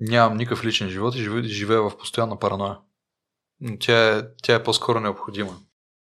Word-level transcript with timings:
нямам 0.00 0.36
никакъв 0.36 0.64
личен 0.64 0.88
живот 0.88 1.14
и 1.14 1.42
живея 1.42 1.82
в 1.82 1.96
постоянна 1.98 2.38
параноя. 2.38 2.78
Тя 3.80 4.18
е, 4.18 4.22
тя 4.42 4.54
е 4.54 4.62
по-скоро 4.62 5.00
необходима. 5.00 5.56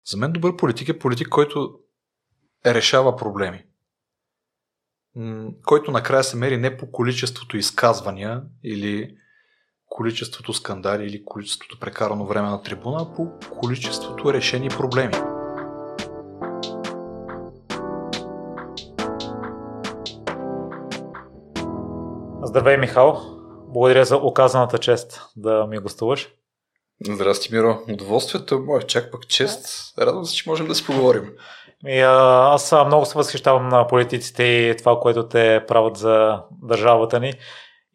За 0.07 0.17
мен 0.17 0.31
добър 0.31 0.55
политик 0.57 0.89
е 0.89 0.99
политик, 0.99 1.29
който 1.29 1.79
решава 2.65 3.15
проблеми. 3.15 3.63
Който 5.65 5.91
накрая 5.91 6.23
се 6.23 6.37
мери 6.37 6.57
не 6.57 6.77
по 6.77 6.91
количеството 6.91 7.57
изказвания 7.57 8.43
или 8.63 9.17
количеството 9.85 10.53
скандали 10.53 11.05
или 11.05 11.25
количеството 11.25 11.79
прекарано 11.79 12.25
време 12.25 12.49
на 12.49 12.61
трибуна, 12.61 12.97
а 13.01 13.15
по 13.15 13.31
количеството 13.59 14.33
решени 14.33 14.69
проблеми. 14.69 15.13
Здравей, 22.43 22.77
Михал. 22.77 23.36
Благодаря 23.77 24.05
за 24.05 24.17
оказаната 24.17 24.77
чест 24.77 25.21
да 25.35 25.67
ми 25.67 25.77
гостуваш. 25.77 26.29
Здрасти, 27.05 27.55
Миро. 27.55 27.77
Удоволствието 27.93 28.55
е 28.55 28.59
мое. 28.59 28.81
Чак 28.81 29.11
пък 29.11 29.27
чест. 29.27 29.93
Радвам 29.99 30.25
се, 30.25 30.35
че 30.35 30.49
можем 30.49 30.67
да 30.67 30.75
си 30.75 30.85
поговорим. 30.85 31.33
И, 31.87 31.99
а, 31.99 32.53
аз 32.53 32.71
много 32.85 33.05
се 33.05 33.17
възхищавам 33.17 33.69
на 33.69 33.87
политиците 33.87 34.43
и 34.43 34.77
това, 34.77 34.99
което 34.99 35.27
те 35.27 35.65
правят 35.67 35.97
за 35.97 36.43
държавата 36.63 37.19
ни. 37.19 37.33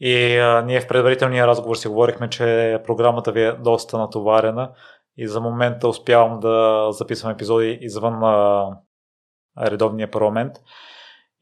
И 0.00 0.36
а, 0.36 0.62
ние 0.62 0.80
в 0.80 0.88
предварителния 0.88 1.46
разговор 1.46 1.76
си 1.76 1.88
говорихме, 1.88 2.30
че 2.30 2.78
програмата 2.86 3.32
ви 3.32 3.42
е 3.42 3.52
доста 3.52 3.98
натоварена 3.98 4.70
и 5.16 5.28
за 5.28 5.40
момента 5.40 5.88
успявам 5.88 6.40
да 6.40 6.86
записвам 6.92 7.32
епизоди 7.32 7.78
извън 7.80 8.22
а, 8.22 8.66
редовния 9.60 10.10
парламент. 10.10 10.52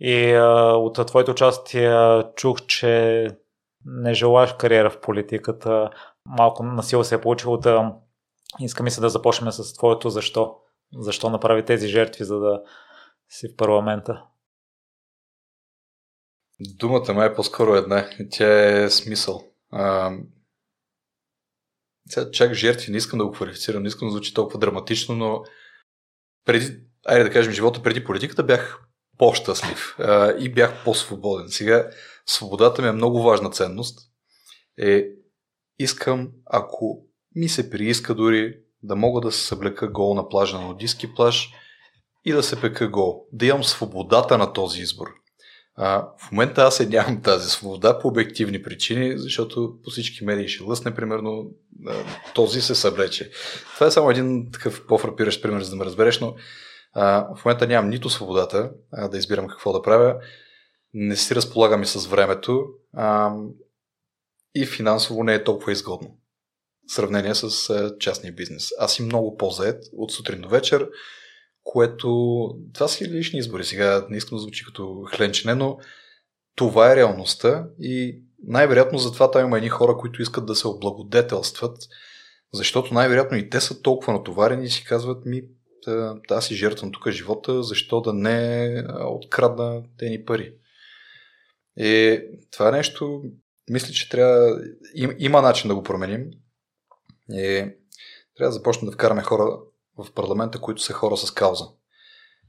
И 0.01 0.33
а, 0.33 0.45
от 0.77 1.07
твоето 1.07 1.31
участие 1.31 2.23
чух, 2.37 2.61
че 2.67 3.27
не 3.85 4.15
желаеш 4.15 4.55
кариера 4.59 4.91
в 4.91 5.01
политиката. 5.01 5.91
Малко 6.27 6.63
насила 6.63 7.05
се 7.05 7.15
е 7.15 7.21
получило 7.21 7.57
да 7.57 7.95
иска 8.61 8.83
ми 8.83 8.91
се 8.91 9.01
да 9.01 9.09
започнем 9.09 9.53
с 9.53 9.75
твоето 9.75 10.11
защо. 10.11 10.57
Защо 10.99 11.31
направи 11.31 11.65
тези 11.65 11.89
жертви, 11.89 12.25
за 12.25 12.39
да 12.39 12.63
си 13.29 13.49
в 13.49 13.57
парламента? 13.57 14.25
Думата 16.61 17.13
ме 17.15 17.27
е 17.27 17.35
по-скоро 17.35 17.75
една. 17.75 18.11
Тя 18.31 18.83
е 18.83 18.91
смисъл. 18.91 19.43
А, 19.73 20.13
чак 22.33 22.55
жертви, 22.55 22.93
не 22.93 22.99
искам 22.99 23.19
да 23.19 23.27
го 23.27 23.33
квалифицирам, 23.33 23.83
не 23.83 23.89
искам 23.89 24.09
да 24.09 24.13
звучи 24.13 24.35
толкова 24.35 24.59
драматично, 24.59 25.15
но 25.15 25.45
преди, 26.45 26.81
айде 27.07 27.25
да 27.25 27.31
кажем, 27.31 27.53
живота 27.53 27.83
преди 27.83 28.05
политиката 28.05 28.43
бях 28.43 28.81
по-щастлив 29.19 29.97
а, 29.99 30.33
и 30.39 30.53
бях 30.53 30.85
по-свободен. 30.85 31.49
Сега 31.49 31.91
свободата 32.27 32.83
ми 32.83 32.89
е 32.89 32.93
много 32.93 33.23
важна 33.23 33.51
ценност. 33.51 33.99
Е, 34.79 35.05
искам, 35.79 36.29
ако 36.47 37.03
ми 37.35 37.49
се 37.49 37.71
прииска 37.71 38.15
дори 38.15 38.55
да 38.83 38.97
мога 38.97 39.21
да 39.21 39.33
се 39.33 39.47
съблека 39.47 39.89
гол 39.89 40.15
на 40.15 40.29
плажа 40.29 40.59
на 40.59 40.67
нудистски 40.67 41.15
плаж 41.15 41.51
и 42.25 42.33
да 42.33 42.43
се 42.43 42.61
пека 42.61 42.89
гол. 42.89 43.27
Да 43.33 43.47
имам 43.47 43.65
свободата 43.65 44.39
на 44.39 44.53
този 44.53 44.81
избор. 44.81 45.09
А, 45.75 46.09
в 46.19 46.33
момента 46.33 46.63
аз 46.63 46.81
е 46.81 46.87
нямам 46.87 47.23
тази 47.23 47.51
свобода 47.51 47.99
по 47.99 48.09
обективни 48.09 48.63
причини, 48.63 49.19
защото 49.19 49.79
по 49.85 49.91
всички 49.91 50.25
медии 50.25 50.49
ще 50.49 50.63
лъсне, 50.63 50.95
примерно, 50.95 51.51
този 52.35 52.61
се 52.61 52.75
съблече. 52.75 53.31
Това 53.75 53.87
е 53.87 53.91
само 53.91 54.11
един 54.11 54.51
такъв 54.53 54.87
по-фрапиращ 54.87 55.43
пример, 55.43 55.63
за 55.63 55.71
да 55.71 55.77
ме 55.77 55.85
разбереш, 55.85 56.21
но 56.21 56.35
а, 56.93 57.35
в 57.37 57.45
момента 57.45 57.67
нямам 57.67 57.91
нито 57.91 58.11
свободата 58.11 58.71
а, 58.93 59.09
да 59.09 59.19
избирам 59.19 59.49
какво 59.49 59.73
да 59.73 59.83
правя, 59.83 60.17
не 60.95 61.17
си 61.17 61.35
разполагам 61.35 61.83
и 61.83 61.87
с 61.87 62.07
времето 62.07 62.67
а, 62.93 63.35
и 64.55 64.67
финансово 64.67 65.25
не 65.25 65.35
е 65.35 65.45
толкова 65.45 65.73
изгодно 65.73 66.17
в 66.89 66.93
сравнение 66.93 67.35
с 67.35 67.71
а, 67.71 67.99
частния 67.99 68.33
бизнес. 68.33 68.69
Аз 68.79 68.95
си 68.95 69.03
много 69.03 69.37
по-заед 69.37 69.85
от 69.93 70.13
сутрин 70.13 70.41
до 70.41 70.49
вечер, 70.49 70.89
което 71.63 72.09
това 72.75 72.89
си 72.89 73.09
лични 73.09 73.39
избори. 73.39 73.65
Сега 73.65 74.07
не 74.11 74.17
искам 74.17 74.39
да 74.39 74.43
звучи 74.43 74.65
като 74.65 75.05
хленчене, 75.11 75.55
но 75.55 75.79
това 76.57 76.93
е 76.93 76.97
реалността 76.97 77.67
и 77.81 78.23
най-вероятно 78.43 78.99
затова 78.99 79.31
там 79.31 79.47
има 79.47 79.57
едни 79.57 79.69
хора, 79.69 79.97
които 79.97 80.23
искат 80.23 80.47
да 80.47 80.55
се 80.55 80.69
облагодетелстват, 80.69 81.79
защото 82.53 82.95
най-вероятно 82.95 83.37
и 83.37 83.51
те 83.51 83.61
са 83.61 83.83
толкова 83.83 84.13
натоварени 84.13 84.65
и 84.65 84.71
си 84.71 84.85
казват 84.85 85.27
ми 85.27 85.43
аз 86.31 86.47
си 86.47 86.55
жертвам 86.55 86.93
тук 86.93 87.11
живота, 87.11 87.63
защо 87.63 88.01
да 88.01 88.13
не 88.13 88.85
открадна 89.01 89.83
тени 89.99 90.25
пари. 90.25 90.55
И 91.81 92.23
това 92.53 92.71
нещо, 92.71 93.23
мисля, 93.71 93.93
че 93.93 94.09
трябва, 94.09 94.61
им, 94.95 95.17
има 95.19 95.43
начин 95.43 95.69
да 95.69 95.75
го 95.75 95.83
променим. 95.83 96.31
И 97.33 97.67
трябва 98.37 98.49
да 98.49 98.53
започнем 98.53 98.91
да 98.91 98.93
вкараме 98.93 99.23
хора 99.23 99.59
в 99.99 100.13
парламента, 100.13 100.61
които 100.61 100.83
са 100.83 100.93
хора 100.93 101.17
с 101.17 101.31
кауза. 101.31 101.65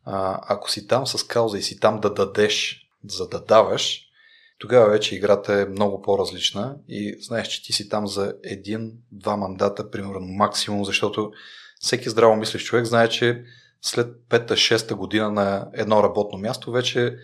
А, 0.05 0.39
ако 0.47 0.71
си 0.71 0.87
там 0.87 1.07
с 1.07 1.23
кауза 1.23 1.57
и 1.57 1.61
си 1.61 1.79
там 1.79 1.99
да 1.99 2.13
дадеш, 2.13 2.87
за 3.09 3.29
да 3.29 3.45
даваш, 3.45 4.07
тогава 4.59 4.89
вече 4.89 5.15
играта 5.15 5.53
е 5.53 5.65
много 5.65 6.01
по-различна 6.01 6.75
и 6.87 7.17
знаеш, 7.21 7.47
че 7.47 7.63
ти 7.63 7.73
си 7.73 7.89
там 7.89 8.07
за 8.07 8.35
един-два 8.43 9.37
мандата, 9.37 9.91
примерно 9.91 10.19
максимум, 10.21 10.85
защото 10.85 11.31
всеки 11.79 12.09
здраво 12.09 12.35
мислещ 12.35 12.65
човек 12.65 12.85
знае, 12.85 13.09
че 13.09 13.43
след 13.81 14.07
5-6 14.29 14.93
година 14.93 15.31
на 15.31 15.69
едно 15.73 16.03
работно 16.03 16.39
място 16.39 16.71
вече 16.71 17.17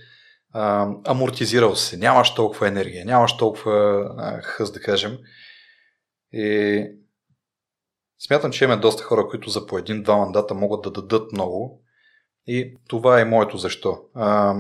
а, 0.54 0.90
амортизирал 1.06 1.76
се, 1.76 1.98
нямаш 1.98 2.34
толкова 2.34 2.68
енергия, 2.68 3.06
нямаш 3.06 3.38
толкова 3.38 4.08
а, 4.18 4.42
хъз, 4.42 4.72
да 4.72 4.80
кажем. 4.80 5.18
И 6.32 6.86
смятам, 8.20 8.52
че 8.52 8.64
имаме 8.64 8.82
доста 8.82 9.04
хора, 9.04 9.28
които 9.28 9.50
за 9.50 9.68
по 9.68 9.78
един-два 9.78 10.18
мандата 10.18 10.54
могат 10.54 10.82
да 10.82 10.92
дадат 10.92 11.32
много. 11.32 11.84
И 12.48 12.78
това 12.88 13.22
е 13.22 13.26
моето 13.26 13.58
защо. 13.58 14.02
А, 14.14 14.56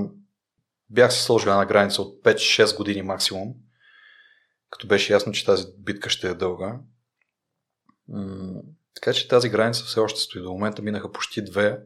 бях 0.89 1.13
си 1.13 1.23
сложил 1.23 1.49
една 1.49 1.65
граница 1.65 2.01
от 2.01 2.23
5-6 2.23 2.77
години 2.77 3.01
максимум, 3.01 3.53
като 4.69 4.87
беше 4.87 5.13
ясно, 5.13 5.31
че 5.31 5.45
тази 5.45 5.65
битка 5.77 6.09
ще 6.09 6.29
е 6.29 6.33
дълга. 6.33 6.79
Така 8.93 9.13
че 9.13 9.27
тази 9.27 9.49
граница 9.49 9.83
все 9.83 9.99
още 9.99 10.19
стои. 10.19 10.41
До 10.41 10.51
момента 10.51 10.81
минаха 10.81 11.11
почти 11.11 11.43
две. 11.43 11.79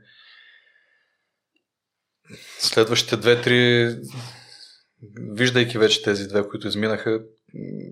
Следващите 2.59 3.17
две-три, 3.17 3.95
виждайки 5.31 5.77
вече 5.77 6.03
тези 6.03 6.27
две, 6.27 6.47
които 6.47 6.67
изминаха, 6.67 7.21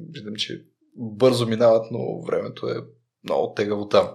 виждам, 0.09 0.35
че 0.35 0.66
бързо 0.95 1.47
минават, 1.47 1.85
но 1.91 2.22
времето 2.22 2.67
е 2.67 2.75
много 3.23 3.53
тегаво 3.53 3.88
там. 3.88 4.09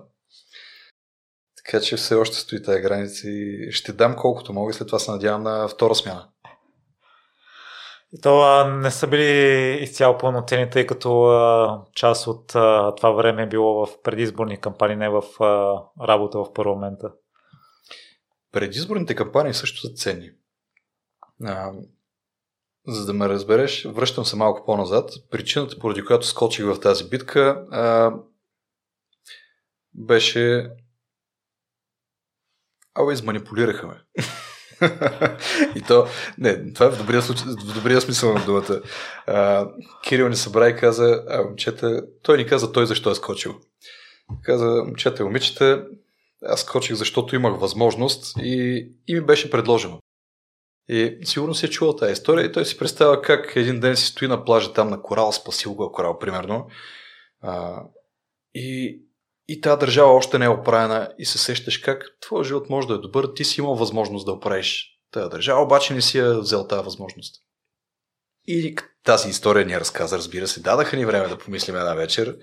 Така 1.57 1.81
че 1.81 1.97
все 1.97 2.15
още 2.15 2.37
стои 2.37 2.63
тази 2.63 2.81
граница 2.81 3.29
и 3.29 3.73
ще 3.73 3.93
дам 3.93 4.17
колкото 4.17 4.53
мога 4.53 4.71
и 4.71 4.75
след 4.75 4.89
това 4.89 4.99
се 4.99 5.11
надявам 5.11 5.43
на 5.43 5.69
втора 5.69 5.95
смяна. 5.95 6.29
И 8.13 8.21
то 8.21 8.65
не 8.69 8.91
са 8.91 9.07
били 9.07 9.79
изцяло 9.83 10.19
пълноценни, 10.19 10.71
тъй 10.71 10.87
като 10.87 11.25
а, 11.25 11.83
част 11.95 12.27
от 12.27 12.55
а, 12.55 12.95
това 12.95 13.11
време 13.11 13.43
е 13.43 13.49
било 13.49 13.87
в 13.87 14.03
предизборни 14.03 14.61
кампании, 14.61 14.97
не 14.97 15.09
в 15.09 15.23
а, 15.41 15.83
работа 16.07 16.39
в 16.39 16.53
парламента. 16.53 17.13
Предизборните 18.55 19.15
кампании 19.15 19.55
също 19.55 19.81
са 19.81 19.95
ценни. 19.95 20.31
А, 21.45 21.73
за 22.87 23.07
да 23.07 23.13
ме 23.13 23.29
разбереш, 23.29 23.85
връщам 23.85 24.25
се 24.25 24.37
малко 24.37 24.67
по-назад. 24.67 25.11
Причината, 25.31 25.79
поради 25.79 26.05
която 26.05 26.27
скочих 26.27 26.65
в 26.65 26.81
тази 26.81 27.09
битка, 27.09 27.67
а, 27.71 28.15
беше 29.95 30.71
Абе, 32.95 33.13
изманипулираха 33.13 33.87
ме. 33.87 34.01
и 35.77 35.83
то, 35.83 36.07
не, 36.39 36.73
това 36.73 36.87
е 36.87 36.91
в 36.91 36.99
добрия, 36.99 37.23
случай, 37.23 37.45
в 37.47 37.75
добрия 37.75 38.01
смисъл 38.01 38.35
на 38.35 38.45
думата. 38.45 38.81
А, 39.27 39.69
Кирил 40.03 40.29
ни 40.29 40.37
събра 40.37 40.69
и 40.69 40.77
каза, 40.77 41.25
а, 41.29 41.43
момчета, 41.43 42.07
той 42.23 42.39
ни 42.39 42.47
каза 42.47 42.73
той 42.73 42.87
защо 42.87 43.11
е 43.11 43.15
скочил. 43.15 43.61
Каза, 44.43 44.67
момчета 44.67 45.23
и 45.23 45.25
момичета, 45.25 45.87
аз 46.47 46.61
скочих, 46.61 46.97
защото 46.97 47.37
имах 47.37 47.61
възможност 47.61 48.37
и, 48.39 48.89
и 49.07 49.15
ми 49.15 49.21
беше 49.21 49.51
предложено. 49.51 49.99
И 50.89 51.19
сигурно 51.25 51.55
си 51.55 51.67
е 51.67 51.71
чувал 51.71 51.97
тази 51.97 52.13
история 52.13 52.45
и 52.45 52.53
той 52.53 52.65
си 52.65 52.79
представя 52.79 53.23
как 53.23 53.53
един 53.57 53.81
ден 53.81 53.97
си 53.97 54.07
стои 54.07 54.29
на 54.29 54.45
плажа 54.45 54.73
там 54.73 54.91
на 54.91 55.03
Корал, 55.03 55.33
спасил 55.33 55.75
го 55.75 55.93
Корал, 55.93 56.19
примерно. 56.19 56.67
А, 57.41 57.83
и, 58.55 59.01
и 59.49 59.61
тази 59.61 59.79
държава 59.79 60.13
още 60.13 60.39
не 60.39 60.45
е 60.45 60.49
оправена 60.49 61.13
и 61.19 61.25
се 61.25 61.39
сещаш 61.39 61.79
как 61.79 62.05
твоя 62.21 62.45
живот 62.45 62.71
може 62.71 62.89
да 62.89 62.95
е 62.95 62.99
добър, 62.99 63.29
ти 63.37 63.45
си 63.45 63.61
имал 63.61 63.75
възможност 63.75 64.27
да 64.27 64.33
оправиш 64.33 65.01
тази 65.11 65.31
държава, 65.31 65.63
обаче 65.63 65.95
не 65.95 66.03
си 66.03 66.19
я 66.19 66.39
взел 66.39 66.67
тази 66.67 66.85
възможност. 66.85 67.35
И 68.47 68.77
тази 69.05 69.29
история 69.29 69.67
ни 69.67 69.81
разказа, 69.81 70.19
разбира 70.19 70.49
се, 70.49 70.61
дадаха 70.61 70.97
ни 70.97 71.07
време 71.07 71.29
да 71.29 71.39
помислим 71.39 71.77
една 71.77 71.95
вечер, 71.95 72.37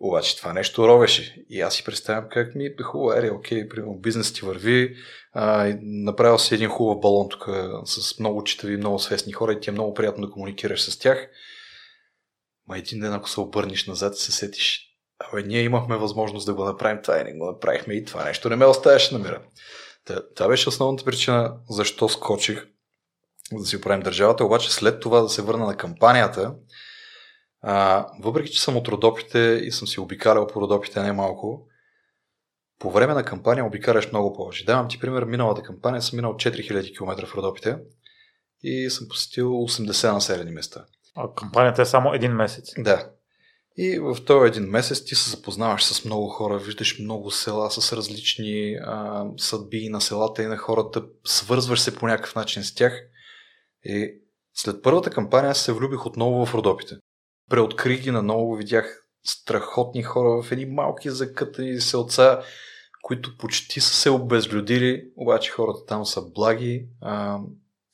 обаче 0.00 0.36
това 0.36 0.52
нещо 0.52 0.88
ровеше. 0.88 1.44
И 1.48 1.60
аз 1.60 1.74
си 1.74 1.84
представям 1.84 2.24
как 2.30 2.54
ми 2.54 2.64
е 2.64 2.82
хубаво, 2.82 3.12
ери, 3.12 3.30
окей, 3.30 3.68
примерно 3.68 3.98
бизнес 3.98 4.32
ти 4.32 4.40
върви, 4.44 4.96
а, 5.32 5.74
направил 5.82 6.38
си 6.38 6.54
един 6.54 6.68
хубав 6.68 7.00
балон 7.00 7.28
тук 7.28 7.48
с 7.84 8.18
много 8.18 8.44
читави, 8.44 8.76
много 8.76 8.98
свестни 8.98 9.32
хора 9.32 9.52
и 9.52 9.60
ти 9.60 9.70
е 9.70 9.72
много 9.72 9.94
приятно 9.94 10.26
да 10.26 10.32
комуникираш 10.32 10.82
с 10.82 10.98
тях. 10.98 11.28
Ма 12.68 12.78
един 12.78 13.00
ден, 13.00 13.12
ако 13.12 13.28
се 13.28 13.40
обърнеш 13.40 13.86
назад 13.86 14.14
и 14.16 14.22
се 14.22 14.32
сетиш, 14.32 14.86
абе, 15.18 15.42
ние 15.42 15.62
имахме 15.62 15.96
възможност 15.96 16.46
да 16.46 16.54
го 16.54 16.64
направим 16.64 17.02
това 17.02 17.20
и 17.20 17.24
не 17.24 17.38
го 17.38 17.46
направихме 17.46 17.94
и 17.94 18.04
това 18.04 18.24
нещо 18.24 18.48
не 18.48 18.56
ме 18.56 18.66
оставяше 18.66 19.14
на 19.14 19.20
мира. 19.20 19.42
Това 20.34 20.48
беше 20.48 20.68
основната 20.68 21.04
причина 21.04 21.56
защо 21.70 22.08
скочих 22.08 22.66
да 23.52 23.66
си 23.66 23.76
оправим 23.76 24.02
държавата, 24.02 24.44
обаче 24.44 24.72
след 24.72 25.00
това 25.00 25.20
да 25.20 25.28
се 25.28 25.42
върна 25.42 25.66
на 25.66 25.76
кампанията, 25.76 26.54
а, 27.62 28.06
въпреки 28.20 28.52
че 28.52 28.62
съм 28.62 28.76
от 28.76 28.88
Родопите 28.88 29.38
и 29.38 29.72
съм 29.72 29.88
си 29.88 30.00
обикалял 30.00 30.46
по 30.46 30.60
Родопите 30.60 31.02
не 31.02 31.12
малко, 31.12 31.66
по 32.78 32.90
време 32.90 33.14
на 33.14 33.24
кампания 33.24 33.64
обикаляш 33.64 34.12
много 34.12 34.32
повече. 34.32 34.64
Давам 34.64 34.88
ти 34.88 35.00
пример, 35.00 35.24
миналата 35.24 35.62
кампания 35.62 36.02
съм 36.02 36.16
минал 36.16 36.34
4000 36.34 36.96
км 36.96 37.26
в 37.26 37.34
Родопите 37.34 37.78
и 38.62 38.90
съм 38.90 39.08
посетил 39.08 39.50
80 39.50 40.12
населени 40.12 40.50
места. 40.50 40.84
А 41.16 41.34
кампанията 41.36 41.82
е 41.82 41.86
само 41.86 42.14
един 42.14 42.32
месец. 42.32 42.72
Да. 42.78 43.10
И 43.76 43.98
в 43.98 44.24
този 44.24 44.48
един 44.48 44.70
месец 44.70 45.04
ти 45.04 45.14
се 45.14 45.30
запознаваш 45.30 45.84
с 45.84 46.04
много 46.04 46.28
хора, 46.28 46.58
виждаш 46.58 46.98
много 46.98 47.30
села 47.30 47.70
с 47.70 47.92
различни 47.92 48.74
а, 48.74 49.24
съдби 49.36 49.88
на 49.88 50.00
селата 50.00 50.42
и 50.42 50.46
на 50.46 50.56
хората, 50.56 51.04
свързваш 51.24 51.80
се 51.80 51.96
по 51.96 52.06
някакъв 52.06 52.34
начин 52.34 52.64
с 52.64 52.74
тях. 52.74 53.02
И 53.84 54.14
след 54.54 54.82
първата 54.82 55.10
кампания 55.10 55.54
се 55.54 55.72
влюбих 55.72 56.06
отново 56.06 56.46
в 56.46 56.54
Родопите. 56.54 56.96
Преоткрих 57.50 58.02
ги 58.02 58.10
наново, 58.10 58.56
видях 58.56 59.06
страхотни 59.24 60.02
хора 60.02 60.42
в 60.42 60.52
едни 60.52 60.66
малки 60.66 61.10
закътани 61.10 61.80
селца, 61.80 62.42
които 63.02 63.36
почти 63.36 63.80
са 63.80 63.94
се 63.94 64.10
обезлюдили, 64.10 65.10
обаче 65.16 65.50
хората 65.50 65.86
там 65.86 66.06
са 66.06 66.22
благи. 66.22 66.88
А, 67.00 67.38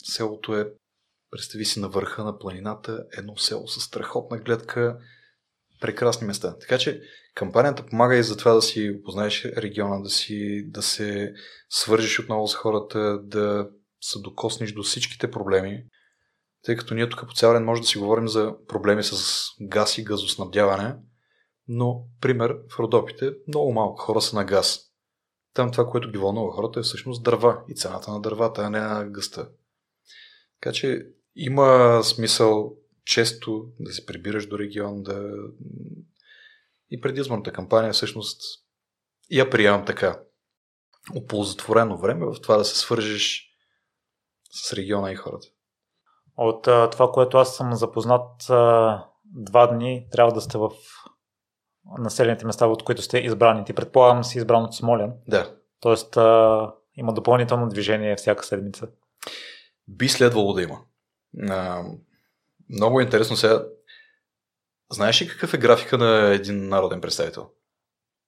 селото 0.04 0.56
е, 0.56 0.68
представи 1.30 1.64
си, 1.64 1.80
на 1.80 1.88
върха 1.88 2.24
на 2.24 2.38
планината, 2.38 3.04
едно 3.18 3.36
село 3.36 3.68
с 3.68 3.80
страхотна 3.80 4.38
гледка, 4.38 4.98
прекрасни 5.80 6.26
места. 6.26 6.58
Така 6.58 6.78
че 6.78 7.02
кампанията 7.34 7.86
помага 7.86 8.16
и 8.16 8.22
за 8.22 8.36
това 8.36 8.52
да 8.52 8.62
си 8.62 8.96
опознаеш 9.00 9.44
региона, 9.44 10.00
да, 10.00 10.10
си, 10.10 10.64
да 10.66 10.82
се 10.82 11.34
свържиш 11.70 12.18
отново 12.18 12.48
с 12.48 12.54
хората, 12.54 13.18
да 13.22 13.68
се 14.00 14.18
докоснеш 14.18 14.72
до 14.72 14.82
всичките 14.82 15.30
проблеми. 15.30 15.84
Тъй 16.62 16.76
като 16.76 16.94
ние 16.94 17.08
тук 17.08 17.28
по 17.28 17.34
цял 17.34 17.52
ден 17.52 17.64
може 17.64 17.80
да 17.80 17.86
си 17.86 17.98
говорим 17.98 18.28
за 18.28 18.54
проблеми 18.68 19.02
с 19.02 19.44
газ 19.62 19.98
и 19.98 20.04
газоснабдяване, 20.04 20.96
но, 21.68 22.04
пример, 22.20 22.56
в 22.70 22.78
Родопите 22.78 23.32
много 23.48 23.72
малко 23.72 24.02
хора 24.02 24.20
са 24.20 24.36
на 24.36 24.44
газ. 24.44 24.80
Там 25.54 25.72
това, 25.72 25.86
което 25.86 26.10
ги 26.10 26.18
вълнува 26.18 26.52
хората 26.52 26.80
е 26.80 26.82
всъщност 26.82 27.22
дърва 27.22 27.64
и 27.68 27.74
цената 27.74 28.10
на 28.10 28.20
дървата, 28.20 28.62
а 28.62 28.70
не 28.70 28.80
на 28.80 29.10
гъста. 29.10 29.48
Така 30.60 30.72
че 30.72 31.06
има 31.36 32.00
смисъл 32.04 32.76
често 33.04 33.68
да 33.80 33.92
се 33.92 34.06
прибираш 34.06 34.46
до 34.46 34.58
регион, 34.58 35.02
да... 35.02 35.30
И 36.90 37.00
предизборната 37.00 37.52
кампания 37.52 37.92
всъщност 37.92 38.42
я 39.30 39.50
приемам 39.50 39.86
така. 39.86 40.20
Оползотворено 41.16 41.98
време 41.98 42.26
в 42.26 42.40
това 42.42 42.56
да 42.56 42.64
се 42.64 42.78
свържиш 42.78 43.50
с 44.50 44.72
региона 44.72 45.12
и 45.12 45.16
хората. 45.16 45.46
От 46.36 46.68
а, 46.68 46.90
това, 46.90 47.12
което 47.12 47.38
аз 47.38 47.56
съм 47.56 47.74
запознат 47.74 48.50
а, 48.50 49.04
два 49.24 49.66
дни, 49.66 50.06
трябва 50.12 50.32
да 50.32 50.40
сте 50.40 50.58
в 50.58 50.70
населените 51.98 52.46
места, 52.46 52.66
от 52.66 52.82
които 52.82 53.02
сте 53.02 53.18
избрани. 53.18 53.64
Ти 53.64 53.72
предполагам 53.72 54.24
си 54.24 54.38
избран 54.38 54.64
от 54.64 54.74
Смолян. 54.74 55.12
Да. 55.28 55.54
Тоест 55.80 56.16
а, 56.16 56.72
има 56.96 57.12
допълнително 57.12 57.68
движение 57.68 58.16
всяка 58.16 58.44
седмица. 58.44 58.88
Би 59.88 60.08
следвало 60.08 60.52
да 60.52 60.62
има. 60.62 60.78
А, 61.50 61.82
много 62.70 63.00
интересно 63.00 63.36
сега. 63.36 63.64
Знаеш 64.92 65.22
ли 65.22 65.28
какъв 65.28 65.54
е 65.54 65.58
графика 65.58 65.98
на 65.98 66.34
един 66.34 66.68
народен 66.68 67.00
представител? 67.00 67.50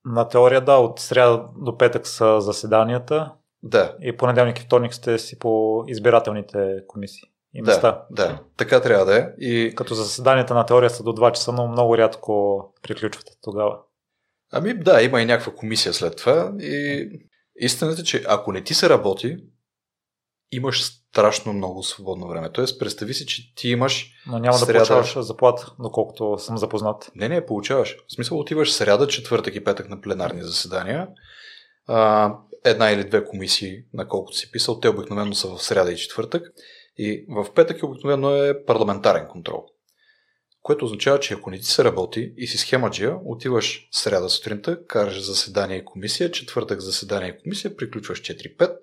На 0.04 0.28
теория 0.28 0.64
да, 0.64 0.76
от 0.76 1.00
сряда 1.00 1.48
до 1.56 1.78
петък 1.78 2.06
са 2.06 2.40
заседанията. 2.40 3.32
Да. 3.62 3.96
И 4.00 4.16
понеделник 4.16 4.58
и 4.58 4.62
вторник 4.62 4.94
сте 4.94 5.18
си 5.18 5.38
по 5.38 5.84
избирателните 5.88 6.84
комисии 6.86 7.32
и 7.58 7.62
места. 7.62 8.04
Да, 8.10 8.26
да, 8.26 8.38
така 8.56 8.80
трябва 8.80 9.04
да 9.04 9.18
е. 9.18 9.28
И... 9.38 9.74
Като 9.74 9.94
заседанията 9.94 10.54
на 10.54 10.66
теория 10.66 10.90
са 10.90 11.02
до 11.02 11.10
2 11.10 11.32
часа, 11.32 11.52
но 11.52 11.68
много 11.68 11.98
рядко 11.98 12.62
приключвате 12.82 13.32
тогава. 13.42 13.78
Ами 14.52 14.74
да, 14.74 15.02
има 15.02 15.22
и 15.22 15.24
някаква 15.24 15.54
комисия 15.54 15.94
след 15.94 16.16
това. 16.16 16.52
И 16.60 17.08
истината 17.56 18.00
е, 18.00 18.04
че 18.04 18.24
ако 18.28 18.52
не 18.52 18.64
ти 18.64 18.74
се 18.74 18.88
работи, 18.88 19.36
имаш 20.52 20.84
страшно 20.84 21.52
много 21.52 21.82
свободно 21.82 22.28
време. 22.28 22.52
Тоест, 22.52 22.78
представи 22.78 23.14
си, 23.14 23.26
че 23.26 23.54
ти 23.54 23.68
имаш. 23.68 24.10
Но 24.26 24.38
няма 24.38 24.58
сряда... 24.58 24.72
да 24.72 24.78
получаваш 24.78 25.26
заплата, 25.26 25.72
доколкото 25.80 26.38
съм 26.38 26.58
запознат. 26.58 27.10
Не, 27.14 27.28
не, 27.28 27.46
получаваш. 27.46 27.96
В 28.08 28.12
смисъл, 28.12 28.38
отиваш 28.38 28.72
сряда, 28.72 29.06
четвъртък 29.06 29.54
и 29.54 29.64
петък 29.64 29.88
на 29.88 30.00
пленарни 30.00 30.42
заседания. 30.42 31.08
А, 31.86 32.34
една 32.64 32.90
или 32.90 33.04
две 33.04 33.24
комисии, 33.24 33.82
на 33.94 34.08
колкото 34.08 34.36
си 34.36 34.50
писал, 34.50 34.80
те 34.80 34.88
обикновено 34.88 35.34
са 35.34 35.48
в 35.48 35.62
сряда 35.62 35.92
и 35.92 35.96
четвъртък. 35.96 36.42
И 36.98 37.24
в 37.28 37.54
петък 37.54 37.82
обикновено 37.82 38.34
е 38.34 38.64
парламентарен 38.64 39.26
контрол. 39.28 39.66
Което 40.62 40.84
означава, 40.84 41.20
че 41.20 41.34
ако 41.34 41.50
не 41.50 41.58
ти 41.58 41.64
се 41.64 41.84
работи 41.84 42.32
и 42.36 42.46
си 42.46 42.58
схемаджия, 42.58 43.18
отиваш 43.24 43.88
сряда 43.92 44.28
сутринта, 44.28 44.86
караш 44.86 45.22
заседание 45.22 45.76
и 45.76 45.84
комисия, 45.84 46.30
четвъртък 46.30 46.80
заседание 46.80 47.28
и 47.28 47.42
комисия, 47.42 47.76
приключваш 47.76 48.22
4-5 48.22 48.76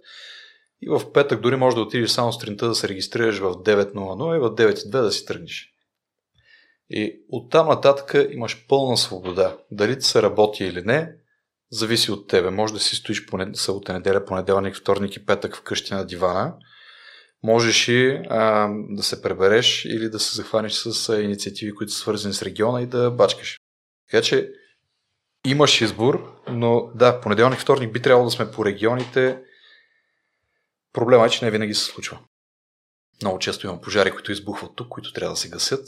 и 0.82 0.90
в 0.90 1.12
петък 1.14 1.42
дори 1.42 1.56
може 1.56 1.76
да 1.76 1.82
отидеш 1.82 2.10
само 2.10 2.34
сутринта 2.34 2.68
да 2.68 2.76
се 2.76 2.88
регистрираш 2.90 3.40
в 3.40 3.54
9.00 3.54 4.36
и 4.36 4.40
в 4.40 4.56
9.2 4.56 4.90
да 4.90 5.12
си 5.12 5.26
тръгнеш. 5.26 5.72
И 6.90 7.20
оттам 7.30 7.68
нататък 7.68 8.16
имаш 8.32 8.66
пълна 8.68 8.98
свобода. 8.98 9.58
Дали 9.72 10.00
ти 10.00 10.06
се 10.06 10.22
работи 10.22 10.66
или 10.66 10.82
не, 10.82 11.12
зависи 11.72 12.12
от 12.12 12.28
тебе. 12.28 12.50
Може 12.50 12.74
да 12.74 12.80
си 12.80 12.96
стоиш 12.96 13.26
понед... 13.26 13.56
събота, 13.56 13.94
неделя, 13.94 14.26
понеделник, 14.26 14.76
вторник 14.76 15.16
и 15.16 15.26
петък 15.26 15.56
вкъщи 15.56 15.94
на 15.94 16.06
дивана. 16.06 16.54
Можеш 17.46 17.88
и 17.88 18.22
а, 18.30 18.70
да 18.90 19.04
се 19.04 19.22
пребереш 19.22 19.86
или 19.86 20.10
да 20.10 20.20
се 20.20 20.36
захванеш 20.36 20.74
с 20.74 21.14
инициативи, 21.22 21.76
които 21.76 21.92
са 21.92 22.00
свързани 22.00 22.34
с 22.34 22.42
региона 22.42 22.82
и 22.82 22.86
да 22.86 23.12
бачкаш. 23.12 23.58
Така 24.12 24.24
че 24.24 24.52
имаш 25.46 25.82
избор, 25.82 26.42
но 26.48 26.92
да, 26.96 27.22
понеделник, 27.22 27.60
вторник 27.60 27.94
би 27.94 28.02
трябвало 28.02 28.26
да 28.26 28.32
сме 28.32 28.52
по 28.52 28.66
регионите 28.66 29.42
Проблема 30.96 31.26
е, 31.26 31.30
че 31.30 31.46
не 31.46 31.52
винаги 31.52 31.74
се 31.74 31.86
случва. 31.86 32.20
Много 33.22 33.40
често 33.40 33.68
има 33.68 33.82
пожари, 33.82 34.12
които 34.12 34.32
избухват 34.32 34.72
тук, 34.76 34.90
които 34.90 35.14
трябва 35.14 35.34
да 35.34 35.38
се 35.38 35.50
гасят 35.50 35.88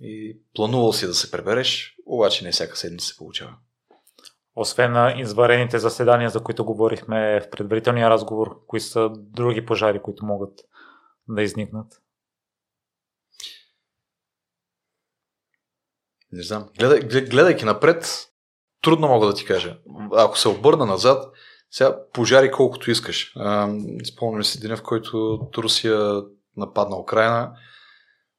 и 0.00 0.38
планувал 0.54 0.92
си 0.92 1.06
да 1.06 1.14
се 1.14 1.30
пребереш, 1.30 1.94
обаче 2.06 2.44
не 2.44 2.52
всяка 2.52 2.76
седмица 2.76 3.06
се 3.06 3.16
получава. 3.16 3.54
Освен 4.56 4.92
на 4.92 5.14
изварените 5.20 5.78
заседания, 5.78 6.30
за 6.30 6.40
които 6.40 6.64
говорихме 6.64 7.40
в 7.40 7.50
предварителния 7.50 8.10
разговор, 8.10 8.66
кои 8.66 8.80
са 8.80 9.10
други 9.14 9.66
пожари, 9.66 10.02
които 10.02 10.26
могат 10.26 10.60
да 11.28 11.42
изникнат? 11.42 12.00
Не 16.32 16.42
знам. 16.42 16.68
Гледай, 16.78 17.00
гледайки 17.24 17.64
напред, 17.64 18.28
трудно 18.82 19.08
мога 19.08 19.26
да 19.26 19.34
ти 19.34 19.44
кажа. 19.44 19.78
Ако 20.12 20.38
се 20.38 20.48
обърна 20.48 20.86
назад, 20.86 21.34
сега 21.70 21.98
пожари 22.12 22.50
колкото 22.50 22.90
искаш. 22.90 23.34
спомням 24.04 24.44
си 24.44 24.60
деня, 24.60 24.76
в 24.76 24.82
който 24.82 25.50
Русия 25.58 26.22
нападна 26.56 26.96
Украина. 26.96 27.56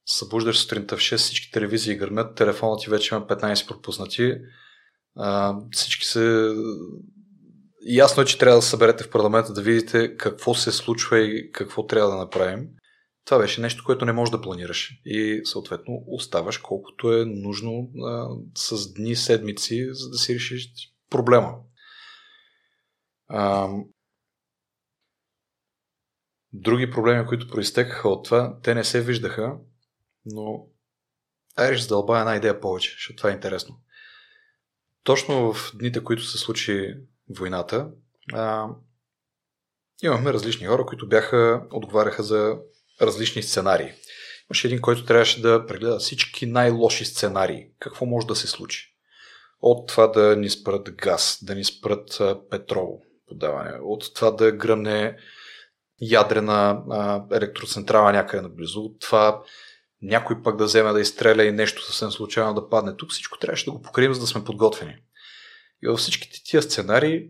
Събуждаш 0.06 0.60
сутринта 0.60 0.98
в 0.98 1.00
6, 1.00 1.18
всички 1.18 1.52
телевизии 1.52 1.98
гърмят, 1.98 2.36
телефонът 2.36 2.80
ти 2.80 2.90
вече 2.90 3.16
има 3.16 3.28
15 3.28 3.68
пропуснати. 3.68 4.38
Всички 5.72 6.06
се... 6.06 6.56
Ясно 7.88 8.24
е, 8.24 8.26
че 8.26 8.38
трябва 8.38 8.58
да 8.58 8.62
съберете 8.62 9.04
в 9.04 9.10
парламента 9.10 9.54
да 9.54 9.62
видите 9.62 10.18
какво 10.18 10.54
се 10.54 10.72
случва 10.72 11.20
и 11.20 11.52
какво 11.52 11.88
трябва 11.88 12.12
да 12.12 12.18
направим. 12.18 12.70
Това 13.26 13.40
беше 13.40 13.62
нещо, 13.62 13.84
което 13.86 14.06
не 14.06 14.14
можеш 14.14 14.32
да 14.32 14.42
планираш. 14.42 15.02
И 15.06 15.42
съответно 15.44 16.04
оставаш 16.08 16.58
колкото 16.58 17.14
е 17.14 17.26
нужно 17.26 17.90
а, 18.06 18.30
с 18.58 18.94
дни, 18.94 19.16
седмици, 19.16 19.88
за 19.92 20.10
да 20.10 20.18
си 20.18 20.36
решиш 20.36 20.70
проблема. 21.10 21.56
А, 23.28 23.70
други 26.54 26.92
проблеми, 26.92 27.28
които 27.28 27.48
проистекаха 27.48 28.10
от 28.10 28.26
това, 28.26 28.60
те 28.64 28.76
не 28.76 28.84
се 28.84 29.02
виждаха, 29.02 29.58
но 30.26 30.68
айде 31.56 31.76
ще 31.76 31.84
задълбая 31.84 32.20
една 32.20 32.36
идея 32.36 32.60
повече, 32.60 32.92
защото 32.92 33.18
това 33.18 33.30
е 33.30 33.34
интересно. 33.34 33.80
Точно 35.04 35.54
в 35.54 35.72
дните, 35.76 36.04
които 36.04 36.24
се 36.24 36.38
случи 36.38 36.96
войната, 37.30 37.88
а, 38.34 38.68
имахме 40.04 40.34
различни 40.34 40.68
хора, 40.68 40.86
които 40.86 41.08
бяха, 41.08 41.64
отговаряха 41.72 42.24
за 42.24 42.58
различни 43.02 43.44
сценарии. 43.44 43.92
Имаше 44.50 44.68
един, 44.68 44.82
който 44.82 45.06
трябваше 45.06 45.42
да 45.42 45.66
прегледа 45.66 46.00
всички 46.00 46.46
най-лоши 46.46 47.06
сценарии. 47.06 47.68
Какво 47.80 48.06
може 48.06 48.28
да 48.28 48.36
се 48.36 48.48
случи? 48.48 48.96
От 49.62 49.88
това 49.88 50.08
да 50.08 50.36
ни 50.36 50.50
спрат 50.50 50.92
газ, 50.92 51.40
да 51.42 51.56
ни 51.56 51.64
спрат 51.64 52.22
петрол, 52.50 53.02
подаване, 53.28 53.72
от 53.82 54.14
това 54.16 54.32
да 54.32 54.52
гръмне 54.52 55.18
ядрена 56.02 56.84
а, 56.90 57.24
електроцентрала 57.32 58.12
някъде 58.12 58.42
наблизо, 58.42 58.82
от 58.82 59.00
това 59.00 59.44
някой 60.02 60.44
пък 60.44 60.58
да 60.58 60.66
вземе 60.66 60.92
да 60.92 61.02
изстреля 61.02 61.44
и 61.44 61.52
нещо 61.52 61.86
съвсем 61.86 62.12
случайно 62.12 62.54
да 62.54 62.70
падне. 62.70 62.98
Тук 62.98 63.12
всичко 63.12 63.40
трябваше 63.40 63.66
да 63.66 63.72
го 63.72 63.82
покрием, 63.82 64.14
за 64.14 64.20
да 64.20 64.28
сме 64.28 64.44
подготвени. 64.44 64.96
И 65.86 65.88
във 65.88 66.00
всичките 66.00 66.44
тия 66.44 66.62
сценарии 66.62 67.30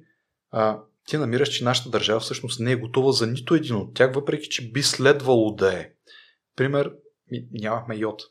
а, 0.51 0.79
ти 1.05 1.17
намираш, 1.17 1.49
че 1.49 1.63
нашата 1.63 1.89
държава 1.89 2.19
всъщност 2.19 2.59
не 2.59 2.71
е 2.71 2.75
готова 2.75 3.11
за 3.11 3.27
нито 3.27 3.55
един 3.55 3.75
от 3.75 3.93
тях, 3.93 4.13
въпреки 4.13 4.49
че 4.49 4.71
би 4.71 4.83
следвало 4.83 5.55
да 5.55 5.79
е. 5.79 5.91
Пример, 6.55 6.93
нямахме 7.51 7.95
йод. 7.95 8.21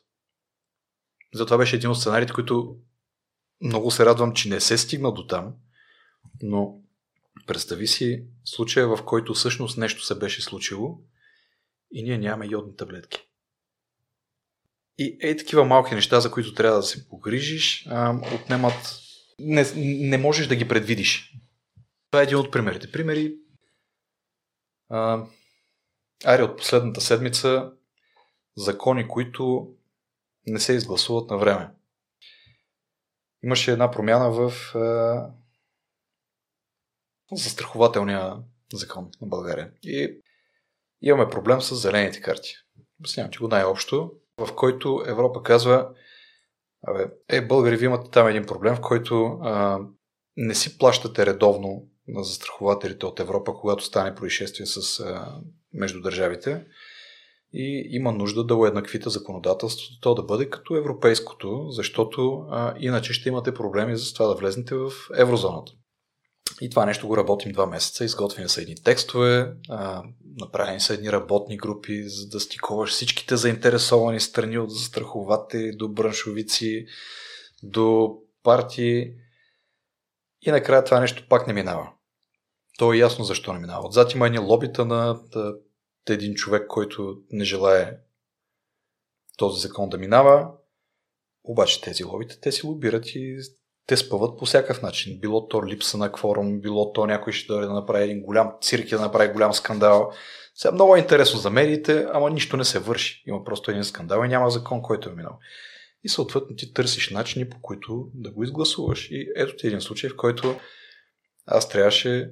Затова 1.35 1.59
беше 1.59 1.77
един 1.77 1.91
от 1.91 2.01
сценариите, 2.01 2.33
които 2.33 2.77
много 3.61 3.91
се 3.91 4.05
радвам, 4.05 4.33
че 4.33 4.49
не 4.49 4.61
се 4.61 4.79
стигна 4.79 5.15
до 5.15 5.27
там, 5.27 5.55
но 6.43 6.81
представи 7.47 7.87
си 7.87 8.25
случая, 8.45 8.97
в 8.97 9.05
който 9.05 9.35
всъщност 9.35 9.79
нещо 9.79 10.05
се 10.05 10.19
беше 10.19 10.43
случило 10.43 10.99
и 11.93 12.03
ние 12.03 12.19
нямаме 12.19 12.47
йодни 12.47 12.77
таблетки. 12.77 13.19
И 14.99 15.19
ей 15.21 15.37
такива 15.37 15.65
малки 15.65 15.95
неща, 15.95 16.21
за 16.21 16.31
които 16.31 16.55
трябва 16.55 16.77
да 16.77 16.83
се 16.83 17.09
погрижиш, 17.09 17.89
отнемат... 18.35 19.04
Не, 19.39 19.65
не 19.77 20.19
можеш 20.19 20.47
да 20.47 20.57
ги 20.57 20.69
предвидиш. 20.69 21.35
Това 22.11 22.21
е 22.21 22.25
един 22.25 22.39
от 22.39 22.53
примерите. 22.53 22.93
Примери. 22.93 23.37
А, 24.89 25.27
Ари 26.25 26.43
от 26.43 26.57
последната 26.57 27.01
седмица 27.01 27.73
закони, 28.57 29.09
които 29.09 29.75
не 30.47 30.61
се 30.61 30.73
изгласуват 30.73 31.31
на 31.31 31.39
време. 31.39 31.71
Имаше 33.43 33.73
една 33.73 33.91
промяна 33.91 34.31
в 34.31 34.75
а, 34.75 35.31
застрахователния 37.33 38.37
закон 38.73 39.11
на 39.21 39.27
България. 39.27 39.73
И 39.83 40.21
имаме 41.03 41.31
проблем 41.31 41.61
с 41.61 41.77
зелените 41.77 42.21
карти. 42.21 42.55
Обяснявам 43.01 43.31
ти 43.31 43.39
го 43.39 43.49
най-общо, 43.49 44.13
в 44.39 44.55
който 44.55 45.05
Европа 45.07 45.43
казва, 45.43 45.95
Абе, 46.87 47.07
е, 47.29 47.47
българи, 47.47 47.77
ви 47.77 47.85
имате 47.85 48.11
там 48.11 48.29
един 48.29 48.47
проблем, 48.47 48.75
в 48.77 48.81
който 48.81 49.25
а, 49.43 49.81
не 50.37 50.55
си 50.55 50.79
плащате 50.79 51.27
редовно 51.27 51.89
на 52.09 52.25
застрахователите 52.25 53.07
от 53.07 53.21
Европа, 53.21 53.55
когато 53.55 53.85
стане 53.85 54.15
происшествие 54.15 54.67
с, 54.67 55.01
а, 55.01 55.41
между 55.73 56.01
държавите. 56.01 56.65
И 57.53 57.89
има 57.91 58.13
нужда 58.13 58.45
да 58.45 58.57
уеднаквите 58.57 59.11
законодателството, 59.11 60.01
то 60.01 60.15
да 60.15 60.23
бъде 60.23 60.51
като 60.51 60.77
европейското, 60.77 61.67
защото 61.71 62.47
а, 62.51 62.75
иначе 62.79 63.13
ще 63.13 63.29
имате 63.29 63.55
проблеми 63.55 63.97
за 63.97 64.15
това 64.15 64.27
да 64.27 64.35
влезнете 64.35 64.75
в 64.75 64.91
еврозоната. 65.17 65.73
И 66.61 66.71
това 66.71 66.87
нещо 66.87 67.09
го 67.09 67.17
работим 67.17 67.53
два 67.53 67.67
месеца. 67.67 68.05
Изготвени 68.05 68.49
са 68.49 68.63
едни 68.63 68.75
текстове, 68.75 69.53
а, 69.69 70.03
направени 70.41 70.81
са 70.81 70.95
едни 70.95 71.13
работни 71.13 71.57
групи, 71.57 72.09
за 72.09 72.29
да 72.29 72.41
стиковаш 72.41 72.91
всичките 72.91 73.37
заинтересовани 73.37 74.21
страни 74.21 74.59
от 74.59 74.71
застрахователи 74.71 75.77
до 75.77 75.89
браншовици, 75.89 76.87
до 77.63 78.17
партии. 78.43 79.13
И 80.43 80.51
накрая 80.51 80.85
това 80.85 81.01
нещо 81.01 81.27
пак 81.29 81.47
не 81.47 81.53
минава. 81.53 81.91
То 82.79 82.93
е 82.93 82.99
ясно 82.99 83.25
защо 83.25 83.53
не 83.53 83.59
минава. 83.59 83.87
Отзад 83.87 84.15
има 84.15 84.27
едни 84.27 84.39
лобита 84.39 84.85
на 84.85 85.21
да, 85.33 85.55
един 86.09 86.35
човек, 86.35 86.67
който 86.69 87.17
не 87.31 87.45
желая 87.45 87.99
този 89.37 89.61
закон 89.61 89.89
да 89.89 89.99
минава. 89.99 90.51
Обаче 91.45 91.81
тези 91.81 92.05
лобита, 92.05 92.41
те 92.41 92.53
си 92.53 92.67
лобират 92.67 93.07
и 93.07 93.39
те 93.87 93.97
спъват 93.97 94.39
по 94.39 94.45
всякакъв 94.45 94.83
начин. 94.83 95.21
Било 95.21 95.49
то 95.49 95.67
липса 95.67 95.99
на 95.99 96.13
кворум, 96.13 96.61
било 96.61 96.93
то 96.93 97.07
някой 97.07 97.33
ще 97.33 97.47
дойде 97.47 97.67
да 97.67 97.73
направи 97.73 98.05
един 98.05 98.23
голям 98.23 98.53
цирк 98.61 98.89
да 98.89 99.01
направи 99.01 99.33
голям 99.33 99.53
скандал. 99.53 100.13
Сега 100.55 100.73
много 100.73 100.97
е 100.97 100.99
интересно 100.99 101.41
за 101.41 101.51
медиите, 101.51 102.07
ама 102.13 102.31
нищо 102.31 102.57
не 102.57 102.65
се 102.65 102.79
върши. 102.79 103.23
Има 103.27 103.45
просто 103.45 103.71
един 103.71 103.85
скандал 103.85 104.25
и 104.25 104.29
няма 104.29 104.51
закон, 104.51 104.83
който 104.83 105.09
е 105.09 105.13
минал. 105.13 105.39
И 106.05 106.09
съответно 106.09 106.57
ти 106.57 106.73
търсиш 106.73 107.11
начини, 107.11 107.49
по 107.49 107.57
които 107.63 108.11
да 108.15 108.31
го 108.31 108.43
изгласуваш. 108.43 109.09
И 109.11 109.33
ето 109.37 109.57
ти 109.57 109.67
един 109.67 109.81
случай, 109.81 110.11
в 110.11 110.17
който 110.17 110.57
аз 111.47 111.69
трябваше 111.69 112.31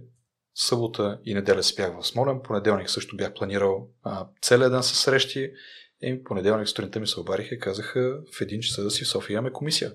събота 0.54 1.18
и 1.24 1.34
неделя 1.34 1.62
спях 1.62 1.92
в 2.00 2.06
Смолен, 2.06 2.40
понеделник 2.44 2.90
също 2.90 3.16
бях 3.16 3.34
планирал 3.34 3.88
а, 4.02 4.26
целият 4.42 4.72
ден 4.72 4.82
с 4.82 4.94
срещи 4.94 5.50
и 6.02 6.24
понеделник 6.24 6.68
сутринта 6.68 7.00
ми 7.00 7.06
се 7.06 7.20
обариха 7.20 7.54
и 7.54 7.58
казаха 7.58 8.20
в 8.38 8.40
един 8.40 8.60
часа 8.60 8.82
да 8.82 8.90
си 8.90 9.04
в 9.04 9.08
София 9.08 9.34
имаме 9.34 9.52
комисия 9.52 9.92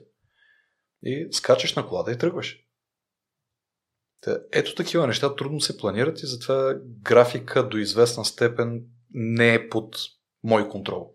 и 1.03 1.27
скачаш 1.31 1.75
на 1.75 1.87
колата 1.87 2.11
и 2.11 2.17
тръгваш. 2.17 2.63
Та, 4.21 4.37
ето 4.51 4.75
такива 4.75 5.07
неща 5.07 5.35
трудно 5.35 5.59
се 5.59 5.77
планират 5.77 6.23
и 6.23 6.27
затова 6.27 6.75
графика 6.83 7.67
до 7.69 7.77
известна 7.77 8.25
степен 8.25 8.83
не 9.13 9.53
е 9.53 9.69
под 9.69 9.95
мой 10.43 10.69
контрол. 10.69 11.13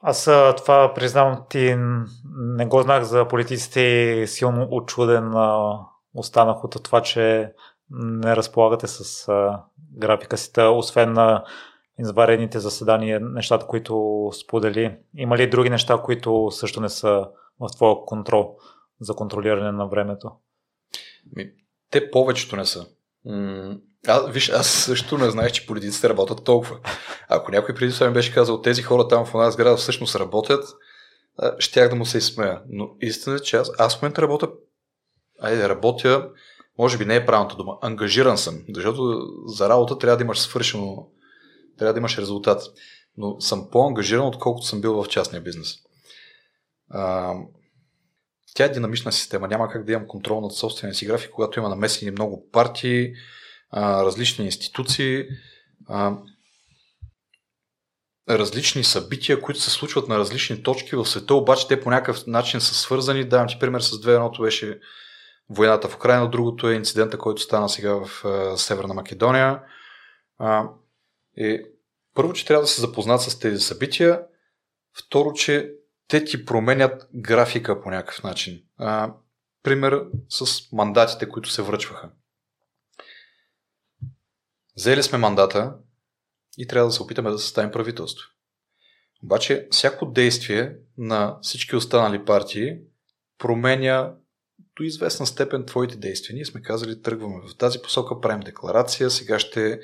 Аз 0.00 0.24
това 0.56 0.92
признавам 0.94 1.44
ти 1.50 1.76
не 2.34 2.66
го 2.66 2.82
знах 2.82 3.04
за 3.04 3.28
политиците 3.28 3.80
и 3.80 4.26
силно 4.26 4.68
очуден 4.70 5.32
останах 6.14 6.64
от 6.64 6.82
това, 6.84 7.02
че 7.02 7.52
не 7.90 8.36
разполагате 8.36 8.86
с 8.86 9.32
графика 9.92 10.36
си, 10.36 10.50
освен 10.60 11.12
на 11.12 11.44
изварените 11.98 12.58
заседания, 12.58 13.20
нещата, 13.20 13.66
които 13.66 14.30
сподели. 14.32 14.96
Има 15.16 15.36
ли 15.36 15.50
други 15.50 15.70
неща, 15.70 15.98
които 16.04 16.50
също 16.50 16.80
не 16.80 16.88
са 16.88 17.28
в 17.60 17.68
твоя 17.76 17.96
контрол 18.06 18.56
за 19.00 19.14
контролиране 19.14 19.72
на 19.72 19.88
времето? 19.88 20.30
Ми, 21.36 21.50
те 21.90 22.10
повечето 22.10 22.56
не 22.56 22.64
са. 22.64 22.86
А, 24.06 24.20
виж, 24.20 24.48
аз 24.48 24.66
също 24.66 25.18
не 25.18 25.30
знаех, 25.30 25.52
че 25.52 25.66
политиците 25.66 26.08
работят 26.08 26.44
толкова. 26.44 26.78
Ако 27.28 27.50
някой 27.50 27.74
преди 27.74 27.92
това 27.92 28.06
ми 28.06 28.12
беше 28.12 28.34
казал, 28.34 28.62
тези 28.62 28.82
хора 28.82 29.08
там 29.08 29.24
в 29.24 29.34
една 29.34 29.50
сграда 29.50 29.76
всъщност 29.76 30.16
работят, 30.16 30.64
щях 31.58 31.88
да 31.88 31.96
му 31.96 32.06
се 32.06 32.18
изсмея. 32.18 32.62
Но 32.68 32.90
истината 33.00 33.42
е, 33.42 33.44
че 33.44 33.56
аз, 33.56 33.70
аз 33.78 33.98
в 33.98 34.02
момента 34.02 34.22
работя, 34.22 34.48
айде, 35.40 35.68
работя, 35.68 36.30
може 36.78 36.98
би 36.98 37.04
не 37.04 37.16
е 37.16 37.26
правилната 37.26 37.56
дума, 37.56 37.78
ангажиран 37.82 38.38
съм, 38.38 38.54
защото 38.74 39.26
за 39.46 39.68
работа 39.68 39.98
трябва 39.98 40.16
да 40.16 40.24
имаш 40.24 40.40
свършено, 40.40 41.08
трябва 41.78 41.92
да 41.92 41.98
имаш 41.98 42.18
резултат. 42.18 42.62
Но 43.16 43.40
съм 43.40 43.68
по-ангажиран, 43.70 44.26
отколкото 44.26 44.66
съм 44.66 44.80
бил 44.80 45.02
в 45.02 45.08
частния 45.08 45.42
бизнес. 45.42 45.74
А, 46.90 47.34
тя 48.54 48.64
е 48.64 48.68
динамична 48.68 49.12
система. 49.12 49.48
Няма 49.48 49.68
как 49.68 49.84
да 49.84 49.92
имам 49.92 50.06
контрол 50.06 50.40
над 50.40 50.52
собствения 50.54 50.94
си 50.94 51.06
график, 51.06 51.30
когато 51.30 51.58
има 51.58 51.68
намесени 51.68 52.10
много 52.10 52.50
партии, 52.50 53.12
а, 53.70 54.04
различни 54.04 54.44
институции, 54.44 55.24
а, 55.88 56.16
различни 58.28 58.84
събития, 58.84 59.40
които 59.40 59.60
се 59.60 59.70
случват 59.70 60.08
на 60.08 60.18
различни 60.18 60.62
точки 60.62 60.96
в 60.96 61.06
света, 61.06 61.34
обаче 61.34 61.68
те 61.68 61.80
по 61.80 61.90
някакъв 61.90 62.26
начин 62.26 62.60
са 62.60 62.74
свързани. 62.74 63.24
Давам 63.24 63.48
ти 63.48 63.58
пример 63.58 63.80
с 63.80 64.00
две. 64.00 64.14
Едното 64.14 64.42
беше 64.42 64.80
войната 65.50 65.88
в 65.88 65.96
Украина, 65.96 66.30
другото 66.30 66.68
е 66.68 66.74
инцидента, 66.74 67.18
който 67.18 67.42
стана 67.42 67.68
сега 67.68 67.94
в 67.94 68.24
а, 68.24 68.56
Северна 68.56 68.94
Македония. 68.94 69.62
А, 70.38 70.68
и 71.36 71.62
първо, 72.14 72.32
че 72.32 72.46
трябва 72.46 72.62
да 72.62 72.68
се 72.68 72.80
запознат 72.80 73.20
с 73.20 73.38
тези 73.38 73.60
събития. 73.60 74.22
Второ, 74.98 75.32
че 75.32 75.77
те 76.08 76.24
ти 76.24 76.44
променят 76.44 77.08
графика 77.14 77.82
по 77.82 77.90
някакъв 77.90 78.22
начин. 78.22 78.62
А, 78.76 79.14
пример 79.62 80.04
с 80.28 80.72
мандатите, 80.72 81.28
които 81.28 81.50
се 81.50 81.62
връчваха. 81.62 82.10
Взели 84.76 85.02
сме 85.02 85.18
мандата 85.18 85.74
и 86.58 86.66
трябва 86.66 86.88
да 86.88 86.92
се 86.92 87.02
опитаме 87.02 87.30
да 87.30 87.38
съставим 87.38 87.70
правителство. 87.70 88.28
Обаче, 89.22 89.68
всяко 89.70 90.06
действие 90.06 90.76
на 90.98 91.38
всички 91.42 91.76
останали 91.76 92.24
партии 92.24 92.78
променя 93.38 94.14
до 94.76 94.82
известна 94.82 95.26
степен 95.26 95.66
твоите 95.66 95.96
действия. 95.96 96.34
Ние 96.34 96.44
сме 96.44 96.62
казали, 96.62 97.02
тръгваме 97.02 97.40
в 97.48 97.56
тази 97.56 97.82
посока, 97.82 98.20
правим 98.20 98.40
декларация, 98.40 99.10
сега 99.10 99.38
ще 99.38 99.80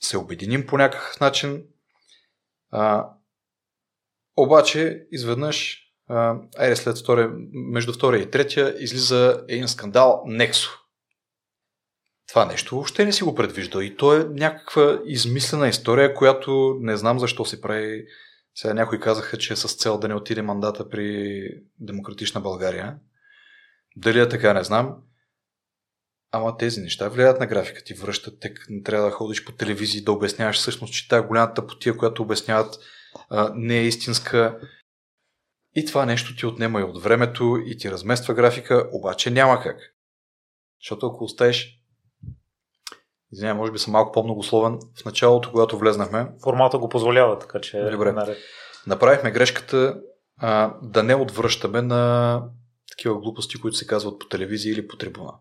се 0.00 0.18
обединим 0.18 0.66
по 0.66 0.78
някакъв 0.78 1.20
начин. 1.20 1.64
А, 2.70 3.10
обаче, 4.36 5.06
изведнъж, 5.10 5.78
айде 6.58 6.76
след 6.76 6.98
втория, 6.98 7.30
между 7.52 7.92
втория 7.92 8.22
и 8.22 8.30
третия, 8.30 8.74
излиза 8.78 9.44
един 9.48 9.68
скандал 9.68 10.22
Нексо. 10.26 10.70
Това 12.28 12.44
нещо 12.44 12.74
въобще 12.74 13.04
не 13.04 13.12
си 13.12 13.24
го 13.24 13.34
предвижда. 13.34 13.84
И 13.84 13.96
то 13.96 14.16
е 14.16 14.24
някаква 14.24 15.00
измислена 15.04 15.68
история, 15.68 16.14
която 16.14 16.76
не 16.80 16.96
знам 16.96 17.18
защо 17.18 17.44
се 17.44 17.60
прави. 17.60 18.06
Сега 18.54 18.74
някои 18.74 19.00
казаха, 19.00 19.38
че 19.38 19.52
е 19.52 19.56
с 19.56 19.76
цел 19.76 19.98
да 19.98 20.08
не 20.08 20.14
отиде 20.14 20.42
мандата 20.42 20.88
при 20.88 21.42
Демократична 21.78 22.40
България. 22.40 22.96
Дали 23.96 24.20
е 24.20 24.28
така, 24.28 24.54
не 24.54 24.64
знам. 24.64 24.96
Ама 26.32 26.56
тези 26.56 26.80
неща 26.80 27.08
влияят 27.08 27.40
на 27.40 27.46
графика 27.46 27.84
ти, 27.84 27.94
връщат 27.94 28.40
те, 28.40 28.54
не 28.68 28.82
трябва 28.82 29.06
да 29.06 29.12
ходиш 29.12 29.44
по 29.44 29.52
телевизии 29.52 30.04
да 30.04 30.12
обясняваш 30.12 30.56
всъщност, 30.56 30.94
че 30.94 31.08
тази 31.08 31.26
голямата 31.26 31.66
потия, 31.66 31.96
която 31.96 32.22
обясняват 32.22 32.78
а, 33.30 33.52
не 33.54 33.78
е 33.78 33.86
истинска. 33.86 34.60
И 35.74 35.84
това 35.86 36.06
нещо 36.06 36.36
ти 36.36 36.46
отнема 36.46 36.80
и 36.80 36.84
от 36.84 37.02
времето 37.02 37.62
и 37.66 37.76
ти 37.76 37.90
размества 37.90 38.34
графика, 38.34 38.88
обаче 38.92 39.30
няма 39.30 39.62
как. 39.62 39.76
Защото 40.80 41.06
ако 41.06 41.24
оставиш 41.24 41.76
Извинявай, 43.32 43.58
може 43.58 43.72
би 43.72 43.78
съм 43.78 43.92
малко 43.92 44.12
по-многословен. 44.12 44.78
В 45.00 45.04
началото, 45.04 45.50
когато 45.50 45.78
влезнахме... 45.78 46.26
Формата 46.42 46.78
го 46.78 46.88
позволява, 46.88 47.38
така 47.38 47.60
че... 47.60 47.90
Добре. 47.90 48.36
направихме 48.86 49.30
грешката 49.30 50.00
а, 50.38 50.74
да 50.82 51.02
не 51.02 51.14
отвръщаме 51.14 51.82
на 51.82 52.42
такива 52.90 53.20
глупости, 53.20 53.60
които 53.60 53.76
се 53.76 53.86
казват 53.86 54.18
по 54.18 54.26
телевизия 54.26 54.72
или 54.72 54.88
по 54.88 54.96
трибуна. 54.96 55.32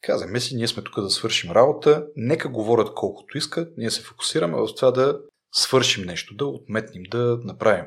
Казахме 0.00 0.40
си, 0.40 0.56
ние 0.56 0.68
сме 0.68 0.82
тук 0.82 1.00
да 1.00 1.10
свършим 1.10 1.50
работа, 1.50 2.06
нека 2.16 2.48
говорят 2.48 2.94
колкото 2.94 3.38
искат, 3.38 3.72
ние 3.76 3.90
се 3.90 4.02
фокусираме 4.02 4.56
в 4.56 4.74
това 4.76 4.90
да 4.90 5.20
свършим 5.54 6.04
нещо, 6.04 6.34
да 6.34 6.46
отметнем, 6.46 7.02
да 7.02 7.38
направим. 7.44 7.84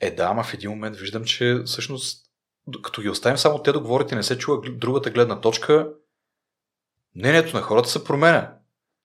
Е, 0.00 0.10
да, 0.10 0.24
ама 0.24 0.42
в 0.42 0.54
един 0.54 0.70
момент 0.70 0.96
виждам, 0.96 1.24
че 1.24 1.62
всъщност, 1.66 2.26
като 2.82 3.02
ги 3.02 3.08
оставим 3.08 3.38
само 3.38 3.62
те 3.62 3.72
да 3.72 3.80
говорят 3.80 4.12
и 4.12 4.14
не 4.14 4.22
се 4.22 4.38
чува 4.38 4.70
другата 4.70 5.10
гледна 5.10 5.40
точка, 5.40 5.88
мнението 7.16 7.56
на 7.56 7.62
хората 7.62 7.88
се 7.88 8.04
променя. 8.04 8.54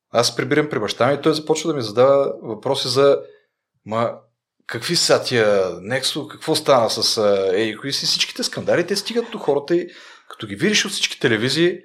Аз 0.09 0.35
прибирам 0.35 0.69
при 0.69 0.79
баща 0.79 1.07
ми 1.07 1.13
и 1.13 1.21
той 1.21 1.33
започва 1.33 1.69
да 1.69 1.75
ми 1.75 1.81
задава 1.81 2.33
въпроси 2.41 2.87
за 2.87 3.21
ма, 3.85 4.13
какви 4.67 4.95
са 4.95 5.23
тия 5.23 5.69
Нексо, 5.81 6.27
какво 6.27 6.55
стана 6.55 6.89
с 6.89 7.21
ей, 7.53 7.75
кои 7.75 7.93
си 7.93 8.05
всичките 8.05 8.43
скандали, 8.43 8.87
те 8.87 8.95
стигат 8.95 9.31
до 9.31 9.37
хората 9.37 9.75
и 9.75 9.89
като 10.29 10.47
ги 10.47 10.55
видиш 10.55 10.85
от 10.85 10.91
всички 10.91 11.19
телевизии 11.19 11.79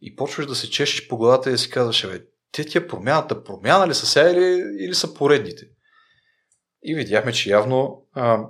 и 0.00 0.16
почваш 0.16 0.46
да 0.46 0.54
се 0.54 0.70
чешеш 0.70 1.08
по 1.08 1.16
главата 1.16 1.48
и 1.48 1.52
да 1.52 1.58
си 1.58 1.70
казваш, 1.70 2.06
бе, 2.06 2.20
те 2.52 2.64
тия 2.64 2.88
промяната, 2.88 3.44
промяна 3.44 3.88
ли 3.88 3.94
са 3.94 4.06
сега 4.06 4.30
или, 4.30 4.62
или 4.84 4.94
са 4.94 5.14
поредните? 5.14 5.66
И 6.82 6.94
видяхме, 6.94 7.32
че 7.32 7.50
явно 7.50 8.08
а, 8.12 8.46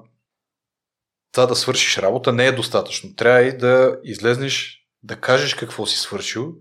това 1.32 1.47
да 1.47 1.56
свършиш 1.56 1.99
работа 1.99 2.32
не 2.32 2.47
е 2.47 2.52
достатъчно. 2.52 3.14
Трябва 3.14 3.42
и 3.42 3.56
да 3.56 4.00
излезнеш, 4.04 4.87
да 5.02 5.21
кажеш 5.21 5.54
какво 5.54 5.87
си 5.87 5.99
свършил 5.99 6.54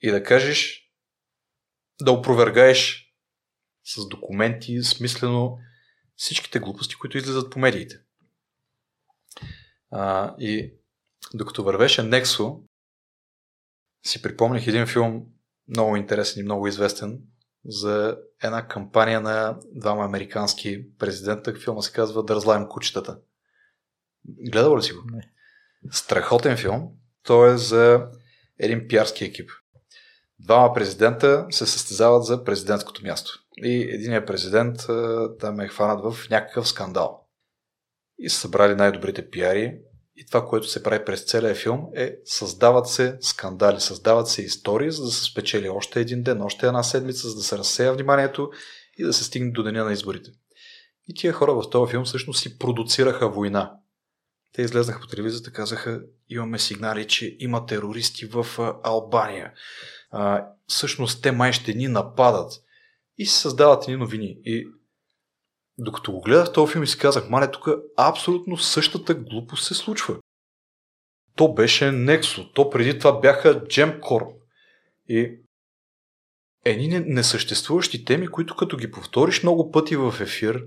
и 0.00 0.10
да 0.10 0.22
кажеш, 0.22 0.90
да 2.00 2.12
опровергаеш 2.12 3.12
с 3.84 4.08
документи, 4.08 4.82
смислено 4.82 5.58
всичките 6.16 6.58
глупости, 6.58 6.94
които 6.94 7.18
излизат 7.18 7.50
по 7.50 7.58
медиите. 7.58 7.96
А, 9.90 10.34
и 10.38 10.74
докато 11.34 11.64
вървеше 11.64 12.02
Нексо, 12.02 12.60
си 14.06 14.22
припомних 14.22 14.66
един 14.66 14.86
филм, 14.86 15.26
много 15.68 15.96
интересен 15.96 16.40
и 16.40 16.44
много 16.44 16.66
известен, 16.66 17.20
за 17.64 18.18
една 18.42 18.68
кампания 18.68 19.20
на 19.20 19.58
двама 19.72 20.04
американски 20.04 20.96
президента. 20.98 21.54
Филма 21.54 21.82
се 21.82 21.92
казва 21.92 22.24
Дързлаем 22.24 22.68
кучетата. 22.68 23.18
Гледал 24.24 24.78
ли 24.78 24.82
си 24.82 24.92
го? 24.92 25.02
Не. 25.12 25.30
Страхотен 25.90 26.56
филм. 26.56 26.88
Той 27.22 27.54
е 27.54 27.56
за 27.56 28.06
един 28.58 28.88
пиарски 28.88 29.24
екип. 29.24 29.50
Двама 30.38 30.74
президента 30.74 31.46
се 31.50 31.66
състезават 31.66 32.24
за 32.24 32.44
президентското 32.44 33.02
място. 33.02 33.42
И 33.56 33.82
единият 33.82 34.26
президент 34.26 34.76
там 35.40 35.60
е 35.60 35.68
хванат 35.68 36.00
в 36.02 36.30
някакъв 36.30 36.68
скандал. 36.68 37.26
И 38.18 38.30
са 38.30 38.40
събрали 38.40 38.74
най-добрите 38.74 39.30
пиари. 39.30 39.78
И 40.16 40.26
това, 40.26 40.46
което 40.46 40.68
се 40.68 40.82
прави 40.82 41.04
през 41.04 41.24
целия 41.24 41.54
филм 41.54 41.86
е 41.94 42.16
създават 42.24 42.88
се 42.88 43.18
скандали, 43.20 43.80
създават 43.80 44.28
се 44.28 44.42
истории, 44.42 44.90
за 44.90 45.04
да 45.04 45.10
се 45.10 45.24
спечели 45.24 45.68
още 45.68 46.00
един 46.00 46.22
ден, 46.22 46.42
още 46.42 46.66
една 46.66 46.82
седмица, 46.82 47.28
за 47.28 47.34
да 47.34 47.42
се 47.42 47.58
разсея 47.58 47.92
вниманието 47.92 48.50
и 48.98 49.04
да 49.04 49.12
се 49.12 49.24
стигне 49.24 49.50
до 49.50 49.62
деня 49.62 49.84
на 49.84 49.92
изборите. 49.92 50.30
И 51.08 51.14
тия 51.14 51.32
хора 51.32 51.54
в 51.54 51.70
този 51.70 51.90
филм 51.90 52.04
всъщност 52.04 52.40
си 52.40 52.58
продуцираха 52.58 53.28
война. 53.28 53.72
Те 54.52 54.62
излезнаха 54.62 55.00
по 55.00 55.06
телевизията, 55.06 55.52
казаха, 55.52 56.02
имаме 56.28 56.58
сигнали, 56.58 57.06
че 57.06 57.36
има 57.38 57.66
терористи 57.66 58.26
в 58.26 58.46
Албания. 58.82 59.52
А, 60.10 60.46
всъщност 60.66 61.22
те 61.22 61.32
май 61.32 61.52
ще 61.52 61.74
ни 61.74 61.88
нападат. 61.88 62.52
И 63.18 63.26
се 63.26 63.40
създават 63.40 63.88
ни 63.88 63.96
новини. 63.96 64.38
И 64.44 64.68
докато 65.78 66.12
го 66.12 66.20
гледах 66.20 66.52
този 66.52 66.72
филм 66.72 66.84
и 66.84 66.86
си 66.86 66.98
казах, 66.98 67.30
мале, 67.30 67.50
тук 67.50 67.68
абсолютно 67.96 68.56
същата 68.56 69.14
глупост 69.14 69.64
се 69.64 69.74
случва. 69.74 70.16
То 71.34 71.54
беше 71.54 71.92
Нексо, 71.92 72.52
то 72.52 72.70
преди 72.70 72.98
това 72.98 73.20
бяха 73.20 73.64
Gemcorp. 73.64 74.34
И 75.08 75.40
едни 76.64 76.88
несъществуващи 76.88 78.04
теми, 78.04 78.28
които 78.28 78.56
като 78.56 78.76
ги 78.76 78.90
повториш 78.90 79.42
много 79.42 79.70
пъти 79.70 79.96
в 79.96 80.14
ефир 80.20 80.64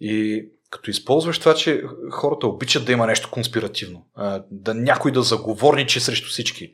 и 0.00 0.48
като 0.70 0.90
използваш 0.90 1.38
това, 1.38 1.54
че 1.54 1.84
хората 2.10 2.46
обичат 2.46 2.86
да 2.86 2.92
има 2.92 3.06
нещо 3.06 3.30
конспиративно, 3.30 4.06
да 4.50 4.74
някой 4.74 5.12
да 5.12 5.22
заговорничи 5.22 6.00
срещу 6.00 6.28
всички. 6.28 6.72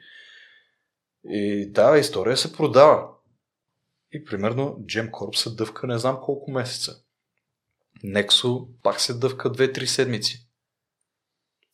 И 1.24 1.72
тази 1.74 2.00
история 2.00 2.36
се 2.36 2.52
продава. 2.52 3.08
И 4.12 4.24
примерно 4.24 4.76
Gemcorp 4.80 5.36
се 5.36 5.50
дъвка 5.50 5.86
не 5.86 5.98
знам 5.98 6.18
колко 6.22 6.50
месеца. 6.50 7.05
Nexo 8.04 8.68
пак 8.82 9.00
се 9.00 9.14
дъвка 9.14 9.52
2-3 9.52 9.84
седмици. 9.84 10.46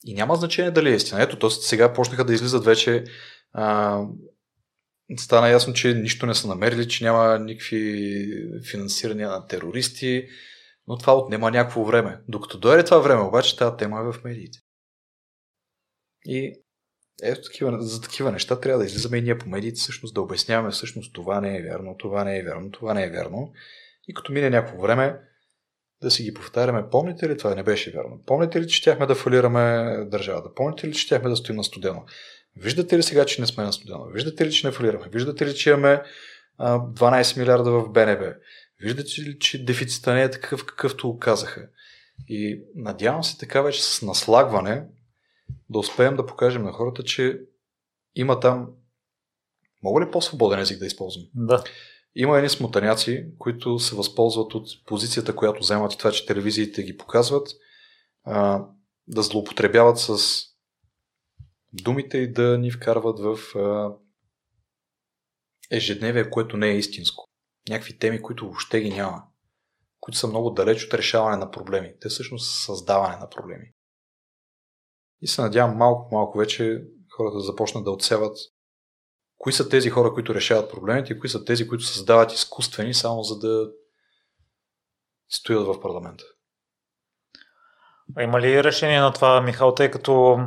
И 0.05 0.15
няма 0.15 0.37
значение 0.37 0.71
дали 0.71 0.91
е 0.91 0.95
истина. 0.95 1.23
Ето, 1.23 1.39
то 1.39 1.51
сега 1.51 1.93
почнаха 1.93 2.25
да 2.25 2.35
излизат 2.35 2.65
вече. 2.65 3.05
А, 3.53 3.99
стана 5.19 5.49
ясно, 5.49 5.75
че 5.75 5.95
нищо 5.95 6.27
не 6.27 6.35
са 6.35 6.49
намерили, 6.49 6.89
че 6.89 7.05
няма 7.05 7.39
никакви 7.39 8.27
финансирания 8.71 9.29
на 9.29 9.47
терористи, 9.47 10.29
но 10.87 10.99
това 10.99 11.17
отнема 11.17 11.51
някакво 11.51 11.85
време. 11.85 12.21
Докато 12.29 12.59
дойде 12.59 12.85
това 12.85 12.99
време, 12.99 13.23
обаче 13.23 13.57
тази 13.57 13.77
тема 13.77 14.01
е 14.01 14.13
в 14.13 14.25
медиите. 14.25 14.59
И 16.25 16.63
ето 17.23 17.43
такива, 17.43 17.83
за 17.83 18.01
такива 18.01 18.33
неща 18.33 18.61
трябва 18.61 18.79
да 18.79 18.85
излизаме 18.85 19.19
и 19.19 19.23
ние 19.23 19.39
по 19.39 19.49
медиите, 19.49 19.81
всъщност 19.81 20.15
да 20.15 20.21
обясняваме 20.21 20.71
всъщност 20.71 21.13
това 21.13 21.41
не 21.41 21.57
е 21.57 21.63
вярно, 21.63 21.97
това 21.99 22.25
не 22.25 22.39
е 22.39 22.43
вярно, 22.43 22.71
това 22.71 22.95
не 22.95 23.05
е 23.05 23.11
вярно. 23.11 23.53
И 24.09 24.15
като 24.15 24.33
мине 24.33 24.51
някакво 24.51 24.83
време, 24.83 25.21
да 26.03 26.11
си 26.11 26.23
ги 26.23 26.35
повтаряме. 26.35 26.91
Помните 26.91 27.29
ли, 27.29 27.39
това 27.39 27.55
не 27.55 27.63
беше 27.63 27.91
вярно? 27.91 28.21
Помните 28.27 28.61
ли, 28.61 28.69
че 28.69 28.77
щяхме 28.77 29.07
да 29.07 29.15
фалираме 29.15 29.97
държавата? 30.05 30.55
Помните 30.55 30.89
ли, 30.89 30.93
че 30.93 31.03
щяхме 31.03 31.31
да 31.31 31.37
стоим 31.37 31.57
на 31.57 31.65
студено? 31.65 32.05
Виждате 32.57 32.99
ли 32.99 33.03
сега, 33.03 33.25
че 33.25 33.41
не 33.41 33.47
сме 33.47 33.65
на 33.65 33.73
студено? 33.73 34.05
Виждате 34.05 34.47
ли, 34.47 34.53
че 34.53 34.67
не 34.67 34.73
фалираме? 34.73 35.09
Виждате 35.13 35.47
ли, 35.47 35.55
че 35.55 35.71
имаме 35.71 36.03
12 36.61 37.39
милиарда 37.39 37.71
в 37.71 37.89
БНБ? 37.89 38.35
Виждате 38.81 39.21
ли, 39.21 39.39
че 39.39 39.65
дефицита 39.65 40.15
не 40.15 40.23
е 40.23 40.31
такъв, 40.31 40.67
какъвто 40.67 41.19
казаха? 41.19 41.69
И 42.29 42.63
надявам 42.75 43.25
се 43.25 43.39
така 43.39 43.63
вече 43.63 43.83
с 43.85 44.03
наслагване 44.03 44.85
да 45.71 45.79
успеем 45.79 46.17
да 46.17 46.27
покажем 46.27 46.63
на 46.63 46.73
хората, 46.73 47.03
че 47.03 47.41
има 48.15 48.41
там. 48.41 48.69
Мога 49.83 50.07
ли 50.07 50.11
по-свободен 50.11 50.61
език 50.61 50.79
да 50.79 50.87
използвам? 50.87 51.27
Да. 51.35 51.65
Има 52.15 52.37
едни 52.37 52.51
смутаняци, 52.51 53.27
които 53.39 53.79
се 53.79 53.95
възползват 53.95 54.55
от 54.55 54.69
позицията, 54.87 55.37
която 55.37 55.61
вземат 55.61 55.95
и 55.95 55.99
това, 55.99 56.13
че 56.13 56.27
телевизиите 56.27 56.83
ги 56.83 56.97
показват, 56.97 57.49
а, 58.25 58.67
да 59.07 59.23
злоупотребяват 59.23 59.99
с 59.99 60.19
думите 61.73 62.19
и 62.19 62.33
да 62.33 62.59
ни 62.59 62.71
вкарват 62.71 63.19
в 63.21 63.59
а, 63.59 63.97
ежедневие, 65.71 66.31
което 66.31 66.57
не 66.57 66.69
е 66.69 66.77
истинско. 66.77 67.25
Някакви 67.69 67.99
теми, 67.99 68.23
които 68.23 68.45
въобще 68.45 68.81
ги 68.81 68.91
няма, 68.91 69.23
които 70.01 70.19
са 70.19 70.27
много 70.27 70.51
далеч 70.51 70.85
от 70.85 70.95
решаване 70.95 71.37
на 71.37 71.51
проблеми. 71.51 71.95
Те 72.01 72.09
всъщност 72.09 72.51
са 72.51 72.65
създаване 72.65 73.17
на 73.17 73.29
проблеми. 73.29 73.73
И 75.21 75.27
се 75.27 75.43
надявам 75.43 75.77
малко 75.77 76.15
малко 76.15 76.39
вече 76.39 76.85
хората 77.17 77.37
да 77.37 77.43
започнат 77.43 77.85
да 77.85 77.91
отсеват 77.91 78.37
кои 79.43 79.53
са 79.53 79.69
тези 79.69 79.91
хора, 79.91 80.13
които 80.15 80.35
решават 80.35 80.71
проблемите 80.71 81.13
и 81.13 81.19
кои 81.19 81.29
са 81.29 81.45
тези, 81.45 81.69
които 81.69 81.85
създават 81.85 82.33
изкуствени, 82.33 82.95
само 82.95 83.23
за 83.23 83.39
да 83.39 83.71
стоят 85.31 85.67
в 85.67 85.81
парламента. 85.81 86.25
Има 88.21 88.41
ли 88.41 88.65
решение 88.65 89.01
на 89.01 89.13
това, 89.13 89.41
Михал, 89.41 89.75
тъй 89.75 89.91
като 89.91 90.39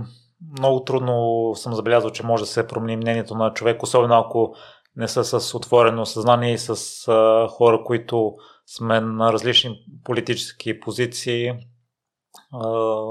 много 0.60 0.84
трудно 0.84 1.51
съм 1.55 1.73
забелязал, 1.73 2.10
че 2.10 2.25
може 2.25 2.43
да 2.43 2.47
се 2.47 2.67
промени 2.67 2.97
мнението 2.97 3.36
на 3.36 3.53
човек, 3.53 3.84
особено 3.84 4.19
ако 4.19 4.55
не 4.95 5.08
са 5.08 5.39
с 5.39 5.55
отворено 5.55 6.05
съзнание 6.05 6.53
и 6.53 6.58
с 6.58 7.05
хора, 7.49 7.84
които 7.86 8.36
сме 8.65 9.01
на 9.01 9.34
различни 9.34 9.86
политически 10.03 10.79
позиции, 10.79 11.53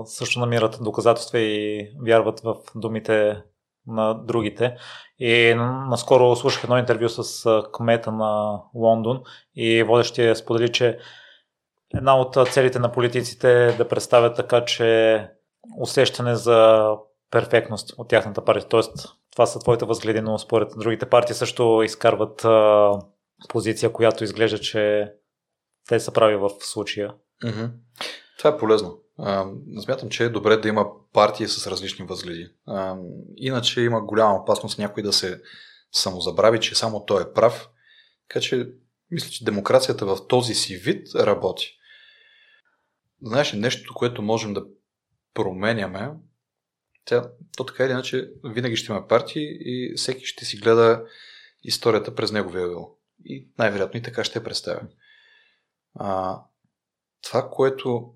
също 0.05 0.41
намират 0.41 0.79
доказателства 0.81 1.39
и 1.39 1.89
вярват 2.07 2.41
в 2.41 2.57
думите 2.75 3.43
на 3.87 4.15
другите. 4.15 4.77
И 5.19 5.55
наскоро 5.89 6.37
слушах 6.37 6.65
едно 6.65 6.79
интервю 6.79 7.09
с 7.09 7.63
кмета 7.73 8.13
на 8.13 8.61
Лондон 8.75 9.23
и 9.55 9.83
водещия 9.83 10.37
сподели, 10.37 10.73
че 10.73 10.99
една 11.95 12.17
от 12.17 12.49
целите 12.51 12.79
на 12.79 12.93
политиците 12.93 13.67
е 13.67 13.73
да 13.73 13.89
представят 13.89 14.37
така, 14.37 14.65
че 14.65 15.21
усещане 15.79 16.35
за 16.35 16.89
перфектност 17.31 17.95
от 17.99 18.09
тяхната 18.09 18.45
партия. 18.45 18.69
Тоест, 18.69 18.93
това 19.33 19.47
са 19.47 19.59
твоите 19.59 19.85
възгледи, 19.85 20.21
но 20.21 20.39
според 20.39 20.69
другите 20.79 21.07
партии 21.07 21.35
също 21.35 21.83
изкарват 21.85 22.45
а, 22.45 22.93
позиция, 23.49 23.93
която 23.93 24.25
изглежда, 24.25 24.59
че 24.59 25.13
те 25.89 26.01
са 26.01 26.13
прави 26.13 26.37
в 26.37 26.51
случая. 26.61 27.15
Mm-hmm. 27.45 27.71
Това 28.39 28.51
е 28.51 28.59
полезно. 28.59 29.01
А, 29.19 29.47
смятам, 29.83 30.09
че 30.09 30.25
е 30.25 30.29
добре 30.29 30.57
да 30.57 30.69
има 30.69 30.87
партии 31.13 31.49
с 31.49 31.67
различни 31.67 32.07
възгледи. 32.07 32.51
А, 32.67 32.97
иначе 33.37 33.81
има 33.81 34.01
голяма 34.01 34.35
опасност 34.35 34.79
някой 34.79 35.03
да 35.03 35.13
се 35.13 35.43
самозабрави, 35.93 36.61
че 36.61 36.75
само 36.75 37.05
той 37.05 37.23
е 37.23 37.33
прав. 37.33 37.69
Така 38.29 38.41
че 38.41 38.69
мисля, 39.11 39.31
че 39.31 39.45
демокрацията 39.45 40.07
в 40.07 40.19
този 40.29 40.55
си 40.55 40.77
вид 40.77 41.09
работи. 41.15 41.79
знаеш, 43.23 43.53
нещо, 43.53 43.95
което 43.95 44.23
можем 44.23 44.55
да 44.55 44.65
променяме, 45.35 46.11
тя, 47.05 47.31
то 47.57 47.65
така 47.65 47.85
или 47.85 47.93
иначе 47.93 48.31
винаги 48.45 48.77
ще 48.77 48.93
има 48.93 49.09
партии 49.09 49.47
и 49.61 49.95
всеки 49.97 50.25
ще 50.25 50.45
си 50.45 50.57
гледа 50.57 51.05
историята 51.63 52.15
през 52.15 52.33
неговия 52.33 52.65
ъгъл. 52.65 52.99
И 53.25 53.49
най-вероятно 53.59 54.01
и 54.01 54.03
така 54.03 54.25
ще 54.25 54.39
я 54.39 54.45
представя. 54.45 54.81
А, 55.95 56.41
това, 57.23 57.51
което 57.51 58.15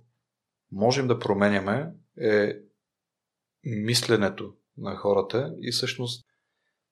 можем 0.73 1.09
да 1.09 1.19
променяме 1.19 1.93
е 2.21 2.53
мисленето 3.65 4.55
на 4.77 4.97
хората 4.97 5.55
и 5.61 5.73
всъщност 5.73 6.27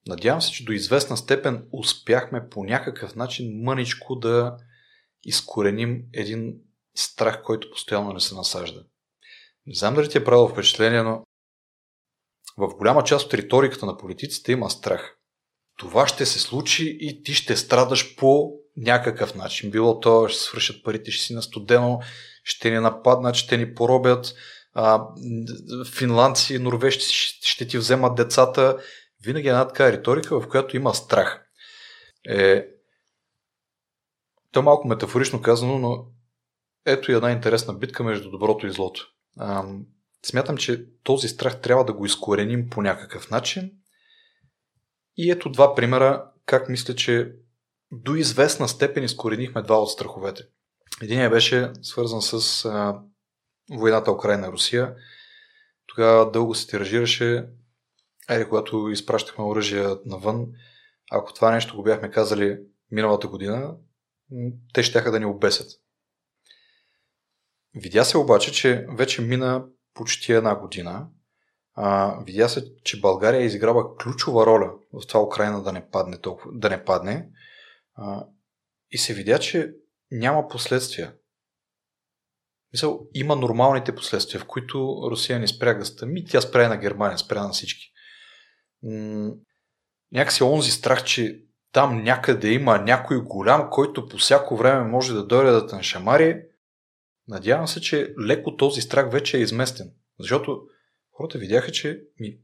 надявам 0.07 0.43
се, 0.43 0.53
че 0.53 0.65
до 0.65 0.73
известна 0.73 1.17
степен 1.17 1.69
успяхме 1.73 2.49
по 2.49 2.65
някакъв 2.65 3.15
начин 3.17 3.63
мъничко 3.63 4.17
да 4.17 4.57
изкореним 5.25 6.05
един 6.13 6.55
страх, 6.97 7.43
който 7.43 7.71
постоянно 7.71 8.13
не 8.13 8.21
се 8.21 8.35
насажда. 8.35 8.85
Не 9.67 9.75
знам 9.75 9.95
дали 9.95 10.09
ти 10.09 10.19
е 10.19 10.25
правило 10.25 10.49
впечатление, 10.49 11.03
но 11.03 11.25
в 12.59 12.77
голяма 12.77 13.05
част 13.05 13.27
от 13.27 13.35
риториката 13.35 13.87
на 13.87 13.97
политиците 13.97 14.53
има 14.53 14.71
страх. 14.71 15.17
Това 15.79 16.09
ще 16.09 16.27
се 16.27 16.39
случи 16.39 16.99
и 17.01 17.23
ти 17.23 17.35
ще 17.35 17.57
страдаш 17.57 18.17
по 18.17 18.53
някакъв 18.77 19.35
начин. 19.35 19.71
Било 19.71 20.01
то, 20.01 20.29
ще 20.29 20.41
свършат 20.41 20.85
парите, 20.85 21.11
ще 21.11 21.25
си 21.25 21.35
на 21.35 21.43
студено, 21.43 22.01
ще 22.47 22.71
ни 22.71 22.79
нападнат, 22.79 23.35
ще 23.35 23.57
ни 23.57 23.75
поробят, 23.75 24.35
а, 24.75 25.07
финландци, 25.93 26.59
норвежци 26.59 27.13
ще 27.43 27.67
ти 27.67 27.79
вземат 27.79 28.15
децата. 28.15 28.79
Винаги 29.25 29.49
е 29.49 29.51
една 29.51 29.69
така 29.69 29.93
риторика, 29.93 30.41
в 30.41 30.49
която 30.49 30.77
има 30.77 30.95
страх. 30.95 31.47
Е, 32.29 32.67
то 34.53 34.63
малко 34.63 34.89
метафорично 34.89 35.43
казано, 35.43 35.79
но 35.79 36.07
ето 36.85 37.13
и 37.13 37.15
една 37.15 37.31
интересна 37.31 37.75
битка 37.75 38.05
между 38.05 38.31
доброто 38.31 38.67
и 38.67 38.73
злото. 38.73 39.13
А, 39.39 39.65
смятам, 40.27 40.57
че 40.57 40.87
този 41.03 41.29
страх 41.29 41.61
трябва 41.61 41.85
да 41.85 41.93
го 41.93 42.07
изкореним 42.07 42.71
по 42.71 42.83
някакъв 42.83 43.31
начин. 43.31 43.71
И 45.17 45.31
ето 45.31 45.51
два 45.51 45.75
примера, 45.75 46.31
как 46.45 46.69
мисля, 46.69 46.95
че 46.95 47.33
до 47.93 48.15
известна 48.15 48.69
степен 48.69 49.05
изкоренихме 49.05 49.63
два 49.63 49.77
от 49.77 49.91
страховете. 49.91 50.43
Единият 51.03 51.33
беше 51.33 51.73
свързан 51.83 52.23
с 52.23 52.65
а, 52.65 53.01
войната 53.71 54.13
Украина-Русия. 54.13 54.95
Тогава 55.87 56.31
дълго 56.31 56.55
се 56.55 56.67
тиражираше, 56.67 57.49
айде, 58.29 58.49
когато 58.49 58.89
изпращахме 58.89 59.45
оръжия 59.45 59.99
навън, 60.07 60.47
ако 61.11 61.35
това 61.35 61.51
нещо 61.51 61.77
го 61.77 61.83
бяхме 61.83 62.11
казали 62.11 62.59
миналата 62.91 63.29
година, 63.29 63.77
те 64.75 64.83
ще 64.83 65.01
да 65.01 65.21
ни 65.21 65.27
обесят. 65.27 65.71
Видя 67.75 68.05
се 68.05 68.19
обаче, 68.19 68.53
че 68.53 68.87
вече 68.89 69.23
мина 69.23 69.65
почти 69.95 70.33
една 70.33 70.59
година. 70.59 71.09
А, 71.75 72.19
видя 72.25 72.49
се, 72.49 72.75
че 72.85 73.01
България 73.01 73.43
изиграва 73.43 73.97
ключова 73.97 74.47
роля 74.47 74.73
в 74.93 75.07
това 75.07 75.23
Украина 75.23 75.63
да 75.63 75.73
не 75.73 75.91
падне. 75.91 76.21
Толкова, 76.21 76.51
да 76.55 76.71
не 76.71 76.85
падне. 76.85 77.29
А, 77.95 78.27
и 78.91 78.99
се 78.99 79.15
видя, 79.15 79.39
че 79.39 79.75
няма 80.11 80.49
последствия. 80.49 81.15
Мисъл, 82.73 83.01
има 83.15 83.37
нормалните 83.37 83.95
последствия, 83.95 84.41
в 84.41 84.47
които 84.47 85.09
Русия 85.11 85.39
не 85.39 85.49
спря 85.49 85.75
гъста. 85.75 86.07
Ми 86.07 86.25
тя 86.25 86.41
спря 86.41 86.69
на 86.69 86.77
Германия, 86.77 87.19
спря 87.19 87.43
на 87.43 87.51
всички. 87.51 87.93
Някакси 90.13 90.43
онзи 90.43 90.71
страх, 90.71 91.05
че 91.05 91.43
там 91.73 92.03
някъде 92.03 92.53
има 92.53 92.79
някой 92.79 93.21
голям, 93.21 93.71
който 93.71 94.09
по 94.09 94.17
всяко 94.17 94.57
време 94.57 94.89
може 94.89 95.15
да 95.15 95.27
дойде 95.27 95.51
да 95.51 95.67
те 95.67 95.83
шамари, 95.83 96.43
надявам 97.29 97.69
се, 97.69 97.81
че 97.81 98.15
леко 98.27 98.57
този 98.57 98.81
страх 98.81 99.13
вече 99.13 99.37
е 99.37 99.41
изместен. 99.41 99.93
Защото 100.19 100.63
хората 101.11 101.39
видяха, 101.39 101.73
че 101.73 102.01
ми, 102.21 102.39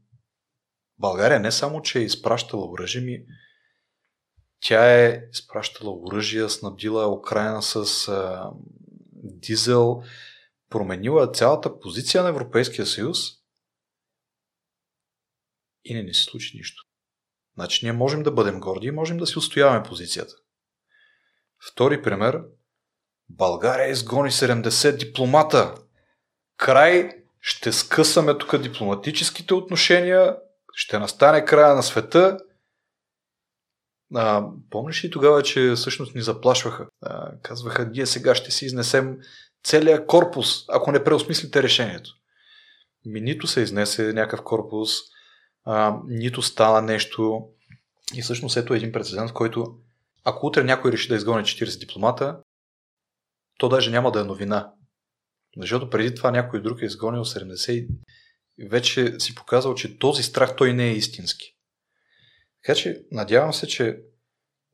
България 0.97 1.39
не 1.39 1.51
само, 1.51 1.81
че 1.81 1.99
е 1.99 2.03
изпращала 2.03 2.71
оръжие, 2.71 3.01
ми, 3.01 3.25
тя 4.63 5.03
е 5.05 5.23
изпращала 5.31 5.91
оръжия, 5.91 6.49
снабдила 6.49 7.13
Украина 7.13 7.61
с 7.61 8.07
а, 8.07 8.51
дизел, 9.13 10.03
променила 10.69 11.31
цялата 11.31 11.79
позиция 11.79 12.23
на 12.23 12.29
Европейския 12.29 12.85
съюз 12.85 13.17
и 15.85 15.93
не 15.93 16.03
ни 16.03 16.13
се 16.13 16.23
случи 16.23 16.57
нищо. 16.57 16.83
Значи 17.55 17.85
ние 17.85 17.93
можем 17.93 18.23
да 18.23 18.31
бъдем 18.31 18.59
горди 18.59 18.87
и 18.87 18.91
можем 18.91 19.17
да 19.17 19.27
си 19.27 19.39
устояваме 19.39 19.83
позицията. 19.83 20.33
Втори 21.71 22.01
пример. 22.01 22.41
България 23.29 23.89
изгони 23.89 24.31
70 24.31 24.97
дипломата. 24.97 25.75
Край 26.57 27.09
ще 27.41 27.71
скъсаме 27.71 28.37
тук 28.37 28.57
дипломатическите 28.57 29.53
отношения, 29.53 30.37
ще 30.73 30.99
настане 30.99 31.45
края 31.45 31.75
на 31.75 31.83
света. 31.83 32.37
А, 34.15 34.47
помниш 34.69 35.03
ли 35.03 35.11
тогава, 35.11 35.43
че 35.43 35.73
всъщност 35.75 36.15
ни 36.15 36.21
заплашваха? 36.21 36.87
А, 37.01 37.31
казваха, 37.41 37.85
ние 37.85 38.05
сега 38.05 38.35
ще 38.35 38.51
си 38.51 38.65
изнесем 38.65 39.17
целият 39.63 40.07
корпус, 40.07 40.65
ако 40.69 40.91
не 40.91 41.03
преосмислите 41.03 41.63
решението. 41.63 42.09
Ми 43.05 43.21
нито 43.21 43.47
се 43.47 43.61
изнесе 43.61 44.13
някакъв 44.13 44.43
корпус, 44.43 44.89
а, 45.65 45.97
нито 46.07 46.41
стана 46.41 46.81
нещо. 46.81 47.47
И 48.15 48.21
всъщност 48.21 48.57
ето 48.57 48.73
един 48.73 48.91
прецедент, 48.91 49.29
в 49.29 49.33
който 49.33 49.75
ако 50.23 50.47
утре 50.47 50.63
някой 50.63 50.91
реши 50.91 51.07
да 51.07 51.15
изгони 51.15 51.43
40 51.43 51.79
дипломата, 51.79 52.39
то 53.57 53.69
даже 53.69 53.91
няма 53.91 54.11
да 54.11 54.19
е 54.19 54.23
новина. 54.23 54.71
Защото 55.57 55.89
преди 55.89 56.15
това 56.15 56.31
някой 56.31 56.61
друг 56.61 56.81
е 56.81 56.85
изгонил 56.85 57.25
70 57.25 57.87
и 58.57 58.67
вече 58.67 59.19
си 59.19 59.35
показал, 59.35 59.75
че 59.75 59.99
този 59.99 60.23
страх 60.23 60.55
той 60.55 60.73
не 60.73 60.87
е 60.87 60.93
истински. 60.93 61.52
Така 62.63 62.75
че 62.75 63.05
надявам 63.11 63.53
се, 63.53 63.67
че 63.67 64.01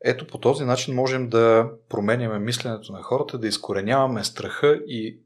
ето 0.06 0.28
по 0.28 0.40
този 0.40 0.64
начин 0.64 0.96
можем 0.96 1.30
да 1.30 1.72
променяме 1.90 2.40
мисленето 2.40 2.92
на 2.92 3.04
хората, 3.04 3.38
да 3.38 3.48
изкореняваме 3.48 4.24
страха 4.24 4.82
и 4.88 5.22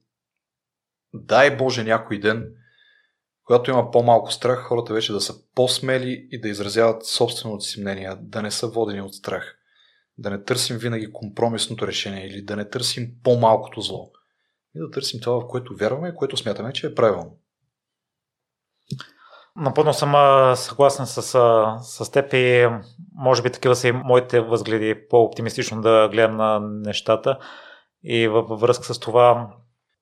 дай 1.13 1.57
Боже 1.57 1.83
някой 1.83 2.19
ден, 2.19 2.55
когато 3.45 3.71
има 3.71 3.91
по-малко 3.91 4.31
страх, 4.31 4.59
хората 4.59 4.93
вече 4.93 5.13
да 5.13 5.21
са 5.21 5.33
по-смели 5.55 6.27
и 6.31 6.41
да 6.41 6.49
изразяват 6.49 7.05
собственото 7.05 7.63
си 7.63 7.81
мнение, 7.81 8.15
да 8.21 8.41
не 8.41 8.51
са 8.51 8.67
водени 8.67 9.01
от 9.01 9.15
страх. 9.15 9.57
Да 10.17 10.29
не 10.29 10.43
търсим 10.43 10.77
винаги 10.77 11.13
компромисното 11.13 11.87
решение 11.87 12.27
или 12.27 12.41
да 12.41 12.55
не 12.55 12.69
търсим 12.69 13.15
по-малкото 13.23 13.81
зло. 13.81 14.11
И 14.75 14.79
да 14.79 14.91
търсим 14.91 15.19
това, 15.19 15.39
в 15.39 15.47
което 15.47 15.75
вярваме 15.75 16.09
и 16.09 16.15
което 16.15 16.37
смятаме, 16.37 16.73
че 16.73 16.87
е 16.87 16.95
правилно. 16.95 17.39
Напълно 19.55 19.93
съм 19.93 20.13
съгласен 20.55 21.05
с, 21.05 21.21
с 21.81 22.11
теб 22.11 22.33
и 22.33 22.67
може 23.15 23.41
би 23.41 23.51
такива 23.51 23.75
са 23.75 23.87
и 23.87 23.91
моите 23.91 24.41
възгледи 24.41 25.07
по-оптимистично 25.09 25.81
да 25.81 26.09
гледам 26.11 26.37
на 26.37 26.59
нещата. 26.59 27.39
И 28.03 28.27
във 28.27 28.59
връзка 28.59 28.93
с 28.93 28.99
това, 28.99 29.53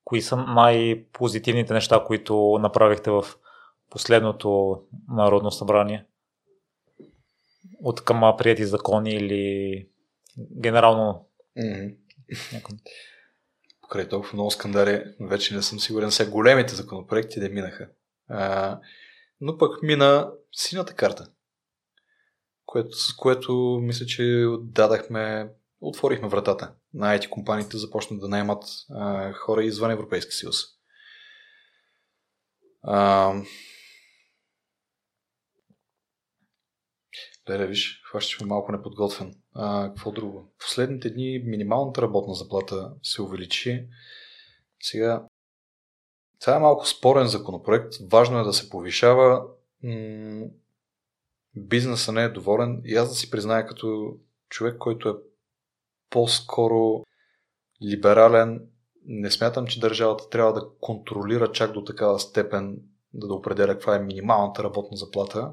кои 0.04 0.22
са 0.22 0.36
най-позитивните 0.36 1.74
неща, 1.74 2.04
които 2.06 2.58
направихте 2.60 3.10
в 3.10 3.24
последното 3.90 4.80
Народно 5.08 5.50
събрание? 5.50 6.06
От 7.82 8.04
към 8.04 8.34
прияти 8.38 8.66
закони 8.66 9.10
или 9.10 9.86
генерално? 10.60 11.28
Mm-hmm. 11.58 11.96
Покрай 13.82 14.08
толкова 14.08 14.34
много 14.34 14.50
скандали, 14.50 15.04
вече 15.20 15.54
не 15.54 15.62
съм 15.62 15.80
сигурен. 15.80 16.10
Сега 16.10 16.30
големите 16.30 16.74
законопроекти 16.74 17.40
да 17.40 17.48
минаха. 17.48 17.88
А, 18.28 18.78
но 19.44 19.58
пък 19.58 19.82
мина 19.82 20.32
сината 20.52 20.94
карта, 20.94 21.26
което, 22.66 22.96
с 22.96 23.16
което 23.16 23.78
мисля, 23.82 24.06
че 24.06 24.46
дадахме, 24.60 25.52
отворихме 25.80 26.28
вратата 26.28 26.74
на 26.94 27.18
IT 27.18 27.28
компаниите 27.28 27.78
започнат 27.78 28.20
да 28.20 28.28
наймат 28.28 28.64
а, 28.90 29.32
хора 29.32 29.64
извън 29.64 29.90
Европейски 29.90 30.32
съюз. 30.32 30.56
А, 32.82 33.34
Леле, 37.50 37.66
виж, 37.66 38.02
хващаш 38.04 38.40
ме 38.40 38.46
малко 38.46 38.72
неподготвен. 38.72 39.34
А, 39.54 39.88
какво 39.88 40.12
друго? 40.12 40.54
Последните 40.58 41.10
дни 41.10 41.38
минималната 41.38 42.02
работна 42.02 42.34
заплата 42.34 42.92
се 43.02 43.22
увеличи. 43.22 43.88
Сега, 44.82 45.26
това 46.42 46.56
е 46.56 46.60
малко 46.60 46.86
спорен 46.86 47.26
законопроект. 47.26 47.94
Важно 48.10 48.38
е 48.38 48.44
да 48.44 48.52
се 48.52 48.70
повишава. 48.70 49.46
М- 49.82 50.46
бизнеса 51.54 52.12
не 52.12 52.22
е 52.22 52.28
доволен. 52.28 52.82
И 52.84 52.96
аз 52.96 53.08
да 53.08 53.14
си 53.14 53.30
призная 53.30 53.66
като 53.66 54.16
човек, 54.48 54.78
който 54.78 55.08
е 55.08 55.14
по-скоро 56.10 57.04
либерален, 57.82 58.60
не 59.04 59.30
смятам, 59.30 59.66
че 59.66 59.80
държавата 59.80 60.28
трябва 60.28 60.52
да 60.52 60.68
контролира 60.80 61.52
чак 61.52 61.72
до 61.72 61.84
такава 61.84 62.20
степен 62.20 62.78
да, 63.14 63.26
да 63.26 63.34
определя 63.34 63.72
каква 63.72 63.96
е 63.96 64.02
минималната 64.02 64.64
работна 64.64 64.96
заплата. 64.96 65.52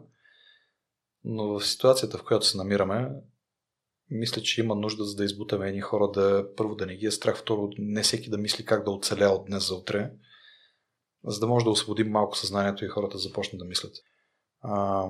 Но 1.24 1.60
в 1.60 1.66
ситуацията, 1.66 2.18
в 2.18 2.24
която 2.24 2.46
се 2.46 2.58
намираме, 2.58 3.10
мисля, 4.10 4.42
че 4.42 4.62
има 4.62 4.76
нужда 4.76 5.04
за 5.04 5.16
да 5.16 5.24
избутаме 5.24 5.68
едни 5.68 5.82
хора 5.82 6.12
да 6.12 6.56
първо 6.56 6.76
да 6.76 6.86
не 6.86 6.96
ги 6.96 7.06
е 7.06 7.12
страх, 7.12 7.38
второ 7.38 7.70
не 7.78 8.04
всеки 8.04 8.30
да 8.30 8.38
мисли 8.38 8.66
как 8.66 8.86
да 8.86 8.92
оцеля 8.92 9.30
от 9.30 9.46
днес 9.46 9.68
за 9.68 9.76
утре, 9.76 10.12
за 11.24 11.40
да 11.40 11.48
може 11.48 11.66
да 11.66 11.72
освободим 11.72 12.12
малко 12.12 12.38
съзнанието 12.38 12.86
и 12.86 12.88
хората 12.88 13.18
започнат 13.18 13.60
да 13.60 13.66
мислят. 13.66 13.96
А... 14.62 15.06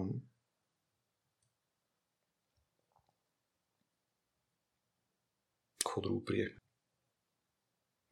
Какво 5.86 6.02
друго 6.02 6.26
приехме? 6.26 6.60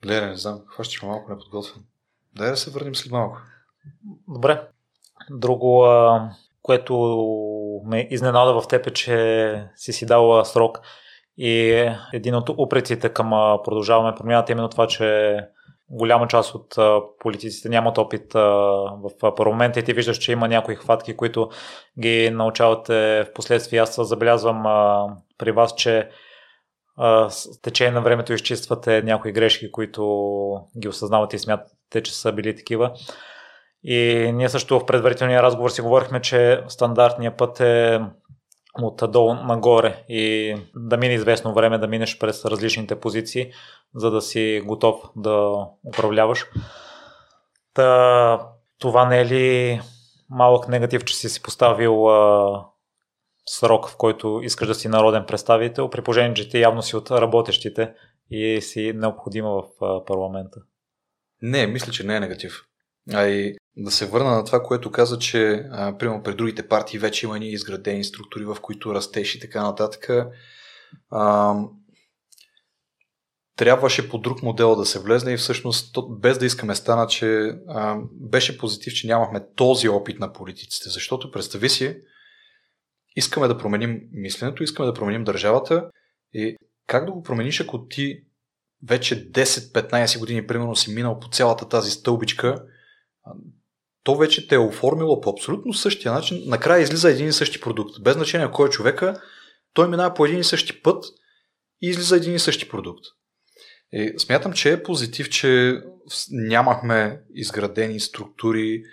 Гледай, 0.02 0.30
не 0.30 0.38
знам, 0.38 0.64
хващаш 0.68 1.02
малко 1.02 1.32
неподготвен. 1.32 1.84
Дай 2.36 2.50
да 2.50 2.58
се 2.58 2.72
върнем 2.72 2.96
след 2.96 3.12
малко. 3.12 3.38
Добре. 4.28 4.68
Друго, 5.30 5.88
което 6.62 6.94
ме 7.86 8.08
изненада 8.12 8.62
в 8.62 8.68
теб 8.68 8.88
е, 8.88 8.94
че 8.94 9.70
си 9.76 9.94
си 9.94 10.06
дал 10.06 10.46
срок 10.46 10.80
и 11.38 11.70
един 12.14 12.36
от 12.36 12.50
упреците 12.50 13.14
към 13.14 13.30
продължаваме 13.64 14.16
промяната 14.18 14.52
е 14.52 14.54
именно 14.54 14.70
това, 14.70 14.88
че 14.88 15.40
голяма 15.90 16.28
част 16.28 16.56
от 16.56 16.76
политиците 17.20 17.70
нямат 17.70 17.98
опит 17.98 18.34
в 18.34 19.36
парламента 19.36 19.80
и 19.80 19.84
ти 19.84 19.94
виждаш, 19.94 20.18
че 20.18 20.32
има 20.32 20.48
някои 20.48 20.76
хватки, 20.76 21.18
които 21.18 21.50
ги 22.00 22.30
научавате 22.30 23.24
в 23.24 23.34
последствие. 23.34 23.80
Аз 23.80 24.08
забелязвам 24.08 24.64
при 25.38 25.52
вас, 25.52 25.76
че 25.76 26.10
с 27.30 27.62
течение 27.62 27.92
на 27.92 28.02
времето 28.02 28.34
изчиствате 28.34 29.02
някои 29.02 29.32
грешки, 29.32 29.72
които 29.72 30.04
ги 30.80 30.88
осъзнавате 30.88 31.36
и 31.36 31.40
смятате, 31.40 32.04
че 32.04 32.16
са 32.16 32.32
били 32.32 32.56
такива. 32.56 32.92
И 33.84 34.32
ние 34.34 34.50
също 34.50 34.80
в 34.80 34.86
предварителния 34.86 35.44
разговор 35.44 35.70
си 35.70 35.82
говорихме, 35.82 36.22
че 36.22 36.64
стандартният 36.68 37.38
път 37.38 37.60
е 37.60 38.02
отдолу 38.82 39.34
нагоре 39.34 40.04
и 40.10 40.56
да 40.76 40.98
мине 40.98 41.14
известно 41.14 41.54
време 41.54 41.78
да 41.78 41.88
минеш 41.88 42.18
през 42.20 42.46
различните 42.46 43.00
позиции, 43.00 43.52
за 43.96 44.12
да 44.12 44.22
си 44.22 44.64
готов 44.66 44.96
да 45.16 45.66
управляваш. 45.88 46.46
Та, 47.74 48.50
това 48.80 49.06
не 49.06 49.22
е 49.22 49.26
ли 49.26 49.82
малък 50.30 50.68
негатив, 50.68 51.06
че 51.06 51.16
си 51.16 51.30
си 51.30 51.44
поставил 51.44 52.10
а, 52.10 52.66
срок, 53.46 53.90
в 53.90 53.98
който 53.98 54.40
искаш 54.44 54.68
да 54.68 54.76
си 54.76 54.88
народен 54.88 55.26
представител, 55.28 55.90
при 55.90 56.02
положение, 56.02 56.34
че 56.34 56.50
ти 56.50 56.60
явно 56.60 56.82
си 56.82 56.96
от 56.96 57.12
работещите 57.12 57.94
и 58.30 58.62
си 58.62 58.94
необходима 58.96 59.50
в 59.50 59.86
а, 59.86 60.06
парламента? 60.06 60.60
Не, 61.42 61.68
мисля, 61.68 61.92
че 61.92 62.04
не 62.04 62.16
е 62.16 62.20
негатив. 62.20 62.64
А 63.14 63.28
и 63.28 63.56
да 63.78 63.92
се 63.92 64.06
върна 64.06 64.32
на 64.32 64.46
това, 64.46 64.64
което 64.64 64.92
каза, 64.92 65.20
че 65.20 65.66
примерно 66.00 66.24
при 66.24 66.36
другите 66.36 66.68
партии 66.68 67.00
вече 67.00 67.26
има 67.26 67.40
ни 67.40 67.50
изградени 67.50 68.04
структури, 68.04 68.46
в 68.46 68.58
които 68.62 68.96
растеш 68.96 69.36
и 69.36 69.40
така 69.40 69.64
нататък. 69.64 70.10
А, 71.10 71.54
трябваше 73.58 74.10
по 74.10 74.18
друг 74.18 74.44
модел 74.44 74.76
да 74.76 74.86
се 74.86 75.00
влезне 75.00 75.34
и 75.34 75.38
всъщност 75.38 75.98
без 76.10 76.38
да 76.38 76.46
искаме 76.46 76.76
стана, 76.76 77.08
че 77.08 77.56
а, 77.68 77.98
беше 78.12 78.58
позитив, 78.58 78.94
че 78.94 79.08
нямахме 79.08 79.46
този 79.56 79.90
опит 79.90 80.20
на 80.20 80.34
политиците, 80.34 80.90
защото 80.90 81.32
представи 81.32 81.70
си, 81.70 81.98
искаме 83.16 83.48
да 83.48 83.58
променим 83.58 84.02
мисленето, 84.12 84.64
искаме 84.64 84.88
да 84.88 84.94
променим 84.94 85.24
държавата 85.24 85.90
и 86.34 86.56
как 86.88 87.06
да 87.06 87.12
го 87.12 87.24
промениш, 87.24 87.62
ако 87.62 87.88
ти 87.88 88.24
вече 88.88 89.32
10-15 89.32 90.20
години 90.20 90.48
примерно 90.48 90.76
си 90.76 90.94
минал 90.94 91.20
по 91.20 91.30
цялата 91.30 91.70
тази 91.70 91.92
стълбичка, 91.92 92.64
то 94.04 94.16
вече 94.16 94.48
те 94.48 94.56
е 94.56 94.60
оформило 94.60 95.22
по 95.22 95.30
абсолютно 95.30 95.74
същия 95.74 96.12
начин. 96.12 96.44
Накрая 96.46 96.82
излиза 96.82 97.10
един 97.10 97.28
и 97.28 97.34
същи 97.34 97.62
продукт. 97.62 98.04
Без 98.04 98.14
значение 98.14 98.52
кой 98.52 98.68
е 98.68 98.72
човека, 98.72 99.22
той 99.74 99.88
минава 99.88 100.14
по 100.14 100.26
един 100.26 100.40
и 100.40 100.44
същи 100.44 100.82
път 100.82 101.06
и 101.82 101.88
излиза 101.88 102.16
един 102.16 102.36
и 102.36 102.40
същи 102.40 102.70
продукт. 102.70 103.04
И 103.92 104.14
смятам, 104.18 104.54
че 104.54 104.72
е 104.72 104.84
позитив, 104.84 105.30
че 105.30 105.82
нямахме 106.32 107.22
изградени 107.34 108.00
структури 108.00 108.84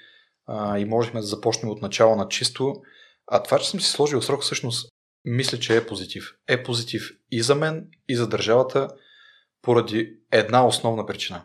а, 0.47 0.79
и 0.79 0.85
можехме 0.85 1.21
да 1.21 1.27
започнем 1.27 1.71
от 1.71 1.83
начало 1.83 2.17
на 2.17 2.29
чисто. 2.29 2.75
А 3.27 3.43
това, 3.43 3.59
че 3.59 3.71
съм 3.71 3.81
си 3.81 3.91
сложил 3.91 4.23
срок, 4.23 4.43
всъщност 4.43 4.93
мисля, 5.25 5.59
че 5.59 5.77
е 5.77 5.87
позитив. 5.87 6.35
Е 6.49 6.63
позитив 6.63 7.11
и 7.31 7.43
за 7.43 7.55
мен, 7.55 7.89
и 8.09 8.17
за 8.17 8.29
държавата, 8.29 8.89
поради 9.63 10.17
една 10.33 10.67
основна 10.67 11.07
причина. 11.07 11.45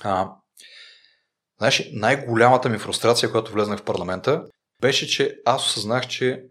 А, 0.00 0.30
Знаеш, 1.58 1.90
най-голямата 1.92 2.68
ми 2.68 2.78
фрустрация, 2.78 3.28
когато 3.28 3.52
влезнах 3.52 3.78
в 3.78 3.84
парламента, 3.84 4.44
беше, 4.80 5.06
че 5.06 5.36
аз 5.44 5.66
осъзнах, 5.66 6.06
че 6.06 6.44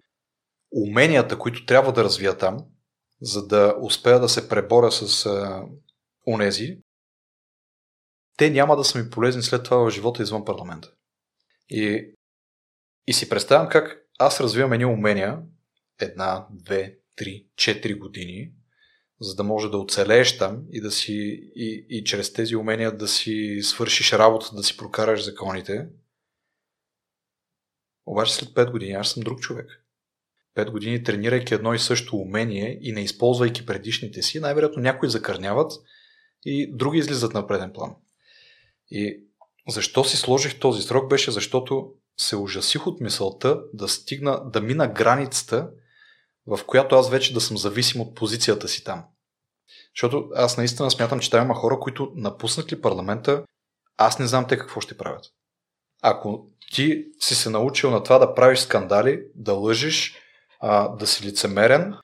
уменията, 0.72 1.38
които 1.38 1.66
трябва 1.66 1.94
да 1.94 2.04
развия 2.04 2.38
там, 2.38 2.58
за 3.22 3.48
да 3.48 3.76
успея 3.82 4.20
да 4.20 4.30
се 4.30 4.50
преборя 4.50 4.92
с 4.92 5.26
а, 5.26 5.64
унези, 6.28 6.78
те 8.38 8.50
няма 8.50 8.76
да 8.76 8.84
са 8.84 9.00
ми 9.00 9.10
полезни 9.10 9.44
след 9.44 9.64
това 9.64 9.78
в 9.78 9.90
живота 9.90 10.24
извън 10.24 10.46
парламента. 10.46 10.92
И, 11.70 12.14
и 13.08 13.14
си 13.14 13.30
представям 13.30 13.70
как 13.70 14.06
аз 14.20 14.42
развивам 14.42 14.74
едни 14.74 14.86
умения, 14.86 15.40
една, 16.02 16.48
две, 16.52 16.98
три, 17.16 17.46
четири 17.56 17.94
години, 17.94 18.52
за 19.22 19.36
да 19.36 19.44
може 19.44 19.70
да 19.70 19.78
оцелееш 19.78 20.38
там 20.38 20.64
и, 20.72 20.82
да 20.82 20.92
си, 20.92 21.14
и, 21.56 21.86
и 21.90 22.04
чрез 22.04 22.34
тези 22.34 22.56
умения 22.56 22.98
да 22.98 23.08
си 23.08 23.60
свършиш 23.64 24.14
работа, 24.14 24.56
да 24.56 24.64
си 24.64 24.78
прокараш 24.78 25.26
законите. 25.26 25.88
Обаче 28.06 28.34
след 28.36 28.50
5 28.50 28.72
години 28.72 28.92
аз 28.92 29.12
съм 29.12 29.24
друг 29.24 29.40
човек. 29.40 29.86
5 30.56 30.72
години 30.72 31.04
тренирайки 31.04 31.54
едно 31.54 31.74
и 31.74 31.80
също 31.80 32.18
умение 32.18 32.80
и 32.82 32.92
не 32.92 33.02
използвайки 33.02 33.66
предишните 33.66 34.22
си, 34.22 34.40
най-вероятно 34.40 34.82
някои 34.82 35.10
закърняват 35.10 35.72
и 36.46 36.72
други 36.76 37.00
излизат 37.00 37.34
на 37.34 37.48
преден 37.48 37.74
план. 37.74 37.96
И 38.92 39.24
защо 39.70 40.04
си 40.04 40.18
сложих 40.18 40.60
този 40.60 40.82
срок 40.82 41.10
беше 41.10 41.32
защото 41.32 41.94
се 42.18 42.36
ужасих 42.36 42.88
от 42.88 43.02
мисълта 43.02 43.62
да 43.74 43.88
стигна, 43.88 44.50
да 44.50 44.62
мина 44.62 44.88
границата, 44.88 45.70
в 46.48 46.60
която 46.68 46.96
аз 46.96 47.10
вече 47.10 47.34
да 47.34 47.42
съм 47.42 47.58
зависим 47.58 48.02
от 48.02 48.16
позицията 48.16 48.68
си 48.68 48.84
там. 48.84 49.06
Защото 49.96 50.30
аз 50.36 50.58
наистина 50.58 50.92
смятам, 50.92 51.20
че 51.20 51.30
там 51.30 51.46
има 51.46 51.56
хора, 51.56 51.80
които 51.80 52.12
напуснат 52.16 52.72
ли 52.72 52.82
парламента, 52.82 53.44
аз 53.98 54.20
не 54.20 54.28
знам 54.28 54.48
те 54.48 54.58
какво 54.58 54.82
ще 54.82 54.98
правят. 54.98 55.26
Ако 56.02 56.48
ти 56.74 57.06
си 57.20 57.36
се 57.36 57.50
научил 57.50 57.92
на 57.92 58.04
това 58.04 58.20
да 58.20 58.36
правиш 58.36 58.60
скандали, 58.60 59.24
да 59.36 59.54
лъжиш, 59.54 60.18
а, 60.60 60.88
да 60.90 61.08
си 61.08 61.28
лицемерен, 61.28 61.96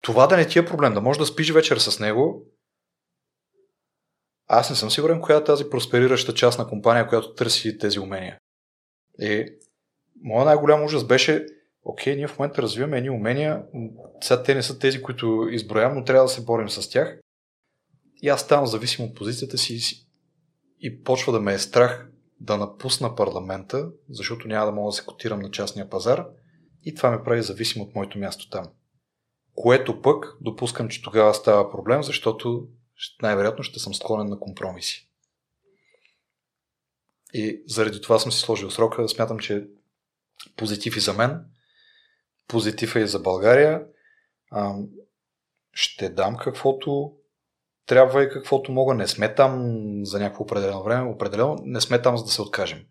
това 0.00 0.26
да 0.26 0.36
не 0.36 0.48
ти 0.48 0.58
е 0.58 0.66
проблем, 0.66 0.94
да 0.94 1.00
можеш 1.00 1.18
да 1.18 1.26
спиш 1.26 1.50
вечер 1.50 1.78
с 1.78 2.00
него, 2.00 2.46
аз 4.54 4.70
не 4.70 4.76
съм 4.76 4.90
сигурен 4.90 5.20
коя 5.20 5.38
е 5.38 5.44
тази 5.44 5.70
просперираща 5.70 6.34
част 6.34 6.58
на 6.58 6.68
компания, 6.68 7.08
която 7.08 7.34
търси 7.34 7.78
тези 7.78 7.98
умения. 7.98 8.38
И 9.18 9.46
моят 10.22 10.46
най-голям 10.46 10.84
ужас 10.84 11.04
беше 11.04 11.46
окей, 11.82 12.16
ние 12.16 12.26
в 12.26 12.38
момента 12.38 12.62
развиваме 12.62 12.98
едни 12.98 13.10
умения, 13.10 13.62
сега 14.20 14.42
те 14.42 14.54
не 14.54 14.62
са 14.62 14.78
тези, 14.78 15.02
които 15.02 15.48
изброявам, 15.50 15.98
но 15.98 16.04
трябва 16.04 16.24
да 16.24 16.28
се 16.28 16.44
борим 16.44 16.68
с 16.68 16.90
тях. 16.90 17.20
И 18.22 18.28
аз 18.28 18.40
ставам 18.40 18.66
зависим 18.66 19.04
от 19.04 19.14
позицията 19.14 19.58
си 19.58 20.06
и 20.80 21.02
почва 21.02 21.32
да 21.32 21.40
ме 21.40 21.54
е 21.54 21.58
страх 21.58 22.08
да 22.40 22.56
напусна 22.56 23.16
парламента, 23.16 23.88
защото 24.10 24.48
няма 24.48 24.66
да 24.66 24.72
мога 24.72 24.88
да 24.88 24.92
се 24.92 25.06
котирам 25.06 25.40
на 25.40 25.50
частния 25.50 25.90
пазар 25.90 26.26
и 26.84 26.94
това 26.94 27.10
ме 27.10 27.24
прави 27.24 27.42
зависим 27.42 27.82
от 27.82 27.94
моето 27.94 28.18
място 28.18 28.50
там. 28.50 28.64
Което 29.54 30.02
пък 30.02 30.36
допускам, 30.40 30.88
че 30.88 31.02
тогава 31.02 31.34
става 31.34 31.70
проблем, 31.70 32.02
защото 32.02 32.68
най-вероятно 33.22 33.64
ще 33.64 33.78
съм 33.78 33.94
склонен 33.94 34.28
на 34.28 34.40
компромиси. 34.40 35.08
И 37.34 37.62
заради 37.66 38.00
това 38.00 38.18
съм 38.18 38.32
си 38.32 38.40
сложил 38.40 38.70
срока. 38.70 39.08
Смятам, 39.08 39.38
че 39.38 39.66
позитив 40.56 40.96
и 40.96 41.00
за 41.00 41.12
мен 41.12 41.44
позитив 42.48 42.96
е 42.96 43.00
и 43.00 43.06
за 43.06 43.18
България. 43.18 43.86
Ще 45.72 46.08
дам 46.08 46.36
каквото 46.36 47.12
трябва 47.86 48.22
и 48.22 48.28
каквото 48.28 48.72
мога. 48.72 48.94
Не 48.94 49.08
сме 49.08 49.34
там 49.34 49.72
за 50.04 50.18
някакво 50.18 50.44
определено 50.44 50.82
време. 50.82 51.10
Определено 51.10 51.56
не 51.62 51.80
сме 51.80 52.02
там 52.02 52.16
за 52.16 52.24
да 52.24 52.30
се 52.30 52.42
откажем. 52.42 52.86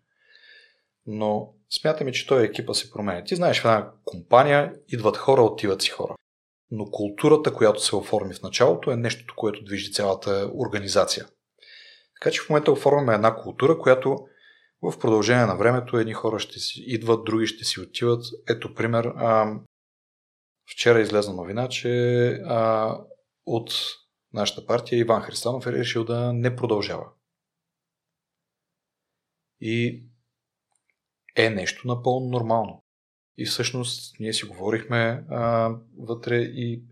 Но 1.06 1.54
смятаме, 1.70 2.12
че 2.12 2.26
той 2.26 2.44
екипа 2.44 2.74
се 2.74 2.90
променя. 2.90 3.24
Ти 3.24 3.36
знаеш, 3.36 3.60
в 3.60 3.64
една 3.64 3.90
компания 4.04 4.74
идват 4.88 5.16
хора, 5.16 5.42
отиват 5.42 5.82
си 5.82 5.90
хора. 5.90 6.14
Но 6.74 6.90
културата, 6.90 7.54
която 7.54 7.84
се 7.84 7.96
оформи 7.96 8.34
в 8.34 8.42
началото, 8.42 8.90
е 8.90 8.96
нещото, 8.96 9.34
което 9.36 9.64
движи 9.64 9.92
цялата 9.92 10.50
организация. 10.54 11.26
Така 12.14 12.30
че 12.30 12.40
в 12.40 12.48
момента 12.48 12.72
оформяме 12.72 13.14
една 13.14 13.36
култура, 13.36 13.78
която 13.78 14.18
в 14.82 14.98
продължение 14.98 15.46
на 15.46 15.56
времето 15.56 15.96
едни 15.96 16.12
хора 16.12 16.38
ще 16.38 16.58
си 16.58 16.84
идват, 16.86 17.24
други 17.24 17.46
ще 17.46 17.64
си 17.64 17.80
отиват. 17.80 18.24
Ето 18.48 18.74
пример. 18.74 19.04
А, 19.04 19.60
вчера 20.70 21.00
излезна 21.00 21.34
новина, 21.34 21.68
че 21.68 22.26
а, 22.46 22.98
от 23.46 23.72
нашата 24.32 24.66
партия 24.66 24.98
Иван 24.98 25.22
Христанов 25.22 25.66
е 25.66 25.72
решил 25.72 26.04
да 26.04 26.32
не 26.32 26.56
продължава. 26.56 27.06
И 29.60 30.04
е 31.36 31.50
нещо 31.50 31.88
напълно 31.88 32.28
нормално. 32.30 32.81
И 33.42 33.46
всъщност 33.46 34.20
ние 34.20 34.32
си 34.32 34.44
говорихме 34.44 35.24
а, 35.30 35.70
вътре 35.98 36.36
и 36.36 36.82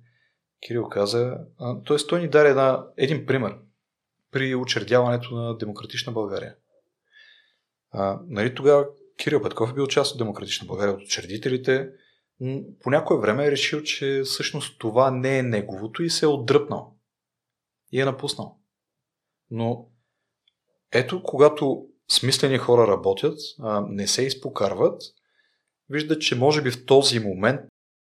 Кирил 0.67 0.89
каза, 0.89 1.39
т.е. 1.87 1.97
той 2.09 2.21
ни 2.21 2.29
даде 2.29 2.49
една, 2.49 2.87
един 2.97 3.27
пример 3.27 3.57
при 4.31 4.55
учредяването 4.55 5.35
на 5.35 5.59
Демократична 5.59 6.13
България. 6.13 6.55
А, 7.91 8.21
нали, 8.27 8.55
тогава 8.55 8.87
Кирил 9.17 9.43
Петков 9.43 9.71
е 9.71 9.75
бил 9.75 9.87
част 9.87 10.13
от 10.13 10.19
Демократична 10.19 10.67
България, 10.67 10.95
от 10.95 11.03
учредителите. 11.03 11.89
По 12.83 12.91
някое 12.91 13.21
време 13.21 13.47
е 13.47 13.51
решил, 13.51 13.83
че 13.83 14.23
всъщност 14.25 14.79
това 14.79 15.11
не 15.11 15.39
е 15.39 15.43
неговото 15.43 16.03
и 16.03 16.11
се 16.11 16.25
е 16.25 16.29
отдръпнал. 16.29 16.97
И 17.93 18.01
е 18.01 18.05
напуснал. 18.05 18.59
Но 19.51 19.89
ето, 20.93 21.23
когато 21.23 21.87
смислени 22.09 22.59
хора 22.59 22.87
работят, 22.87 23.39
а, 23.61 23.85
не 23.89 24.07
се 24.07 24.23
изпокарват, 24.23 25.03
виждат, 25.91 26.23
че 26.23 26.35
може 26.35 26.63
би 26.63 26.71
в 26.71 26.87
този 26.87 27.21
момент 27.21 27.61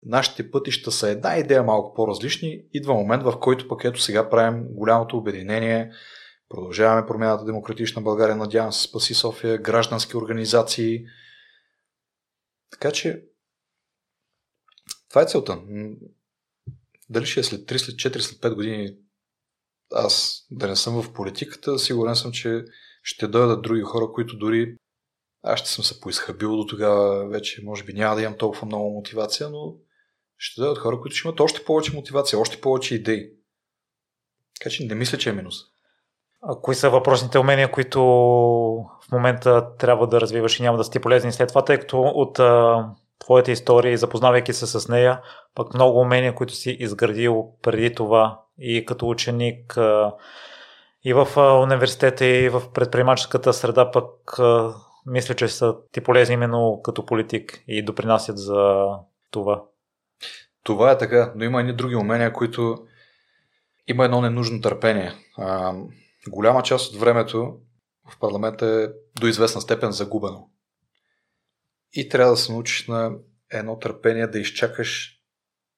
нашите 0.02 0.50
пътища 0.50 0.92
са 0.92 1.08
една 1.08 1.36
идея 1.36 1.62
малко 1.62 1.94
по-различни, 1.94 2.62
идва 2.72 2.94
момент, 2.94 3.22
в 3.22 3.40
който 3.40 3.68
пък 3.68 3.84
ето 3.84 4.00
сега 4.00 4.30
правим 4.30 4.64
голямото 4.68 5.16
обединение, 5.16 5.92
продължаваме 6.48 7.06
промяната 7.06 7.44
Демократична 7.44 8.02
България, 8.02 8.36
надявам 8.36 8.72
се 8.72 8.82
спаси 8.82 9.14
София, 9.14 9.58
граждански 9.58 10.16
организации. 10.16 11.04
Така 12.70 12.92
че 12.92 13.24
това 15.08 15.22
е 15.22 15.26
целта. 15.26 15.62
Дали 17.08 17.26
ще 17.26 17.40
е 17.40 17.42
след 17.42 17.60
3, 17.60 17.76
след 17.76 17.94
4, 17.94 18.18
след 18.18 18.38
5 18.38 18.54
години 18.54 18.96
аз 19.92 20.46
да 20.50 20.68
не 20.68 20.76
съм 20.76 21.02
в 21.02 21.12
политиката, 21.12 21.78
сигурен 21.78 22.16
съм, 22.16 22.32
че 22.32 22.64
ще 23.02 23.28
дойдат 23.28 23.62
други 23.62 23.82
хора, 23.82 24.12
които 24.12 24.36
дори 24.36 24.76
аз 25.46 25.60
ще 25.60 25.68
съм 25.68 25.84
се 25.84 26.00
поизхабил 26.00 26.56
до 26.56 26.66
тогава, 26.66 27.26
вече 27.28 27.62
може 27.64 27.84
би 27.84 27.92
няма 27.92 28.14
да 28.14 28.22
имам 28.22 28.36
толкова 28.38 28.66
много 28.66 28.90
мотивация, 28.90 29.50
но 29.50 29.74
ще 30.38 30.60
дойдат 30.60 30.78
хора, 30.78 31.00
които 31.00 31.16
ще 31.16 31.28
имат 31.28 31.40
още 31.40 31.64
повече 31.64 31.94
мотивация, 31.94 32.38
още 32.38 32.60
повече 32.60 32.94
идеи. 32.94 33.30
Така 34.58 34.70
че 34.70 34.84
не 34.84 34.94
мисля, 34.94 35.18
че 35.18 35.30
е 35.30 35.32
минус. 35.32 35.54
А 36.42 36.60
кои 36.62 36.74
са 36.74 36.90
въпросните 36.90 37.38
умения, 37.38 37.70
които 37.70 38.02
в 39.02 39.12
момента 39.12 39.76
трябва 39.78 40.06
да 40.06 40.20
развиваш 40.20 40.60
и 40.60 40.62
няма 40.62 40.78
да 40.78 40.84
сте 40.84 41.00
полезни 41.00 41.32
след 41.32 41.48
това, 41.48 41.64
тъй 41.64 41.78
като 41.78 42.00
от 42.00 42.38
а, 42.38 42.84
твоята 43.18 43.52
история 43.52 43.98
запознавайки 43.98 44.52
се 44.52 44.66
с 44.66 44.88
нея, 44.88 45.20
пък 45.54 45.74
много 45.74 46.00
умения, 46.00 46.34
които 46.34 46.54
си 46.54 46.70
изградил 46.70 47.48
преди 47.62 47.94
това 47.94 48.40
и 48.58 48.84
като 48.86 49.08
ученик, 49.08 49.76
а, 49.76 50.14
и 51.04 51.12
в 51.12 51.28
а, 51.36 51.52
университета, 51.58 52.26
и 52.26 52.48
в 52.48 52.62
предприемаческата 52.74 53.52
среда, 53.52 53.90
пък 53.90 54.38
а, 54.38 54.74
мисля, 55.06 55.34
че 55.34 55.48
са 55.48 55.76
ти 55.92 56.00
полезни 56.00 56.34
именно 56.34 56.80
като 56.84 57.06
политик 57.06 57.62
и 57.68 57.84
допринасят 57.84 58.38
за 58.38 58.88
това. 59.30 59.64
Това 60.62 60.90
е 60.90 60.98
така, 60.98 61.32
но 61.36 61.44
има 61.44 61.62
и 61.62 61.72
други 61.72 61.96
умения, 61.96 62.32
които 62.32 62.86
има 63.86 64.04
едно 64.04 64.20
ненужно 64.20 64.60
търпение. 64.60 65.12
А, 65.38 65.74
голяма 66.28 66.62
част 66.62 66.94
от 66.94 67.00
времето 67.00 67.56
в 68.10 68.18
парламента 68.20 68.66
е 68.66 68.88
до 69.20 69.26
известна 69.26 69.60
степен 69.60 69.92
загубено. 69.92 70.50
И 71.92 72.08
трябва 72.08 72.32
да 72.32 72.36
се 72.36 72.52
научиш 72.52 72.86
на 72.86 73.12
едно 73.52 73.78
търпение 73.78 74.26
да 74.26 74.38
изчакаш 74.38 75.12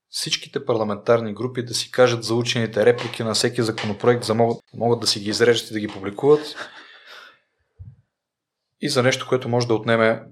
всичките 0.08 0.64
парламентарни 0.64 1.34
групи 1.34 1.64
да 1.64 1.74
си 1.74 1.90
кажат 1.90 2.24
заучените 2.24 2.86
реплики 2.86 3.22
на 3.22 3.34
всеки 3.34 3.62
законопроект, 3.62 4.24
за 4.24 4.34
могат, 4.34 4.58
могат 4.74 5.00
да 5.00 5.06
си 5.06 5.20
ги 5.20 5.30
изрежат 5.30 5.70
и 5.70 5.72
да 5.72 5.80
ги 5.80 5.88
публикуват. 5.88 6.56
И 8.80 8.88
за 8.88 9.02
нещо, 9.02 9.26
което 9.28 9.48
може 9.48 9.66
да 9.66 9.74
отнеме 9.74 10.24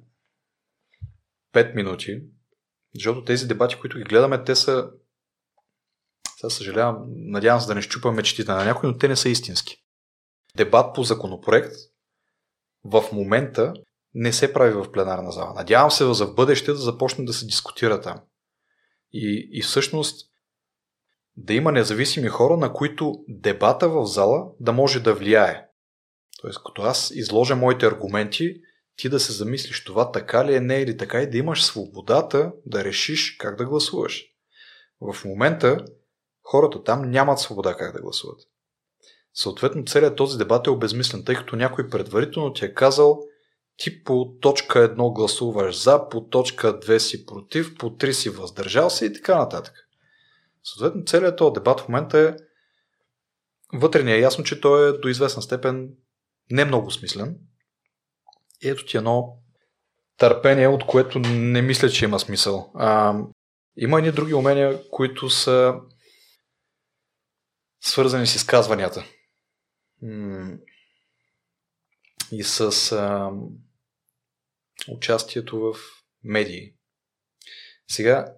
5 1.55 1.75
минути, 1.75 2.23
защото 2.95 3.25
тези 3.25 3.47
дебати, 3.47 3.77
които 3.81 3.99
ги 3.99 4.05
гледаме, 4.05 4.45
те 4.45 4.55
са 4.55 4.91
сега 6.37 6.51
съжалявам, 6.51 7.05
надявам 7.09 7.61
се 7.61 7.67
да 7.67 7.75
не 7.75 7.83
щупам 7.83 8.15
мечтите 8.15 8.53
на 8.53 8.65
някой, 8.65 8.89
но 8.89 8.99
те 8.99 9.09
не 9.09 9.17
са 9.17 9.29
истински. 9.29 9.83
Дебат 10.57 10.95
по 10.95 11.03
законопроект 11.03 11.75
в 12.85 13.05
момента 13.13 13.75
не 14.15 14.33
се 14.33 14.53
прави 14.53 14.73
в 14.73 14.93
пленарна 14.93 15.33
зала. 15.33 15.55
Надявам 15.55 15.91
се 15.91 16.15
за 16.15 16.27
в 16.27 16.35
бъдеще 16.35 16.73
да 16.73 16.79
започне 16.79 17.25
да 17.25 17.33
се 17.33 17.47
дискутира 17.47 18.01
там. 18.01 18.21
И, 19.13 19.49
и 19.53 19.63
всъщност 19.63 20.31
да 21.37 21.55
има 21.55 21.73
независими 21.73 22.29
хора, 22.29 22.57
на 22.57 22.73
които 22.73 23.25
дебата 23.29 23.89
в 23.89 24.07
зала 24.07 24.51
да 24.61 24.73
може 24.73 25.01
да 25.01 25.15
влияе. 25.15 25.66
Тоест, 26.41 26.59
като 26.67 26.83
аз 26.83 27.11
изложа 27.15 27.57
моите 27.57 27.87
аргументи, 27.87 28.61
ти 28.97 29.09
да 29.09 29.21
се 29.21 29.33
замислиш 29.33 29.85
това 29.85 30.13
така 30.13 30.45
ли 30.45 30.55
е, 30.55 30.61
не 30.61 30.81
или 30.81 30.97
така 30.97 31.23
и 31.23 31.31
да 31.31 31.39
имаш 31.39 31.65
свободата 31.65 32.53
да 32.67 32.85
решиш 32.85 33.37
как 33.37 33.57
да 33.57 33.65
гласуваш. 33.65 34.25
В 35.01 35.25
момента 35.25 35.85
хората 36.43 36.85
там 36.85 37.11
нямат 37.11 37.39
свобода 37.39 37.75
как 37.75 37.93
да 37.93 38.03
гласуват. 38.03 38.41
Съответно, 39.35 39.85
целият 39.85 40.17
този 40.17 40.39
дебат 40.39 40.67
е 40.67 40.71
обезмислен, 40.71 41.25
тъй 41.25 41.35
като 41.35 41.57
някой 41.57 41.91
предварително 41.91 42.53
ти 42.53 42.65
е 42.65 42.75
казал 42.75 43.23
ти 43.77 44.05
по 44.05 44.35
точка 44.41 44.97
1 44.97 45.13
гласуваш 45.13 45.83
за, 45.83 46.09
по 46.09 46.29
точка 46.29 46.81
2 46.81 46.99
си 46.99 47.27
против, 47.27 47.75
по 47.79 47.91
3 47.91 48.11
си 48.11 48.31
въздържал 48.31 48.91
се 48.91 49.07
и 49.07 49.13
така 49.13 49.39
нататък. 49.39 49.89
Съответно, 50.65 51.05
целият 51.05 51.37
този 51.37 51.55
дебат 51.55 51.81
в 51.81 51.89
момента 51.89 52.19
е 52.19 52.37
вътре 53.79 54.03
ни 54.03 54.13
е 54.13 54.21
ясно, 54.21 54.45
че 54.45 54.61
той 54.61 54.89
е 54.89 54.93
до 54.93 55.09
известна 55.09 55.43
степен 55.43 55.89
не 56.51 56.65
много 56.65 56.91
смислен. 56.91 57.39
И 58.63 58.69
ето 58.69 58.87
ти 58.87 58.97
едно 58.97 59.39
търпение, 60.17 60.69
от 60.69 60.87
което 60.87 61.19
не 61.19 61.63
мисля, 61.63 61.91
че 61.91 62.05
има 62.05 62.21
смисъл. 62.21 62.73
А, 62.75 63.21
има 63.77 64.01
и 64.01 64.13
други 64.13 64.35
умения, 64.35 64.91
които 64.91 65.31
са 65.31 65.75
свързани 67.81 68.27
с 68.27 68.35
изказванията. 68.35 69.05
И 72.33 72.43
с 72.43 72.93
а, 72.93 73.31
участието 74.89 75.61
в 75.61 75.75
медии. 76.25 76.73
Сега, 77.89 78.35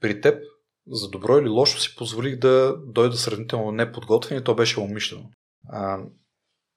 при 0.00 0.20
теб, 0.20 0.42
за 0.86 1.10
добро 1.10 1.38
или 1.38 1.48
лошо, 1.48 1.80
си 1.80 1.96
позволих 1.96 2.38
да 2.38 2.76
дойда 2.86 3.16
сравнително 3.16 3.72
неподготвен 3.72 4.38
и 4.38 4.44
то 4.44 4.54
беше 4.54 4.80
умишлено. 4.80 5.30
А, 5.68 5.98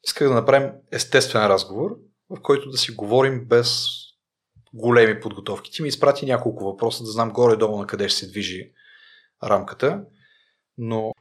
исках 0.03 0.27
да 0.27 0.33
направим 0.33 0.71
естествен 0.91 1.47
разговор, 1.47 1.97
в 2.29 2.41
който 2.41 2.69
да 2.69 2.77
си 2.77 2.91
говорим 2.91 3.45
без 3.45 3.85
големи 4.73 5.19
подготовки. 5.19 5.71
Ти 5.71 5.81
ми 5.81 5.87
изпрати 5.87 6.25
няколко 6.25 6.63
въпроса, 6.63 7.03
да 7.03 7.11
знам 7.11 7.31
горе-долу 7.31 7.77
на 7.77 7.87
къде 7.87 8.09
ще 8.09 8.19
се 8.19 8.31
движи 8.31 8.71
рамката, 9.43 10.03
но 10.77 11.13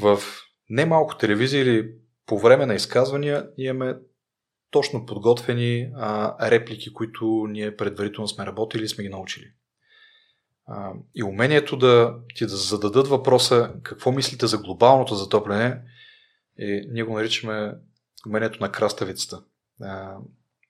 в 0.00 0.22
немалко 0.68 1.16
телевизия 1.16 1.62
или 1.62 1.92
по 2.26 2.38
време 2.38 2.66
на 2.66 2.74
изказвания 2.74 3.48
имаме 3.58 3.94
точно 4.70 5.06
подготвени 5.06 5.90
а, 5.96 6.50
реплики, 6.50 6.92
които 6.92 7.46
ние 7.48 7.76
предварително 7.76 8.28
сме 8.28 8.46
работили 8.46 8.84
и 8.84 8.88
сме 8.88 9.04
ги 9.04 9.10
научили. 9.10 9.52
А, 10.66 10.92
и 11.14 11.22
умението 11.22 11.76
да 11.76 12.16
ти 12.34 12.46
да 12.46 12.56
зададат 12.56 13.08
въпроса 13.08 13.74
какво 13.82 14.12
мислите 14.12 14.46
за 14.46 14.58
глобалното 14.58 15.14
затопляне, 15.14 15.82
е, 16.58 16.80
ние 16.88 17.02
го 17.02 17.14
наричаме 17.14 17.74
умението 18.26 18.58
на 18.60 18.72
краставицата. 18.72 19.42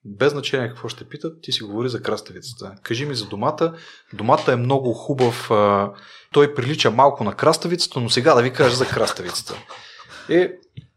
Без 0.05 0.33
значение 0.33 0.69
какво 0.69 0.88
ще 0.88 1.09
питат, 1.09 1.43
ти 1.43 1.53
си 1.53 1.62
говори 1.62 1.88
за 1.88 2.03
краставицата. 2.03 2.75
Кажи 2.83 3.07
ми 3.07 3.14
за 3.14 3.27
домата. 3.27 3.75
Домата 4.12 4.53
е 4.53 4.57
много 4.57 4.93
хубав. 4.93 5.51
Той 6.33 6.55
прилича 6.55 6.90
малко 6.90 7.25
на 7.25 7.37
краставицата, 7.37 8.01
но 8.01 8.11
сега 8.11 8.35
да 8.35 8.43
ви 8.43 8.53
кажа 8.53 8.77
за 8.77 8.88
краставицата. 8.88 9.55
И 10.29 10.51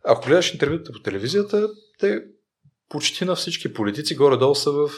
ако 0.05 0.27
гледаш 0.27 0.53
интервюта 0.53 0.91
по 0.91 0.99
телевизията, 0.99 1.69
те 1.99 2.23
почти 2.89 3.25
на 3.25 3.35
всички 3.35 3.73
политици 3.73 4.15
горе-долу 4.15 4.55
са 4.55 4.71
в 4.71 4.89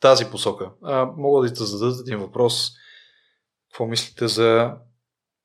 тази 0.00 0.24
посока. 0.24 0.70
А, 0.82 1.06
мога 1.16 1.48
да 1.48 1.54
ти 1.54 1.64
зададат 1.64 2.00
един 2.00 2.18
въпрос. 2.18 2.70
Какво 3.70 3.86
мислите 3.86 4.28
за... 4.28 4.74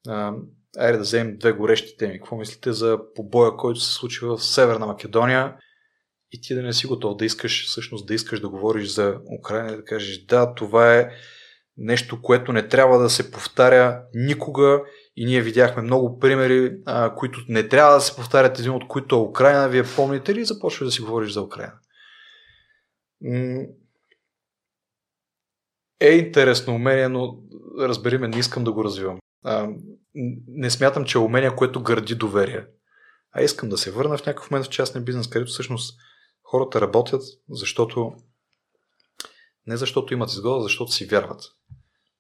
А, 0.08 0.34
айде 0.78 0.98
да 0.98 1.04
вземем 1.04 1.38
две 1.38 1.52
горещи 1.52 1.98
теми. 1.98 2.14
Какво 2.14 2.38
мислите 2.38 2.74
за 2.74 3.00
побоя, 3.16 3.58
който 3.58 3.80
се 3.80 3.94
случи 3.94 4.26
в 4.26 4.40
Северна 4.40 4.86
Македония? 4.86 5.56
И 6.32 6.42
ти 6.42 6.56
да 6.56 6.62
не 6.62 6.74
си 6.74 6.88
готов 6.88 7.18
да 7.18 7.26
искаш, 7.26 7.68
всъщност 7.68 8.08
да 8.08 8.14
искаш 8.14 8.40
да 8.40 8.50
говориш 8.50 8.88
за 8.88 9.20
Украина 9.40 9.74
и 9.74 9.76
да 9.76 9.84
кажеш 9.84 10.26
да, 10.26 10.54
това 10.54 10.96
е 10.96 11.10
нещо, 11.78 12.22
което 12.22 12.54
не 12.54 12.68
трябва 12.68 13.00
да 13.00 13.10
се 13.10 13.32
повтаря 13.32 14.02
никога 14.14 14.82
и 15.16 15.26
ние 15.26 15.42
видяхме 15.42 15.82
много 15.82 16.20
примери, 16.20 16.78
а, 16.86 17.16
които 17.16 17.40
не 17.50 17.68
трябва 17.68 17.94
да 17.94 18.02
се 18.02 18.16
повтарят, 18.16 18.60
един 18.60 18.72
от 18.72 18.88
които 18.88 19.16
е 19.16 19.20
Украина. 19.20 19.70
Вие 19.70 19.84
помните 19.96 20.36
ли 20.36 20.46
започваш 20.46 20.88
да 20.88 20.92
си 20.92 21.02
говориш 21.02 21.32
за 21.32 21.42
Украина? 21.42 21.74
Е 26.00 26.12
интересно 26.12 26.76
умение, 26.76 27.10
но 27.10 27.38
разбери 27.80 28.18
ме, 28.18 28.28
не 28.28 28.40
искам 28.40 28.64
да 28.64 28.72
го 28.72 28.84
развивам. 28.84 29.20
А, 29.44 29.70
не 30.48 30.70
смятам, 30.70 31.06
че 31.06 31.18
е 31.18 31.22
умение, 31.22 31.56
което 31.56 31.84
гради 31.84 32.16
доверие. 32.16 32.66
А 33.32 33.42
искам 33.42 33.70
да 33.70 33.78
се 33.78 33.92
върна 33.92 34.18
в 34.18 34.26
някакъв 34.26 34.52
момент 34.52 34.66
в 34.66 34.70
частния 34.70 35.04
бизнес, 35.04 35.30
където 35.30 35.52
всъщност 35.52 36.00
хората 36.44 36.82
работят, 36.82 37.22
защото 37.50 38.16
не 39.68 39.78
защото 39.78 40.14
имат 40.14 40.32
изгода, 40.32 40.64
защото 40.64 40.92
си 40.92 41.06
вярват. 41.06 41.42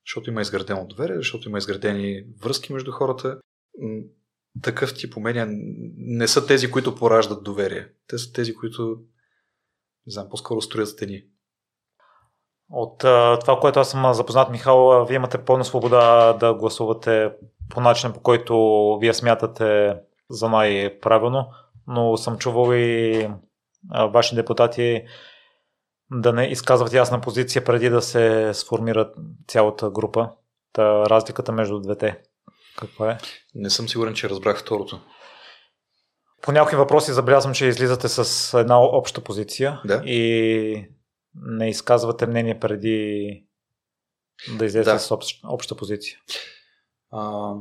защото 0.05 0.29
има 0.29 0.41
изградено 0.41 0.87
доверие, 0.87 1.15
защото 1.15 1.49
има 1.49 1.57
изградени 1.57 2.25
връзки 2.41 2.73
между 2.73 2.91
хората. 2.91 3.39
Такъв 4.61 4.93
тип 4.93 5.17
умения 5.17 5.47
не 5.97 6.27
са 6.27 6.47
тези, 6.47 6.71
които 6.71 6.95
пораждат 6.95 7.43
доверие. 7.43 7.89
Те 8.07 8.17
са 8.17 8.33
тези, 8.33 8.53
които, 8.53 9.01
не 10.05 10.11
знам, 10.13 10.29
по-скоро 10.29 10.61
строят 10.61 10.89
стени. 10.89 11.25
От 12.71 12.99
това, 13.39 13.59
което 13.61 13.79
аз 13.79 13.89
съм 13.89 14.13
запознат, 14.13 14.49
Михал, 14.49 15.05
вие 15.05 15.15
имате 15.15 15.37
пълна 15.37 15.65
свобода 15.65 16.33
да 16.33 16.53
гласувате 16.53 17.31
по 17.69 17.81
начин, 17.81 18.13
по 18.13 18.19
който 18.19 18.97
вие 19.01 19.13
смятате 19.13 19.95
за 20.29 20.49
най-правилно, 20.49 21.49
но 21.87 22.17
съм 22.17 22.37
чувал 22.37 22.73
и 22.73 23.29
ваши 23.91 24.35
депутати 24.35 25.03
да 26.11 26.33
не 26.33 26.45
изказват 26.45 26.93
ясна 26.93 27.21
позиция 27.21 27.63
преди 27.63 27.89
да 27.89 28.01
се 28.01 28.53
сформира 28.53 29.11
цялата 29.47 29.89
група. 29.89 30.29
Та 30.73 31.05
разликата 31.09 31.51
между 31.51 31.79
двете. 31.79 32.21
Каква 32.77 33.11
е? 33.11 33.17
Не 33.55 33.69
съм 33.69 33.89
сигурен, 33.89 34.13
че 34.13 34.29
разбрах 34.29 34.61
второто. 34.61 34.99
По 36.41 36.51
някои 36.51 36.77
въпроси 36.77 37.13
забелязвам, 37.13 37.53
че 37.53 37.65
излизате 37.65 38.07
с 38.07 38.59
една 38.59 38.79
обща 38.81 39.21
позиция 39.21 39.81
да. 39.85 40.01
и 40.05 40.89
не 41.35 41.69
изказвате 41.69 42.27
мнение 42.27 42.59
преди 42.59 43.43
да 44.57 44.65
излезете 44.65 44.93
да. 44.93 44.99
с 44.99 45.11
общ, 45.11 45.39
обща 45.43 45.75
позиция. 45.75 46.19
А, 47.11 47.53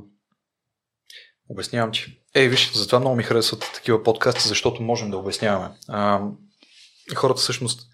обяснявам 1.48 1.92
ти. 1.92 2.22
Ей, 2.34 2.48
виж, 2.48 2.72
затова 2.72 3.00
много 3.00 3.16
ми 3.16 3.22
харесват 3.22 3.70
такива 3.74 4.02
подкасти, 4.02 4.48
защото 4.48 4.82
можем 4.82 5.10
да 5.10 5.16
обясняваме. 5.16 5.74
А, 5.88 6.28
хората 7.14 7.40
всъщност 7.40 7.88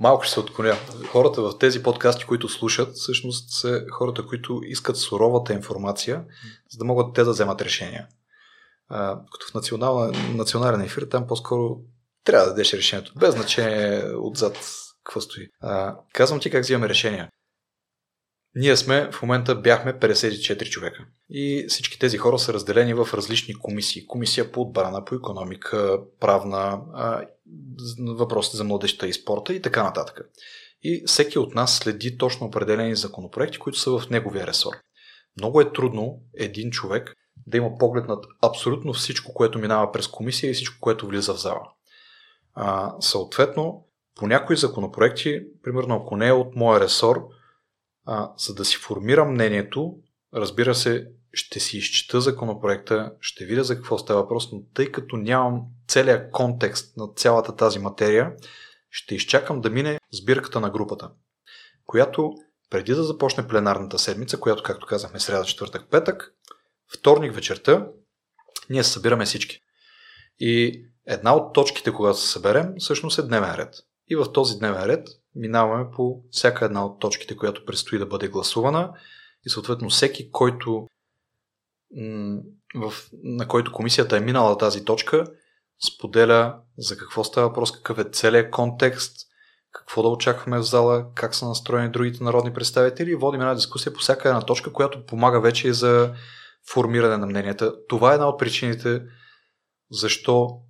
малко 0.00 0.24
ще 0.24 0.32
се 0.32 0.40
отклоня. 0.40 0.74
Хората 1.08 1.42
в 1.42 1.58
тези 1.58 1.82
подкасти, 1.82 2.24
които 2.24 2.48
слушат, 2.48 2.94
всъщност 2.94 3.50
са 3.50 3.84
хората, 3.92 4.26
които 4.26 4.60
искат 4.64 4.96
суровата 4.96 5.52
информация, 5.52 6.24
за 6.70 6.78
да 6.78 6.84
могат 6.84 7.14
те 7.14 7.24
да 7.24 7.30
вземат 7.30 7.62
решения. 7.62 8.08
А, 8.88 9.20
като 9.32 9.46
в 9.50 9.54
национал, 9.54 10.12
национален 10.34 10.80
ефир, 10.80 11.02
там 11.02 11.26
по-скоро 11.26 11.78
трябва 12.26 12.46
да 12.46 12.50
дадеш 12.50 12.72
решението. 12.72 13.12
Без 13.16 13.34
значение 13.34 14.02
отзад 14.22 14.58
какво 15.04 15.20
стои. 15.20 15.48
А, 15.60 15.96
казвам 16.12 16.40
ти 16.40 16.50
как 16.50 16.62
взимаме 16.62 16.88
решения. 16.88 17.28
Ние 18.54 18.76
сме, 18.76 19.10
в 19.12 19.22
момента 19.22 19.54
бяхме 19.54 19.92
54 19.92 20.68
човека. 20.68 21.04
И 21.30 21.66
всички 21.68 21.98
тези 21.98 22.18
хора 22.18 22.38
са 22.38 22.52
разделени 22.52 22.94
в 22.94 23.08
различни 23.14 23.54
комисии. 23.54 24.06
Комисия 24.06 24.52
по 24.52 24.60
отбрана, 24.60 25.04
по 25.04 25.14
економика, 25.14 25.98
правна, 26.20 26.80
въпросите 27.98 28.56
за 28.56 28.64
младеща 28.64 29.08
и 29.08 29.12
спорта 29.12 29.54
и 29.54 29.62
така 29.62 29.82
нататък. 29.82 30.20
И 30.82 31.02
всеки 31.06 31.38
от 31.38 31.54
нас 31.54 31.76
следи 31.76 32.18
точно 32.18 32.46
определени 32.46 32.96
законопроекти, 32.96 33.58
които 33.58 33.78
са 33.78 33.98
в 33.98 34.10
неговия 34.10 34.46
ресор. 34.46 34.72
Много 35.36 35.60
е 35.60 35.72
трудно 35.72 36.20
един 36.34 36.70
човек 36.70 37.14
да 37.46 37.56
има 37.56 37.78
поглед 37.78 38.08
над 38.08 38.24
абсолютно 38.42 38.92
всичко, 38.92 39.34
което 39.34 39.58
минава 39.58 39.92
през 39.92 40.08
комисия 40.08 40.50
и 40.50 40.54
всичко, 40.54 40.76
което 40.80 41.06
влиза 41.06 41.34
в 41.34 41.40
зала. 41.40 41.75
А, 42.56 42.94
съответно, 43.00 43.86
по 44.14 44.26
някои 44.26 44.56
законопроекти, 44.56 45.42
примерно 45.62 45.94
ако 45.94 46.16
не 46.16 46.28
е 46.28 46.32
от 46.32 46.56
моя 46.56 46.80
ресор, 46.80 47.28
а, 48.06 48.32
за 48.38 48.54
да 48.54 48.64
си 48.64 48.76
формирам 48.76 49.32
мнението, 49.32 49.94
разбира 50.34 50.74
се, 50.74 51.08
ще 51.32 51.60
си 51.60 51.78
изчета 51.78 52.20
законопроекта, 52.20 53.12
ще 53.20 53.44
видя 53.44 53.64
за 53.64 53.74
какво 53.74 53.98
става 53.98 54.22
въпрос, 54.22 54.52
но 54.52 54.62
тъй 54.74 54.92
като 54.92 55.16
нямам 55.16 55.62
целият 55.88 56.32
контекст 56.32 56.96
на 56.96 57.08
цялата 57.16 57.56
тази 57.56 57.78
материя, 57.78 58.32
ще 58.90 59.14
изчакам 59.14 59.60
да 59.60 59.70
мине 59.70 59.98
сбирката 60.12 60.60
на 60.60 60.70
групата, 60.70 61.10
която 61.86 62.34
преди 62.70 62.94
да 62.94 63.04
започне 63.04 63.48
пленарната 63.48 63.98
седмица, 63.98 64.40
която, 64.40 64.62
както 64.62 64.86
казахме, 64.86 65.20
среда, 65.20 65.44
четвъртък, 65.44 65.90
петък, 65.90 66.34
вторник 66.98 67.34
вечерта, 67.34 67.88
ние 68.70 68.84
събираме 68.84 69.24
всички. 69.24 69.60
И 70.38 70.84
една 71.06 71.36
от 71.36 71.52
точките, 71.52 71.92
когато 71.92 72.18
се 72.18 72.28
съберем, 72.28 72.74
всъщност 72.78 73.18
е 73.18 73.22
дневен 73.22 73.54
ред. 73.54 73.74
И 74.08 74.16
в 74.16 74.32
този 74.32 74.58
дневен 74.58 74.84
ред 74.84 75.08
минаваме 75.34 75.90
по 75.96 76.22
всяка 76.30 76.64
една 76.64 76.86
от 76.86 77.00
точките, 77.00 77.36
която 77.36 77.64
предстои 77.64 77.98
да 77.98 78.06
бъде 78.06 78.28
гласувана 78.28 78.92
и 79.46 79.50
съответно 79.50 79.88
всеки, 79.88 80.30
който 80.30 80.88
в, 82.74 82.92
на 83.22 83.48
който 83.48 83.72
комисията 83.72 84.16
е 84.16 84.20
минала 84.20 84.58
тази 84.58 84.84
точка, 84.84 85.26
споделя 85.94 86.58
за 86.78 86.96
какво 86.96 87.24
става 87.24 87.48
въпрос, 87.48 87.72
какъв 87.72 87.98
е 87.98 88.10
целият 88.12 88.50
контекст, 88.50 89.16
какво 89.72 90.02
да 90.02 90.08
очакваме 90.08 90.58
в 90.58 90.62
зала, 90.62 91.06
как 91.14 91.34
са 91.34 91.48
настроени 91.48 91.90
другите 91.90 92.24
народни 92.24 92.52
представители 92.52 93.10
и 93.10 93.14
водим 93.14 93.40
една 93.40 93.54
дискусия 93.54 93.92
по 93.92 93.98
всяка 93.98 94.28
една 94.28 94.40
точка, 94.40 94.72
която 94.72 95.06
помага 95.06 95.40
вече 95.40 95.68
и 95.68 95.72
за 95.72 96.14
формиране 96.72 97.16
на 97.16 97.26
мненията. 97.26 97.86
Това 97.88 98.10
е 98.10 98.14
една 98.14 98.28
от 98.28 98.38
причините 98.38 99.02
защо 99.90 100.60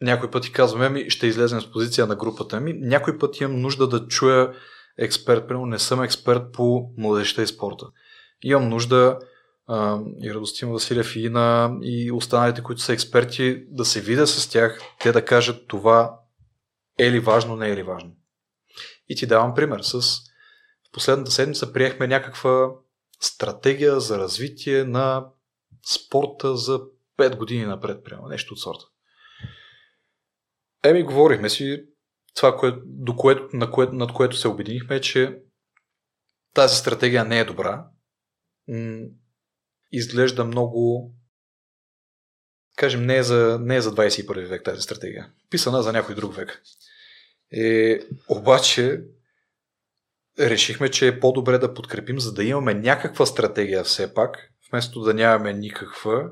някой 0.00 0.30
пъти 0.30 0.52
казваме, 0.52 0.88
ми 0.88 1.10
ще 1.10 1.26
излезем 1.26 1.60
с 1.60 1.70
позиция 1.70 2.06
на 2.06 2.16
групата 2.16 2.60
ми. 2.60 2.72
Някой 2.72 3.18
път 3.18 3.40
имам 3.40 3.60
нужда 3.60 3.88
да 3.88 4.08
чуя 4.08 4.54
експерт, 4.98 5.48
примерно 5.48 5.66
не 5.66 5.78
съм 5.78 6.02
експерт 6.02 6.52
по 6.52 6.90
младежта 6.96 7.42
и 7.42 7.46
спорта. 7.46 7.86
Имам 8.42 8.68
нужда 8.68 9.18
а, 9.66 10.00
и 10.22 10.34
Радостин 10.34 10.72
Василев 10.72 11.16
и 11.16 11.28
на 11.28 11.76
и 11.82 12.12
останалите, 12.12 12.62
които 12.62 12.82
са 12.82 12.92
експерти, 12.92 13.64
да 13.68 13.84
се 13.84 14.00
видя 14.00 14.26
с 14.26 14.48
тях, 14.48 14.80
те 15.00 15.12
да 15.12 15.24
кажат 15.24 15.68
това 15.68 16.20
е 16.98 17.10
ли 17.10 17.20
важно, 17.20 17.56
не 17.56 17.70
е 17.70 17.76
ли 17.76 17.82
важно. 17.82 18.10
И 19.08 19.16
ти 19.16 19.26
давам 19.26 19.54
пример 19.54 19.80
с 19.80 20.00
в 20.88 20.92
последната 20.92 21.30
седмица 21.30 21.72
приехме 21.72 22.06
някаква 22.06 22.68
стратегия 23.20 24.00
за 24.00 24.18
развитие 24.18 24.84
на 24.84 25.26
спорта 25.86 26.56
за 26.56 26.80
5 27.18 27.36
години 27.36 27.64
напред, 27.64 28.04
прямо 28.04 28.28
нещо 28.28 28.54
от 28.54 28.60
сорта. 28.60 28.84
Еми, 30.84 31.02
говорихме 31.02 31.50
си 31.50 31.84
това, 32.34 32.56
кое, 32.56 32.74
до 32.84 33.16
което, 33.16 33.56
на 33.56 33.70
кое, 33.70 33.88
над 33.92 34.12
което 34.12 34.36
се 34.36 34.48
обединихме, 34.48 34.96
е, 34.96 35.00
че 35.00 35.38
тази 36.54 36.76
стратегия 36.76 37.24
не 37.24 37.40
е 37.40 37.44
добра. 37.44 37.86
Изглежда 39.92 40.44
много 40.44 41.12
кажем, 42.76 43.06
не 43.06 43.16
е, 43.16 43.22
за, 43.22 43.58
не 43.60 43.76
е 43.76 43.80
за 43.80 43.94
21 43.94 44.46
век 44.46 44.64
тази 44.64 44.82
стратегия. 44.82 45.32
Писана 45.50 45.82
за 45.82 45.92
някой 45.92 46.14
друг 46.14 46.36
век. 46.36 46.62
Е, 47.52 48.00
обаче, 48.28 49.04
решихме, 50.38 50.90
че 50.90 51.08
е 51.08 51.20
по-добре 51.20 51.58
да 51.58 51.74
подкрепим, 51.74 52.20
за 52.20 52.34
да 52.34 52.44
имаме 52.44 52.74
някаква 52.74 53.26
стратегия 53.26 53.84
все 53.84 54.14
пак, 54.14 54.52
вместо 54.70 55.00
да 55.00 55.14
нямаме 55.14 55.52
никаква. 55.52 56.30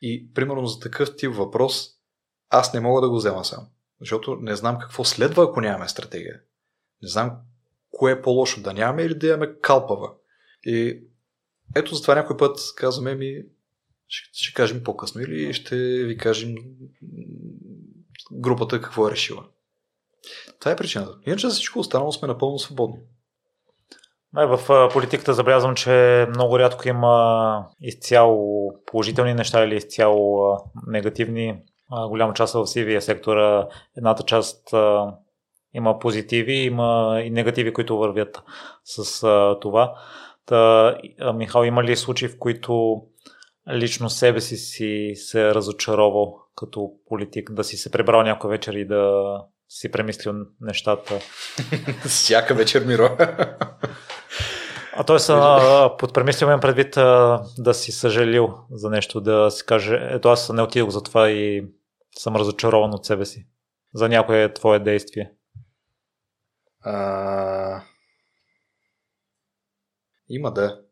И, 0.00 0.32
примерно, 0.34 0.66
за 0.66 0.80
такъв 0.80 1.16
тип 1.16 1.34
въпрос 1.34 1.97
аз 2.50 2.74
не 2.74 2.80
мога 2.80 3.00
да 3.00 3.10
го 3.10 3.16
взема 3.16 3.44
сам. 3.44 3.66
Защото 4.00 4.36
не 4.40 4.56
знам 4.56 4.78
какво 4.78 5.04
следва, 5.04 5.44
ако 5.44 5.60
нямаме 5.60 5.88
стратегия. 5.88 6.40
Не 7.02 7.08
знам 7.08 7.36
кое 7.90 8.12
е 8.12 8.22
по-лошо 8.22 8.62
да 8.62 8.72
нямаме 8.72 9.02
или 9.02 9.14
да 9.14 9.26
имаме 9.26 9.54
калпава. 9.60 10.10
И 10.64 11.02
ето 11.76 11.94
за 11.94 12.02
това 12.02 12.14
някой 12.14 12.36
път 12.36 12.58
казваме 12.76 13.14
ми, 13.14 13.42
ще, 14.08 14.42
ще 14.42 14.54
кажем 14.54 14.84
по-късно 14.84 15.20
или 15.20 15.54
ще 15.54 15.76
ви 16.04 16.18
кажем 16.18 16.54
групата 18.32 18.80
какво 18.80 19.08
е 19.08 19.10
решила. 19.10 19.44
Това 20.60 20.72
е 20.72 20.76
причината. 20.76 21.12
Иначе 21.26 21.48
за 21.48 21.54
всичко 21.54 21.78
останало 21.78 22.12
сме 22.12 22.28
напълно 22.28 22.58
свободни. 22.58 22.98
В 24.32 24.88
политиката 24.92 25.34
забелязвам, 25.34 25.74
че 25.74 26.26
много 26.30 26.58
рядко 26.58 26.88
има 26.88 27.66
изцяло 27.80 28.72
положителни 28.86 29.34
неща 29.34 29.64
или 29.64 29.76
изцяло 29.76 30.56
негативни 30.86 31.62
голяма 31.90 32.34
част 32.34 32.54
в 32.54 32.66
сивия 32.66 33.02
сектор. 33.02 33.36
Едната 33.96 34.22
част 34.22 34.74
има 35.74 35.98
позитиви, 35.98 36.54
има 36.54 37.20
и 37.24 37.30
негативи, 37.30 37.72
които 37.72 37.98
вървят 37.98 38.42
с 38.84 39.20
това. 39.60 39.94
Та, 40.46 40.94
Михал, 41.34 41.64
има 41.64 41.84
ли 41.84 41.96
случаи, 41.96 42.28
в 42.28 42.38
които 42.38 43.02
лично 43.72 44.10
себе 44.10 44.40
си 44.40 44.56
си 44.56 45.12
се 45.14 45.54
разочаровал 45.54 46.38
като 46.56 46.90
политик, 47.08 47.52
да 47.52 47.64
си 47.64 47.76
се 47.76 47.90
пребрал 47.90 48.22
някой 48.22 48.50
вечер 48.50 48.72
и 48.72 48.86
да 48.86 49.22
си 49.68 49.90
премислил 49.90 50.34
нещата? 50.60 51.18
Всяка 52.06 52.54
вечер, 52.54 52.84
Миро. 52.84 53.16
А 54.96 55.04
т.е. 55.04 55.18
под 55.98 56.14
премислил 56.14 56.60
предвид 56.60 56.90
да 57.58 57.74
си 57.74 57.92
съжалил 57.92 58.54
за 58.70 58.90
нещо, 58.90 59.20
да 59.20 59.50
си 59.50 59.66
каже, 59.66 60.08
ето 60.10 60.28
аз 60.28 60.50
не 60.50 60.62
отидох 60.62 60.90
за 60.90 61.02
това 61.02 61.30
и 61.30 61.64
съм 62.16 62.36
разочарован 62.36 62.94
от 62.94 63.06
себе 63.06 63.26
си? 63.26 63.48
За 63.94 64.08
някое 64.08 64.54
твое 64.54 64.78
действие? 64.78 65.32
А... 66.80 67.82
Има 70.28 70.52
да. 70.52 70.84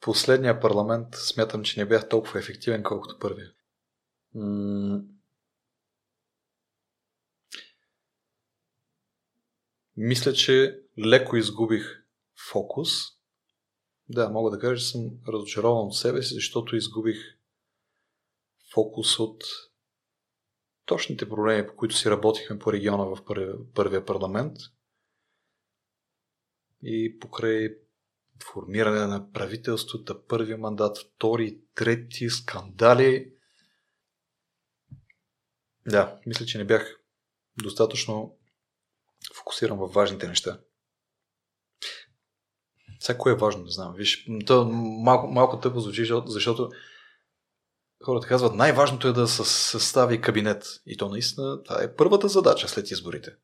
Последния 0.00 0.60
парламент 0.60 1.14
смятам, 1.14 1.62
че 1.62 1.80
не 1.80 1.86
бях 1.86 2.08
толкова 2.08 2.38
ефективен, 2.38 2.82
колкото 2.82 3.18
първия. 3.18 3.52
Мисля, 9.96 10.32
че 10.32 10.80
леко 10.98 11.36
изгубих 11.36 12.04
фокус. 12.50 12.90
Да, 14.08 14.28
мога 14.28 14.50
да 14.50 14.58
кажа, 14.58 14.80
че 14.80 14.90
съм 14.90 15.10
разочарован 15.28 15.86
от 15.86 15.96
себе 15.96 16.22
си, 16.22 16.34
защото 16.34 16.76
изгубих 16.76 17.39
фокус 18.74 19.18
от 19.18 19.44
точните 20.84 21.28
проблеми, 21.28 21.66
по 21.66 21.76
които 21.76 21.94
си 21.94 22.10
работихме 22.10 22.58
по 22.58 22.72
региона 22.72 23.04
в 23.04 23.24
първия 23.74 24.04
парламент 24.04 24.56
и 26.82 27.18
покрай 27.18 27.76
формиране 28.52 29.06
на 29.06 29.32
правителството, 29.32 30.26
първи 30.26 30.54
мандат, 30.54 30.98
втори, 30.98 31.60
трети, 31.74 32.30
скандали. 32.30 33.32
Да, 35.86 36.20
мисля, 36.26 36.46
че 36.46 36.58
не 36.58 36.64
бях 36.64 37.00
достатъчно 37.62 38.38
фокусиран 39.34 39.78
в 39.78 39.86
важните 39.86 40.28
неща. 40.28 40.60
Всяко 42.98 43.28
е 43.28 43.36
важно, 43.36 43.64
не 43.64 43.70
знам. 43.70 43.94
Виж, 43.94 44.26
то 44.46 44.64
малко, 45.04 45.26
малко 45.26 45.60
тъпо 45.60 45.80
звучи, 45.80 46.04
защото 46.26 46.70
хората 48.04 48.26
казват, 48.26 48.54
най-важното 48.54 49.08
е 49.08 49.12
да 49.12 49.28
се 49.28 49.44
състави 49.44 50.20
кабинет. 50.20 50.64
И 50.86 50.96
то 50.96 51.08
наистина, 51.08 51.62
това 51.62 51.82
е 51.82 51.96
първата 51.96 52.28
задача 52.28 52.68
след 52.68 52.90
изборите. 52.90 53.36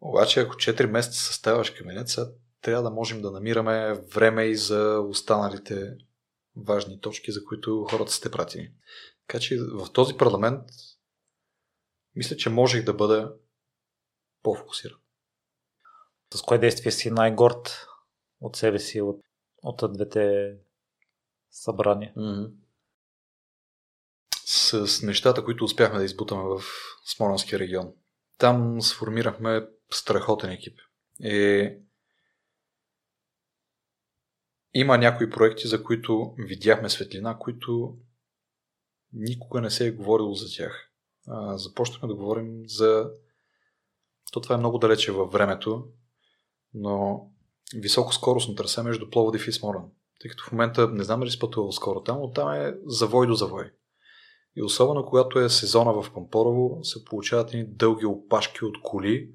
Обаче, 0.00 0.40
ако 0.40 0.54
4 0.54 0.86
месеца 0.86 1.18
съставяш 1.18 1.70
кабинет, 1.70 2.08
сега 2.08 2.26
трябва 2.60 2.82
да 2.82 2.90
можем 2.90 3.22
да 3.22 3.30
намираме 3.30 3.92
време 4.14 4.44
и 4.44 4.56
за 4.56 5.00
останалите 5.08 5.96
важни 6.56 7.00
точки, 7.00 7.32
за 7.32 7.44
които 7.44 7.86
хората 7.90 8.12
сте 8.12 8.30
пратени. 8.30 8.72
Така 9.26 9.40
че 9.40 9.58
в 9.60 9.92
този 9.92 10.16
парламент 10.16 10.62
мисля, 12.14 12.36
че 12.36 12.50
можех 12.50 12.84
да 12.84 12.94
бъда 12.94 13.34
по-фокусиран. 14.42 14.98
С 16.34 16.42
кое 16.42 16.58
действие 16.58 16.92
си 16.92 17.10
най-горд 17.10 17.86
от 18.40 18.56
себе 18.56 18.78
си, 18.78 19.00
от, 19.00 19.20
от 19.62 19.92
двете 19.92 20.54
събрания? 21.50 22.14
Mm-hmm. 22.16 22.50
С 24.48 25.02
нещата, 25.02 25.44
които 25.44 25.64
успяхме 25.64 25.98
да 25.98 26.04
избутаме 26.04 26.42
в 26.42 26.62
Смолянския 27.04 27.58
регион. 27.58 27.92
Там 28.38 28.82
сформирахме 28.82 29.66
страхотен 29.90 30.50
екип. 30.50 30.78
И 31.20 31.72
има 34.74 34.98
някои 34.98 35.30
проекти, 35.30 35.68
за 35.68 35.84
които 35.84 36.34
видяхме 36.38 36.90
светлина, 36.90 37.38
които 37.38 37.96
никога 39.12 39.60
не 39.60 39.70
се 39.70 39.86
е 39.86 39.92
говорило 39.92 40.34
за 40.34 40.56
тях. 40.56 40.90
започнахме 41.54 42.08
да 42.08 42.14
говорим 42.14 42.62
за... 42.66 43.10
То 44.32 44.40
това 44.40 44.54
е 44.54 44.58
много 44.58 44.78
далече 44.78 45.12
във 45.12 45.32
времето, 45.32 45.88
но 46.74 47.26
високоскоростно 47.74 48.54
трасе 48.54 48.82
между 48.82 49.10
Пловдив 49.10 49.48
и 49.48 49.52
Сморан. 49.52 49.90
Тъй 50.20 50.30
като 50.30 50.44
в 50.44 50.52
момента 50.52 50.88
не 50.88 51.04
знам 51.04 51.20
дали 51.20 51.30
си 51.30 51.38
пътувал 51.38 51.72
скоро 51.72 52.02
там, 52.02 52.18
но 52.20 52.32
там 52.32 52.52
е 52.52 52.74
завой 52.86 53.26
до 53.26 53.34
завой. 53.34 53.72
И 54.56 54.62
особено 54.62 55.06
когато 55.06 55.38
е 55.38 55.48
сезона 55.48 55.92
в 55.92 56.12
Пампорово, 56.14 56.78
се 56.82 57.04
получават 57.04 57.54
едни 57.54 57.66
дълги 57.68 58.06
опашки 58.06 58.64
от 58.64 58.82
коли, 58.82 59.30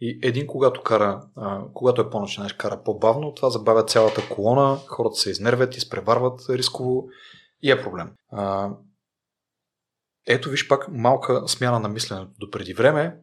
и 0.00 0.18
един, 0.22 0.46
когато 0.46 0.82
кара, 0.82 1.28
а, 1.36 1.62
когато 1.74 2.00
е 2.00 2.10
по-ночен, 2.10 2.48
кара 2.58 2.82
по-бавно, 2.84 3.34
това 3.34 3.50
забавя 3.50 3.84
цялата 3.84 4.28
колона, 4.28 4.78
хората 4.88 5.16
се 5.16 5.30
изнервят, 5.30 5.76
изпреварват 5.76 6.40
рисково 6.50 7.08
и 7.62 7.70
е 7.70 7.82
проблем. 7.82 8.10
А, 8.32 8.70
ето 10.26 10.50
виж 10.50 10.68
пак 10.68 10.88
малка 10.88 11.48
смяна 11.48 11.80
на 11.80 11.88
мисленето. 11.88 12.30
До 12.38 12.50
преди 12.50 12.74
време 12.74 13.16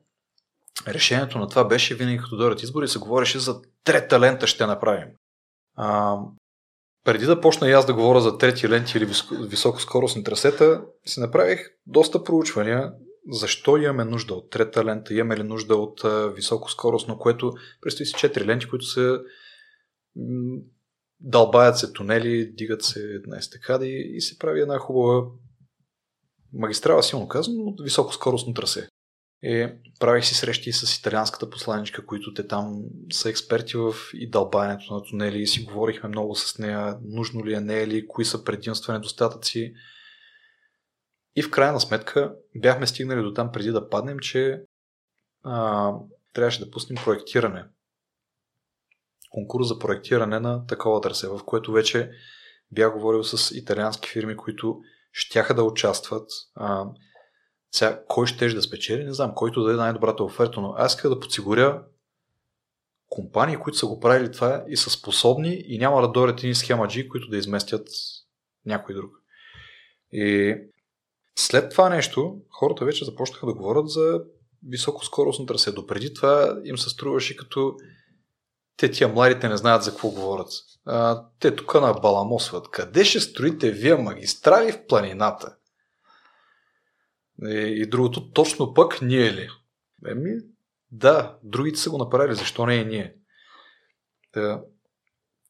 решението 0.87 1.37
на 1.39 1.47
това 1.47 1.63
беше 1.63 1.95
винаги 1.95 2.17
като 2.17 2.37
дойдат 2.37 2.63
избори 2.63 2.87
се 2.87 2.99
говореше 2.99 3.39
за 3.39 3.61
трета 3.83 4.19
лента 4.19 4.47
ще 4.47 4.65
направим. 4.65 5.09
А, 5.75 6.17
преди 7.07 7.25
да 7.25 7.41
почна 7.41 7.69
и 7.69 7.71
аз 7.71 7.85
да 7.85 7.93
говоря 7.93 8.21
за 8.21 8.37
трети 8.37 8.69
ленти 8.69 8.97
или 8.97 9.09
високоскоростни 9.49 10.23
трасета, 10.23 10.83
си 11.05 11.19
направих 11.19 11.69
доста 11.85 12.23
проучвания 12.23 12.93
защо 13.31 13.77
имаме 13.77 14.05
нужда 14.05 14.33
от 14.33 14.49
трета 14.49 14.85
лента, 14.85 15.13
имаме 15.13 15.37
ли 15.37 15.43
нужда 15.43 15.75
от 15.75 16.01
високоскоростно, 16.35 17.19
което 17.19 17.53
предстои 17.81 18.05
си 18.05 18.13
четири 18.17 18.45
ленти, 18.45 18.67
които 18.67 18.85
се 18.85 19.19
дълбаят 21.19 21.77
се 21.77 21.93
тунели, 21.93 22.51
дигат 22.53 22.83
се 22.83 22.99
една 22.99 23.37
естекади 23.37 24.11
и 24.13 24.21
се 24.21 24.39
прави 24.39 24.61
една 24.61 24.77
хубава 24.77 25.27
магистрала, 26.53 27.03
силно 27.03 27.27
казано, 27.27 27.63
от 27.63 27.83
високоскоростно 27.83 28.53
трасе. 28.53 28.87
И 29.43 29.69
правих 29.99 30.25
си 30.25 30.35
срещи 30.35 30.71
с 30.71 30.99
италианската 30.99 31.49
посланичка, 31.49 32.05
които 32.05 32.33
те 32.33 32.47
там 32.47 32.83
са 33.11 33.29
експерти 33.29 33.77
в 33.77 33.93
и 34.13 34.29
дълбаенето 34.29 34.93
на 34.93 35.03
тунели 35.03 35.41
и 35.41 35.47
си 35.47 35.63
говорихме 35.63 36.09
много 36.09 36.35
с 36.35 36.57
нея, 36.57 36.97
нужно 37.01 37.45
ли 37.45 37.53
е, 37.53 37.59
не 37.59 37.79
е 37.79 37.87
ли, 37.87 38.07
кои 38.07 38.25
са 38.25 38.43
предимства, 38.43 38.93
недостатъци. 38.93 39.73
И 41.35 41.43
в 41.43 41.51
крайна 41.51 41.79
сметка 41.79 42.35
бяхме 42.55 42.87
стигнали 42.87 43.21
до 43.21 43.33
там 43.33 43.51
преди 43.51 43.71
да 43.71 43.89
паднем, 43.89 44.19
че 44.19 44.61
а, 45.43 45.93
трябваше 46.33 46.65
да 46.65 46.71
пуснем 46.71 47.03
проектиране. 47.03 47.65
Конкурс 49.29 49.67
за 49.67 49.79
проектиране 49.79 50.39
на 50.39 50.65
такова 50.65 51.01
трасе, 51.01 51.27
в 51.27 51.39
което 51.45 51.71
вече 51.71 52.11
бях 52.71 52.93
говорил 52.93 53.23
с 53.23 53.55
италиански 53.55 54.09
фирми, 54.09 54.37
които 54.37 54.81
щяха 55.11 55.53
да 55.53 55.63
участват. 55.63 56.29
А, 56.55 56.85
сега, 57.71 58.03
кой 58.07 58.27
ще 58.27 58.47
да 58.47 58.61
спечели, 58.61 59.03
не 59.03 59.13
знам, 59.13 59.35
който 59.35 59.63
да 59.63 59.73
е 59.73 59.75
най-добрата 59.75 60.23
оферта, 60.23 60.61
но 60.61 60.73
аз 60.77 60.91
исках 60.91 61.09
да 61.09 61.19
подсигуря 61.19 61.83
компании, 63.09 63.57
които 63.57 63.77
са 63.77 63.87
го 63.87 63.99
правили 63.99 64.31
това 64.31 64.63
и 64.67 64.77
са 64.77 64.89
способни 64.89 65.63
и 65.67 65.77
няма 65.77 66.01
да 66.01 66.07
дойдат 66.07 66.39
едни 66.39 66.55
схемаджи, 66.55 67.09
които 67.09 67.29
да 67.29 67.37
изместят 67.37 67.87
някой 68.65 68.95
друг. 68.95 69.11
И 70.11 70.55
след 71.35 71.71
това 71.71 71.89
нещо, 71.89 72.41
хората 72.49 72.85
вече 72.85 73.05
започнаха 73.05 73.45
да 73.45 73.53
говорят 73.53 73.89
за 73.89 74.21
високоскоростно 74.67 75.45
трасе. 75.45 75.71
Допреди 75.71 76.13
това 76.13 76.57
им 76.63 76.77
се 76.77 76.89
струваше 76.89 77.35
като 77.35 77.75
те 78.77 78.91
тия 78.91 79.07
младите 79.07 79.49
не 79.49 79.57
знаят 79.57 79.83
за 79.83 79.91
какво 79.91 80.09
говорят. 80.09 80.49
А, 80.85 81.23
те 81.39 81.55
тук 81.55 81.73
на 81.73 81.93
баламосват. 81.93 82.69
Къде 82.71 83.05
ще 83.05 83.19
строите 83.19 83.71
вие 83.71 83.95
магистрали 83.95 84.71
в 84.71 84.87
планината? 84.87 85.55
И, 87.43 87.81
и 87.81 87.89
другото, 87.89 88.31
точно 88.31 88.73
пък 88.73 89.01
ние 89.01 89.33
ли? 89.33 89.49
Еми, 90.07 90.31
да, 90.91 91.37
другите 91.43 91.79
са 91.79 91.89
го 91.89 91.97
направили, 91.97 92.35
защо 92.35 92.65
не 92.65 92.75
и 92.75 92.85
ние? 92.85 93.15
Да, 94.33 94.63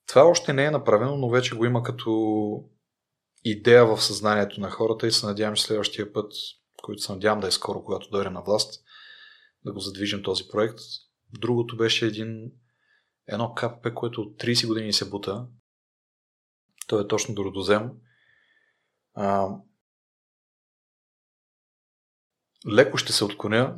това 0.07 0.23
още 0.23 0.53
не 0.53 0.65
е 0.65 0.71
направено, 0.71 1.17
но 1.17 1.29
вече 1.29 1.55
го 1.55 1.65
има 1.65 1.83
като 1.83 2.63
идея 3.43 3.85
в 3.85 4.01
съзнанието 4.01 4.61
на 4.61 4.69
хората 4.69 5.07
и 5.07 5.11
се 5.11 5.25
надявам, 5.25 5.55
че 5.55 5.63
следващия 5.63 6.13
път, 6.13 6.31
който 6.83 7.01
се 7.01 7.11
надявам 7.11 7.39
да 7.39 7.47
е 7.47 7.51
скоро, 7.51 7.83
когато 7.83 8.09
дойде 8.09 8.29
на 8.29 8.41
власт, 8.41 8.83
да 9.65 9.73
го 9.73 9.79
задвижим 9.79 10.23
този 10.23 10.47
проект. 10.47 10.79
Другото 11.39 11.77
беше 11.77 12.05
един, 12.05 12.51
едно 13.27 13.53
КПП, 13.53 13.93
което 13.93 14.21
от 14.21 14.41
30 14.41 14.67
години 14.67 14.93
се 14.93 15.09
бута. 15.09 15.47
То 16.87 16.99
е 16.99 17.07
точно 17.07 17.35
до 17.35 17.43
Родозем. 17.45 17.91
Леко 22.71 22.97
ще 22.97 23.13
се 23.13 23.23
отклоня. 23.23 23.75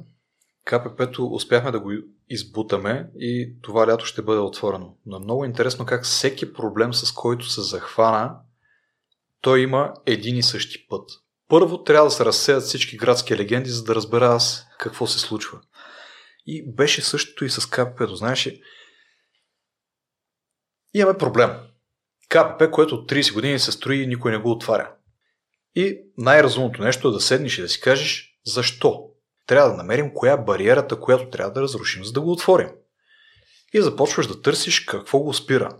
КПП-то 0.66 1.26
успяхме 1.26 1.72
да 1.72 1.80
го 1.80 1.92
избутаме 2.30 3.10
и 3.20 3.56
това 3.62 3.88
лято 3.88 4.06
ще 4.06 4.22
бъде 4.22 4.40
отворено. 4.40 4.98
Но 5.06 5.18
е 5.18 5.20
много 5.20 5.46
интересно 5.46 5.86
как 5.86 6.04
всеки 6.04 6.54
проблем, 6.54 6.94
с 6.94 7.12
който 7.12 7.50
се 7.50 7.62
захвана, 7.62 8.36
той 9.42 9.62
има 9.62 9.94
един 10.06 10.38
и 10.38 10.44
същи 10.44 10.88
път. 10.88 11.10
Първо 11.48 11.84
трябва 11.84 12.08
да 12.08 12.12
се 12.12 12.26
разсеят 12.26 12.64
всички 12.64 12.98
градски 12.98 13.38
легенди, 13.38 13.70
за 13.70 13.84
да 13.84 13.96
разбера 13.96 14.26
аз 14.26 14.68
какво 14.80 15.08
се 15.08 15.20
случва. 15.20 15.62
И 16.46 16.72
беше 16.72 17.02
същото 17.02 17.46
и 17.46 17.50
с 17.50 17.70
КПП. 17.70 18.16
Знаеш 18.16 18.50
имаме 20.94 21.18
проблем. 21.18 21.50
КПП, 22.30 22.72
което 22.72 22.96
от 22.96 23.12
30 23.12 23.34
години 23.34 23.60
се 23.60 23.72
строи 23.72 24.02
и 24.02 24.08
никой 24.08 24.32
не 24.32 24.38
го 24.38 24.52
отваря. 24.52 24.92
И 25.76 26.00
най-разумното 26.18 26.82
нещо 26.82 27.08
е 27.08 27.12
да 27.12 27.20
седнеш 27.20 27.58
и 27.58 27.62
да 27.62 27.70
си 27.70 27.82
кажеш 27.82 28.29
защо. 28.50 29.06
Трябва 29.48 29.70
да 29.70 29.78
намерим 29.78 30.14
коя 30.14 30.34
е 30.34 30.44
бариерата, 30.44 31.00
която 31.00 31.30
трябва 31.30 31.52
да 31.52 31.62
разрушим, 31.62 32.06
за 32.06 32.12
да 32.12 32.22
го 32.22 32.32
отворим. 32.32 32.70
И 33.74 33.82
започваш 33.82 34.28
да 34.28 34.42
търсиш 34.42 34.80
какво 34.80 35.20
го 35.20 35.34
спира. 35.34 35.78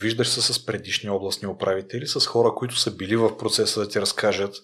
Виждаш 0.00 0.28
се 0.28 0.52
с 0.52 0.66
предишни 0.66 1.10
областни 1.10 1.48
управители, 1.48 2.06
с 2.06 2.26
хора, 2.26 2.54
които 2.54 2.76
са 2.76 2.96
били 2.96 3.16
в 3.16 3.36
процеса 3.38 3.80
да 3.80 3.88
ти 3.88 4.00
разкажат. 4.00 4.56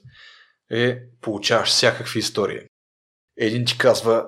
Е, 0.71 0.99
получаваш 1.21 1.69
всякакви 1.69 2.19
истории. 2.19 2.61
Един 3.37 3.65
ти 3.65 3.79
казва, 3.79 4.27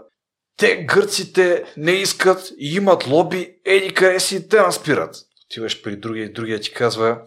те 0.57 0.77
гърците 0.77 1.65
не 1.77 1.93
искат 1.93 2.53
и 2.59 2.75
имат 2.75 3.07
лоби, 3.07 3.57
еди 3.65 3.95
къде 3.95 4.21
си 4.21 4.49
те 4.49 4.61
наспират. 4.61 5.17
Отиваш 5.47 5.83
при 5.83 5.97
другия 5.97 6.25
и 6.25 6.33
другия 6.33 6.61
ти 6.61 6.73
казва, 6.73 7.23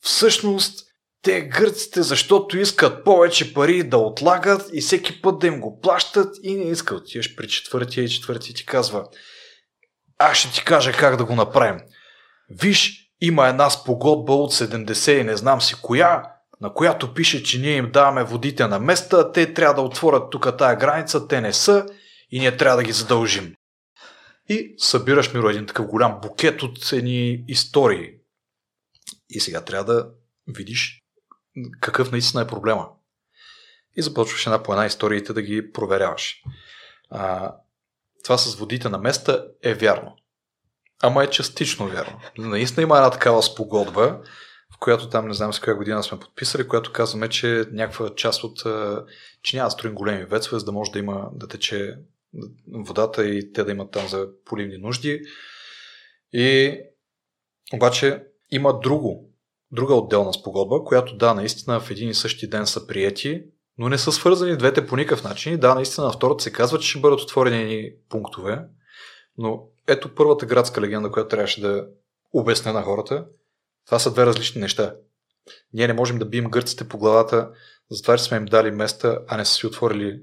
всъщност 0.00 0.85
те 1.26 1.40
гърците, 1.40 2.02
защото 2.02 2.58
искат 2.58 3.04
повече 3.04 3.54
пари 3.54 3.82
да 3.82 3.98
отлагат 3.98 4.70
и 4.72 4.80
всеки 4.80 5.22
път 5.22 5.38
да 5.38 5.46
им 5.46 5.60
го 5.60 5.80
плащат 5.80 6.36
и 6.42 6.54
не 6.54 6.70
искат. 6.70 7.00
Отиваш 7.00 7.36
при 7.36 7.48
четвъртия 7.48 8.04
и 8.04 8.08
четвъртия 8.08 8.54
ти 8.54 8.66
казва, 8.66 9.04
аз 10.18 10.36
ще 10.36 10.52
ти 10.52 10.64
кажа 10.64 10.92
как 10.92 11.16
да 11.16 11.24
го 11.24 11.34
направим. 11.34 11.80
Виж, 12.50 13.10
има 13.20 13.48
една 13.48 13.70
спогодба 13.70 14.32
от 14.32 14.52
70 14.52 15.20
и 15.20 15.24
не 15.24 15.36
знам 15.36 15.60
си 15.60 15.74
коя, 15.82 16.22
на 16.60 16.74
която 16.74 17.14
пише, 17.14 17.42
че 17.42 17.58
ние 17.58 17.76
им 17.76 17.90
даваме 17.92 18.24
водите 18.24 18.66
на 18.66 18.78
места, 18.78 19.32
те 19.32 19.54
трябва 19.54 19.74
да 19.74 19.82
отворят 19.82 20.30
тук 20.30 20.58
тая 20.58 20.76
граница, 20.76 21.28
те 21.28 21.40
не 21.40 21.52
са 21.52 21.86
и 22.30 22.40
ние 22.40 22.56
трябва 22.56 22.76
да 22.76 22.82
ги 22.82 22.92
задължим. 22.92 23.54
И 24.48 24.74
събираш 24.78 25.34
миро 25.34 25.48
един 25.48 25.66
такъв 25.66 25.86
голям 25.86 26.20
букет 26.22 26.62
от 26.62 26.92
едни 26.92 27.44
истории. 27.48 28.10
И 29.30 29.40
сега 29.40 29.64
трябва 29.64 29.94
да 29.94 30.08
видиш 30.46 31.05
какъв 31.80 32.12
наистина 32.12 32.42
е 32.42 32.46
проблема. 32.46 32.88
И 33.96 34.02
започваш 34.02 34.46
една 34.46 34.62
по 34.62 34.72
една 34.72 34.86
историите 34.86 35.32
да 35.32 35.42
ги 35.42 35.72
проверяваш. 35.72 36.42
А, 37.10 37.54
това 38.24 38.38
с 38.38 38.54
водите 38.54 38.88
на 38.88 38.98
места 38.98 39.44
е 39.62 39.74
вярно. 39.74 40.16
Ама 41.02 41.24
е 41.24 41.30
частично 41.30 41.88
вярно. 41.88 42.20
Наистина 42.38 42.82
има 42.82 42.96
една 42.96 43.10
такава 43.10 43.42
спогодба, 43.42 44.20
в 44.74 44.78
която 44.78 45.08
там 45.08 45.28
не 45.28 45.34
знам 45.34 45.52
с 45.52 45.60
коя 45.60 45.76
година 45.76 46.02
сме 46.02 46.20
подписали, 46.20 46.68
която 46.68 46.92
казваме, 46.92 47.28
че 47.28 47.64
някаква 47.72 48.14
част 48.14 48.44
от... 48.44 48.58
че 49.42 49.56
няма 49.56 49.66
да 49.66 49.70
строим 49.70 49.94
големи 49.94 50.24
вецове, 50.24 50.58
за 50.58 50.64
да 50.64 50.72
може 50.72 50.90
да 50.90 50.98
има 50.98 51.30
да 51.32 51.48
тече 51.48 51.98
водата 52.72 53.28
и 53.28 53.52
те 53.52 53.64
да 53.64 53.72
имат 53.72 53.90
там 53.90 54.08
за 54.08 54.28
поливни 54.44 54.78
нужди. 54.78 55.22
И 56.32 56.78
обаче 57.72 58.24
има 58.50 58.80
друго, 58.80 59.30
друга 59.76 59.94
отделна 59.94 60.32
спогодба, 60.32 60.84
която 60.84 61.16
да, 61.16 61.34
наистина 61.34 61.80
в 61.80 61.90
един 61.90 62.08
и 62.08 62.14
същи 62.14 62.48
ден 62.48 62.66
са 62.66 62.86
приети, 62.86 63.42
но 63.78 63.88
не 63.88 63.98
са 63.98 64.12
свързани 64.12 64.56
двете 64.56 64.86
по 64.86 64.96
никакъв 64.96 65.24
начин. 65.24 65.60
Да, 65.60 65.74
наистина 65.74 66.06
на 66.06 66.12
втората 66.12 66.42
се 66.42 66.52
казва, 66.52 66.78
че 66.78 66.88
ще 66.88 67.00
бъдат 67.00 67.20
отворени 67.20 67.92
пунктове, 68.08 68.64
но 69.38 69.62
ето 69.86 70.14
първата 70.14 70.46
градска 70.46 70.80
легенда, 70.80 71.10
която 71.10 71.28
трябваше 71.28 71.60
да 71.60 71.86
обясня 72.32 72.72
на 72.72 72.82
хората. 72.82 73.26
Това 73.86 73.98
са 73.98 74.12
две 74.12 74.26
различни 74.26 74.60
неща. 74.60 74.94
Ние 75.72 75.86
не 75.86 75.92
можем 75.92 76.18
да 76.18 76.24
бием 76.24 76.50
гърците 76.50 76.88
по 76.88 76.98
главата, 76.98 77.50
затова 77.90 78.18
че 78.18 78.24
сме 78.24 78.36
им 78.36 78.44
дали 78.44 78.70
места, 78.70 79.18
а 79.28 79.36
не 79.36 79.44
са 79.44 79.54
си 79.54 79.66
отворили 79.66 80.22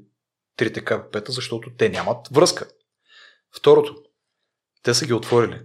трите 0.57 0.85
КПП-та, 0.85 1.31
защото 1.31 1.69
те 1.77 1.89
нямат 1.89 2.27
връзка. 2.31 2.67
Второто, 3.55 3.95
те 4.83 4.93
са 4.93 5.05
ги 5.05 5.13
отворили. 5.13 5.61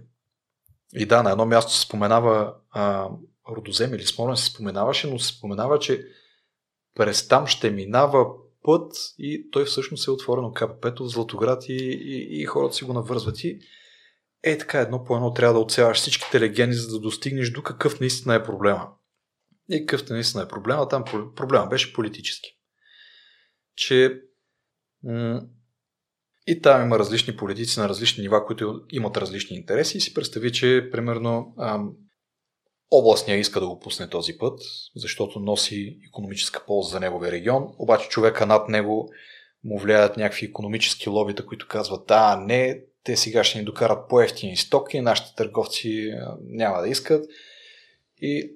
И 0.93 1.05
да, 1.05 1.23
на 1.23 1.31
едно 1.31 1.45
място 1.45 1.73
се 1.73 1.81
споменава 1.81 2.53
а, 2.71 3.09
Родозем 3.51 3.93
или 3.93 4.05
Смолен 4.05 4.37
се 4.37 4.45
споменаваше, 4.45 5.09
но 5.09 5.19
се 5.19 5.37
споменава, 5.37 5.79
че 5.79 6.05
през 6.95 7.27
там 7.27 7.47
ще 7.47 7.71
минава 7.71 8.27
път 8.63 8.93
и 9.17 9.51
той 9.51 9.65
всъщност 9.65 10.07
е 10.07 10.11
отворено 10.11 10.53
КПП-то 10.53 11.03
в 11.03 11.09
Златоград 11.09 11.69
и, 11.69 11.73
и, 11.73 12.41
и 12.41 12.45
хората 12.45 12.75
си 12.75 12.83
го 12.83 12.93
навързват. 12.93 13.43
И 13.43 13.59
е 14.43 14.57
така 14.57 14.79
едно 14.79 15.03
по 15.03 15.15
едно 15.15 15.33
трябва 15.33 15.53
да 15.53 15.59
отсяваш 15.59 15.97
всичките 15.97 16.39
легенди, 16.39 16.75
за 16.75 16.91
да 16.91 16.99
достигнеш 16.99 17.51
до 17.51 17.63
какъв 17.63 17.99
наистина 17.99 18.35
е 18.35 18.43
проблема. 18.43 18.87
И 19.69 19.85
какъв 19.85 20.09
наистина 20.09 20.43
е 20.43 20.47
проблема? 20.47 20.87
Там 20.87 21.03
проблема 21.35 21.67
беше 21.67 21.93
политически. 21.93 22.49
Че 23.75 24.21
м- 25.03 25.41
и 26.47 26.61
там 26.61 26.81
има 26.81 26.99
различни 26.99 27.37
политици 27.37 27.79
на 27.79 27.89
различни 27.89 28.21
нива, 28.21 28.45
които 28.45 28.81
имат 28.89 29.17
различни 29.17 29.57
интереси 29.57 29.97
и 29.97 30.01
си 30.01 30.13
представи, 30.13 30.51
че 30.51 30.89
примерно 30.91 31.53
ам, 31.59 31.91
областния 32.91 33.37
иска 33.37 33.59
да 33.59 33.67
го 33.67 33.79
пусне 33.79 34.09
този 34.09 34.37
път, 34.37 34.59
защото 34.95 35.39
носи 35.39 35.99
економическа 36.07 36.65
полза 36.65 36.91
за 36.91 36.99
неговия 36.99 37.31
регион, 37.31 37.75
обаче 37.77 38.09
човека 38.09 38.45
над 38.45 38.69
него 38.69 39.09
му 39.63 39.79
влияят 39.79 40.17
някакви 40.17 40.45
економически 40.45 41.09
лобита, 41.09 41.45
които 41.45 41.67
казват, 41.67 42.07
да, 42.07 42.35
не, 42.35 42.81
те 43.03 43.17
сега 43.17 43.43
ще 43.43 43.59
ни 43.59 43.65
докарат 43.65 44.09
по-ефтини 44.09 44.57
стоки, 44.57 45.01
нашите 45.01 45.35
търговци 45.35 46.13
няма 46.41 46.81
да 46.81 46.87
искат. 46.87 47.25
И 48.21 48.51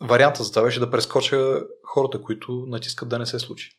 варианта 0.00 0.42
за 0.42 0.50
това 0.50 0.62
беше 0.62 0.80
да 0.80 0.90
прескоча 0.90 1.60
хората, 1.82 2.22
които 2.22 2.64
натискат 2.68 3.08
да 3.08 3.18
не 3.18 3.26
се 3.26 3.38
случи. 3.38 3.78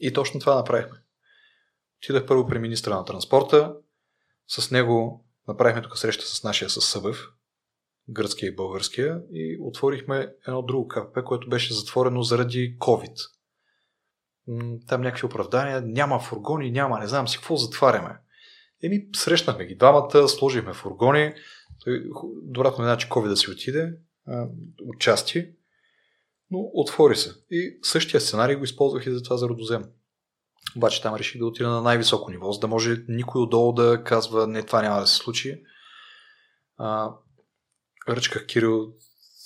И 0.00 0.12
точно 0.12 0.40
това 0.40 0.54
направихме. 0.54 0.98
Отидах 1.98 2.26
първо 2.26 2.46
при 2.46 2.58
министра 2.58 2.94
на 2.94 3.04
транспорта, 3.04 3.74
с 4.48 4.70
него 4.70 5.24
направихме 5.48 5.82
тук 5.82 5.98
среща 5.98 6.24
с 6.26 6.42
нашия 6.44 6.70
със 6.70 6.88
Събев, 6.88 7.28
гръцкия 8.08 8.48
и 8.48 8.54
българския, 8.54 9.20
и 9.32 9.58
отворихме 9.60 10.32
едно 10.46 10.62
друго 10.62 10.88
КПП, 10.88 11.24
което 11.24 11.48
беше 11.48 11.74
затворено 11.74 12.22
заради 12.22 12.76
COVID. 12.78 13.14
Там 14.88 15.00
някакви 15.00 15.26
оправдания, 15.26 15.80
няма 15.80 16.20
фургони, 16.20 16.70
няма, 16.70 16.98
не 16.98 17.06
знам 17.06 17.28
си 17.28 17.36
какво 17.36 17.56
затваряме. 17.56 18.18
Еми, 18.82 19.06
срещнахме 19.16 19.66
ги 19.66 19.76
двамата, 19.76 20.28
сложихме 20.28 20.72
фургони. 20.72 21.34
Добрата 22.42 22.82
новина, 22.82 22.96
че 22.96 23.08
COVID 23.08 23.28
да 23.28 23.36
си 23.36 23.50
отиде, 23.50 23.92
отчасти, 24.88 25.48
но 26.50 26.70
отвори 26.74 27.16
се. 27.16 27.34
И 27.50 27.78
същия 27.82 28.20
сценарий 28.20 28.56
го 28.56 28.64
използвах 28.64 29.06
и 29.06 29.10
за 29.10 29.22
това 29.22 29.36
за 29.36 29.48
Родозем. 29.48 29.84
Обаче 30.76 31.02
там 31.02 31.14
реших 31.14 31.38
да 31.38 31.46
отида 31.46 31.68
на 31.68 31.82
най-високо 31.82 32.30
ниво, 32.30 32.52
за 32.52 32.60
да 32.60 32.68
може 32.68 33.04
никой 33.08 33.42
отдолу 33.42 33.72
да 33.72 34.04
казва 34.04 34.46
не, 34.46 34.62
това 34.62 34.82
няма 34.82 35.00
да 35.00 35.06
се 35.06 35.16
случи. 35.16 35.62
А, 36.76 37.10
ръчках 38.08 38.46
Кирил 38.46 38.92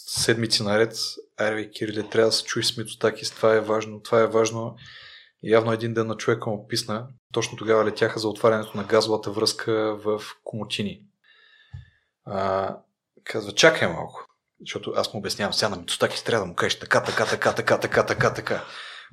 седмици 0.06 0.62
наред. 0.62 0.94
Айде, 1.38 1.70
Кириле, 1.70 2.02
трябва 2.02 2.28
да 2.28 2.32
се 2.32 2.44
чуеш 2.44 2.66
с 2.66 2.76
Митотакис, 2.76 3.30
това 3.30 3.54
е 3.54 3.60
важно, 3.60 4.02
това 4.02 4.20
е 4.20 4.26
важно. 4.26 4.76
Явно 5.42 5.72
един 5.72 5.94
ден 5.94 6.06
на 6.06 6.16
човека 6.16 6.50
му 6.50 6.66
писна. 6.68 7.06
Точно 7.32 7.56
тогава 7.56 7.84
летяха 7.84 8.20
за 8.20 8.28
отварянето 8.28 8.76
на 8.76 8.84
газовата 8.84 9.30
връзка 9.30 9.96
в 10.04 10.22
Комотини. 10.44 11.00
А, 12.24 12.76
казва, 13.24 13.52
чакай 13.52 13.88
малко. 13.88 14.26
Защото 14.60 14.92
аз 14.96 15.14
му 15.14 15.18
обяснявам 15.18 15.52
сега 15.52 15.68
на 15.68 15.76
Митотакис, 15.76 16.22
трябва 16.22 16.44
да 16.44 16.48
му 16.48 16.54
кажеш 16.54 16.78
така, 16.78 17.02
така, 17.02 17.26
така, 17.26 17.52
така, 17.52 17.80
така, 17.80 18.06
така, 18.06 18.34
така. 18.34 18.64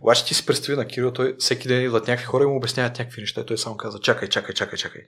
Обаче 0.01 0.25
ти 0.25 0.33
си 0.33 0.45
представи 0.45 0.77
на 0.77 0.87
Кирил, 0.87 1.13
той 1.13 1.35
всеки 1.39 1.67
ден 1.67 1.83
идват 1.83 2.07
някакви 2.07 2.25
хора 2.25 2.43
и 2.43 2.47
му 2.47 2.57
обясняват 2.57 2.99
някакви 2.99 3.21
неща. 3.21 3.41
И 3.41 3.45
той 3.45 3.57
само 3.57 3.77
каза, 3.77 3.99
чакай, 3.99 4.29
чакай, 4.29 4.55
чакай, 4.55 4.79
чакай. 4.79 5.01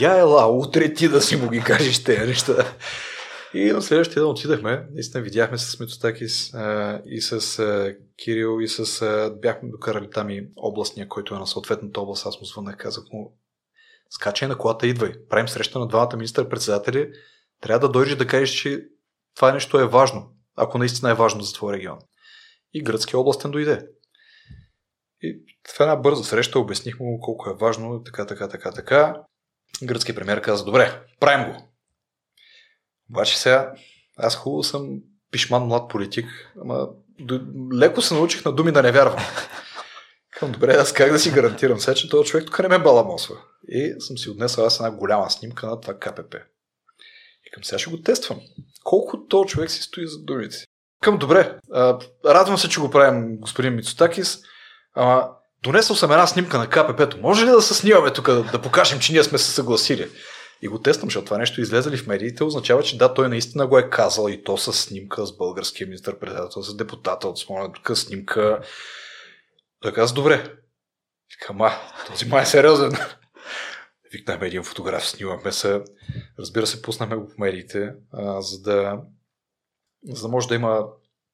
Я 0.00 0.18
ела, 0.18 0.46
утре 0.46 0.94
ти 0.94 1.08
да 1.08 1.20
си 1.20 1.36
му 1.36 1.50
ги 1.50 1.60
кажеш 1.60 2.04
тези 2.04 2.26
неща. 2.26 2.74
И 3.54 3.72
на 3.72 3.82
следващия 3.82 4.22
ден 4.22 4.30
отидахме, 4.30 4.86
наистина 4.92 5.22
видяхме 5.22 5.58
с 5.58 5.80
Метостакис 5.80 6.54
а, 6.54 7.02
и 7.06 7.20
с 7.20 7.58
а, 7.58 7.94
Кирил 8.24 8.60
и 8.60 8.68
с... 8.68 9.02
А, 9.02 9.30
бяхме 9.42 9.68
докарали 9.68 10.10
там 10.10 10.30
и 10.30 10.48
областния, 10.56 11.08
който 11.08 11.34
е 11.34 11.38
на 11.38 11.46
съответната 11.46 12.00
област. 12.00 12.26
Аз 12.26 12.40
му 12.40 12.46
звънах, 12.46 12.76
казах 12.76 13.04
му, 13.12 13.38
скачай 14.10 14.48
на 14.48 14.58
колата, 14.58 14.86
идвай. 14.86 15.12
Правим 15.28 15.48
среща 15.48 15.78
на 15.78 15.88
двамата 15.88 16.16
министър-председатели. 16.16 17.12
Трябва 17.60 17.86
да 17.86 17.92
дойдеш 17.92 18.16
да 18.16 18.26
кажеш, 18.26 18.50
че 18.50 18.84
това 19.34 19.52
нещо 19.52 19.78
е 19.78 19.86
важно, 19.86 20.32
ако 20.56 20.78
наистина 20.78 21.10
е 21.10 21.14
важно 21.14 21.42
за 21.42 21.54
твоя 21.54 21.76
регион. 21.76 21.98
И 22.72 22.82
гръцкия 22.82 23.20
областен 23.20 23.50
дойде. 23.50 23.86
И 25.22 25.38
в 25.76 25.80
една 25.80 25.96
бърза 25.96 26.24
среща 26.24 26.58
обясних 26.58 27.00
му 27.00 27.20
колко 27.20 27.50
е 27.50 27.56
важно, 27.60 28.02
така, 28.02 28.26
така, 28.26 28.48
така, 28.48 28.72
така. 28.72 29.16
Гръцкият 29.82 30.18
премьер 30.18 30.40
каза, 30.40 30.64
добре, 30.64 31.02
правим 31.20 31.52
го. 31.52 31.73
Обаче 33.10 33.38
сега, 33.38 33.72
аз 34.16 34.36
хубаво 34.36 34.62
съм 34.62 34.88
пишман 35.30 35.62
млад 35.62 35.90
политик, 35.90 36.26
ама 36.62 36.88
леко 37.74 38.02
се 38.02 38.14
научих 38.14 38.44
на 38.44 38.52
думи 38.52 38.72
да 38.72 38.82
не 38.82 38.92
вярвам. 38.92 39.24
Към 40.38 40.52
добре, 40.52 40.74
аз 40.74 40.92
как 40.92 41.12
да 41.12 41.18
си 41.18 41.30
гарантирам 41.30 41.80
сега, 41.80 41.94
че 41.94 42.10
този 42.10 42.30
човек 42.30 42.46
тук 42.46 42.58
не 42.58 42.68
ме 42.68 42.78
баламосва. 42.78 43.34
И 43.68 43.94
съм 43.98 44.18
си 44.18 44.30
отнесъл 44.30 44.66
аз 44.66 44.76
една 44.76 44.90
голяма 44.90 45.30
снимка 45.30 45.66
на 45.66 45.80
това 45.80 45.98
КПП. 45.98 46.34
И 47.46 47.50
към 47.52 47.64
сега 47.64 47.78
ще 47.78 47.90
го 47.90 48.02
тествам. 48.02 48.40
Колко 48.84 49.26
този 49.26 49.48
човек 49.48 49.70
си 49.70 49.82
стои 49.82 50.08
за 50.08 50.18
думите 50.18 50.56
Към 51.02 51.18
добре, 51.18 51.58
а, 51.72 51.98
радвам 52.24 52.58
се, 52.58 52.68
че 52.68 52.80
го 52.80 52.90
правим 52.90 53.36
господин 53.36 53.74
Мицотакис, 53.74 54.38
ама 54.94 55.28
донесъл 55.62 55.96
съм 55.96 56.12
една 56.12 56.26
снимка 56.26 56.58
на 56.58 56.70
КПП-то. 56.70 57.18
Може 57.18 57.46
ли 57.46 57.50
да 57.50 57.62
се 57.62 57.74
снимаме 57.74 58.12
тук, 58.12 58.26
да, 58.26 58.42
да 58.42 58.62
покажем, 58.62 59.00
че 59.00 59.12
ние 59.12 59.22
сме 59.22 59.38
се 59.38 59.50
съгласили? 59.50 60.10
И 60.64 60.68
го 60.68 60.78
тествам, 60.78 61.06
защото 61.06 61.24
това 61.24 61.38
нещо 61.38 61.60
излезе 61.60 61.90
ли 61.90 61.96
в 61.96 62.06
медиите, 62.06 62.44
означава, 62.44 62.82
че 62.82 62.98
да, 62.98 63.14
той 63.14 63.28
наистина 63.28 63.66
го 63.66 63.78
е 63.78 63.90
казал 63.90 64.28
и 64.28 64.44
то 64.44 64.56
с 64.56 64.72
снимка 64.72 65.26
с 65.26 65.36
българския 65.36 65.86
министър 65.86 66.18
председател, 66.18 66.62
с 66.62 66.76
депутата 66.76 67.28
от 67.28 67.38
Смолян, 67.38 67.72
тук 67.72 67.96
снимка. 67.96 68.62
Той 69.80 69.92
каза, 69.92 70.14
добре. 70.14 70.54
Кама, 71.40 71.70
този 72.06 72.26
май 72.28 72.42
е 72.42 72.46
сериозен. 72.46 72.92
Викнахме 74.12 74.46
един 74.46 74.62
фотограф, 74.62 75.08
снимахме 75.08 75.52
се. 75.52 75.82
Разбира 76.38 76.66
се, 76.66 76.82
пуснахме 76.82 77.16
го 77.16 77.30
в 77.30 77.38
медиите, 77.38 77.94
а, 78.12 78.42
за, 78.42 78.62
да, 78.62 79.02
за 80.08 80.22
да 80.22 80.28
може 80.28 80.48
да 80.48 80.54
има 80.54 80.86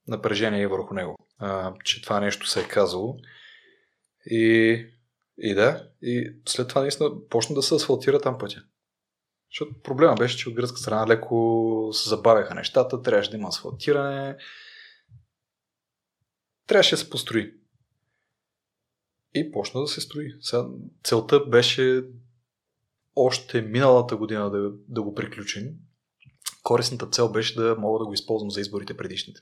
напрежение 0.09 0.67
върху 0.67 0.95
него, 0.95 1.17
а, 1.39 1.75
че 1.85 2.03
това 2.03 2.21
нещо 2.21 2.47
се 2.47 2.61
е 2.61 2.69
казало. 2.69 3.17
И, 4.27 4.87
и 5.39 5.55
да, 5.55 5.89
и 6.03 6.33
след 6.49 6.69
това 6.69 6.81
наистина 6.81 7.11
почна 7.31 7.55
да 7.55 7.63
се 7.63 7.75
асфалтира 7.75 8.21
там 8.21 8.39
пътя. 8.39 8.63
Защото 9.51 9.83
проблема 9.83 10.15
беше, 10.15 10.37
че 10.37 10.49
от 10.49 10.55
гръцка 10.55 10.79
страна 10.79 11.07
леко 11.07 11.89
се 11.93 12.09
забавяха 12.09 12.55
нещата, 12.55 13.03
трябваше 13.03 13.31
да 13.31 13.37
има 13.37 13.49
асфалтиране. 13.49 14.37
трябваше 16.67 16.95
да 16.95 16.97
се 16.97 17.11
построи. 17.11 17.55
И 19.35 19.53
почна 19.53 19.81
да 19.81 19.87
се 19.87 20.01
строи. 20.01 20.35
Сега, 20.41 20.67
целта 21.05 21.41
беше 21.41 22.05
още 23.17 23.63
миналата 23.63 24.17
година 24.17 24.51
да, 24.51 24.71
да 24.89 25.03
го 25.03 25.15
приключим. 25.15 25.65
Корисната 26.63 27.07
цел 27.07 27.33
беше 27.33 27.61
да 27.61 27.77
мога 27.79 27.99
да 27.99 28.05
го 28.07 28.13
използвам 28.13 28.51
за 28.51 28.61
изборите 28.61 28.97
предишните. 28.97 29.41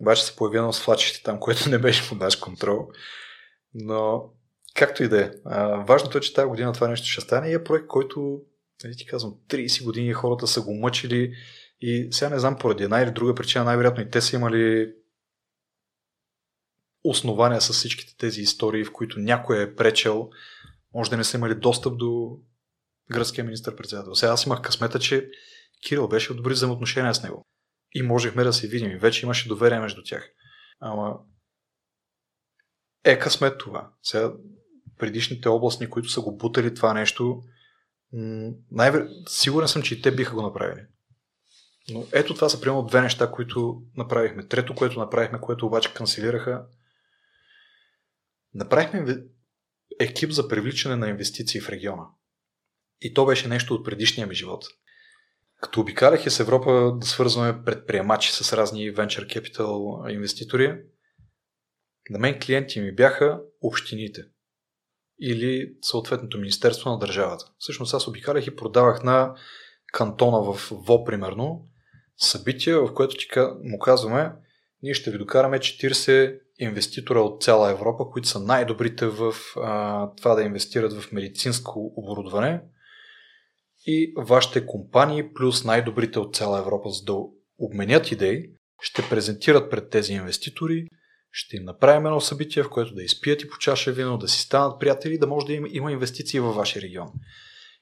Обаче 0.00 0.24
се 0.24 0.36
появи 0.36 0.56
едно 0.56 0.72
свлачище 0.72 1.22
там, 1.22 1.40
което 1.40 1.68
не 1.68 1.78
беше 1.78 2.08
под 2.08 2.18
наш 2.18 2.36
контрол. 2.36 2.88
Но 3.74 4.30
както 4.74 5.02
и 5.02 5.08
да 5.08 5.20
е. 5.24 5.30
Важното 5.86 6.18
е, 6.18 6.20
че 6.20 6.34
тази 6.34 6.48
година 6.48 6.72
това 6.72 6.88
нещо 6.88 7.06
ще 7.06 7.20
стане 7.20 7.48
и 7.48 7.54
е 7.54 7.64
проект, 7.64 7.86
който, 7.86 8.40
нали 8.84 8.96
ти 8.96 9.06
казвам, 9.06 9.34
30 9.48 9.84
години 9.84 10.12
хората 10.12 10.46
са 10.46 10.62
го 10.62 10.74
мъчили 10.74 11.34
и 11.80 12.08
сега 12.10 12.30
не 12.30 12.38
знам 12.38 12.58
поради 12.58 12.84
една 12.84 13.00
или 13.00 13.10
друга 13.10 13.34
причина, 13.34 13.64
най-вероятно 13.64 14.02
и 14.02 14.10
те 14.10 14.20
са 14.20 14.36
имали 14.36 14.92
основания 17.04 17.60
с 17.60 17.72
всичките 17.72 18.16
тези 18.16 18.40
истории, 18.40 18.84
в 18.84 18.92
които 18.92 19.18
някой 19.18 19.62
е 19.62 19.74
пречел, 19.74 20.30
може 20.94 21.10
да 21.10 21.16
не 21.16 21.24
са 21.24 21.36
имали 21.36 21.54
достъп 21.54 21.98
до 21.98 22.38
гръцкия 23.10 23.44
министр-председател. 23.44 24.14
Сега 24.14 24.32
аз 24.32 24.46
имах 24.46 24.62
късмета, 24.62 24.98
че 24.98 25.30
Кирил 25.86 26.08
беше 26.08 26.32
в 26.32 26.36
добри 26.36 26.52
взаимоотношения 26.52 27.14
с 27.14 27.22
него. 27.22 27.46
И 27.94 28.02
можехме 28.02 28.44
да 28.44 28.52
се 28.52 28.68
видим. 28.68 28.90
И 28.90 28.96
вече 28.96 29.26
имаше 29.26 29.48
доверие 29.48 29.80
между 29.80 30.02
тях. 30.04 30.30
Ама 30.80 31.18
е 33.04 33.18
късмет 33.18 33.58
това. 33.58 33.92
Сега 34.02 34.32
предишните 34.98 35.48
областни, 35.48 35.90
които 35.90 36.08
са 36.08 36.20
го 36.20 36.36
бутали 36.36 36.74
това 36.74 36.94
нещо, 36.94 37.42
най- 38.12 39.08
сигурен 39.28 39.68
съм, 39.68 39.82
че 39.82 39.94
и 39.94 40.02
те 40.02 40.14
биха 40.14 40.34
го 40.34 40.42
направили. 40.42 40.86
Но 41.90 42.06
ето 42.12 42.34
това 42.34 42.48
са 42.48 42.60
примерно 42.60 42.82
две 42.82 43.00
неща, 43.00 43.30
които 43.30 43.82
направихме. 43.96 44.48
Трето, 44.48 44.74
което 44.74 44.98
направихме, 44.98 45.40
което 45.40 45.66
обаче 45.66 45.94
канцелираха, 45.94 46.66
направихме 48.54 49.22
екип 50.00 50.30
за 50.30 50.48
привличане 50.48 50.96
на 50.96 51.08
инвестиции 51.08 51.60
в 51.60 51.68
региона. 51.68 52.04
И 53.00 53.14
то 53.14 53.26
беше 53.26 53.48
нещо 53.48 53.74
от 53.74 53.84
предишния 53.84 54.26
ми 54.26 54.34
живот. 54.34 54.64
Като 55.62 55.80
обикалях 55.80 56.26
из 56.26 56.40
Европа 56.40 56.96
да 57.00 57.06
свързваме 57.06 57.64
предприемачи 57.64 58.32
с 58.32 58.52
разни 58.52 58.92
venture 58.92 59.26
capital 59.26 60.08
инвеститори, 60.10 60.82
на 62.10 62.18
мен 62.18 62.40
клиенти 62.40 62.80
ми 62.80 62.94
бяха 62.94 63.40
общините 63.60 64.24
или 65.22 65.74
съответното 65.82 66.38
Министерство 66.38 66.90
на 66.90 66.98
държавата. 66.98 67.44
Всъщност 67.58 67.94
аз 67.94 68.08
обикалях 68.08 68.46
и 68.46 68.56
продавах 68.56 69.02
на 69.02 69.34
кантона 69.92 70.52
в 70.52 70.68
ВО, 70.70 71.04
примерно, 71.04 71.66
събитие, 72.16 72.76
в 72.76 72.94
което 72.94 73.16
ти 73.16 73.26
му 73.62 73.78
казваме, 73.78 74.32
ние 74.82 74.94
ще 74.94 75.10
ви 75.10 75.18
докараме 75.18 75.58
40 75.58 76.38
инвеститора 76.58 77.20
от 77.20 77.42
цяла 77.42 77.70
Европа, 77.70 78.04
които 78.12 78.28
са 78.28 78.40
най-добрите 78.40 79.06
в 79.06 79.34
а, 79.56 80.10
това 80.16 80.34
да 80.34 80.42
инвестират 80.42 80.92
в 80.92 81.12
медицинско 81.12 81.92
оборудване 81.96 82.60
и 83.86 84.14
вашите 84.16 84.66
компании 84.66 85.32
плюс 85.34 85.64
най-добрите 85.64 86.18
от 86.18 86.36
цяла 86.36 86.58
Европа, 86.58 86.90
за 86.90 87.04
да 87.04 87.14
обменят 87.58 88.10
идеи, 88.12 88.50
ще 88.80 89.08
презентират 89.10 89.70
пред 89.70 89.90
тези 89.90 90.12
инвеститори, 90.12 90.86
ще 91.32 91.56
им 91.56 91.64
направим 91.64 92.06
едно 92.06 92.20
събитие, 92.20 92.62
в 92.62 92.70
което 92.70 92.94
да 92.94 93.02
изпият 93.02 93.42
и 93.42 93.48
по 93.48 93.58
чаша 93.58 93.92
вино, 93.92 94.18
да 94.18 94.28
си 94.28 94.40
станат 94.40 94.80
приятели, 94.80 95.18
да 95.18 95.26
може 95.26 95.46
да 95.46 95.52
има, 95.52 95.68
има 95.70 95.92
инвестиции 95.92 96.40
във 96.40 96.54
вашия 96.54 96.82
регион. 96.82 97.12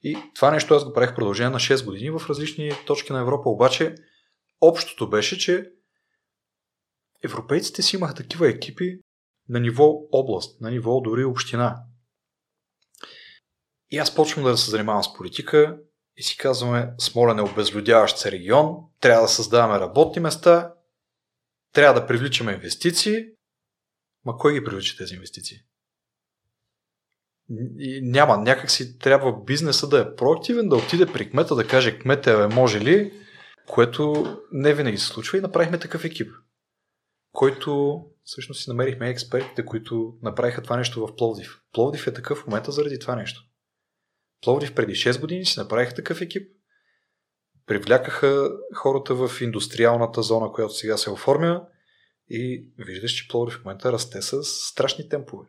И 0.02 0.18
това 0.34 0.50
нещо 0.50 0.74
аз 0.74 0.84
го 0.84 0.92
правих 0.92 1.10
в 1.10 1.14
продължение 1.14 1.50
на 1.50 1.58
6 1.58 1.84
години 1.84 2.10
в 2.10 2.22
различни 2.28 2.72
точки 2.86 3.12
на 3.12 3.20
Европа, 3.20 3.50
обаче 3.50 3.94
общото 4.60 5.10
беше, 5.10 5.38
че 5.38 5.70
европейците 7.24 7.82
си 7.82 7.96
имаха 7.96 8.14
такива 8.14 8.48
екипи 8.48 8.98
на 9.48 9.60
ниво 9.60 9.92
област, 10.12 10.60
на 10.60 10.70
ниво 10.70 11.00
дори 11.00 11.24
община. 11.24 11.82
И 13.90 13.98
аз 13.98 14.14
почвам 14.14 14.44
да 14.44 14.56
се 14.56 14.70
занимавам 14.70 15.02
с 15.02 15.14
политика 15.14 15.78
и 16.16 16.22
си 16.22 16.36
казваме, 16.36 16.92
Смолен 16.98 17.38
е 17.38 17.42
обезлюдяващ 17.42 18.18
се 18.18 18.32
регион, 18.32 18.76
трябва 19.00 19.22
да 19.22 19.28
създаваме 19.28 19.80
работни 19.80 20.22
места, 20.22 20.74
трябва 21.72 22.00
да 22.00 22.06
привличаме 22.06 22.52
инвестиции. 22.52 23.24
Ма 24.24 24.36
кой 24.36 24.52
ги 24.52 24.64
привлича 24.64 24.96
тези 24.96 25.14
инвестиции? 25.14 25.58
И 27.78 28.00
няма, 28.02 28.36
някак 28.36 28.70
си 28.70 28.98
трябва 28.98 29.44
бизнеса 29.44 29.88
да 29.88 30.00
е 30.00 30.14
проактивен, 30.14 30.68
да 30.68 30.76
отиде 30.76 31.06
при 31.06 31.30
кмета, 31.30 31.54
да 31.54 31.66
каже 31.66 31.98
кмете, 31.98 32.46
може 32.46 32.80
ли, 32.80 33.12
което 33.68 34.36
не 34.52 34.74
винаги 34.74 34.98
се 34.98 35.06
случва 35.06 35.38
и 35.38 35.40
направихме 35.40 35.78
такъв 35.78 36.04
екип 36.04 36.32
който 37.32 38.00
всъщност 38.24 38.62
си 38.62 38.70
намерихме 38.70 39.08
експертите, 39.08 39.64
които 39.64 40.14
направиха 40.22 40.62
това 40.62 40.76
нещо 40.76 41.06
в 41.06 41.16
Пловдив. 41.16 41.60
Пловдив 41.72 42.06
е 42.06 42.14
такъв 42.14 42.38
в 42.38 42.46
момента 42.46 42.72
заради 42.72 42.98
това 42.98 43.16
нещо. 43.16 43.42
Пловдив 44.42 44.74
преди 44.74 44.92
6 44.92 45.20
години 45.20 45.44
си 45.44 45.58
направиха 45.58 45.94
такъв 45.94 46.20
екип, 46.20 46.52
привлякаха 47.66 48.50
хората 48.74 49.14
в 49.14 49.40
индустриалната 49.40 50.22
зона, 50.22 50.52
която 50.52 50.74
сега 50.74 50.96
се 50.96 51.10
оформя 51.10 51.66
и 52.30 52.68
виждаш, 52.78 53.12
че 53.12 53.28
Пловдив 53.28 53.58
в 53.58 53.64
момента 53.64 53.92
расте 53.92 54.22
с 54.22 54.44
страшни 54.44 55.08
темпове. 55.08 55.48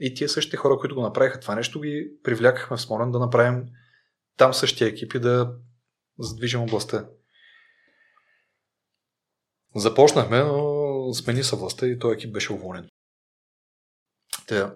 И 0.00 0.14
тия 0.14 0.28
същите 0.28 0.56
хора, 0.56 0.78
които 0.78 0.94
го 0.94 1.02
направиха 1.02 1.40
това 1.40 1.54
нещо, 1.54 1.80
ги 1.80 2.10
привлякахме 2.22 2.76
в 2.76 2.80
Смолен 2.80 3.10
да 3.10 3.18
направим 3.18 3.66
там 4.36 4.54
същия 4.54 4.88
екип 4.88 5.14
и 5.14 5.20
да 5.20 5.54
задвижим 6.18 6.60
областта. 6.60 7.08
Започнахме, 9.76 10.42
но 10.42 11.12
смени 11.14 11.44
се 11.44 11.56
властта 11.56 11.86
и 11.86 11.98
този 11.98 12.14
екип 12.14 12.32
беше 12.32 12.52
уволнен. 12.52 12.88
Те, 14.46 14.66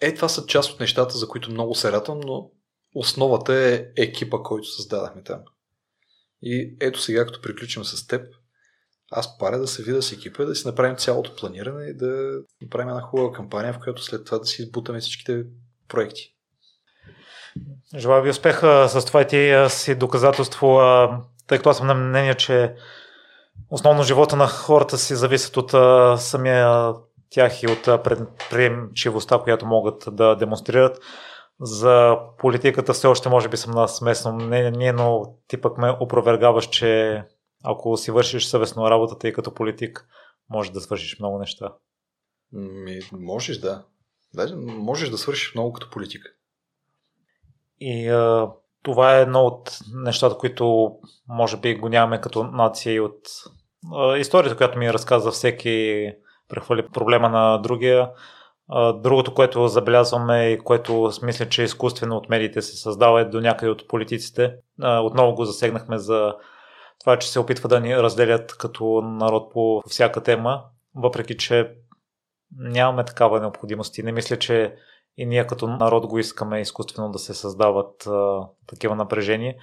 е, 0.00 0.14
това 0.14 0.28
са 0.28 0.46
част 0.46 0.72
от 0.72 0.80
нещата, 0.80 1.18
за 1.18 1.28
които 1.28 1.50
много 1.50 1.74
се 1.74 1.92
радвам, 1.92 2.20
но 2.20 2.50
основата 2.94 3.54
е 3.54 3.86
екипа, 3.96 4.38
който 4.38 4.68
създадахме 4.68 5.22
там. 5.22 5.40
И 6.42 6.76
ето 6.80 7.00
сега, 7.00 7.26
като 7.26 7.42
приключим 7.42 7.84
с 7.84 8.06
теб, 8.06 8.34
аз 9.10 9.38
паря 9.38 9.58
да 9.58 9.66
се 9.66 9.82
видя 9.82 10.02
с 10.02 10.12
екипа, 10.12 10.44
да 10.44 10.54
си 10.54 10.66
направим 10.66 10.96
цялото 10.96 11.36
планиране 11.36 11.86
и 11.86 11.94
да 11.94 12.38
направим 12.62 12.88
една 12.88 13.00
хубава 13.00 13.32
кампания, 13.32 13.72
в 13.72 13.78
която 13.78 14.02
след 14.02 14.24
това 14.24 14.38
да 14.38 14.44
си 14.44 14.62
избутаме 14.62 15.00
всичките 15.00 15.44
проекти. 15.88 16.34
Желая 17.96 18.22
ви 18.22 18.30
успеха 18.30 18.88
с 18.88 19.04
това 19.04 19.22
и 19.22 19.26
ти 19.26 19.64
си 19.68 19.94
доказателство, 19.94 20.80
тъй 21.46 21.58
като 21.58 21.70
аз 21.70 21.76
съм 21.76 21.86
на 21.86 21.94
мнение, 21.94 22.34
че 22.34 22.74
основно 23.70 24.02
живота 24.02 24.36
на 24.36 24.46
хората 24.48 24.98
си 24.98 25.14
зависят 25.14 25.56
от 25.56 25.70
самия 26.20 26.92
тях 27.30 27.62
и 27.62 27.66
от 27.66 27.84
предприемчивостта, 28.04 29.38
която 29.38 29.66
могат 29.66 30.04
да 30.12 30.36
демонстрират. 30.36 30.98
За 31.60 32.16
политиката 32.38 32.92
все 32.92 33.06
още 33.06 33.28
може 33.28 33.48
би 33.48 33.56
съм 33.56 33.70
на 33.70 33.88
сместно 33.88 34.32
мнение, 34.32 34.92
но 34.92 35.34
ти 35.48 35.60
пък 35.60 35.78
ме 35.78 35.96
опровергаваш, 36.00 36.66
че 36.66 37.22
ако 37.64 37.96
си 37.96 38.10
вършиш 38.10 38.46
съвестно 38.46 38.90
работата 38.90 39.28
и 39.28 39.32
като 39.32 39.54
политик, 39.54 40.08
може 40.50 40.72
да 40.72 40.80
свършиш 40.80 41.18
много 41.18 41.38
неща. 41.38 41.72
Ми, 42.52 42.98
можеш, 43.12 43.58
да. 43.58 43.84
Даже 44.34 44.54
можеш 44.56 45.10
да 45.10 45.18
свършиш 45.18 45.54
много 45.54 45.72
като 45.72 45.90
политик. 45.90 46.22
И 47.80 48.08
а, 48.08 48.50
това 48.82 49.16
е 49.16 49.22
едно 49.22 49.40
от 49.40 49.78
нещата, 49.94 50.38
които 50.38 50.92
може 51.28 51.56
би 51.56 51.74
го 51.74 51.88
нямаме 51.88 52.20
като 52.20 52.44
нация 52.44 52.94
и 52.94 53.00
от 53.00 53.20
историята, 54.16 54.56
която 54.56 54.78
ми 54.78 54.92
разказва 54.92 55.30
всеки 55.30 56.08
прехвърли 56.48 56.88
проблема 56.88 57.28
на 57.28 57.58
другия. 57.58 58.10
Другото, 58.94 59.34
което 59.34 59.68
забелязваме 59.68 60.48
и 60.48 60.58
което 60.58 61.10
мисля, 61.22 61.48
че 61.48 61.62
изкуствено 61.62 62.16
от 62.16 62.28
медиите 62.28 62.62
се 62.62 62.76
създава 62.76 63.20
е 63.20 63.24
до 63.24 63.40
някъде 63.40 63.70
от 63.70 63.88
политиците. 63.88 64.54
Отново 65.02 65.34
го 65.34 65.44
засегнахме 65.44 65.98
за 65.98 66.34
това, 67.00 67.18
че 67.18 67.30
се 67.30 67.38
опитва 67.38 67.68
да 67.68 67.80
ни 67.80 67.96
разделят 67.96 68.56
като 68.56 69.02
народ 69.02 69.52
по 69.52 69.82
всяка 69.86 70.22
тема, 70.22 70.64
въпреки 70.94 71.36
че 71.36 71.74
нямаме 72.56 73.04
такава 73.04 73.40
необходимост 73.40 73.98
и 73.98 74.02
не 74.02 74.12
мисля, 74.12 74.38
че 74.38 74.76
и 75.16 75.26
ние 75.26 75.46
като 75.46 75.66
народ 75.66 76.06
го 76.06 76.18
искаме 76.18 76.60
изкуствено 76.60 77.10
да 77.10 77.18
се 77.18 77.34
създават 77.34 78.06
а, 78.06 78.48
такива 78.66 78.96
напрежения. 78.96 79.54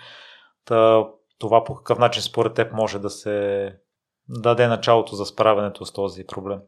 Та, 0.65 1.07
това 1.39 1.63
по 1.63 1.75
какъв 1.75 1.99
начин 1.99 2.21
според 2.23 2.53
теб 2.53 2.73
може 2.73 2.99
да 2.99 3.09
се 3.09 3.69
даде 4.29 4.67
началото 4.67 5.15
за 5.15 5.25
справянето 5.25 5.85
с 5.85 5.93
този 5.93 6.25
проблем? 6.25 6.59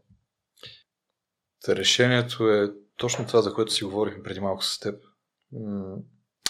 Решението 1.70 2.50
е 2.50 2.72
точно 2.98 3.28
това, 3.28 3.42
за 3.42 3.54
което 3.54 3.74
си 3.74 3.84
говорихме 3.84 4.24
преди 4.24 4.40
малко 4.40 4.64
с 4.64 4.80
теб. 4.80 5.04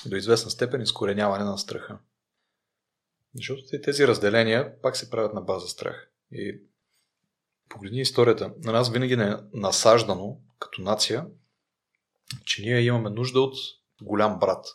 До 0.06 0.16
известна 0.16 0.52
степен 0.52 0.82
изкореняване 0.82 1.44
на 1.44 1.58
страха. 1.58 2.00
Защото 3.38 3.64
тези 3.84 4.08
разделения 4.08 4.82
пак 4.82 4.98
се 4.98 5.10
правят 5.10 5.34
на 5.34 5.42
база 5.42 5.68
страх. 5.68 6.12
И 6.32 6.62
погледни 7.70 8.02
историята. 8.02 8.54
На 8.64 8.72
нас 8.72 8.90
винаги 8.90 9.16
не 9.16 9.30
е 9.30 9.36
насаждано 9.54 10.40
като 10.60 10.82
нация, 10.82 11.26
че 12.46 12.62
ние 12.62 12.82
имаме 12.82 13.10
нужда 13.10 13.42
от 13.42 13.56
голям 14.02 14.40
брат. 14.40 14.66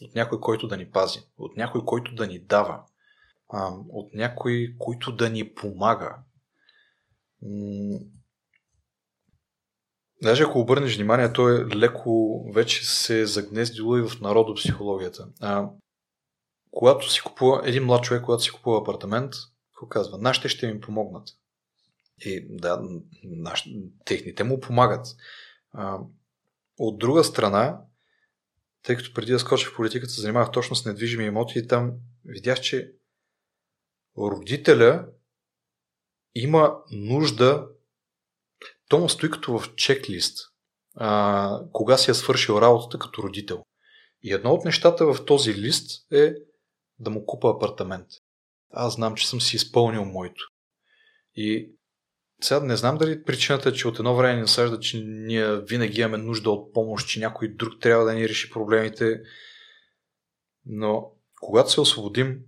От 0.00 0.14
някой, 0.14 0.40
който 0.40 0.68
да 0.68 0.76
ни 0.76 0.90
пази. 0.90 1.20
От 1.38 1.56
някой, 1.56 1.84
който 1.84 2.14
да 2.14 2.26
ни 2.26 2.38
дава 2.38 2.84
от 3.88 4.14
някой, 4.14 4.74
който 4.78 5.12
да 5.12 5.30
ни 5.30 5.54
помага. 5.54 6.16
Даже 10.22 10.42
ако 10.42 10.58
обърнеш 10.58 10.96
внимание, 10.96 11.32
то 11.32 11.48
е 11.48 11.66
леко 11.66 12.44
вече 12.54 12.86
се 12.86 13.20
е 13.20 13.26
загнездило 13.26 13.96
и 13.96 14.08
в 14.08 14.20
народопсихологията. 14.20 15.28
А, 15.40 15.68
когато 16.72 17.12
си 17.12 17.20
купува, 17.20 17.62
един 17.64 17.84
млад 17.84 18.04
човек, 18.04 18.22
когато 18.22 18.42
си 18.42 18.50
купува 18.50 18.80
апартамент, 18.80 19.32
какво 19.72 19.88
казва? 19.88 20.18
Нашите 20.18 20.48
ще 20.48 20.72
ми 20.72 20.80
помогнат. 20.80 21.28
И 22.18 22.46
да, 22.48 22.82
наш, 23.24 23.64
техните 24.04 24.44
му 24.44 24.60
помагат. 24.60 25.06
А, 25.72 25.98
от 26.78 26.98
друга 26.98 27.24
страна, 27.24 27.80
тъй 28.82 28.96
като 28.96 29.14
преди 29.14 29.32
да 29.32 29.38
скоча 29.38 29.70
в 29.70 29.76
политиката, 29.76 30.12
занимавах 30.12 30.50
точно 30.50 30.76
с 30.76 30.84
недвижими 30.84 31.24
имоти 31.24 31.58
и 31.58 31.66
там 31.66 31.92
видях, 32.24 32.60
че 32.60 32.92
родителя 34.18 35.06
има 36.34 36.76
нужда, 36.90 37.68
то 38.88 38.98
му 38.98 39.08
стои 39.08 39.30
като 39.30 39.58
в 39.58 39.74
чеклист, 39.74 40.38
а, 40.94 41.60
кога 41.72 41.98
си 41.98 42.10
е 42.10 42.14
свършил 42.14 42.52
работата 42.52 42.98
като 42.98 43.22
родител. 43.22 43.64
И 44.22 44.32
едно 44.32 44.52
от 44.52 44.64
нещата 44.64 45.14
в 45.14 45.24
този 45.24 45.54
лист 45.54 46.12
е 46.12 46.34
да 47.02 47.10
му 47.10 47.26
купа 47.26 47.50
апартамент. 47.50 48.06
Аз 48.70 48.94
знам, 48.94 49.14
че 49.14 49.28
съм 49.28 49.40
си 49.40 49.56
изпълнил 49.56 50.04
моето. 50.04 50.48
И 51.34 51.72
сега 52.42 52.60
не 52.60 52.76
знам 52.76 52.98
дали 52.98 53.22
причината 53.22 53.68
е, 53.68 53.72
че 53.72 53.88
от 53.88 53.98
едно 53.98 54.16
време 54.16 54.34
ни 54.34 54.40
насажда, 54.40 54.80
че 54.80 55.00
ние 55.04 55.60
винаги 55.60 56.00
имаме 56.00 56.18
нужда 56.18 56.50
от 56.50 56.72
помощ, 56.72 57.08
че 57.08 57.20
някой 57.20 57.48
друг 57.48 57.80
трябва 57.80 58.04
да 58.04 58.14
ни 58.14 58.28
реши 58.28 58.50
проблемите. 58.50 59.20
Но 60.66 61.12
когато 61.40 61.70
се 61.70 61.80
освободим 61.80 62.40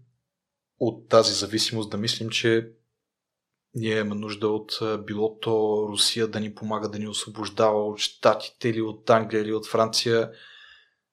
от 0.79 1.09
тази 1.09 1.33
зависимост, 1.33 1.91
да 1.91 1.97
мислим, 1.97 2.29
че 2.29 2.71
ние 3.75 3.99
имаме 3.99 4.15
нужда 4.15 4.49
от 4.49 4.79
билото 5.07 5.87
Русия 5.89 6.29
да 6.29 6.41
ни 6.41 6.55
помага 6.55 6.89
да 6.89 6.99
ни 6.99 7.09
освобождава 7.09 7.87
от 7.87 7.99
Штатите 7.99 8.69
или 8.69 8.81
от 8.81 9.11
Англия 9.11 9.43
или 9.43 9.53
от 9.53 9.67
Франция. 9.67 10.31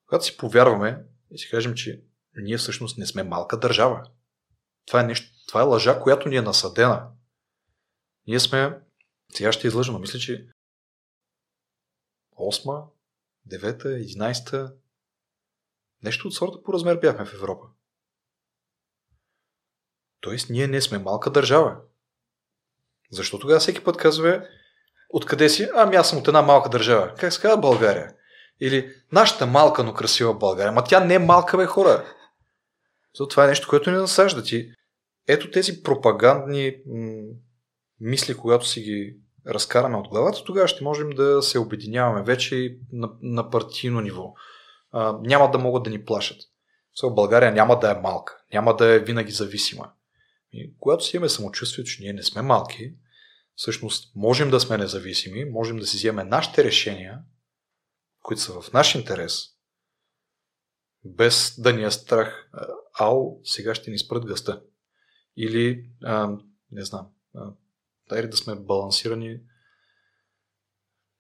Когато 0.08 0.26
си 0.26 0.38
повярваме 0.38 1.04
и 1.32 1.38
си 1.38 1.50
кажем, 1.50 1.74
че 1.74 2.04
ние 2.38 2.58
всъщност 2.58 2.98
не 2.98 3.06
сме 3.06 3.24
малка 3.24 3.60
държава. 3.60 4.04
Това 4.86 5.02
е, 5.02 5.04
нещо, 5.04 5.32
това 5.48 5.62
е 5.62 5.66
лъжа, 5.66 6.00
която 6.00 6.30
ни 6.30 6.36
е 6.36 6.42
насъдена. 6.42 7.08
Ние 8.28 8.40
сме, 8.40 8.80
сега 9.34 9.52
ще 9.52 9.68
излъжа, 9.68 9.92
но 9.92 10.00
мисля, 10.00 10.20
че 10.20 10.48
8, 12.38 12.88
9, 13.48 13.84
11, 14.18 14.74
нещо 16.04 16.28
от 16.28 16.34
сорта 16.34 16.64
по 16.64 16.74
размер 16.74 16.98
бяхме 16.98 17.26
в 17.26 17.34
Европа. 17.34 17.68
Тоест, 20.20 20.50
ние 20.50 20.68
не 20.68 20.82
сме 20.82 20.98
малка 20.98 21.32
държава. 21.32 21.78
Защо 23.12 23.40
тогава 23.40 23.60
всеки 23.60 23.84
път 23.84 23.98
казва, 23.98 24.48
откъде 25.10 25.50
си? 25.50 25.70
Ами 25.76 25.96
аз 25.96 26.10
съм 26.10 26.20
от 26.20 26.28
една 26.28 26.42
малка 26.42 26.70
държава. 26.70 27.14
Как 27.20 27.34
се 27.34 27.42
казва 27.42 27.58
България? 27.58 28.16
Или 28.60 28.96
нашата 29.12 29.46
малка, 29.46 29.84
но 29.84 29.94
красива 29.94 30.34
България. 30.34 30.72
Ма 30.72 30.84
тя 30.84 31.06
не 31.06 31.14
е 31.14 31.20
малка, 31.20 31.58
бе, 31.58 31.66
хора. 31.66 32.16
Защото 33.14 33.30
това 33.30 33.46
е 33.46 33.48
нещо, 33.48 33.68
което 33.70 33.92
ни 33.92 33.98
насажда 33.98 34.44
ти. 34.44 34.72
Ето 35.28 35.52
тези 35.52 35.84
пропагандни 35.84 36.76
м- 36.86 37.34
мисли, 38.00 38.38
когато 38.38 38.68
си 38.68 38.82
ги 38.82 39.18
разкараме 39.48 39.98
от 39.98 40.08
главата, 40.08 40.44
тогава 40.44 40.68
ще 40.68 40.84
можем 40.84 41.10
да 41.10 41.42
се 41.42 41.60
обединяваме 41.60 42.24
вече 42.24 42.78
на, 42.92 43.10
на 43.22 43.50
партийно 43.50 44.02
ниво. 44.02 44.34
А, 44.92 45.18
няма 45.22 45.52
да 45.52 45.58
могат 45.58 45.84
да 45.84 45.90
ни 45.90 46.06
плашат. 46.06 46.38
В 47.04 47.14
България 47.14 47.52
няма 47.52 47.80
да 47.80 47.92
е 47.92 48.02
малка, 48.02 48.38
няма 48.54 48.76
да 48.76 48.94
е 48.94 49.00
винаги 49.00 49.32
зависима. 49.32 49.92
И 50.54 50.74
когато 50.80 51.06
си 51.06 51.16
имаме 51.16 51.30
самочувствие, 51.30 51.86
че 51.86 52.04
ние 52.04 52.14
не 52.14 52.24
сме 52.24 52.42
малки, 52.42 52.94
всъщност 53.56 54.16
можем 54.16 54.50
да 54.50 54.60
сме 54.60 54.78
независими, 54.78 55.46
можем 55.46 55.78
да 55.78 55.88
си 55.88 55.98
вземем 55.98 56.28
нашите 56.28 56.64
решения, 56.64 57.20
които 58.22 58.42
са 58.42 58.62
в 58.62 58.74
наш 58.74 58.96
интерес, 58.96 59.44
без 61.06 61.56
да 61.60 61.74
ни 61.74 61.84
е 61.84 61.92
страх, 61.92 62.50
ау, 63.00 63.40
сега 63.44 63.76
ще 63.76 63.92
ни 63.92 64.00
спрат 64.00 64.26
гъста. 64.26 64.64
Или, 65.38 65.90
а, 66.04 66.38
не 66.72 66.86
знам, 66.86 67.08
а, 67.36 67.54
дай 68.10 68.28
да 68.28 68.38
сме 68.38 68.56
балансирани, 68.56 69.40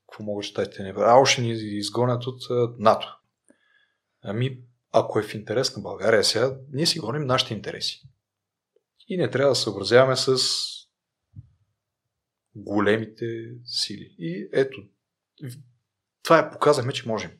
какво 0.10 0.24
могат 0.24 0.46
щатите 0.46 0.84
ни 0.84 0.94
Ау, 0.98 1.26
ще 1.26 1.42
ни 1.42 1.52
изгонят 1.52 2.28
от 2.28 2.42
а, 2.50 2.74
НАТО. 2.78 3.20
Ами, 4.22 4.64
ако 4.92 5.20
е 5.20 5.24
в 5.24 5.34
интерес 5.34 5.76
на 5.76 5.82
България 5.82 6.24
сега, 6.24 6.58
ние 6.72 6.86
си 6.86 7.00
гоним 7.00 7.26
нашите 7.26 7.54
интереси. 7.54 8.02
И 9.08 9.18
не 9.18 9.32
трябва 9.32 9.52
да 9.52 9.56
съобразяваме 9.56 10.16
с 10.16 10.38
големите 12.56 13.26
сили. 13.66 14.16
И 14.18 14.50
ето, 14.54 14.84
това 16.24 16.40
е 16.40 16.52
показахме, 16.52 16.94
че 16.94 17.08
можем. 17.08 17.32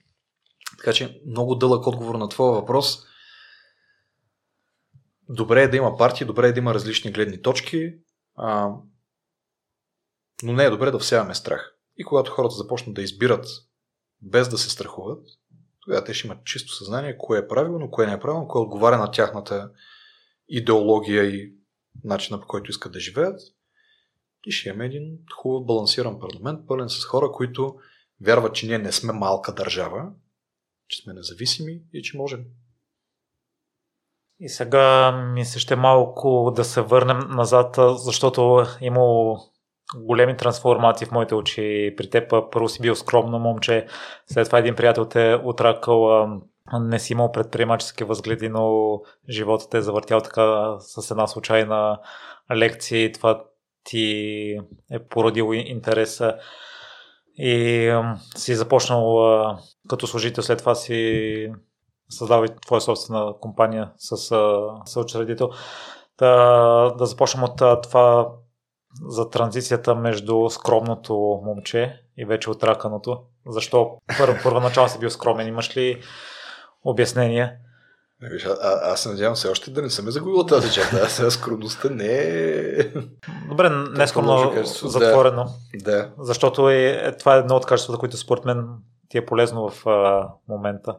Така 0.78 0.94
че 0.94 1.22
много 1.28 1.56
дълъг 1.56 1.88
отговор 1.88 2.16
на 2.16 2.30
твоя 2.30 2.52
въпрос. 2.52 3.06
Добре 5.30 5.64
е 5.64 5.68
да 5.68 5.78
има 5.78 5.98
партии, 5.98 6.28
добре 6.28 6.48
е 6.48 6.52
да 6.52 6.60
има 6.60 6.74
различни 6.74 7.12
гледни 7.12 7.42
точки, 7.42 7.94
а, 8.36 8.70
но 10.44 10.54
не 10.54 10.64
е 10.64 10.70
добре 10.70 10.92
да 10.92 11.00
всяваме 11.00 11.36
страх. 11.36 11.76
И 11.98 12.04
когато 12.04 12.32
хората 12.32 12.56
започнат 12.56 12.96
да 12.96 13.02
избират 13.02 13.46
без 14.22 14.50
да 14.50 14.58
се 14.58 14.70
страхуват, 14.70 15.26
тогава 15.80 16.04
те 16.04 16.14
ще 16.14 16.28
имат 16.28 16.46
чисто 16.46 16.74
съзнание 16.74 17.18
кое 17.18 17.40
е 17.40 17.48
правилно, 17.48 17.92
кое 17.92 18.08
не 18.08 18.14
е 18.14 18.20
правилно, 18.20 18.48
кое 18.48 18.62
отговаря 18.62 18.98
на 18.98 19.12
тяхната 19.12 19.72
идеология 20.50 21.24
и 21.24 21.54
начина 22.04 22.42
по 22.42 22.48
който 22.48 22.72
искат 22.72 22.92
да 22.92 23.00
живеят. 23.00 23.40
И 24.46 24.52
ще 24.52 24.70
имаме 24.70 24.86
един 24.86 25.18
хубав 25.36 25.66
балансиран 25.66 26.20
парламент, 26.20 26.68
пълен 26.68 26.90
с 26.90 27.06
хора, 27.06 27.32
които 27.32 27.76
вярват, 28.22 28.56
че 28.56 28.68
ние 28.68 28.78
не 28.78 28.92
сме 28.92 29.14
малка 29.14 29.54
държава, 29.54 30.12
че 30.92 31.04
сме 31.04 31.14
независими 31.14 31.80
и 31.94 32.02
че 32.02 32.18
можем. 32.18 32.46
И 34.40 34.50
сега 34.50 35.12
ми 35.12 35.46
се 35.46 35.60
ще 35.60 35.76
малко 35.76 36.54
да 36.56 36.64
се 36.64 36.82
върнем 36.82 37.20
назад, 37.30 37.80
защото 37.96 38.66
имало 38.82 39.40
големи 39.96 40.38
трансформации 40.38 41.08
в 41.08 41.12
моите 41.12 41.36
очи. 41.36 41.94
При 41.98 42.10
теб 42.10 42.34
първо 42.52 42.70
си 42.70 42.82
бил 42.82 42.96
скромно 42.96 43.40
момче, 43.40 43.88
след 44.28 44.46
това 44.46 44.60
един 44.60 44.76
приятел 44.76 45.06
те 45.06 45.40
отракал, 45.44 46.28
не 46.80 47.00
си 47.00 47.14
имал 47.14 47.32
предприемачески 47.32 48.04
възгледи, 48.04 48.50
но 48.50 49.00
живота 49.30 49.70
те 49.70 49.78
е 49.78 49.82
завъртял 49.82 50.22
така 50.22 50.76
с 50.80 51.12
една 51.12 51.28
случайна 51.28 52.00
лекция 52.56 53.04
и 53.04 53.12
това 53.12 53.44
ти 53.84 54.58
е 54.92 55.00
породило 55.00 55.54
интереса 55.54 56.38
и 57.38 57.92
си 58.36 58.56
започнал 58.56 59.18
като 59.90 60.08
служител, 60.08 60.44
след 60.44 60.60
това 60.60 60.76
си 60.76 61.52
създава 62.10 62.46
и 62.46 62.50
твоя 62.66 62.82
собствена 62.82 63.34
компания 63.42 63.92
с 63.98 64.18
съучредител. 64.86 65.50
Да, 66.20 66.96
да 66.98 67.06
започнем 67.06 67.44
от 67.44 67.84
това 67.84 68.30
за 69.08 69.30
транзицията 69.30 69.96
между 69.96 70.50
скромното 70.50 71.42
момче 71.46 72.02
и 72.18 72.26
вече 72.26 72.50
отраканото. 72.50 73.22
Защо 73.48 73.98
пър, 74.18 74.44
първоначално 74.44 74.90
си 74.90 75.00
бил 75.00 75.10
скромен? 75.10 75.48
Имаш 75.48 75.78
ли 75.78 76.02
обяснение? 76.84 77.58
Виж, 78.22 78.46
а, 78.46 78.58
аз 78.62 79.02
се 79.02 79.10
надявам 79.10 79.36
все 79.36 79.48
още 79.48 79.72
да 79.72 79.82
не 79.82 79.90
съм 79.90 80.12
загубил 80.12 80.46
тази 80.46 80.72
черта. 80.72 81.10
Сега 81.10 81.32
скромността 81.32 81.90
не 81.90 82.08
е... 82.08 82.94
Добре, 83.50 83.70
не 83.70 84.04
е 84.04 84.08
скромно 84.08 84.64
затворено. 84.66 85.48
Да. 85.76 86.12
Защото 86.20 86.70
е, 86.70 87.16
това 87.20 87.36
е 87.36 87.40
едно 87.40 87.56
от 87.56 87.66
качествата, 87.66 88.00
които 88.00 88.18
според 88.18 88.46
мен 88.46 88.68
ти 89.10 89.18
е 89.18 89.26
полезно 89.26 89.70
в 89.70 89.88
а, 89.88 90.30
момента. 90.48 90.98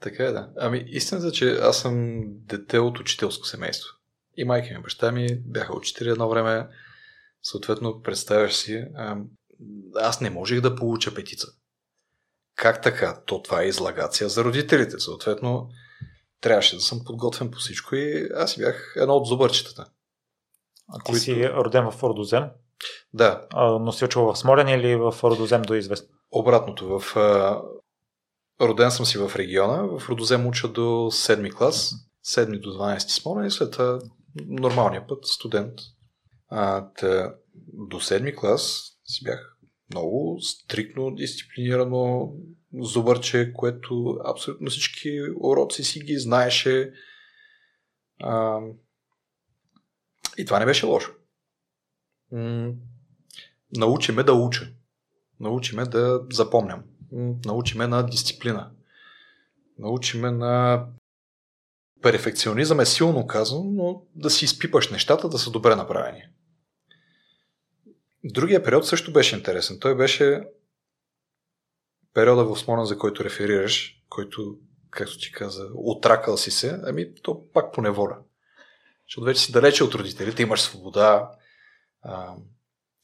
Така 0.00 0.24
е, 0.24 0.32
да. 0.32 0.48
Ами 0.56 0.84
истината 0.86 1.26
е, 1.26 1.30
че 1.30 1.58
аз 1.62 1.80
съм 1.80 2.22
дете 2.28 2.78
от 2.78 3.00
учителско 3.00 3.46
семейство. 3.46 3.88
И 4.36 4.44
майка 4.44 4.74
ми 4.74 4.82
баща 4.82 5.12
ми 5.12 5.28
бяха 5.46 5.76
учители 5.76 6.10
едно 6.10 6.28
време. 6.28 6.68
Съответно, 7.42 8.02
представяш 8.02 8.54
си, 8.54 8.84
аз 9.96 10.20
не 10.20 10.30
можех 10.30 10.60
да 10.60 10.76
получа 10.76 11.14
петица. 11.14 11.48
Как 12.58 12.82
така? 12.82 13.20
То 13.26 13.42
това 13.42 13.62
е 13.62 13.66
излагация 13.66 14.28
за 14.28 14.44
родителите. 14.44 14.98
Съответно, 14.98 15.68
трябваше 16.40 16.76
да 16.76 16.82
съм 16.82 17.04
подготвен 17.04 17.50
по 17.50 17.58
всичко 17.58 17.94
и 17.94 18.28
аз 18.34 18.56
бях 18.56 18.94
едно 18.96 19.14
от 19.14 19.26
зубърчетата. 19.26 19.86
А 20.88 20.98
ти 20.98 21.10
които... 21.10 21.24
си 21.24 21.48
роден 21.48 21.90
в 21.90 22.02
Родозем? 22.02 22.44
Да. 23.12 23.46
А, 23.52 23.78
но 23.78 23.92
си 23.92 24.04
учил 24.04 24.22
в 24.22 24.36
Смолен 24.36 24.68
или 24.68 24.96
в 24.96 25.14
Родозем 25.24 25.62
до 25.62 25.74
известно? 25.74 26.08
Обратното. 26.30 26.98
В, 26.98 27.16
а... 27.16 27.62
Роден 28.60 28.90
съм 28.90 29.06
си 29.06 29.18
в 29.18 29.32
региона. 29.36 29.98
В 29.98 30.08
Родозем 30.08 30.46
уча 30.46 30.68
до 30.68 30.80
7 30.80 31.54
клас. 31.54 31.94
7 32.26 32.60
до 32.60 32.70
12 32.70 32.98
Смолен 32.98 33.46
и 33.46 33.50
след 33.50 33.72
това 33.72 33.98
нормалния 34.46 35.06
път 35.06 35.26
студент. 35.26 35.74
А, 36.48 36.92
тъ... 36.92 37.34
до 37.90 37.96
7 37.96 38.36
клас 38.36 38.82
си 39.04 39.24
бях 39.24 39.57
много 39.90 40.40
стрикно, 40.40 41.14
дисциплинирано 41.14 42.32
зубърче, 42.80 43.52
което 43.52 44.18
абсолютно 44.24 44.70
всички 44.70 45.20
уроци 45.40 45.84
си 45.84 46.00
ги 46.00 46.18
знаеше. 46.18 46.92
А, 48.20 48.60
и 50.38 50.44
това 50.44 50.58
не 50.58 50.64
беше 50.64 50.86
лошо. 50.86 51.12
М- 52.32 52.72
научи 53.76 54.12
ме 54.12 54.22
да 54.22 54.32
уча. 54.32 54.72
Научиме 55.40 55.84
да 55.84 56.26
запомням. 56.32 56.82
Научиме 57.44 57.86
на 57.86 58.06
дисциплина. 58.06 58.70
Научиме 59.78 60.30
на 60.30 60.86
перфекционизъм 62.02 62.80
е 62.80 62.86
силно 62.86 63.26
казано, 63.26 63.64
но 63.64 64.02
да 64.14 64.30
си 64.30 64.44
изпипаш 64.44 64.90
нещата, 64.90 65.28
да 65.28 65.38
са 65.38 65.50
добре 65.50 65.76
направени. 65.76 66.22
Другия 68.24 68.62
период 68.62 68.86
също 68.86 69.12
беше 69.12 69.36
интересен. 69.36 69.78
Той 69.80 69.96
беше 69.96 70.42
периода 72.14 72.44
в 72.44 72.58
Смолен, 72.58 72.84
за 72.84 72.98
който 72.98 73.24
реферираш, 73.24 74.02
който, 74.08 74.58
както 74.90 75.18
ти 75.18 75.32
каза, 75.32 75.68
отракал 75.74 76.36
си 76.36 76.50
се, 76.50 76.80
ами 76.84 77.14
то 77.14 77.52
пак 77.52 77.72
по 77.72 77.82
неволя. 77.82 78.18
Защото 79.06 79.24
вече 79.24 79.40
си 79.40 79.52
далече 79.52 79.84
от 79.84 79.94
родителите, 79.94 80.42
имаш 80.42 80.60
свобода, 80.60 81.30
а, 82.02 82.34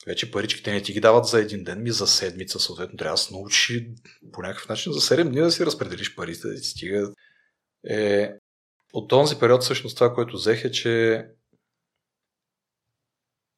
вече 0.06 0.30
паричките 0.30 0.72
не 0.72 0.82
ти 0.82 0.92
ги 0.92 1.00
дават 1.00 1.26
за 1.26 1.40
един 1.40 1.64
ден, 1.64 1.82
ми 1.82 1.90
за 1.90 2.06
седмица, 2.06 2.60
съответно 2.60 2.96
трябва 2.96 3.14
да 3.14 3.18
се 3.18 3.34
научи 3.34 3.94
по 4.32 4.42
някакъв 4.42 4.68
начин 4.68 4.92
за 4.92 5.00
7 5.00 5.24
дни 5.24 5.40
да 5.40 5.50
си 5.50 5.66
разпределиш 5.66 6.14
парите, 6.14 6.48
да 6.48 6.54
ти 6.54 6.68
стига. 6.68 7.12
Е, 7.88 8.32
от 8.92 9.08
този 9.08 9.38
период 9.38 9.62
всъщност 9.62 9.96
това, 9.96 10.14
което 10.14 10.36
взех 10.36 10.64
е, 10.64 10.70
че 10.70 11.26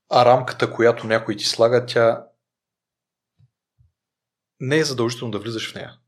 а 0.08 0.24
рамката, 0.24 0.72
която 0.72 1.06
някой 1.06 1.36
ти 1.36 1.44
слага, 1.44 1.86
тя 1.86 2.26
не 4.60 4.78
е 4.78 4.84
задължително 4.84 5.32
да 5.32 5.38
влизаш 5.38 5.72
в 5.72 5.74
нея. 5.74 5.98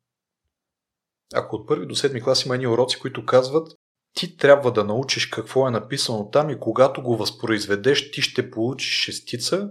Ако 1.35 1.57
от 1.57 1.69
първи 1.69 1.87
до 1.87 1.95
седми 1.95 2.23
клас 2.23 2.45
има 2.45 2.55
едни 2.55 2.67
уроци, 2.67 2.99
които 2.99 3.27
казват, 3.27 3.73
ти 4.13 4.37
трябва 4.37 4.73
да 4.73 4.85
научиш 4.85 5.27
какво 5.27 5.69
е 5.69 5.71
написано 5.71 6.31
там 6.31 6.51
и 6.51 6.61
когато 6.61 7.03
го 7.03 7.17
възпроизведеш, 7.17 8.11
ти 8.11 8.23
ще 8.23 8.51
получиш 8.51 9.01
шестица. 9.01 9.71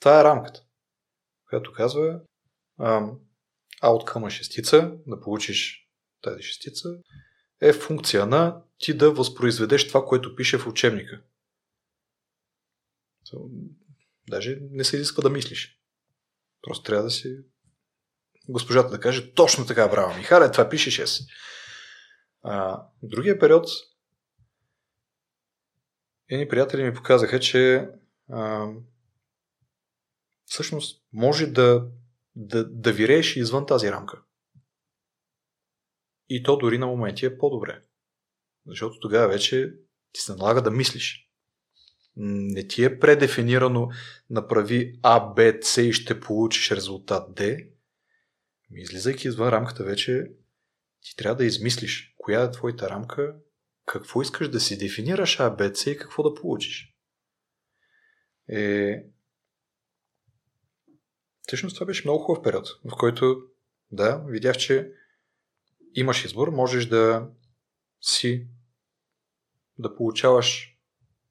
Това 0.00 0.20
е 0.20 0.24
рамката, 0.24 0.60
която 1.48 1.72
казва 1.72 2.20
outcome 3.82 4.30
шестица, 4.30 4.92
да 5.06 5.20
получиш 5.20 5.88
тази 6.22 6.42
шестица, 6.42 6.88
е 7.60 7.72
функция 7.72 8.26
на 8.26 8.62
ти 8.78 8.96
да 8.96 9.10
възпроизведеш 9.10 9.88
това, 9.88 10.04
което 10.04 10.36
пише 10.36 10.58
в 10.58 10.66
учебника. 10.66 11.22
Даже 14.28 14.58
не 14.60 14.84
се 14.84 14.96
изисква 14.96 15.22
да 15.22 15.30
мислиш. 15.30 15.80
Просто 16.62 16.84
трябва 16.84 17.04
да 17.04 17.10
си 17.10 17.38
госпожата 18.48 18.90
да 18.90 19.00
каже 19.00 19.34
точно 19.34 19.66
така, 19.66 19.88
браво, 19.88 20.16
Михале, 20.16 20.52
това 20.52 20.68
пише 20.68 21.06
6. 21.06 21.28
А, 22.42 22.86
другия 23.02 23.38
период 23.38 23.68
едни 26.28 26.48
приятели 26.48 26.84
ми 26.84 26.94
показаха, 26.94 27.40
че 27.40 27.88
а, 28.30 28.68
всъщност 30.44 31.04
може 31.12 31.46
да, 31.46 31.88
да, 32.34 32.64
да 32.64 32.92
вирееш 32.92 33.36
извън 33.36 33.66
тази 33.66 33.90
рамка. 33.90 34.22
И 36.28 36.42
то 36.42 36.56
дори 36.56 36.78
на 36.78 36.86
моменти 36.86 37.26
е 37.26 37.38
по-добре. 37.38 37.82
Защото 38.66 39.00
тогава 39.00 39.28
вече 39.28 39.74
ти 40.12 40.20
се 40.20 40.34
налага 40.34 40.62
да 40.62 40.70
мислиш. 40.70 41.25
Не 42.16 42.68
ти 42.68 42.84
е 42.84 42.98
предефинирано 42.98 43.90
направи 44.30 44.98
А, 45.02 45.20
Б, 45.20 45.52
С 45.62 45.82
и 45.82 45.92
ще 45.92 46.20
получиш 46.20 46.70
резултат 46.70 47.34
Д. 47.34 47.56
Ми 48.70 48.80
излизайки 48.80 49.28
извън 49.28 49.48
рамката 49.48 49.84
вече 49.84 50.30
ти 51.00 51.16
трябва 51.16 51.36
да 51.36 51.44
измислиш 51.44 52.14
коя 52.18 52.42
е 52.42 52.50
твоята 52.50 52.90
рамка, 52.90 53.36
какво 53.86 54.22
искаш 54.22 54.48
да 54.48 54.60
си 54.60 54.78
дефинираш 54.78 55.40
А, 55.40 55.50
Б, 55.50 55.74
С 55.74 55.86
и 55.86 55.96
какво 55.96 56.22
да 56.22 56.40
получиш. 56.40 56.94
Е... 58.48 59.02
Всъщност 61.42 61.76
това 61.76 61.86
беше 61.86 62.02
много 62.04 62.24
хубав 62.24 62.42
период, 62.42 62.68
в 62.84 62.96
който 62.98 63.42
да, 63.90 64.24
видях, 64.26 64.56
че 64.56 64.92
имаш 65.94 66.24
избор, 66.24 66.48
можеш 66.48 66.86
да 66.86 67.30
си 68.00 68.48
да 69.78 69.96
получаваш 69.96 70.75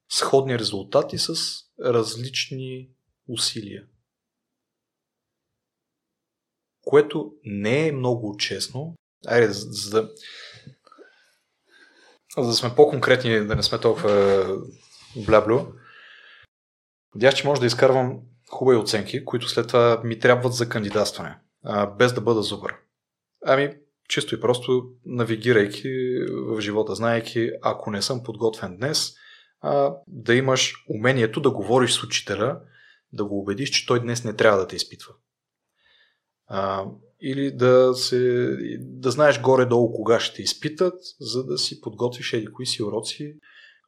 сходни 0.09 0.59
резултати 0.59 1.17
с 1.17 1.35
различни 1.83 2.89
усилия. 3.29 3.85
Което 6.81 7.33
не 7.43 7.87
е 7.87 7.91
много 7.91 8.37
честно. 8.37 8.95
Айде, 9.27 9.47
за, 9.51 9.89
да 9.89 10.09
за 12.37 12.47
да 12.47 12.53
сме 12.53 12.75
по-конкретни, 12.75 13.45
да 13.45 13.55
не 13.55 13.63
сме 13.63 13.79
толкова 13.79 14.45
бляблю, 15.15 15.59
видях, 17.15 17.35
че 17.35 17.47
може 17.47 17.61
да 17.61 17.67
изкарвам 17.67 18.21
хубави 18.49 18.77
оценки, 18.77 19.25
които 19.25 19.49
след 19.49 19.67
това 19.67 20.01
ми 20.03 20.19
трябват 20.19 20.53
за 20.53 20.69
кандидатстване, 20.69 21.37
без 21.97 22.13
да 22.13 22.21
бъда 22.21 22.41
зубър. 22.41 22.75
Ами, 23.45 23.77
чисто 24.09 24.35
и 24.35 24.41
просто 24.41 24.89
навигирайки 25.05 25.89
в 26.31 26.61
живота, 26.61 26.95
знаеки, 26.95 27.51
ако 27.61 27.91
не 27.91 28.01
съм 28.01 28.23
подготвен 28.23 28.77
днес, 28.77 29.13
а, 29.65 29.95
да 30.07 30.35
имаш 30.35 30.73
умението 30.89 31.41
да 31.41 31.51
говориш 31.51 31.93
с 31.93 32.03
учителя, 32.03 32.59
да 33.13 33.25
го 33.25 33.39
убедиш, 33.39 33.69
че 33.69 33.85
той 33.85 34.01
днес 34.01 34.23
не 34.23 34.35
трябва 34.35 34.59
да 34.59 34.67
те 34.67 34.75
изпитва. 34.75 35.13
А, 36.47 36.85
или 37.21 37.51
да, 37.51 37.93
се, 37.93 38.49
да 38.79 39.11
знаеш 39.11 39.41
горе-долу 39.41 39.93
кога 39.93 40.19
ще 40.19 40.35
те 40.35 40.41
изпитат, 40.41 40.93
за 41.19 41.45
да 41.45 41.57
си 41.57 41.81
подготвиш 41.81 42.33
еди 42.33 42.47
кои 42.47 42.65
си 42.65 42.83
уроци, 42.83 43.35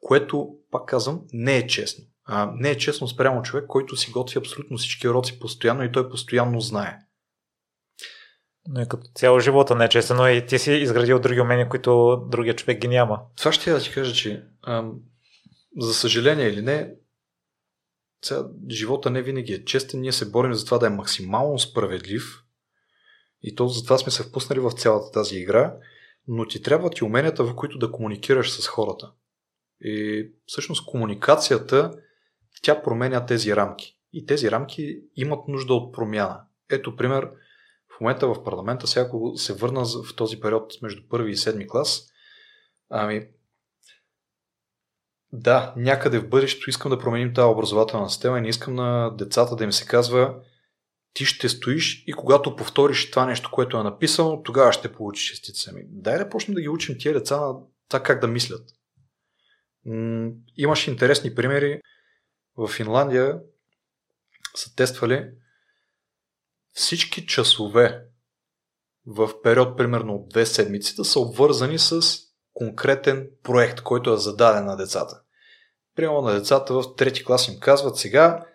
което, 0.01 0.49
пак 0.71 0.85
казвам, 0.85 1.21
не 1.33 1.57
е 1.57 1.67
честно. 1.67 2.05
А, 2.25 2.51
не 2.55 2.69
е 2.69 2.77
честно 2.77 3.07
спрямо 3.07 3.41
човек, 3.41 3.65
който 3.67 3.95
си 3.95 4.11
готви 4.11 4.39
абсолютно 4.39 4.77
всички 4.77 5.07
уроци 5.07 5.39
постоянно 5.39 5.83
и 5.83 5.91
той 5.91 6.09
постоянно 6.09 6.59
знае. 6.59 6.97
Но 8.67 8.81
и 8.81 8.87
като 8.87 9.07
цяло 9.15 9.39
живота 9.39 9.75
не 9.75 9.85
е 9.85 9.89
честен, 9.89 10.17
но 10.17 10.27
и 10.27 10.45
ти 10.45 10.59
си 10.59 10.71
изградил 10.71 11.19
други 11.19 11.41
умения, 11.41 11.69
които 11.69 12.17
другия 12.31 12.55
човек 12.55 12.79
ги 12.79 12.87
няма. 12.87 13.19
Това 13.35 13.51
ще 13.51 13.69
я 13.69 13.75
да 13.75 13.81
ти 13.81 13.91
кажа, 13.91 14.13
че 14.13 14.43
ам, 14.67 14.93
за 15.77 15.93
съжаление 15.93 16.47
или 16.47 16.61
не, 16.61 16.95
сега, 18.25 18.49
живота 18.69 19.09
не 19.09 19.21
винаги 19.21 19.53
е 19.53 19.65
честен. 19.65 20.01
Ние 20.01 20.11
се 20.11 20.31
борим 20.31 20.53
за 20.53 20.65
това 20.65 20.77
да 20.77 20.87
е 20.87 20.89
максимално 20.89 21.59
справедлив 21.59 22.43
и 23.41 23.55
то 23.55 23.67
затова 23.67 23.97
сме 23.97 24.11
се 24.11 24.23
впуснали 24.23 24.59
в 24.59 24.71
цялата 24.71 25.11
тази 25.11 25.37
игра, 25.37 25.75
но 26.27 26.47
ти 26.47 26.61
трябват 26.61 26.97
и 26.97 27.03
уменията, 27.03 27.43
в 27.43 27.55
които 27.55 27.77
да 27.77 27.91
комуникираш 27.91 28.51
с 28.51 28.67
хората. 28.67 29.11
И 29.81 30.27
всъщност 30.45 30.85
комуникацията, 30.85 31.91
тя 32.61 32.81
променя 32.81 33.25
тези 33.25 33.55
рамки. 33.55 33.97
И 34.13 34.25
тези 34.25 34.51
рамки 34.51 34.99
имат 35.15 35.47
нужда 35.47 35.73
от 35.73 35.93
промяна. 35.93 36.41
Ето 36.69 36.95
пример, 36.95 37.29
в 37.97 38.01
момента 38.01 38.27
в 38.27 38.43
парламента, 38.43 38.99
ако 38.99 39.37
се 39.37 39.53
върна 39.53 39.85
в 39.85 40.15
този 40.15 40.39
период 40.39 40.81
между 40.81 41.07
първи 41.09 41.31
и 41.31 41.35
седми 41.35 41.67
клас, 41.67 42.09
ами 42.89 43.27
да, 45.37 45.73
някъде 45.77 46.19
в 46.19 46.29
бъдещето 46.29 46.69
искам 46.69 46.89
да 46.91 46.99
променим 46.99 47.33
тази 47.33 47.45
образователна 47.45 48.09
система 48.09 48.37
и 48.37 48.41
не 48.41 48.49
искам 48.49 48.75
на 48.75 49.09
децата 49.09 49.55
да 49.55 49.63
им 49.63 49.71
се 49.71 49.85
казва 49.85 50.35
ти 51.13 51.25
ще 51.25 51.49
стоиш 51.49 52.03
и 52.07 52.13
когато 52.13 52.55
повториш 52.55 53.11
това 53.11 53.25
нещо, 53.25 53.51
което 53.51 53.77
е 53.77 53.83
написано, 53.83 54.43
тогава 54.43 54.73
ще 54.73 54.93
получиш 54.93 55.29
шестица. 55.29 55.69
Ами, 55.73 55.81
дай 55.87 56.17
да 56.17 56.29
почнем 56.29 56.55
да 56.55 56.61
ги 56.61 56.69
учим 56.69 56.95
тия 56.99 57.13
деца 57.13 57.39
на 57.41 57.53
това 57.89 58.03
как 58.03 58.21
да 58.21 58.27
мислят. 58.27 58.69
Имаше 60.57 60.91
интересни 60.91 61.35
примери. 61.35 61.81
В 62.57 62.67
Финландия 62.67 63.39
са 64.55 64.75
тествали 64.75 65.29
всички 66.73 67.25
часове 67.25 68.03
в 69.05 69.41
период 69.41 69.77
примерно 69.77 70.15
от 70.15 70.29
две 70.29 70.45
седмици 70.45 70.95
да 70.95 71.05
са 71.05 71.19
обвързани 71.19 71.79
с 71.79 72.01
конкретен 72.53 73.29
проект, 73.43 73.81
който 73.81 74.13
е 74.13 74.17
зададен 74.17 74.65
на 74.65 74.75
децата. 74.75 75.21
Примерно 75.97 76.21
на 76.21 76.33
децата 76.33 76.73
в 76.73 76.95
трети 76.95 77.25
клас 77.25 77.47
им 77.47 77.59
казват 77.59 77.97
сега 77.97 78.45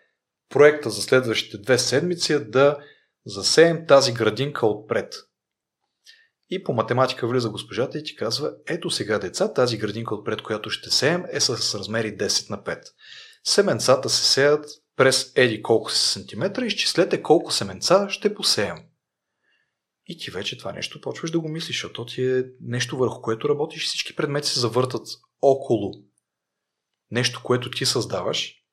проекта 0.49 0.90
за 0.90 1.03
следващите 1.03 1.59
две 1.59 1.78
седмици 1.78 2.32
е 2.32 2.38
да 2.38 2.78
засеем 3.26 3.86
тази 3.86 4.12
градинка 4.12 4.66
отпред. 4.66 5.14
И 6.51 6.64
по 6.64 6.72
математика 6.72 7.26
влиза 7.26 7.51
госпожата 7.51 7.99
и 7.99 8.05
ти 8.05 8.16
казва, 8.16 8.53
ето 8.66 8.90
сега 8.90 9.18
деца, 9.18 9.53
тази 9.53 9.78
градинка 9.78 10.14
отпред, 10.14 10.43
която 10.43 10.70
ще 10.70 10.90
сеем 10.90 11.24
е 11.32 11.40
с 11.40 11.78
размери 11.78 12.16
10 12.16 12.51
на 12.51 12.59
5. 12.59 12.82
Семенцата 13.45 14.09
се 14.09 14.24
сеят 14.24 14.66
през 14.97 15.32
еди 15.36 15.62
колко 15.62 15.90
си 15.90 16.12
сантиметра, 16.12 16.66
изчислете 16.66 17.22
колко 17.22 17.53
семенца 17.53 18.07
ще 18.11 18.34
посеем. 18.34 18.76
И 20.07 20.18
ти 20.18 20.30
вече 20.30 20.59
това 20.59 20.72
нещо 20.72 21.01
почваш 21.01 21.30
да 21.30 21.40
го 21.40 21.49
мислиш, 21.49 21.76
защото 21.76 22.07
ти 22.07 22.24
е 22.24 22.45
нещо 22.61 22.97
върху 22.97 23.22
което 23.22 23.49
работиш 23.49 23.84
и 23.84 23.86
всички 23.86 24.16
предмети 24.16 24.49
се 24.49 24.61
завъртат 24.61 25.07
около 25.43 25.93
нещо, 27.13 27.43
което 27.45 27.71
ти 27.71 27.87
създаваш 27.87 28.65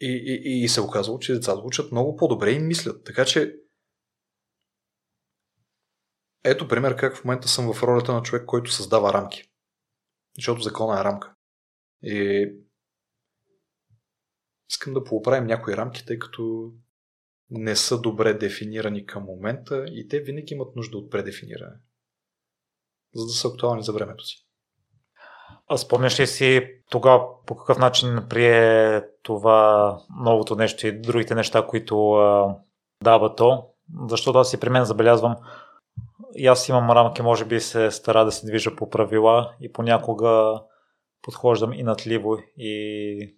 и, 0.00 0.40
и, 0.44 0.64
и 0.64 0.68
се 0.68 0.80
оказало, 0.80 1.18
че 1.18 1.34
децата 1.34 1.62
учат 1.64 1.92
много 1.92 2.16
по-добре 2.16 2.52
и 2.52 2.58
мислят. 2.58 3.04
Така 3.04 3.24
че 3.24 3.56
ето 6.44 6.68
пример 6.68 6.96
как 6.96 7.16
в 7.16 7.24
момента 7.24 7.48
съм 7.48 7.72
в 7.72 7.82
ролята 7.82 8.12
на 8.12 8.22
човек, 8.22 8.46
който 8.46 8.70
създава 8.70 9.12
рамки. 9.12 9.44
Защото 10.36 10.60
закона 10.60 11.00
е 11.00 11.04
рамка. 11.04 11.34
И 12.02 12.52
искам 14.70 14.94
да 14.94 15.04
поуправим 15.04 15.46
някои 15.46 15.76
рамки, 15.76 16.06
тъй 16.06 16.18
като 16.18 16.72
не 17.50 17.76
са 17.76 18.00
добре 18.00 18.34
дефинирани 18.34 19.06
към 19.06 19.24
момента 19.24 19.84
и 19.88 20.08
те 20.08 20.20
винаги 20.20 20.54
имат 20.54 20.76
нужда 20.76 20.98
от 20.98 21.10
предефиниране, 21.10 21.76
за 23.14 23.26
да 23.26 23.32
са 23.32 23.48
актуални 23.48 23.82
за 23.82 23.92
времето 23.92 24.24
си. 24.24 24.46
А 25.68 25.76
спомняш 25.76 26.20
ли 26.20 26.26
си 26.26 26.68
тогава 26.90 27.24
по 27.46 27.56
какъв 27.56 27.78
начин 27.78 28.26
прие 28.30 29.02
това 29.22 29.98
новото 30.24 30.56
нещо 30.56 30.86
и 30.86 31.00
другите 31.00 31.34
неща, 31.34 31.66
които 31.66 32.12
а, 32.12 32.56
дава 33.02 33.34
то? 33.34 33.66
Защото 34.08 34.38
аз 34.38 34.50
си 34.50 34.60
при 34.60 34.70
мен 34.70 34.84
забелязвам, 34.84 35.36
и 36.34 36.46
аз 36.46 36.68
имам 36.68 36.90
рамки, 36.90 37.22
може 37.22 37.44
би 37.44 37.60
се 37.60 37.90
стара 37.90 38.24
да 38.24 38.32
се 38.32 38.46
движа 38.46 38.76
по 38.76 38.90
правила 38.90 39.52
и 39.60 39.72
понякога 39.72 40.60
подхождам 41.22 41.72
и 41.72 41.82
натливо 41.82 42.38
и 42.56 43.36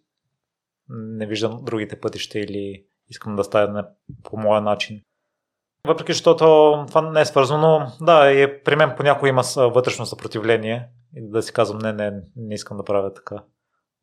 не 0.89 1.27
виждам 1.27 1.59
другите 1.63 2.01
пътища 2.01 2.39
или 2.39 2.85
искам 3.09 3.37
да 3.37 3.45
стане 3.45 3.83
по 4.23 4.37
моя 4.37 4.61
начин. 4.61 5.01
Въпреки, 5.87 6.13
защото 6.13 6.45
това 6.89 7.11
не 7.11 7.21
е 7.21 7.25
свързано, 7.25 7.87
да, 8.01 8.33
и 8.33 8.63
при 8.65 8.77
мен 8.77 8.95
понякога 8.97 9.29
има 9.29 9.43
вътрешно 9.57 10.07
съпротивление 10.07 10.89
и 11.17 11.31
да 11.31 11.43
си 11.43 11.53
казвам, 11.53 11.79
не, 11.79 11.93
не, 11.93 12.23
не 12.37 12.55
искам 12.55 12.77
да 12.77 12.85
правя 12.85 13.15
така, 13.15 13.45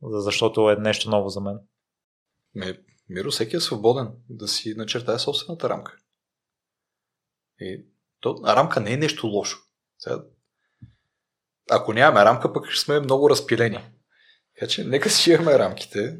защото 0.01 0.69
е 0.69 0.75
нещо 0.75 1.09
ново 1.09 1.29
за 1.29 1.41
мен. 1.41 1.59
Ме, 2.55 2.79
Миро, 3.09 3.31
всеки 3.31 3.55
е 3.55 3.59
свободен 3.59 4.11
да 4.29 4.47
си 4.47 4.73
начертае 4.77 5.19
собствената 5.19 5.69
рамка. 5.69 5.97
И 7.59 7.85
то, 8.19 8.41
рамка 8.47 8.79
не 8.79 8.93
е 8.93 8.97
нещо 8.97 9.27
лошо. 9.27 9.57
Сега, 9.99 10.23
ако 11.71 11.93
нямаме 11.93 12.25
рамка, 12.25 12.53
пък 12.53 12.69
ще 12.69 12.83
сме 12.83 12.99
много 12.99 13.29
разпилени. 13.29 13.91
Така 14.55 14.69
че 14.69 14.83
нека 14.83 15.09
си 15.09 15.31
имаме 15.31 15.59
рамките. 15.59 16.17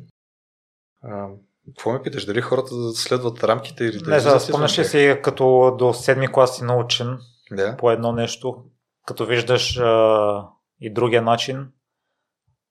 А, 1.03 1.27
какво 1.67 1.91
ме 1.91 2.01
питаш? 2.03 2.25
Дали 2.25 2.41
хората 2.41 2.75
да 2.75 2.93
следват 2.93 3.43
рамките 3.43 3.83
или 3.83 3.97
да 3.97 4.09
Не, 4.09 4.19
за 4.19 4.39
спомняш 4.39 4.79
ли 4.79 4.85
си, 4.85 5.19
като 5.23 5.75
до 5.79 5.93
седми 5.93 6.31
клас 6.31 6.55
си 6.55 6.63
научен 6.63 7.19
да. 7.51 7.77
по 7.77 7.91
едно 7.91 8.11
нещо, 8.11 8.65
като 9.05 9.25
виждаш 9.25 9.77
а, 9.77 10.47
и 10.81 10.93
другия 10.93 11.21
начин, 11.21 11.71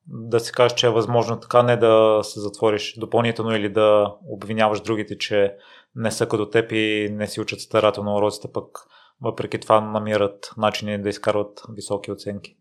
да 0.06 0.40
си 0.40 0.52
кажеш, 0.52 0.74
че 0.78 0.86
е 0.86 0.90
възможно 0.90 1.40
така, 1.40 1.62
не 1.62 1.76
да 1.76 2.20
се 2.22 2.40
затвориш 2.40 2.94
допълнително 2.98 3.56
или 3.56 3.72
да 3.72 4.16
обвиняваш 4.26 4.80
другите, 4.80 5.18
че 5.18 5.56
не 5.94 6.10
са 6.10 6.28
като 6.28 6.50
теб 6.50 6.72
и 6.72 7.08
не 7.12 7.26
си 7.26 7.40
учат 7.40 7.60
старателно 7.60 8.16
уроците, 8.16 8.52
пък 8.52 8.78
въпреки 9.20 9.60
това 9.60 9.80
намират 9.80 10.50
начини 10.56 11.02
да 11.02 11.08
изкарват 11.08 11.62
високи 11.74 12.12
оценки. 12.12 12.56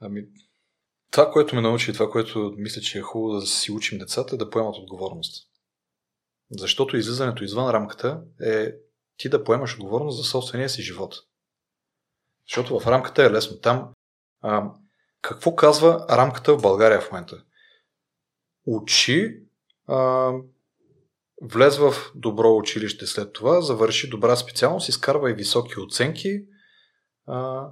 Ами, 0.00 0.22
това, 1.10 1.30
което 1.30 1.54
ме 1.54 1.60
научи, 1.60 1.92
това, 1.92 2.10
което 2.10 2.54
мисля, 2.56 2.80
че 2.80 2.98
е 2.98 3.02
хубаво 3.02 3.40
да 3.40 3.46
си 3.46 3.72
учим 3.72 3.98
децата, 3.98 4.34
е 4.34 4.38
да 4.38 4.50
поемат 4.50 4.76
отговорност. 4.76 5.48
Защото 6.50 6.96
излизането 6.96 7.44
извън 7.44 7.70
рамката 7.70 8.22
е 8.40 8.72
ти 9.16 9.28
да 9.28 9.44
поемаш 9.44 9.74
отговорност 9.74 10.18
за 10.18 10.24
собствения 10.24 10.68
си 10.68 10.82
живот. 10.82 11.14
Защото 12.48 12.80
в 12.80 12.86
рамката 12.86 13.22
е 13.22 13.30
лесно. 13.30 13.60
Там 13.60 13.92
а, 14.42 14.70
какво 15.22 15.56
казва 15.56 16.06
рамката 16.10 16.56
в 16.56 16.62
България 16.62 17.00
в 17.00 17.12
момента? 17.12 17.44
Учи, 18.66 19.42
а, 19.86 20.32
влез 21.42 21.78
в 21.78 21.94
добро 22.14 22.56
училище 22.56 23.06
след 23.06 23.32
това, 23.32 23.60
завърши 23.60 24.10
добра 24.10 24.36
специалност, 24.36 24.88
изкарва 24.88 25.30
и 25.30 25.34
високи 25.34 25.80
оценки, 25.80 26.44
а, 27.26 27.68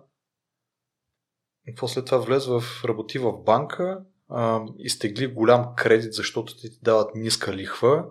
след 1.86 2.04
това 2.04 2.18
влез 2.18 2.46
в 2.46 2.62
работи 2.84 3.18
в 3.18 3.32
банка, 3.32 4.04
а, 4.28 4.64
изтегли 4.78 5.26
голям 5.26 5.74
кредит, 5.76 6.12
защото 6.12 6.56
ти 6.56 6.78
дават 6.82 7.14
ниска 7.14 7.52
лихва, 7.52 8.06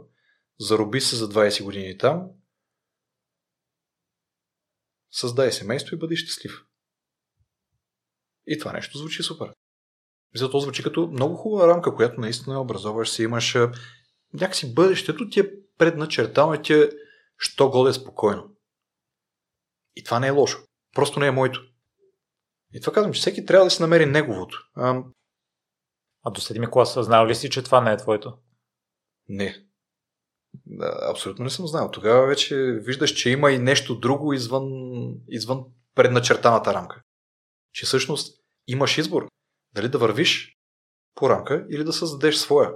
зароби 0.59 1.01
се 1.01 1.15
за 1.15 1.29
20 1.29 1.63
години 1.63 1.97
там, 1.97 2.29
създай 5.11 5.51
семейство 5.51 5.95
и 5.95 5.99
бъди 5.99 6.15
щастлив. 6.15 6.65
И 8.47 8.59
това 8.59 8.73
нещо 8.73 8.97
звучи 8.97 9.23
супер. 9.23 9.53
Мисля, 10.33 10.49
то 10.49 10.59
звучи 10.59 10.83
като 10.83 11.07
много 11.07 11.35
хубава 11.35 11.67
рамка, 11.67 11.95
която 11.95 12.21
наистина 12.21 12.61
образоваш 12.61 13.09
се, 13.09 13.23
имаш 13.23 13.57
някакси 14.33 14.73
бъдещето 14.73 15.29
ти 15.29 15.39
е 15.39 15.51
предначертано 15.77 16.53
и 16.53 16.61
ти 16.61 16.73
е 16.73 16.89
що 17.37 17.69
годе 17.69 17.93
спокойно. 17.93 18.49
И 19.95 20.03
това 20.03 20.19
не 20.19 20.27
е 20.27 20.31
лошо. 20.31 20.59
Просто 20.95 21.19
не 21.19 21.27
е 21.27 21.31
моето. 21.31 21.61
И 22.73 22.81
това 22.81 22.93
казвам, 22.93 23.13
че 23.13 23.21
всеки 23.21 23.45
трябва 23.45 23.65
да 23.65 23.71
си 23.71 23.81
намери 23.81 24.05
неговото. 24.05 24.69
А, 24.75 25.03
а 26.23 26.31
до 26.31 26.41
седми 26.41 26.71
класа 26.71 27.03
знал 27.03 27.27
ли 27.27 27.35
си, 27.35 27.49
че 27.49 27.63
това 27.63 27.81
не 27.81 27.91
е 27.91 27.97
твоето? 27.97 28.37
Не. 29.29 29.65
Да, 30.65 30.99
абсолютно 31.11 31.43
не 31.43 31.49
съм 31.49 31.67
знал. 31.67 31.91
Тогава 31.91 32.27
вече 32.27 32.55
виждаш, 32.81 33.11
че 33.11 33.29
има 33.29 33.51
и 33.51 33.57
нещо 33.57 33.99
друго 33.99 34.33
извън, 34.33 34.69
извън 35.27 35.65
предначертаната 35.95 36.73
рамка. 36.73 37.01
Че 37.73 37.85
всъщност 37.85 38.43
имаш 38.67 38.97
избор. 38.97 39.27
Дали 39.73 39.89
да 39.89 39.97
вървиш 39.97 40.57
по 41.15 41.29
рамка 41.29 41.65
или 41.69 41.83
да 41.83 41.93
създадеш 41.93 42.35
своя. 42.35 42.71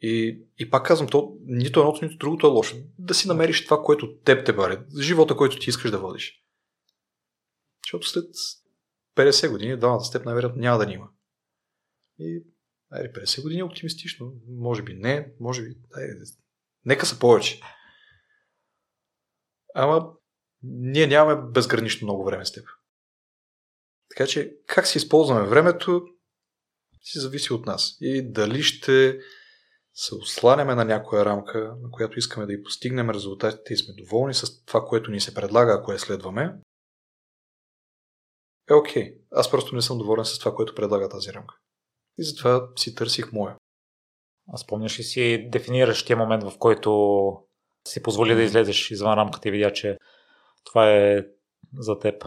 И, 0.00 0.42
и 0.58 0.70
пак 0.70 0.86
казвам, 0.86 1.08
то 1.08 1.36
нито 1.40 1.80
едното, 1.80 2.04
нито 2.04 2.16
другото 2.16 2.46
е 2.46 2.50
лошо. 2.50 2.76
Да 2.98 3.14
си 3.14 3.28
намериш 3.28 3.64
това, 3.64 3.82
което 3.82 4.16
теб 4.16 4.46
те 4.46 4.52
баре. 4.52 4.84
Живота, 5.00 5.36
който 5.36 5.58
ти 5.58 5.70
искаш 5.70 5.90
да 5.90 5.98
водиш. 5.98 6.44
Защото 7.84 8.08
след 8.08 8.34
50 9.16 9.50
години 9.50 9.76
двамата 9.76 10.00
с 10.00 10.10
теб 10.10 10.24
най-вероятно 10.24 10.60
няма 10.60 10.78
да 10.78 10.86
ни 10.86 10.92
има. 10.92 11.08
И 12.18 12.44
айде, 12.90 13.12
50 13.12 13.42
години 13.42 13.60
е 13.60 13.64
оптимистично. 13.64 14.32
Може 14.48 14.82
би 14.82 14.94
не, 14.94 15.32
може 15.40 15.62
би. 15.62 15.74
Айде, 15.94 16.14
нека 16.84 17.06
са 17.06 17.18
повече. 17.18 17.60
Ама 19.74 20.12
ние 20.62 21.06
нямаме 21.06 21.50
безгранично 21.50 22.06
много 22.06 22.24
време 22.24 22.44
с 22.44 22.52
теб. 22.52 22.64
Така 24.10 24.26
че 24.26 24.56
как 24.66 24.86
си 24.86 24.98
използваме 24.98 25.48
времето, 25.48 26.02
си 27.02 27.18
зависи 27.18 27.52
от 27.52 27.66
нас. 27.66 27.96
И 28.00 28.32
дали 28.32 28.62
ще 28.62 29.18
се 29.94 30.14
осланяме 30.14 30.74
на 30.74 30.84
някоя 30.84 31.24
рамка, 31.24 31.74
на 31.82 31.90
която 31.90 32.18
искаме 32.18 32.46
да 32.46 32.52
и 32.52 32.62
постигнем 32.62 33.10
резултатите 33.10 33.74
и 33.74 33.76
сме 33.76 33.94
доволни 33.94 34.34
с 34.34 34.64
това, 34.64 34.84
което 34.84 35.10
ни 35.10 35.20
се 35.20 35.34
предлага, 35.34 35.72
ако 35.72 35.92
я 35.92 35.98
следваме, 35.98 36.54
е 38.70 38.74
окей. 38.74 39.02
Okay. 39.02 39.16
Аз 39.30 39.50
просто 39.50 39.74
не 39.74 39.82
съм 39.82 39.98
доволен 39.98 40.24
с 40.24 40.38
това, 40.38 40.54
което 40.54 40.74
предлага 40.74 41.08
тази 41.08 41.32
рамка. 41.32 41.54
И 42.18 42.24
затова 42.24 42.68
си 42.76 42.94
търсих 42.94 43.32
моя. 43.32 43.56
А 44.52 44.56
спомняш 44.56 44.98
ли 44.98 45.02
си 45.02 45.48
дефиниращия 45.52 46.16
момент, 46.16 46.42
в 46.42 46.58
който 46.58 46.90
си 47.88 48.02
позволи 48.02 48.34
да 48.34 48.42
излезеш 48.42 48.90
извън 48.90 49.14
рамката 49.14 49.48
и 49.48 49.50
видя, 49.50 49.72
че 49.72 49.98
това 50.64 50.92
е 50.92 51.26
за 51.78 51.98
теб? 51.98 52.24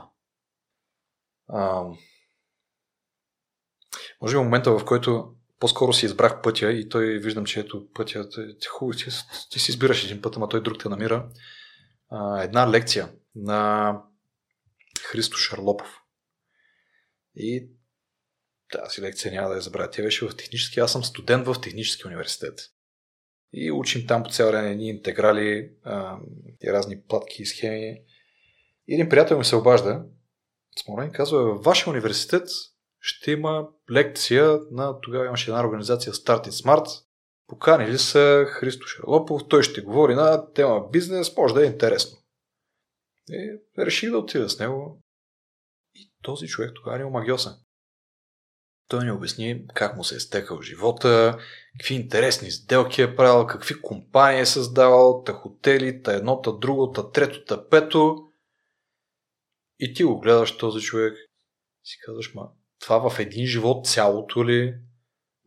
А, 1.53 1.83
може 4.21 4.35
би 4.35 4.43
момента, 4.43 4.71
в 4.79 4.85
който 4.85 5.35
по-скоро 5.59 5.93
си 5.93 6.05
избрах 6.05 6.41
пътя 6.41 6.71
и 6.71 6.89
той 6.89 7.17
виждам, 7.17 7.45
че 7.45 7.59
ето 7.59 7.87
пътя, 7.93 8.29
ти, 8.59 8.67
хубаво, 8.67 8.97
ти, 8.97 9.05
ти 9.51 9.59
си 9.59 9.71
избираш 9.71 10.03
един 10.03 10.21
път, 10.21 10.35
ама 10.35 10.49
той 10.49 10.63
друг 10.63 10.79
те 10.79 10.89
намира. 10.89 11.29
А, 12.09 12.43
една 12.43 12.69
лекция 12.69 13.11
на 13.35 14.01
Христо 15.03 15.37
Шарлопов. 15.37 15.99
И 17.35 17.69
тази 18.71 19.01
лекция 19.01 19.31
няма 19.31 19.49
да 19.49 19.55
я 19.55 19.61
забравя. 19.61 19.89
Тя 19.89 20.03
беше 20.03 20.27
в 20.27 20.37
технически. 20.37 20.79
Аз 20.79 20.91
съм 20.91 21.03
студент 21.03 21.45
в 21.45 21.61
технически 21.61 22.07
университет. 22.07 22.59
И 23.53 23.71
учим 23.71 24.07
там 24.07 24.23
по 24.23 24.29
цял 24.29 24.51
ден 24.51 24.65
едни 24.65 24.89
интеграли 24.89 25.71
а, 25.83 26.17
и 26.63 26.71
разни 26.71 27.01
платки 27.01 27.41
и 27.41 27.45
схеми. 27.45 28.01
И 28.87 28.93
един 28.93 29.09
приятел 29.09 29.37
ми 29.37 29.45
се 29.45 29.55
обажда. 29.55 30.05
Смолен 30.79 31.11
казва, 31.11 31.43
във 31.43 31.63
вашия 31.63 31.91
университет 31.91 32.47
ще 32.99 33.31
има 33.31 33.67
лекция 33.91 34.59
на 34.71 34.99
тогава 35.01 35.25
имаше 35.25 35.51
една 35.51 35.65
организация 35.65 36.13
Start 36.13 36.47
It 36.47 36.49
Smart. 36.49 37.03
Поканили 37.47 37.97
са 37.97 38.45
Христо 38.47 38.87
Шарлопов, 38.87 39.41
той 39.49 39.63
ще 39.63 39.81
говори 39.81 40.15
на 40.15 40.51
тема 40.53 40.89
бизнес, 40.91 41.37
може 41.37 41.53
да 41.53 41.63
е 41.63 41.69
интересно. 41.69 42.17
И 43.29 43.59
реших 43.77 44.11
да 44.11 44.17
отида 44.17 44.49
с 44.49 44.59
него. 44.59 45.01
И 45.95 46.11
този 46.21 46.47
човек 46.47 46.71
тогава 46.75 47.01
е 47.01 47.05
омагиосен. 47.05 47.53
Той 48.87 49.05
ни 49.05 49.11
обясни 49.11 49.67
как 49.73 49.97
му 49.97 50.03
се 50.03 50.15
е 50.15 50.19
стекал 50.19 50.61
живота, 50.61 51.37
какви 51.77 51.95
интересни 51.95 52.51
сделки 52.51 53.01
е 53.01 53.15
правил, 53.15 53.47
какви 53.47 53.81
компании 53.81 54.41
е 54.41 54.45
създавал, 54.45 55.23
та 55.23 55.33
хотели, 55.33 56.01
та 56.01 56.13
едно, 56.13 56.41
та 56.41 56.51
друго, 56.51 56.91
та 56.91 57.11
трето, 57.11 57.45
та 57.45 57.69
пето. 57.69 58.32
И 59.83 59.93
ти 59.93 60.03
го 60.03 60.19
гледаш 60.19 60.57
този 60.57 60.85
човек, 60.85 61.17
си 61.83 61.97
казваш, 62.05 62.33
ма, 62.33 62.49
това 62.79 63.09
в 63.09 63.19
един 63.19 63.45
живот 63.45 63.87
цялото 63.87 64.45
ли? 64.45 64.75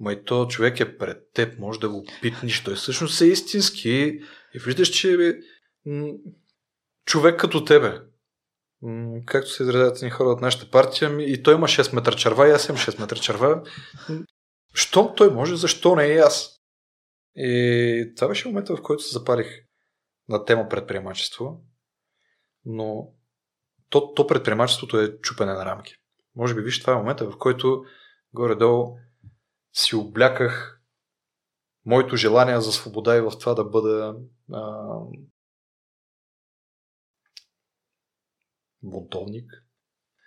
Ма 0.01 0.13
и 0.13 0.25
то 0.25 0.47
човек 0.49 0.81
е 0.81 0.99
пред 0.99 1.33
теб, 1.33 1.59
може 1.59 1.81
да 1.81 1.89
го 1.89 2.07
питниш. 2.23 2.65
Той 2.65 2.75
всъщност 2.75 3.21
е 3.21 3.27
истински 3.27 3.91
и 4.55 4.59
виждаш, 4.59 4.89
че 4.89 5.13
е 5.13 5.33
човек 7.05 7.41
като 7.41 7.65
тебе 7.65 8.01
както 9.27 9.51
се 9.51 9.63
изразяват 9.63 10.03
ни 10.03 10.11
хора 10.11 10.29
от 10.29 10.41
нашата 10.41 10.71
партия, 10.71 11.23
и 11.23 11.43
той 11.43 11.55
има 11.55 11.67
6 11.67 11.95
метра 11.95 12.13
черва, 12.13 12.49
и 12.49 12.51
аз 12.51 12.69
имам 12.69 12.79
6 12.79 13.01
метра 13.01 13.17
черва. 13.17 13.63
Щом 14.75 15.13
той 15.17 15.31
може, 15.31 15.57
защо 15.57 15.97
не 15.97 16.05
и 16.05 16.19
аз? 16.19 16.61
И 17.37 18.13
това 18.17 18.29
беше 18.29 18.49
момента, 18.49 18.77
в 18.77 18.83
който 18.83 19.03
се 19.03 19.13
запалих. 19.13 19.63
на 20.29 20.45
тема 20.45 20.69
предприемачество, 20.69 21.61
но 22.65 23.13
то, 24.01 24.15
то 24.15 24.27
предприемачеството 24.27 25.01
е 25.01 25.19
чупене 25.21 25.53
на 25.53 25.65
рамки. 25.65 25.95
Може 26.35 26.55
би, 26.55 26.61
виж, 26.61 26.81
това 26.81 26.93
е 26.93 26.97
момента, 26.97 27.31
в 27.31 27.39
който 27.39 27.85
горе-долу 28.33 28.99
си 29.73 29.97
обляках 29.97 30.83
моето 31.85 32.17
желание 32.17 32.61
за 32.61 32.73
свобода 32.73 33.17
и 33.17 33.21
в 33.21 33.33
това 33.41 33.55
да 33.55 33.65
бъда 33.65 34.17
а, 34.53 34.99
бунтовник 38.83 39.63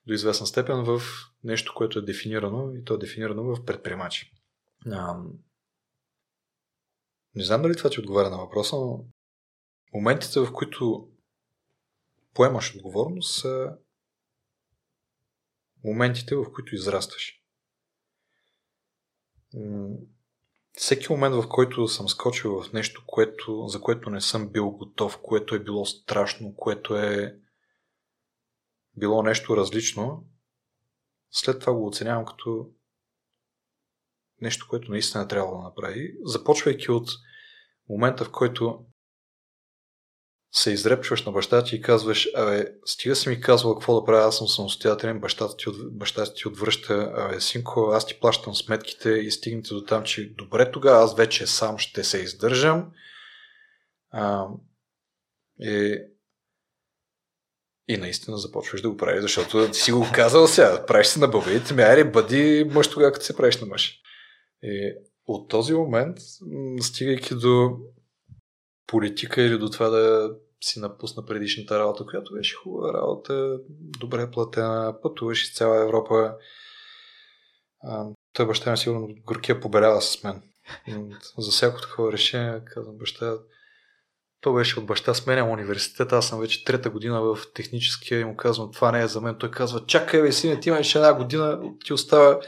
до 0.08 0.14
известна 0.14 0.48
степен 0.48 0.84
в 0.84 1.02
нещо, 1.44 1.74
което 1.76 2.00
е 2.00 2.06
дефинирано 2.06 2.74
и 2.74 2.84
то 2.84 2.94
е 2.94 2.98
дефинирано 2.98 3.44
в 3.44 3.66
предприемачи. 3.66 4.32
А, 4.91 5.18
не 7.36 7.44
знам 7.44 7.62
дали 7.62 7.78
това 7.78 7.90
ти 7.90 8.00
отговаря 8.00 8.30
на 8.30 8.38
въпроса, 8.38 8.76
но 8.76 9.06
моментите, 9.94 10.40
в 10.40 10.54
които 10.54 11.10
поемаш 12.40 12.76
отговорност, 12.76 13.41
са 13.41 13.78
моментите, 15.84 16.36
в 16.36 16.45
които 16.53 16.76
израстваш. 16.76 17.44
Всеки 20.74 21.07
момент, 21.10 21.36
в 21.36 21.49
който 21.49 21.88
съм 21.88 22.10
скочил 22.10 22.61
в 22.61 22.74
нещо, 22.74 23.03
което, 23.07 23.68
за 23.68 23.82
което 23.82 24.10
не 24.10 24.22
съм 24.22 24.49
бил 24.49 24.72
готов, 24.72 25.22
което 25.22 25.56
е 25.56 25.64
било 25.64 25.86
страшно, 25.86 26.56
което 26.56 26.95
е 26.95 27.40
било 28.98 29.24
нещо 29.24 29.57
различно, 29.57 30.26
след 31.32 31.60
това 31.60 31.74
го 31.74 31.88
оценявам 31.88 32.26
като 32.26 32.72
нещо, 34.41 34.68
което 34.70 34.91
наистина 34.91 35.28
трябва 35.28 35.57
да 35.57 35.64
направи, 35.64 36.18
започвайки 36.24 36.91
от 36.91 37.10
момента, 37.90 38.26
в 38.26 38.32
който 38.32 38.86
се 40.52 40.72
изрепчваш 40.72 41.26
на 41.26 41.32
баща 41.32 41.64
ти 41.64 41.76
и 41.76 41.82
казваш, 41.82 42.30
абе, 42.36 42.66
стига 42.86 43.16
си 43.16 43.30
ми 43.30 43.42
казвал 43.42 43.76
какво 43.76 44.00
да 44.00 44.06
правя, 44.06 44.28
аз 44.28 44.38
съм 44.38 44.48
самостоятелен, 44.48 45.20
бащата 45.20 45.58
ти, 45.58 45.70
от, 45.70 45.98
бащата 45.98 46.34
ти 46.34 46.48
отвръща, 46.48 47.14
абе, 47.16 47.42
синко, 47.42 47.90
аз 47.94 48.06
ти 48.06 48.20
плащам 48.20 48.56
сметките 48.56 49.10
и 49.10 49.32
стигнете 49.32 49.74
до 49.74 49.86
там, 49.86 50.04
че 50.04 50.34
добре 50.36 50.72
тогава, 50.72 51.04
аз 51.04 51.16
вече 51.16 51.48
сам 51.48 51.78
ще 51.78 52.04
се 52.04 52.18
издържам. 52.18 52.92
А, 54.12 54.48
и, 55.60 55.98
и 57.88 57.98
наистина 57.98 58.38
започваш 58.38 58.82
да 58.82 58.90
го 58.90 58.98
правиш, 58.98 59.22
защото 59.22 59.72
ти 59.72 59.80
си 59.80 59.92
го 59.92 60.08
казал 60.14 60.48
сега, 60.48 60.86
правиш 60.86 61.08
се 61.08 61.20
на 61.20 61.28
бълбите, 61.28 61.74
ми 61.74 61.82
айде, 61.82 62.04
бъди 62.04 62.70
мъж 62.74 62.90
тогава, 62.90 63.12
като 63.12 63.26
се 63.26 63.38
правиш 63.38 63.62
на 63.62 63.68
мъж. 63.68 64.02
И 64.64 64.94
от 65.26 65.50
този 65.50 65.74
момент, 65.74 66.18
стигайки 66.82 67.36
до 67.36 67.78
политика 68.90 69.41
или 69.41 69.57
до 69.57 69.70
това 69.70 69.90
да 69.90 70.32
си 70.61 70.80
напусна 70.80 71.26
предишната 71.26 71.80
работа, 71.80 72.06
която 72.06 72.34
беше 72.34 72.56
хубава 72.56 72.94
работа, 72.94 73.60
добре 73.70 74.32
платена, 74.32 74.95
пътуваш 75.02 75.44
из 75.44 75.56
цяла 75.56 75.84
Европа. 75.84 76.36
А, 77.84 78.06
той 78.34 78.48
баща 78.48 78.72
ми 78.72 78.78
сигурно 78.78 79.07
горкия 79.26 79.60
побелява 79.60 80.02
с 80.02 80.24
мен. 80.24 80.41
За 81.38 81.52
всяко 81.52 81.82
такова 81.82 82.11
решение, 82.11 82.61
казвам 82.66 82.98
баща, 82.98 83.38
то 84.41 84.53
беше 84.53 84.80
от 84.80 84.86
баща, 84.86 85.14
сменям 85.14 85.49
университета, 85.49 86.16
аз 86.16 86.28
съм 86.28 86.40
вече 86.40 86.64
трета 86.64 86.90
година 86.90 87.22
в 87.22 87.40
техническия 87.53 88.20
и 88.20 88.26
му 88.26 88.36
казвам, 88.36 88.72
това 88.72 88.91
не 88.91 89.02
е 89.02 89.07
за 89.07 89.22
мен. 89.22 89.36
Той 89.40 89.52
казва, 89.52 89.86
чакай 89.86 90.22
бе, 90.22 90.32
сине, 90.32 90.60
ти 90.60 90.70
имаш 90.70 90.95
една 90.95 91.14
година, 91.14 91.61
ти 91.86 91.94
остава 91.94 92.40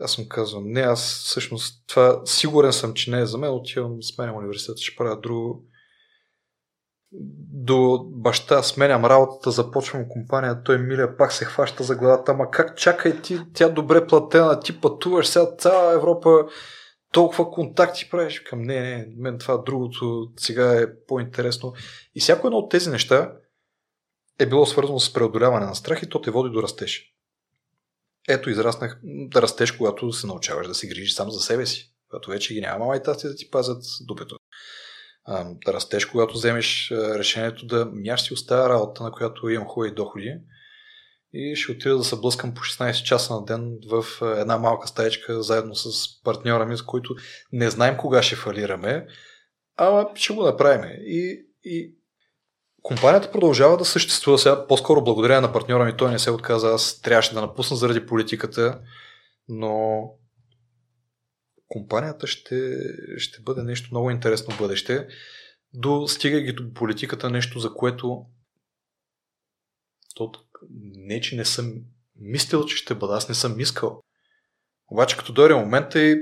аз 0.00 0.18
му 0.18 0.28
казвам, 0.28 0.64
не, 0.66 0.80
аз 0.80 1.22
всъщност 1.24 1.84
това 1.88 2.20
сигурен 2.24 2.72
съм, 2.72 2.94
че 2.94 3.10
не 3.10 3.20
е 3.20 3.26
за 3.26 3.38
мен, 3.38 3.50
отивам, 3.50 4.02
сменям 4.02 4.36
университета, 4.36 4.80
ще 4.80 4.96
правя 4.96 5.20
друго. 5.20 5.64
До 7.54 8.04
баща 8.04 8.62
сменям 8.62 9.04
работата, 9.04 9.50
започвам 9.50 10.08
компания, 10.08 10.62
той 10.62 10.78
Миля 10.78 11.16
пак 11.16 11.32
се 11.32 11.44
хваща 11.44 11.84
за 11.84 11.96
главата, 11.96 12.32
ама 12.32 12.50
как 12.50 12.78
чакай 12.78 13.22
ти, 13.22 13.40
тя 13.54 13.68
добре 13.68 14.06
платена, 14.06 14.60
ти 14.60 14.80
пътуваш 14.80 15.26
сега 15.26 15.56
цяла 15.58 15.92
Европа, 15.92 16.46
толкова 17.12 17.50
контакти 17.50 18.08
правиш. 18.10 18.40
Към 18.40 18.62
не, 18.62 18.80
не, 18.80 19.06
мен 19.16 19.38
това 19.38 19.58
другото 19.58 20.32
сега 20.36 20.80
е 20.80 20.86
по-интересно. 21.06 21.72
И 22.14 22.20
всяко 22.20 22.46
едно 22.46 22.58
от 22.58 22.70
тези 22.70 22.90
неща 22.90 23.32
е 24.38 24.46
било 24.46 24.66
свързано 24.66 25.00
с 25.00 25.12
преодоляване 25.12 25.66
на 25.66 25.74
страх 25.74 26.02
и 26.02 26.08
то 26.08 26.20
те 26.20 26.30
води 26.30 26.50
до 26.50 26.62
растеж. 26.62 27.11
Ето, 28.28 28.50
израснах 28.50 29.00
да 29.04 29.42
растеш, 29.42 29.72
когато 29.72 30.12
се 30.12 30.26
научаваш 30.26 30.66
да 30.66 30.74
се 30.74 30.86
грижиш 30.86 31.14
сам 31.14 31.30
за 31.30 31.40
себе 31.40 31.66
си. 31.66 31.92
Когато 32.08 32.30
вече 32.30 32.54
ги 32.54 32.60
няма 32.60 32.78
мама 32.78 32.96
и 32.96 33.02
тати 33.02 33.26
да 33.26 33.36
ти 33.36 33.50
пазят 33.50 33.82
дупето. 34.00 34.36
А, 35.24 35.44
да 35.66 35.72
растеш, 35.72 36.06
когато 36.06 36.34
вземеш 36.34 36.90
решението 36.90 37.66
да 37.66 37.86
мяш 37.92 38.22
си 38.22 38.34
оставя 38.34 38.68
работа, 38.68 39.02
на 39.02 39.12
която 39.12 39.48
имам 39.48 39.68
хубави 39.68 39.94
доходи 39.94 40.38
и 41.32 41.56
ще 41.56 41.72
отида 41.72 41.96
да 41.96 42.04
се 42.04 42.16
блъскам 42.16 42.54
по 42.54 42.60
16 42.60 43.02
часа 43.02 43.34
на 43.34 43.44
ден 43.44 43.78
в 43.90 44.04
една 44.22 44.58
малка 44.58 44.88
стаечка 44.88 45.42
заедно 45.42 45.74
с 45.74 46.08
партньора 46.22 46.66
ми, 46.66 46.76
с 46.76 46.82
който 46.82 47.14
не 47.52 47.70
знаем 47.70 47.96
кога 47.96 48.22
ще 48.22 48.36
фалираме, 48.36 49.06
ама 49.76 50.10
ще 50.14 50.34
го 50.34 50.42
направим. 50.42 50.90
И, 51.00 51.46
и 51.64 51.94
компанията 52.82 53.32
продължава 53.32 53.76
да 53.76 53.84
съществува 53.84 54.38
сега, 54.38 54.66
по-скоро 54.66 55.04
благодарение 55.04 55.40
на 55.40 55.52
партньора 55.52 55.84
ми, 55.84 55.96
той 55.96 56.10
не 56.10 56.18
се 56.18 56.30
отказа, 56.30 56.68
аз 56.68 57.00
трябваше 57.00 57.34
да 57.34 57.40
напусна 57.40 57.76
заради 57.76 58.06
политиката, 58.06 58.80
но 59.48 60.04
компанията 61.68 62.26
ще, 62.26 62.78
ще 63.16 63.42
бъде 63.42 63.62
нещо 63.62 63.88
много 63.90 64.10
интересно 64.10 64.54
в 64.54 64.58
бъдеще. 64.58 65.08
До, 65.74 66.08
стигайки 66.08 66.52
до 66.52 66.74
политиката, 66.74 67.30
нещо 67.30 67.58
за 67.58 67.74
което 67.74 68.24
то, 70.14 70.32
не, 70.94 71.20
че 71.20 71.36
не 71.36 71.44
съм 71.44 71.74
мислил, 72.16 72.64
че 72.64 72.76
ще 72.76 72.94
бъда, 72.94 73.14
аз 73.14 73.28
не 73.28 73.34
съм 73.34 73.60
искал. 73.60 74.02
Обаче 74.88 75.16
като 75.16 75.32
дойде 75.32 75.54
момента 75.54 76.00
и 76.00 76.16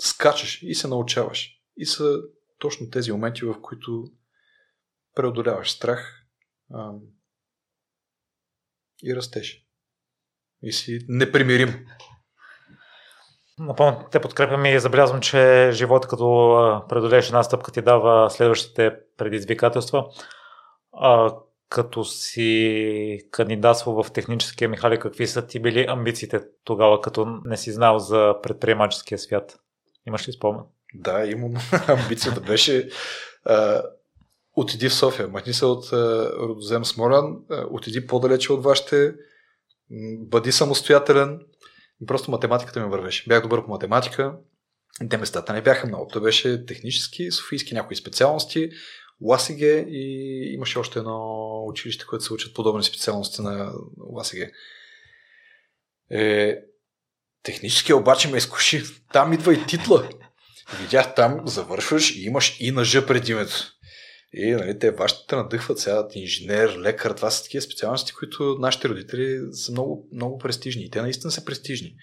скачаш 0.00 0.62
и 0.62 0.74
се 0.74 0.88
научаваш. 0.88 1.50
И 1.76 1.86
са 1.86 2.20
точно 2.58 2.90
тези 2.90 3.12
моменти, 3.12 3.44
в 3.44 3.60
които 3.62 4.04
преодоляваш 5.14 5.70
страх 5.70 6.24
а, 6.74 6.92
и 9.04 9.16
растеш. 9.16 9.66
И 10.62 10.72
си 10.72 10.98
непримирим. 11.08 11.86
Напълно 13.58 14.08
те 14.10 14.20
подкрепям 14.20 14.66
и 14.66 14.80
забелязвам, 14.80 15.20
че 15.20 15.70
живота 15.72 16.08
като 16.08 16.84
преодолееш 16.88 17.26
една 17.26 17.42
стъпка 17.42 17.72
ти 17.72 17.82
дава 17.82 18.30
следващите 18.30 18.96
предизвикателства. 19.16 20.06
А, 20.92 21.34
като 21.68 22.04
си 22.04 23.28
кандидатство 23.30 24.02
в 24.02 24.12
техническия 24.12 24.68
Михали, 24.68 24.98
какви 24.98 25.26
са 25.26 25.46
ти 25.46 25.60
били 25.60 25.86
амбициите 25.88 26.40
тогава, 26.64 27.00
като 27.00 27.40
не 27.44 27.56
си 27.56 27.72
знал 27.72 27.98
за 27.98 28.34
предприемаческия 28.42 29.18
свят? 29.18 29.58
Имаш 30.06 30.28
ли 30.28 30.32
спомен? 30.32 30.62
Да, 30.94 31.26
имам. 31.26 31.54
Амбицията 31.88 32.40
беше 32.40 32.88
а, 33.44 33.82
отиди 34.56 34.88
в 34.88 34.94
София, 34.94 35.28
махни 35.28 35.52
се 35.52 35.64
от 35.64 35.92
а, 35.92 36.32
родозем 36.38 36.84
Смолян, 36.84 37.36
а, 37.50 37.66
отиди 37.70 38.06
по-далече 38.06 38.52
от 38.52 38.64
вашите, 38.64 39.14
бъди 40.18 40.52
самостоятелен. 40.52 41.40
Просто 42.06 42.30
математиката 42.30 42.80
ми 42.80 42.90
вървеше. 42.90 43.24
Бях 43.28 43.42
добър 43.42 43.64
по 43.64 43.70
математика. 43.70 44.34
Те 45.10 45.16
местата 45.16 45.52
не 45.52 45.62
бяха 45.62 45.86
много. 45.86 46.08
То 46.12 46.20
беше 46.20 46.66
технически, 46.66 47.30
софийски 47.30 47.74
някои 47.74 47.96
специалности, 47.96 48.70
ЛАСИГЕ 49.20 49.86
и 49.88 50.54
имаше 50.54 50.78
още 50.78 50.98
едно 50.98 51.64
училище, 51.66 52.06
което 52.06 52.24
се 52.24 52.32
учат 52.32 52.54
подобни 52.54 52.84
специалности 52.84 53.42
на 53.42 53.72
ЛАСИГЕ. 53.98 54.50
Е, 56.10 56.56
технически 57.42 57.92
обаче 57.92 58.30
ме 58.30 58.38
изкуши. 58.38 58.82
Там 59.12 59.32
идва 59.32 59.54
и 59.54 59.66
титла. 59.66 60.08
Видях 60.80 61.14
там, 61.14 61.48
завършваш 61.48 62.16
и 62.16 62.24
имаш 62.24 62.56
и 62.60 62.70
нъжа 62.70 63.06
пред. 63.06 63.24
И 64.36 64.50
нали, 64.50 64.78
те 64.78 64.90
вашите 64.90 65.36
надъхват 65.36 65.78
сега 65.78 66.08
инженер, 66.14 66.78
лекар, 66.78 67.10
това 67.10 67.30
са 67.30 67.42
такива 67.42 67.62
специалности, 67.62 68.12
които 68.12 68.56
нашите 68.60 68.88
родители 68.88 69.40
са 69.52 69.72
много, 69.72 70.08
много 70.12 70.38
престижни. 70.38 70.84
И 70.84 70.90
те 70.90 71.02
наистина 71.02 71.30
са 71.30 71.44
престижни. 71.44 71.94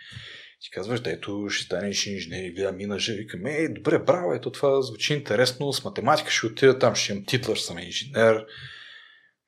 Ти 0.62 0.70
казваш, 0.72 1.00
да 1.00 1.12
ето 1.12 1.50
ще 1.50 1.66
станеш 1.66 2.08
инженер 2.08 2.44
и 2.44 2.52
гледам 2.52 2.78
мина 2.78 3.00
жа, 3.00 3.14
викам, 3.14 3.46
е, 3.46 3.70
добре, 3.70 4.00
браво, 4.00 4.34
ето 4.34 4.52
това 4.52 4.82
звучи 4.82 5.14
интересно, 5.14 5.74
с 5.74 5.84
математика 5.84 6.32
ще 6.32 6.46
отида 6.46 6.80
там, 6.80 6.96
ще 6.96 7.12
имам 7.12 7.26
титла, 7.26 7.56
съм 7.56 7.80
инженер. 7.80 8.46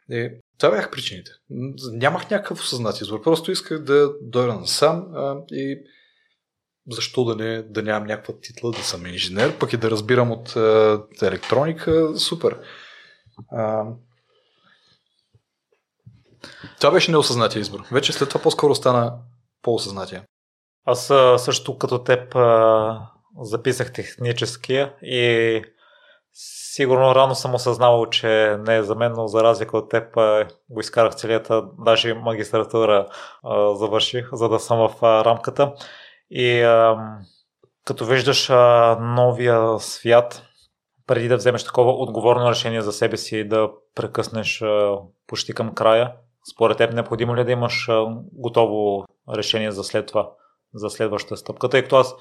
И, 0.10 0.30
това 0.58 0.72
бяха 0.72 0.92
причините. 0.92 1.32
Нямах 1.94 2.30
някакъв 2.30 2.60
осъзнат 2.60 3.02
избор, 3.02 3.22
просто 3.22 3.52
исках 3.52 3.84
да 3.84 4.14
дойда 4.22 4.54
насам 4.54 5.08
а, 5.16 5.36
и 5.52 5.80
защо 6.90 7.24
да, 7.24 7.36
не, 7.36 7.62
да 7.62 7.84
нямам 7.84 8.08
някаква 8.08 8.34
титла, 8.42 8.72
да 8.72 8.84
съм 8.84 9.06
инженер, 9.06 9.60
пък 9.60 9.74
и 9.74 9.78
да 9.78 9.92
разбирам 9.92 10.32
от 10.32 10.56
а, 10.56 11.04
електроника, 11.22 12.18
супер. 12.18 12.60
А, 13.52 13.86
това 16.80 16.92
беше 16.92 17.12
неосъзнатия 17.12 17.60
избор. 17.60 17.80
Вече 17.92 18.14
след 18.14 18.30
това 18.30 18.42
по-скоро 18.42 18.76
стана 18.76 19.14
по-осъзнатия. 19.62 20.24
Аз 20.86 21.08
също 21.44 21.78
като 21.78 22.04
теб 22.04 22.36
записах 23.42 23.94
техническия 23.94 24.94
и 25.02 25.62
Сигурно 26.76 27.16
рано 27.16 27.36
съм 27.36 27.56
осъзнавал, 27.56 28.06
че 28.06 28.58
не 28.60 28.76
е 28.76 28.84
за 28.84 28.96
мен, 28.96 29.14
но 29.16 29.28
за 29.28 29.44
разлика 29.44 29.78
от 29.78 29.90
теб 29.90 30.16
го 30.70 30.80
изкарах 30.80 31.16
целията, 31.16 31.64
даже 31.80 32.14
магистратура 32.14 33.08
завърших, 33.74 34.30
за 34.34 34.50
да 34.50 34.60
съм 34.60 34.78
в 34.78 35.04
рамката. 35.04 35.74
И 36.30 36.62
а, 36.62 36.98
като 37.86 38.06
виждаш 38.06 38.50
а, 38.50 38.98
новия 39.02 39.80
свят, 39.80 40.44
преди 41.08 41.28
да 41.28 41.38
вземеш 41.38 41.64
такова 41.64 41.92
отговорно 41.92 42.50
решение 42.50 42.82
за 42.82 42.94
себе 42.94 43.18
си 43.18 43.38
и 43.38 43.48
да 43.48 43.70
прекъснеш 43.96 44.62
а, 44.62 44.98
почти 45.28 45.54
към 45.54 45.76
края, 45.76 46.14
според 46.54 46.78
теб 46.78 46.94
необходимо 46.94 47.36
ли 47.36 47.42
е 47.42 47.44
да 47.44 47.52
имаш 47.52 47.90
а, 47.90 48.06
готово 48.34 49.06
решение 49.36 49.72
за 49.72 49.84
след 49.84 50.08
това, 50.08 50.32
за 50.74 50.90
следващата 50.90 51.38
стъпка? 51.38 51.70
Тъй 51.70 51.84
като 51.84 51.96
аз 51.96 52.16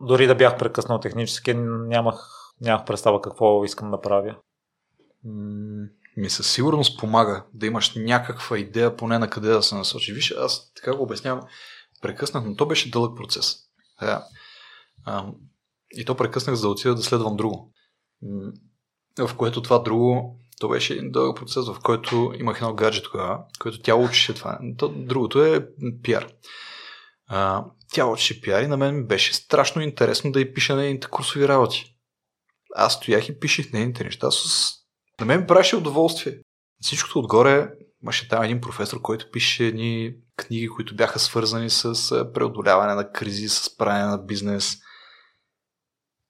дори 0.00 0.26
да 0.26 0.34
бях 0.34 0.58
прекъснал 0.58 1.00
технически, 1.00 1.54
нямах, 1.54 2.28
нямах 2.60 2.84
представа 2.84 3.20
какво 3.20 3.64
искам 3.64 3.90
да 3.90 4.00
правя. 4.00 4.36
Ми 6.16 6.30
със 6.30 6.52
сигурност 6.52 7.00
помага 7.00 7.44
да 7.54 7.66
имаш 7.66 7.94
някаква 7.96 8.58
идея 8.58 8.96
поне 8.96 9.18
на 9.18 9.30
къде 9.30 9.48
да 9.48 9.62
се 9.62 9.74
насочи. 9.74 10.12
Виж, 10.12 10.34
аз 10.38 10.72
така 10.74 10.96
го 10.96 11.02
обяснявам, 11.02 11.40
прекъснах, 12.04 12.44
но 12.44 12.56
то 12.56 12.66
беше 12.66 12.90
дълъг 12.90 13.16
процес. 13.16 13.56
Да. 14.00 14.24
А, 15.04 15.26
и 15.92 16.04
то 16.04 16.16
прекъснах 16.16 16.56
за 16.56 16.62
да 16.62 16.68
отида 16.68 16.94
да 16.94 17.02
следвам 17.02 17.36
друго. 17.36 17.72
В 19.18 19.34
което 19.36 19.62
това 19.62 19.78
друго, 19.78 20.38
то 20.60 20.68
беше 20.68 20.92
един 20.92 21.10
дълъг 21.10 21.36
процес, 21.36 21.66
в 21.66 21.76
който 21.82 22.32
имах 22.38 22.56
едно 22.56 22.74
гадже 22.74 23.02
тогава, 23.02 23.44
което 23.58 23.78
тя 23.78 23.94
учеше 23.94 24.34
това. 24.34 24.58
То, 24.78 24.88
другото 24.88 25.44
е 25.44 25.68
пиар. 26.02 26.28
А, 27.26 27.64
тя 27.92 28.06
учеше 28.06 28.40
пиар 28.40 28.62
и 28.62 28.66
на 28.66 28.76
мен 28.76 29.06
беше 29.06 29.34
страшно 29.34 29.82
интересно 29.82 30.32
да 30.32 30.40
й 30.40 30.54
пиша 30.54 30.76
нейните 30.76 31.06
курсови 31.06 31.48
работи. 31.48 31.96
Аз 32.74 32.94
стоях 32.94 33.28
и 33.28 33.38
пишех 33.38 33.72
нейните 33.72 34.04
неща 34.04 34.30
с... 34.30 34.70
На 35.20 35.26
мен 35.26 35.46
правеше 35.46 35.76
удоволствие. 35.76 36.38
Всичкото 36.80 37.18
отгоре 37.18 37.70
имаше 38.04 38.28
там 38.28 38.42
един 38.42 38.60
професор, 38.60 39.00
който 39.00 39.30
пише 39.30 39.66
едни 39.66 40.14
книги, 40.36 40.68
които 40.68 40.96
бяха 40.96 41.18
свързани 41.18 41.70
с 41.70 41.94
преодоляване 42.34 42.94
на 42.94 43.12
кризи, 43.12 43.48
с 43.48 43.76
правене 43.76 44.04
на 44.04 44.18
бизнес. 44.18 44.78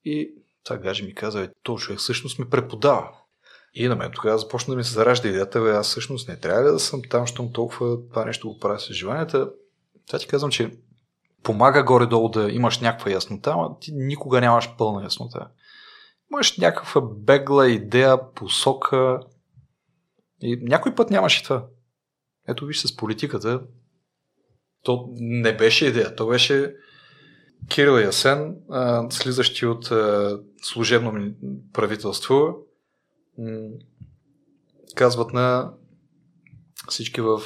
И 0.05 0.31
това 0.63 0.77
гаже 0.77 1.03
ми 1.03 1.15
каза, 1.15 1.41
е, 1.41 1.49
то 1.63 1.77
човек 1.77 1.99
всъщност 1.99 2.39
ме 2.39 2.49
преподава. 2.49 3.11
И 3.73 3.87
на 3.87 3.95
мен 3.95 4.11
тогава 4.11 4.37
започна 4.37 4.71
да 4.71 4.77
ми 4.77 4.83
се 4.83 4.93
заражда 4.93 5.27
идеята, 5.27 5.61
бе, 5.61 5.71
аз 5.71 5.87
всъщност 5.87 6.27
не 6.27 6.39
трябва 6.39 6.71
да 6.71 6.79
съм 6.79 7.01
там, 7.09 7.27
щом 7.27 7.53
толкова 7.53 8.09
това 8.09 8.25
нещо 8.25 8.47
го 8.47 8.59
правя 8.59 8.79
с 8.79 8.93
желанията. 8.93 9.49
Това 10.07 10.19
ти 10.19 10.27
казвам, 10.27 10.51
че 10.51 10.71
помага 11.43 11.83
горе-долу 11.83 12.29
да 12.29 12.51
имаш 12.51 12.79
някаква 12.79 13.11
яснота, 13.11 13.51
ама 13.51 13.79
ти 13.79 13.91
никога 13.93 14.41
нямаш 14.41 14.69
пълна 14.77 15.03
яснота. 15.03 15.47
Имаш 16.31 16.57
някаква 16.57 17.01
бегла 17.01 17.69
идея, 17.69 18.33
посока 18.33 19.19
и 20.45 20.59
някой 20.61 20.95
път 20.95 21.09
нямаш 21.09 21.39
и 21.39 21.43
това. 21.43 21.67
Ето 22.47 22.65
виж 22.65 22.81
с 22.81 22.95
политиката, 22.95 23.61
то 24.83 25.09
не 25.15 25.57
беше 25.57 25.85
идея, 25.85 26.15
то 26.15 26.27
беше 26.27 26.75
Кирил 27.69 27.91
Ясен, 27.91 28.55
слизащи 29.09 29.65
от 29.65 29.91
служебно 30.61 31.33
правителство, 31.73 32.57
казват 34.95 35.33
на 35.33 35.73
всички 36.89 37.21
в 37.21 37.41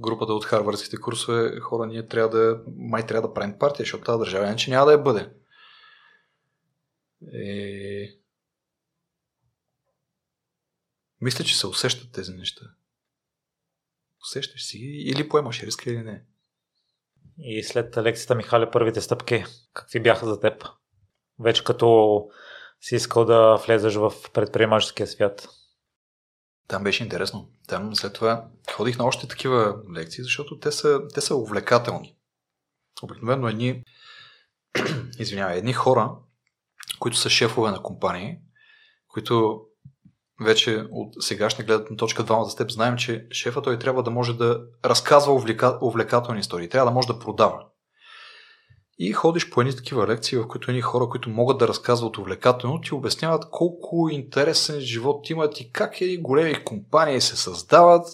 групата 0.00 0.32
от 0.32 0.44
харвардските 0.44 0.96
курсове, 0.96 1.60
хора, 1.60 1.86
ние 1.86 2.06
трябва 2.06 2.38
да, 2.38 2.60
май 2.76 3.06
трябва 3.06 3.28
да 3.28 3.34
правим 3.34 3.58
партия, 3.58 3.84
защото 3.84 4.04
тази 4.04 4.18
държава 4.18 4.46
иначе 4.46 4.70
няма 4.70 4.86
да 4.86 4.92
я 4.92 4.98
бъде. 4.98 5.30
Е... 7.34 8.17
Мисля, 11.20 11.44
че 11.44 11.58
се 11.58 11.66
усещат 11.66 12.12
тези 12.12 12.32
неща. 12.32 12.64
Усещаш 14.22 14.64
си 14.64 14.78
или 14.78 15.28
поемаш 15.28 15.62
риска 15.62 15.90
или 15.90 16.02
не. 16.02 16.24
И 17.38 17.62
след 17.62 17.96
лекцията 17.96 18.34
Михаля, 18.34 18.70
първите 18.70 19.00
стъпки, 19.00 19.44
какви 19.72 20.00
бяха 20.00 20.26
за 20.26 20.40
теб? 20.40 20.64
Вече 21.40 21.64
като 21.64 22.28
си 22.80 22.94
искал 22.96 23.24
да 23.24 23.56
влезеш 23.66 23.94
в 23.94 24.12
предприемаческия 24.32 25.06
свят. 25.06 25.48
Там 26.68 26.84
беше 26.84 27.04
интересно. 27.04 27.50
Там 27.68 27.96
след 27.96 28.12
това 28.12 28.48
ходих 28.72 28.98
на 28.98 29.04
още 29.04 29.28
такива 29.28 29.82
лекции, 29.94 30.24
защото 30.24 30.58
те 30.58 30.72
са, 30.72 31.00
те 31.14 31.20
са 31.20 31.36
увлекателни. 31.36 32.16
Обикновено 33.02 33.48
едни, 33.48 33.84
извинявай, 35.18 35.58
едни 35.58 35.72
хора, 35.72 36.10
които 36.98 37.16
са 37.16 37.30
шефове 37.30 37.70
на 37.70 37.82
компании, 37.82 38.38
които 39.08 39.64
вече 40.40 40.86
от 40.90 41.14
сегашна 41.22 41.64
гледна 41.64 41.96
точка 41.96 42.22
двамата 42.22 42.56
теб 42.56 42.70
знаем, 42.70 42.96
че 42.96 43.26
шефа 43.30 43.62
той 43.62 43.78
трябва 43.78 44.02
да 44.02 44.10
може 44.10 44.36
да 44.36 44.60
разказва 44.84 45.32
увлека... 45.32 45.78
увлекателни 45.82 46.40
истории, 46.40 46.68
трябва 46.68 46.90
да 46.90 46.94
може 46.94 47.08
да 47.08 47.18
продава. 47.18 47.64
И 48.98 49.12
ходиш 49.12 49.50
по 49.50 49.60
едни 49.60 49.76
такива 49.76 50.06
лекции, 50.06 50.38
в 50.38 50.48
които 50.48 50.70
едни 50.70 50.80
хора, 50.80 51.08
които 51.08 51.30
могат 51.30 51.58
да 51.58 51.68
разказват 51.68 52.18
увлекателно, 52.18 52.80
ти 52.80 52.94
обясняват 52.94 53.50
колко 53.50 54.08
интересен 54.08 54.80
живот 54.80 55.30
имат 55.30 55.60
и 55.60 55.72
как 55.72 56.00
едни 56.00 56.16
големи 56.16 56.64
компании 56.64 57.20
се 57.20 57.36
създават. 57.36 58.06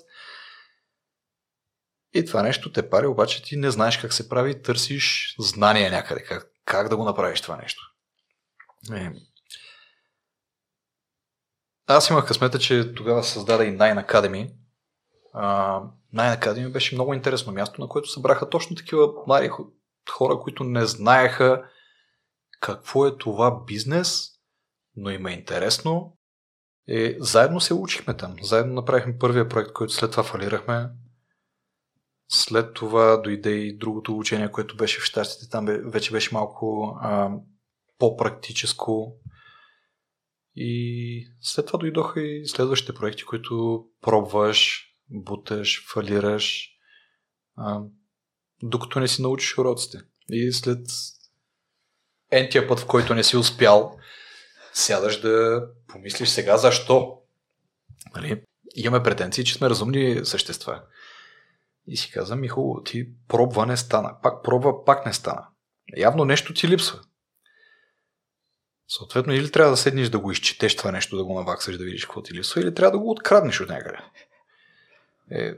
И 2.14 2.24
това 2.24 2.42
нещо 2.42 2.72
те 2.72 2.90
пари, 2.90 3.06
обаче 3.06 3.42
ти 3.42 3.56
не 3.56 3.70
знаеш 3.70 3.98
как 3.98 4.12
се 4.12 4.28
прави, 4.28 4.62
търсиш 4.62 5.34
знания 5.38 5.90
някъде, 5.90 6.22
как, 6.22 6.50
как 6.64 6.88
да 6.88 6.96
го 6.96 7.04
направиш 7.04 7.40
това 7.40 7.56
нещо. 7.56 7.82
Е, 8.92 9.10
аз 11.86 12.10
имах 12.10 12.26
късмета, 12.26 12.58
че 12.58 12.94
тогава 12.94 13.24
създаде 13.24 13.64
и 13.64 13.78
Nine 13.78 14.06
Academy. 14.06 14.52
Uh, 15.34 15.82
Nine 16.14 16.40
Academy 16.40 16.72
беше 16.72 16.94
много 16.94 17.14
интересно 17.14 17.52
място, 17.52 17.80
на 17.80 17.88
което 17.88 18.10
събраха 18.10 18.50
точно 18.50 18.76
такива 18.76 19.12
млади 19.26 19.50
хора, 20.10 20.38
които 20.38 20.64
не 20.64 20.86
знаеха 20.86 21.64
какво 22.60 23.06
е 23.06 23.18
това 23.18 23.64
бизнес, 23.66 24.30
но 24.96 25.10
им 25.10 25.26
е 25.26 25.32
интересно. 25.32 26.16
И 26.88 27.16
заедно 27.20 27.60
се 27.60 27.74
учихме 27.74 28.16
там. 28.16 28.36
Заедно 28.42 28.74
направихме 28.74 29.18
първия 29.18 29.48
проект, 29.48 29.72
който 29.72 29.92
след 29.92 30.10
това 30.10 30.22
фалирахме. 30.22 30.90
След 32.28 32.74
това 32.74 33.16
дойде 33.16 33.50
и 33.50 33.78
другото 33.78 34.18
учение, 34.18 34.50
което 34.50 34.76
беше 34.76 35.00
в 35.00 35.04
щастите. 35.04 35.50
Там 35.50 35.66
вече 35.66 36.12
беше 36.12 36.34
малко 36.34 36.96
а, 37.00 37.30
по-практическо. 37.98 39.16
И 40.56 41.26
след 41.40 41.66
това 41.66 41.78
дойдоха 41.78 42.20
и 42.20 42.46
следващите 42.46 42.94
проекти, 42.94 43.24
които 43.24 43.84
пробваш, 44.00 44.88
буташ, 45.10 45.86
фалираш, 45.92 46.70
а, 47.56 47.80
докато 48.62 49.00
не 49.00 49.08
си 49.08 49.22
научиш 49.22 49.58
уроците. 49.58 49.98
И 50.28 50.52
след 50.52 50.86
ентия 52.30 52.68
път, 52.68 52.80
в 52.80 52.86
който 52.86 53.14
не 53.14 53.24
си 53.24 53.36
успял, 53.36 53.98
сядаш 54.72 55.20
да 55.20 55.66
помислиш 55.88 56.28
сега 56.28 56.56
защо. 56.56 57.18
Нали? 58.14 58.42
Имаме 58.74 59.02
претенции, 59.02 59.44
че 59.44 59.54
сме 59.54 59.70
разумни 59.70 60.20
същества. 60.24 60.82
И 61.86 61.96
си 61.96 62.10
казвам, 62.10 62.40
ми 62.40 62.48
хубаво, 62.48 62.82
ти 62.82 63.08
пробва 63.28 63.66
не 63.66 63.76
стана. 63.76 64.16
Пак 64.22 64.44
пробва, 64.44 64.84
пак 64.84 65.06
не 65.06 65.12
стана. 65.12 65.46
Явно 65.96 66.24
нещо 66.24 66.54
ти 66.54 66.68
липсва. 66.68 67.00
Съответно, 68.88 69.32
или 69.32 69.50
трябва 69.50 69.70
да 69.70 69.76
седнеш 69.76 70.08
да 70.08 70.18
го 70.18 70.30
изчетеш 70.30 70.76
това 70.76 70.92
нещо, 70.92 71.16
да 71.16 71.24
го 71.24 71.34
наваксаш, 71.34 71.78
да 71.78 71.84
видиш 71.84 72.04
какво 72.04 72.22
ти 72.22 72.34
липсва, 72.34 72.60
или 72.60 72.74
трябва 72.74 72.90
да 72.90 72.98
го 72.98 73.10
откраднеш 73.10 73.60
от 73.60 73.68
някъде. 73.68 73.98
Е, 75.30 75.54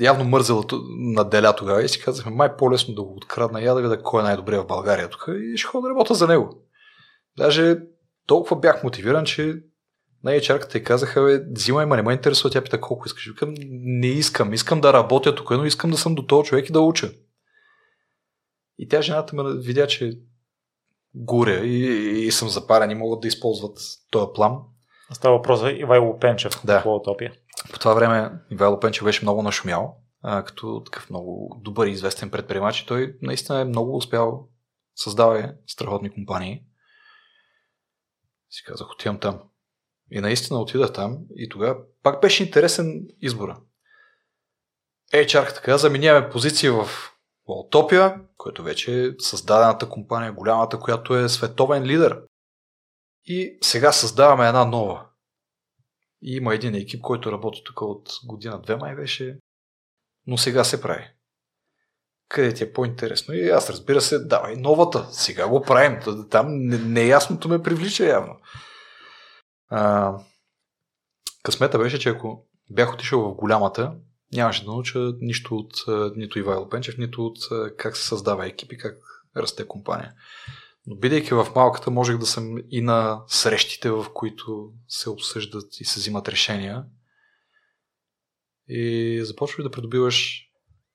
явно 0.00 0.24
мързела 0.24 0.64
на 0.88 1.24
деля 1.24 1.56
тогава 1.56 1.84
и 1.84 1.88
си 1.88 2.00
казахме, 2.00 2.32
май 2.32 2.56
по-лесно 2.56 2.94
да 2.94 3.02
го 3.02 3.16
открадна, 3.16 3.62
я 3.62 3.74
да 3.74 3.82
видя 3.82 4.02
кой 4.02 4.20
е 4.20 4.24
най-добре 4.24 4.58
в 4.58 4.66
България 4.66 5.10
тук 5.10 5.28
и 5.42 5.56
ще 5.56 5.66
ходя 5.66 5.82
да 5.82 5.90
работя 5.90 6.14
за 6.14 6.26
него. 6.26 6.62
Даже 7.36 7.78
толкова 8.26 8.56
бях 8.56 8.84
мотивиран, 8.84 9.24
че 9.24 9.62
на 10.24 10.30
HR-ката 10.30 10.76
и 10.76 10.84
казаха, 10.84 11.22
бе, 11.22 11.44
взимай, 11.50 11.86
ма 11.86 11.96
не 11.96 12.02
ме 12.02 12.12
интересува, 12.12 12.50
тя 12.50 12.64
пита 12.64 12.80
колко 12.80 13.06
искаш. 13.06 13.28
Викам, 13.28 13.54
не 13.70 14.06
искам, 14.06 14.52
искам 14.52 14.80
да 14.80 14.92
работя 14.92 15.34
тук, 15.34 15.50
но 15.50 15.64
искам 15.64 15.90
да 15.90 15.96
съм 15.96 16.14
до 16.14 16.26
този 16.26 16.48
човек 16.48 16.68
и 16.68 16.72
да 16.72 16.80
уча. 16.80 17.12
И 18.78 18.88
тя 18.88 19.02
жената 19.02 19.36
ме 19.36 19.42
видя, 19.56 19.86
че 19.86 20.18
горя 21.14 21.66
и, 21.66 22.26
и 22.26 22.32
съм 22.32 22.48
запарен 22.48 22.90
и 22.90 22.94
могат 22.94 23.20
да 23.20 23.28
използват 23.28 23.78
този 24.10 24.26
план. 24.34 24.58
Става 25.12 25.36
въпрос 25.36 25.60
за 25.60 25.70
Ивайло 25.70 26.18
Пенчев 26.18 26.60
да. 26.64 26.82
по 26.82 26.94
Утопия. 26.94 27.32
По 27.72 27.78
това 27.78 27.94
време 27.94 28.30
Ивайло 28.50 28.80
Пенчев 28.80 29.04
беше 29.04 29.24
много 29.24 29.42
нашумял, 29.42 29.96
а, 30.22 30.44
като 30.44 30.82
такъв 30.84 31.10
много 31.10 31.60
добър 31.62 31.86
и 31.86 31.90
известен 31.90 32.30
предприемач 32.30 32.80
и 32.80 32.86
той 32.86 33.16
наистина 33.22 33.60
е 33.60 33.64
много 33.64 33.96
успял, 33.96 34.48
създава 34.96 35.40
е 35.40 35.52
страхотни 35.66 36.10
компании. 36.10 36.62
Си 38.50 38.64
казах, 38.66 38.90
отивам 38.90 39.18
там. 39.18 39.40
И 40.10 40.20
наистина 40.20 40.60
отидах 40.60 40.92
там 40.92 41.18
и 41.36 41.48
тогава 41.48 41.76
пак 42.02 42.20
беше 42.20 42.42
интересен 42.42 43.06
избора. 43.20 43.60
HR-ката 45.12 45.62
каза, 45.62 45.90
миняваме 45.90 46.30
позиция 46.30 46.72
в 46.72 46.88
Утопия, 47.46 48.20
което 48.40 48.62
вече 48.62 49.04
е 49.04 49.10
създадената 49.18 49.88
компания, 49.88 50.32
голямата, 50.32 50.78
която 50.78 51.16
е 51.16 51.28
световен 51.28 51.84
лидер. 51.84 52.22
И 53.24 53.58
сега 53.62 53.92
създаваме 53.92 54.48
една 54.48 54.64
нова. 54.64 55.06
И 56.22 56.36
има 56.36 56.54
един 56.54 56.74
екип, 56.74 57.00
който 57.00 57.32
работи 57.32 57.62
тук 57.64 57.82
от 57.82 58.12
година-две 58.24 58.76
май 58.76 58.94
беше, 58.94 59.38
но 60.26 60.38
сега 60.38 60.64
се 60.64 60.80
прави. 60.80 61.10
Къде 62.28 62.54
ти 62.54 62.64
е 62.64 62.72
по-интересно? 62.72 63.34
И 63.34 63.48
аз 63.48 63.70
разбира 63.70 64.00
се, 64.00 64.18
давай 64.18 64.56
новата. 64.56 65.08
Сега 65.10 65.48
го 65.48 65.62
правим. 65.62 66.00
Там 66.30 66.46
неясното 66.66 67.48
ме 67.48 67.62
привлича 67.62 68.04
явно. 68.04 68.40
А, 69.68 70.14
късмета 71.42 71.78
беше, 71.78 71.98
че 71.98 72.08
ако 72.08 72.46
бях 72.70 72.94
отишъл 72.94 73.20
в 73.20 73.34
голямата, 73.34 73.94
нямаше 74.32 74.64
да 74.64 74.70
науча 74.70 75.12
нищо 75.20 75.56
от 75.56 75.72
нито 76.16 76.38
Ивайло 76.38 76.68
Пенчев, 76.68 76.98
нито 76.98 77.26
от 77.26 77.38
как 77.76 77.96
се 77.96 78.06
създава 78.06 78.46
екип 78.46 78.72
и 78.72 78.78
как 78.78 78.96
расте 79.36 79.68
компания. 79.68 80.12
Но 80.86 80.96
бидейки 80.96 81.34
в 81.34 81.46
малката, 81.54 81.90
можех 81.90 82.18
да 82.18 82.26
съм 82.26 82.56
и 82.70 82.80
на 82.80 83.22
срещите, 83.26 83.90
в 83.90 84.06
които 84.14 84.72
се 84.88 85.10
обсъждат 85.10 85.80
и 85.80 85.84
се 85.84 86.00
взимат 86.00 86.28
решения. 86.28 86.84
И 88.68 89.20
започваш 89.24 89.64
да 89.64 89.70
придобиваш 89.70 90.46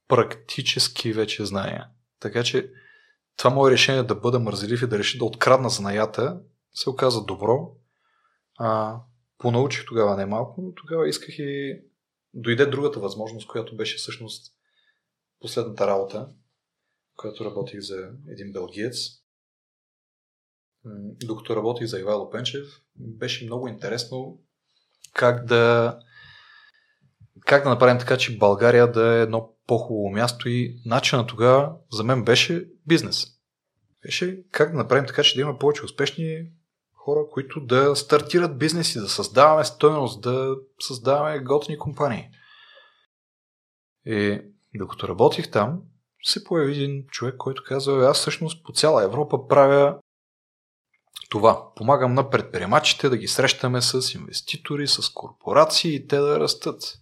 практически 0.08 1.14
вече 1.14 1.46
знания. 1.46 1.88
Така 2.20 2.44
че 2.44 2.72
това 3.38 3.50
мое 3.50 3.72
решение 3.72 4.04
да 4.04 4.16
бъда 4.16 4.40
мързелив 4.40 4.82
и 4.82 4.88
да 4.88 5.00
реши 5.00 5.18
да 5.18 5.26
открадна 5.26 5.70
занаята 5.70 6.40
се 6.74 6.90
оказа 6.90 7.26
добро. 7.26 7.72
А, 8.58 9.00
понаучих 9.38 9.86
тогава 9.86 10.18
не 10.18 10.26
малко, 10.26 10.62
но 10.62 10.74
тогава 10.74 11.10
исках 11.10 11.40
и 11.40 11.82
дойде 12.36 12.66
другата 12.66 13.00
възможност, 13.00 13.48
която 13.48 13.76
беше 13.76 13.98
всъщност 13.98 14.54
последната 15.40 15.88
работа, 15.88 16.30
която 17.16 17.46
работих 17.46 17.80
за 17.80 18.12
един 18.30 18.52
белгиец. 18.52 18.98
Докато 21.26 21.56
работих 21.56 21.88
за 21.88 22.00
Ивайло 22.00 22.30
Пенчев, 22.30 22.68
беше 22.96 23.46
много 23.46 23.68
интересно 23.68 24.42
как 25.14 25.46
да 25.46 26.00
как 27.42 27.64
да 27.64 27.70
направим 27.70 28.00
така, 28.00 28.18
че 28.18 28.38
България 28.38 28.92
да 28.92 29.18
е 29.18 29.22
едно 29.22 29.56
по-хубаво 29.68 30.10
място 30.10 30.50
и 30.50 30.82
начина 30.86 31.28
тогава 31.28 31.76
за 31.92 32.04
мен 32.04 32.24
беше 32.24 32.70
бизнес. 32.88 33.26
Беше 34.04 34.44
как 34.52 34.72
да 34.72 34.78
направим 34.78 35.06
така, 35.08 35.24
че 35.24 35.36
да 35.36 35.42
има 35.42 35.60
повече 35.60 35.86
успешни 35.86 36.52
хора, 37.06 37.20
които 37.32 37.60
да 37.60 37.96
стартират 37.96 38.58
бизнеси, 38.58 39.00
да 39.00 39.10
създаваме 39.10 39.64
стойност, 39.64 40.22
да 40.22 40.56
създаваме 40.80 41.40
готини 41.40 41.78
компании. 41.78 42.30
И 44.06 44.42
докато 44.76 45.08
работих 45.08 45.52
там, 45.52 45.82
се 46.24 46.44
появи 46.44 46.72
един 46.72 47.06
човек, 47.08 47.36
който 47.38 47.64
казва, 47.66 48.10
аз 48.10 48.18
всъщност 48.18 48.64
по 48.64 48.74
цяла 48.74 49.04
Европа 49.04 49.48
правя 49.48 50.00
това. 51.30 51.74
Помагам 51.76 52.14
на 52.14 52.30
предприемачите 52.30 53.10
да 53.10 53.18
ги 53.18 53.28
срещаме 53.28 53.82
с 53.82 54.14
инвеститори, 54.14 54.88
с 54.88 55.10
корпорации 55.14 55.96
и 55.96 56.08
те 56.08 56.18
да 56.18 56.40
растат. 56.40 56.98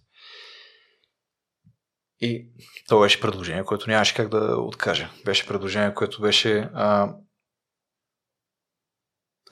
И 2.20 2.48
то 2.88 3.00
беше 3.00 3.20
предложение, 3.20 3.64
което 3.64 3.90
нямаше 3.90 4.14
как 4.14 4.28
да 4.28 4.56
откажа. 4.56 5.10
Беше 5.24 5.46
предложение, 5.46 5.94
което 5.94 6.20
беше 6.20 6.70
а, 6.74 7.14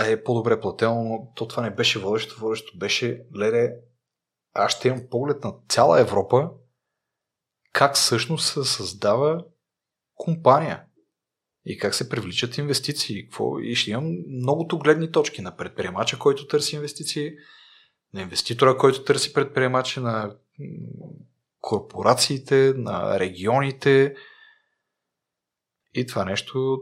е 0.00 0.22
по-добре 0.22 0.60
платено, 0.60 1.04
но 1.04 1.32
то 1.34 1.48
това 1.48 1.62
не 1.62 1.70
беше 1.70 1.98
водещо. 1.98 2.40
Водещо 2.40 2.78
беше, 2.78 3.24
леде, 3.36 3.74
аз 4.52 4.72
ще 4.72 4.88
имам 4.88 5.02
поглед 5.10 5.44
на 5.44 5.54
цяла 5.68 6.00
Европа, 6.00 6.50
как 7.72 7.94
всъщност 7.94 8.52
се 8.52 8.64
създава 8.64 9.44
компания 10.14 10.84
и 11.64 11.78
как 11.78 11.94
се 11.94 12.08
привличат 12.08 12.58
инвестиции. 12.58 13.24
Какво? 13.24 13.58
И 13.58 13.74
ще 13.74 13.90
имам 13.90 14.14
многото 14.28 14.78
гледни 14.78 15.12
точки 15.12 15.42
на 15.42 15.56
предприемача, 15.56 16.18
който 16.18 16.46
търси 16.46 16.76
инвестиции, 16.76 17.32
на 18.14 18.22
инвеститора, 18.22 18.78
който 18.78 19.04
търси 19.04 19.32
предприемача, 19.32 20.00
на 20.00 20.36
корпорациите, 21.60 22.74
на 22.76 23.20
регионите. 23.20 24.14
И 25.94 26.06
това 26.06 26.24
нещо, 26.24 26.80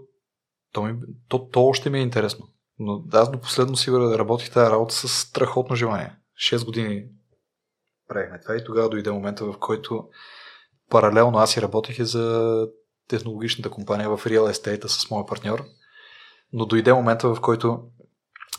то, 0.72 0.82
ми, 0.82 0.94
то, 1.28 1.48
то 1.48 1.66
още 1.66 1.90
ми 1.90 1.98
е 1.98 2.02
интересно. 2.02 2.48
Но 2.82 3.04
аз 3.12 3.30
до 3.30 3.40
последно 3.40 3.76
си 3.76 3.90
работих 3.90 4.50
тази 4.50 4.70
работа 4.70 4.94
с 4.94 5.08
страхотно 5.08 5.76
желание. 5.76 6.16
6 6.38 6.64
години 6.64 7.04
правихме 8.08 8.40
това 8.40 8.56
и 8.56 8.64
тогава 8.64 8.88
дойде 8.88 9.10
момента, 9.10 9.44
в 9.44 9.58
който 9.58 10.08
паралелно 10.88 11.38
аз 11.38 11.56
и 11.56 11.62
работех 11.62 11.98
и 11.98 12.04
за 12.04 12.66
технологичната 13.08 13.70
компания 13.70 14.16
в 14.16 14.24
Real 14.24 14.52
Estate 14.52 14.86
с 14.86 15.10
моя 15.10 15.26
партньор. 15.26 15.64
Но 16.52 16.66
дойде 16.66 16.92
момента, 16.92 17.34
в 17.34 17.40
който 17.40 17.82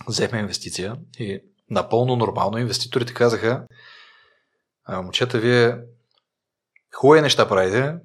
взехме 0.08 0.40
инвестиция 0.40 0.98
и 1.20 1.44
напълно 1.70 2.16
нормално 2.16 2.58
инвеститорите 2.58 3.14
казаха 3.14 3.68
момчета, 4.90 5.40
вие 5.40 5.78
хубави 6.96 7.22
неща 7.22 7.50
правите, 7.50 7.96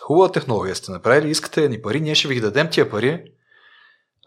хубава 0.00 0.32
технология 0.32 0.76
сте 0.76 0.92
направили, 0.92 1.30
искате 1.30 1.68
ни 1.68 1.82
пари, 1.82 2.00
ние 2.00 2.14
ще 2.14 2.28
ви 2.28 2.34
ги 2.34 2.40
дадем 2.40 2.70
тия 2.70 2.90
пари, 2.90 3.24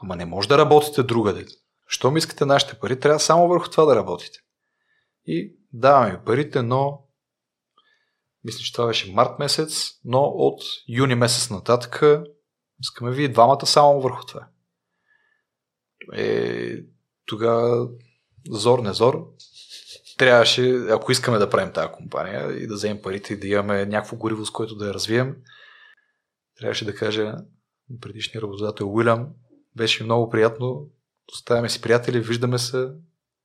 ама 0.02 0.16
не 0.16 0.26
може 0.26 0.48
да 0.48 0.58
работите 0.58 1.04
другаде. 1.04 1.46
Щом 1.88 2.18
искате 2.18 2.46
нашите 2.46 2.80
пари, 2.80 3.00
трябва 3.00 3.20
само 3.20 3.48
върху 3.48 3.70
това 3.70 3.86
да 3.86 3.96
работите. 3.96 4.40
И 5.26 5.56
даваме 5.74 6.22
парите, 6.26 6.62
но 6.62 7.04
мисля, 8.44 8.60
че 8.60 8.74
това 8.74 8.88
беше 8.88 9.14
март 9.14 9.40
месец, 9.40 9.90
но 10.06 10.20
от 10.20 10.64
юни 10.88 11.16
месец 11.16 11.50
нататък 11.50 12.04
искаме 12.82 13.12
ви 13.12 13.32
двамата 13.32 13.66
само 13.66 14.02
върху 14.02 14.26
това. 14.26 14.48
Е, 16.14 16.76
тогава 17.26 17.90
зор 18.50 18.80
не 18.80 18.94
зор, 18.94 19.28
трябваше, 20.18 20.88
ако 20.90 21.12
искаме 21.12 21.38
да 21.38 21.50
правим 21.50 21.74
тази 21.74 21.92
компания 21.92 22.52
и 22.52 22.68
да 22.68 22.74
вземем 22.74 23.02
парите 23.02 23.34
и 23.34 23.40
да 23.40 23.48
имаме 23.48 23.86
някакво 23.86 24.16
гориво, 24.16 24.46
с 24.46 24.52
което 24.52 24.76
да 24.76 24.88
я 24.88 24.94
развием, 24.94 25.36
трябваше 26.58 26.86
да 26.86 26.96
кажа 26.96 27.36
предишния 28.02 28.42
работодател 28.42 28.96
Уилям, 28.96 29.30
беше 29.78 30.04
много 30.04 30.30
приятно, 30.30 30.90
оставяме 31.34 31.70
си 31.70 31.82
приятели, 31.82 32.20
виждаме 32.20 32.58
се, 32.58 32.88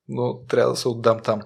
но 0.09 0.44
трябва 0.44 0.72
да 0.72 0.76
се 0.76 0.88
отдам 0.88 1.20
там. 1.22 1.42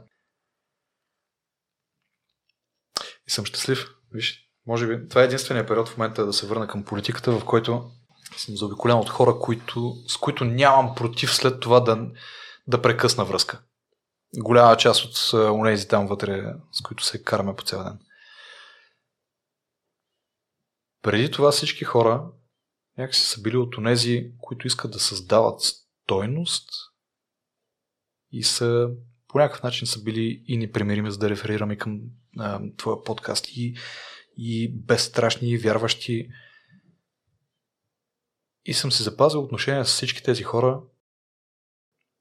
И 3.28 3.30
съм 3.30 3.44
щастлив. 3.44 3.86
Виж, 4.12 4.50
може 4.66 4.86
би 4.86 5.08
това 5.08 5.22
е 5.22 5.24
единствения 5.24 5.66
период 5.66 5.88
в 5.88 5.96
момента 5.96 6.26
да 6.26 6.32
се 6.32 6.46
върна 6.46 6.68
към 6.68 6.84
политиката, 6.84 7.32
в 7.32 7.44
който 7.44 7.90
съм 8.36 8.56
заобиколен 8.56 8.96
от 8.96 9.08
хора, 9.08 9.38
които, 9.40 9.94
с 10.08 10.16
които 10.16 10.44
нямам 10.44 10.94
против 10.94 11.34
след 11.34 11.60
това 11.60 11.80
да, 11.80 12.08
да 12.66 12.82
прекъсна 12.82 13.24
връзка 13.24 13.62
голяма 14.34 14.76
част 14.76 15.04
от 15.04 15.32
унези 15.32 15.88
там 15.88 16.06
вътре, 16.06 16.54
с 16.72 16.80
които 16.82 17.04
се 17.04 17.22
караме 17.22 17.56
по 17.56 17.64
цял 17.64 17.84
ден. 17.84 17.98
Преди 21.02 21.30
това 21.30 21.50
всички 21.50 21.84
хора 21.84 22.24
някакси 22.98 23.26
са 23.26 23.42
били 23.42 23.56
от 23.56 23.76
онези, 23.76 24.32
които 24.38 24.66
искат 24.66 24.90
да 24.90 24.98
създават 24.98 25.60
стойност 25.60 26.68
и 28.32 28.42
са 28.42 28.90
по 29.28 29.38
някакъв 29.38 29.62
начин 29.62 29.86
са 29.86 30.02
били 30.02 30.44
и 30.46 30.56
непримирими, 30.56 31.10
за 31.10 31.18
да 31.18 31.30
реферираме 31.30 31.76
към 31.76 32.00
а, 32.38 32.60
твоя 32.76 33.02
подкаст 33.02 33.48
и, 33.48 33.76
и 34.36 34.72
безстрашни, 34.74 35.50
и 35.50 35.58
вярващи. 35.58 36.28
И 38.64 38.74
съм 38.74 38.92
се 38.92 39.02
запазил 39.02 39.42
отношения 39.42 39.84
с 39.84 39.88
всички 39.88 40.22
тези 40.22 40.42
хора, 40.42 40.82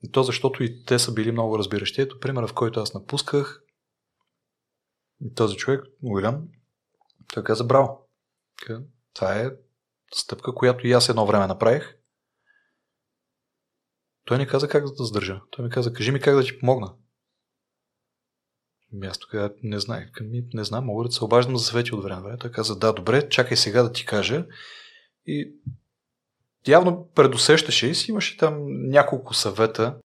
и 0.04 0.12
то 0.12 0.24
защото 0.24 0.64
и 0.64 0.84
те 0.84 1.00
са 1.00 1.14
били 1.14 1.32
много 1.32 1.58
разбиращи. 1.58 2.02
Ето 2.02 2.20
примера, 2.20 2.48
в 2.48 2.54
който 2.54 2.80
аз 2.80 2.94
напусках. 2.94 3.64
Този 5.36 5.58
човек, 5.58 5.86
Уилям, 6.02 6.48
той 7.34 7.44
каза 7.44 7.64
браво. 7.64 8.08
Това 9.14 9.40
е 9.40 9.52
стъпка, 10.14 10.54
която 10.54 10.88
и 10.88 10.92
аз 10.92 11.10
едно 11.10 11.26
време 11.26 11.48
направих. 11.48 11.96
Той 14.26 14.38
не 14.38 14.48
каза 14.48 14.68
как 14.68 14.84
да 14.84 15.04
задържа. 15.04 15.42
Той 15.52 15.66
ми 15.66 15.72
каза, 15.72 15.94
кажи 15.94 16.12
ми 16.12 16.20
как 16.20 16.36
да 16.36 16.44
ти 16.44 16.60
помогна. 16.60 16.94
И 19.04 19.06
аз 19.06 19.20
тогава 19.20 19.52
не 19.64 19.80
знаех. 19.80 20.10
Не 20.54 20.64
знам, 20.64 20.86
мога 20.86 21.04
да 21.04 21.12
се 21.12 21.24
обаждам 21.24 21.58
за 21.58 21.66
съвети 21.66 21.96
от 21.96 22.04
време. 22.04 22.38
Той 22.38 22.52
каза, 22.52 22.80
да, 22.80 22.94
добре, 22.94 23.30
чакай 23.30 23.58
сега 23.58 23.84
да 23.84 23.92
ти 23.92 24.06
кажа. 24.06 24.46
И 25.26 25.56
явно 26.68 27.10
предусещаше 27.16 27.88
и 27.88 27.96
си 27.96 28.12
имаше 28.12 28.38
там 28.38 28.66
няколко 28.68 29.34
съвета. 29.34 30.00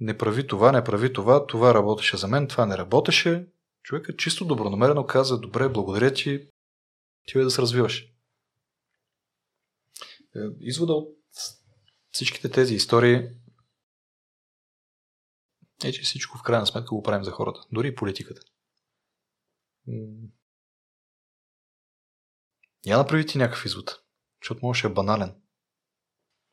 Не 0.00 0.18
прави 0.18 0.46
това, 0.46 0.72
не 0.72 0.84
прави 0.84 1.12
това, 1.12 1.46
това 1.46 1.74
работеше 1.74 2.16
за 2.16 2.28
мен, 2.28 2.48
това 2.48 2.66
не 2.66 2.78
работеше. 2.78 3.46
Човекът 3.82 4.18
чисто 4.18 4.44
добронамерено 4.44 5.06
каза, 5.06 5.40
добре, 5.40 5.68
благодаря 5.68 6.12
ти, 6.12 6.48
ти 7.26 7.38
е 7.38 7.42
да 7.42 7.50
се 7.50 7.62
развиваш. 7.62 8.06
Е, 10.38 10.56
извода 10.60 10.92
от 10.92 11.18
всичките 12.10 12.50
тези 12.50 12.74
истории 12.74 13.28
е, 15.84 15.92
че 15.92 16.02
всичко 16.02 16.38
в 16.38 16.42
крайна 16.42 16.66
сметка 16.66 16.94
го 16.94 17.02
правим 17.02 17.24
за 17.24 17.30
хората. 17.30 17.60
Дори 17.72 17.88
и 17.88 17.94
политиката. 17.94 18.40
Я 22.86 22.98
направи 22.98 23.26
ти 23.26 23.38
някакъв 23.38 23.64
извод, 23.64 24.02
защото 24.42 24.66
може 24.66 24.86
е 24.86 24.92
банален 24.92 25.34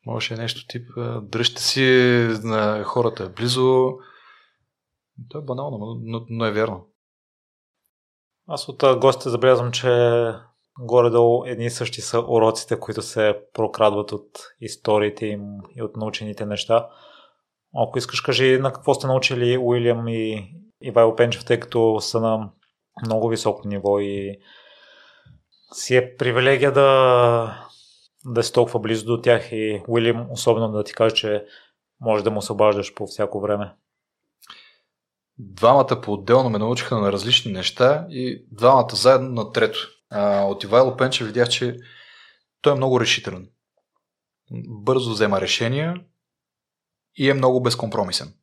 Можеше 0.06 0.36
нещо 0.36 0.66
тип, 0.68 0.90
дръжте 1.22 1.62
си 1.62 1.82
на 2.42 2.84
хората 2.84 3.30
близо. 3.30 3.92
То 5.28 5.38
е 5.38 5.42
банално, 5.44 6.00
но, 6.02 6.26
но 6.28 6.44
е 6.44 6.52
вярно. 6.52 6.92
Аз 8.46 8.68
от 8.68 9.00
гостите 9.00 9.30
забелязвам, 9.30 9.72
че 9.72 9.88
горе-долу 10.78 11.44
едни 11.46 11.70
същи 11.70 12.00
са 12.00 12.20
уроците, 12.20 12.80
които 12.80 13.02
се 13.02 13.38
прокрадват 13.52 14.12
от 14.12 14.38
историите 14.60 15.26
им 15.26 15.40
и 15.76 15.82
от 15.82 15.96
научените 15.96 16.46
неща. 16.46 16.88
Ако 17.74 17.98
искаш, 17.98 18.20
кажи 18.20 18.58
на 18.58 18.72
какво 18.72 18.94
сте 18.94 19.06
научили 19.06 19.58
Уилям 19.58 20.08
и 20.08 20.52
Ивайло 20.82 21.16
Пенчев, 21.16 21.44
тъй 21.44 21.60
като 21.60 22.00
са 22.00 22.20
на 22.20 22.50
много 23.06 23.28
високо 23.28 23.68
ниво 23.68 23.98
и 23.98 24.38
си 25.72 25.96
е 25.96 26.16
привилегия 26.16 26.72
да, 26.72 27.68
да 28.24 28.42
си 28.42 28.52
толкова 28.52 28.80
близо 28.80 29.06
до 29.06 29.20
тях 29.20 29.52
и 29.52 29.82
Уилям 29.88 30.26
особено 30.30 30.72
да 30.72 30.84
ти 30.84 30.92
каже, 30.92 31.14
че 31.14 31.44
може 32.00 32.24
да 32.24 32.30
му 32.30 32.42
се 32.42 32.52
по 32.96 33.06
всяко 33.06 33.40
време. 33.40 33.72
Двамата 35.38 36.00
по-отделно 36.02 36.50
ме 36.50 36.58
научиха 36.58 36.98
на 36.98 37.12
различни 37.12 37.52
неща 37.52 38.06
и 38.10 38.46
двамата 38.52 38.90
заедно 38.92 39.30
на 39.30 39.52
трето. 39.52 39.95
А, 40.10 40.44
от 40.44 40.64
Ивайло 40.64 40.96
Пенче 40.96 41.24
видях, 41.24 41.48
че 41.48 41.76
той 42.60 42.72
е 42.72 42.76
много 42.76 43.00
решителен. 43.00 43.48
Бързо 44.68 45.10
взема 45.10 45.40
решения 45.40 46.00
и 47.16 47.30
е 47.30 47.34
много 47.34 47.62
безкомпромисен. 47.62 48.34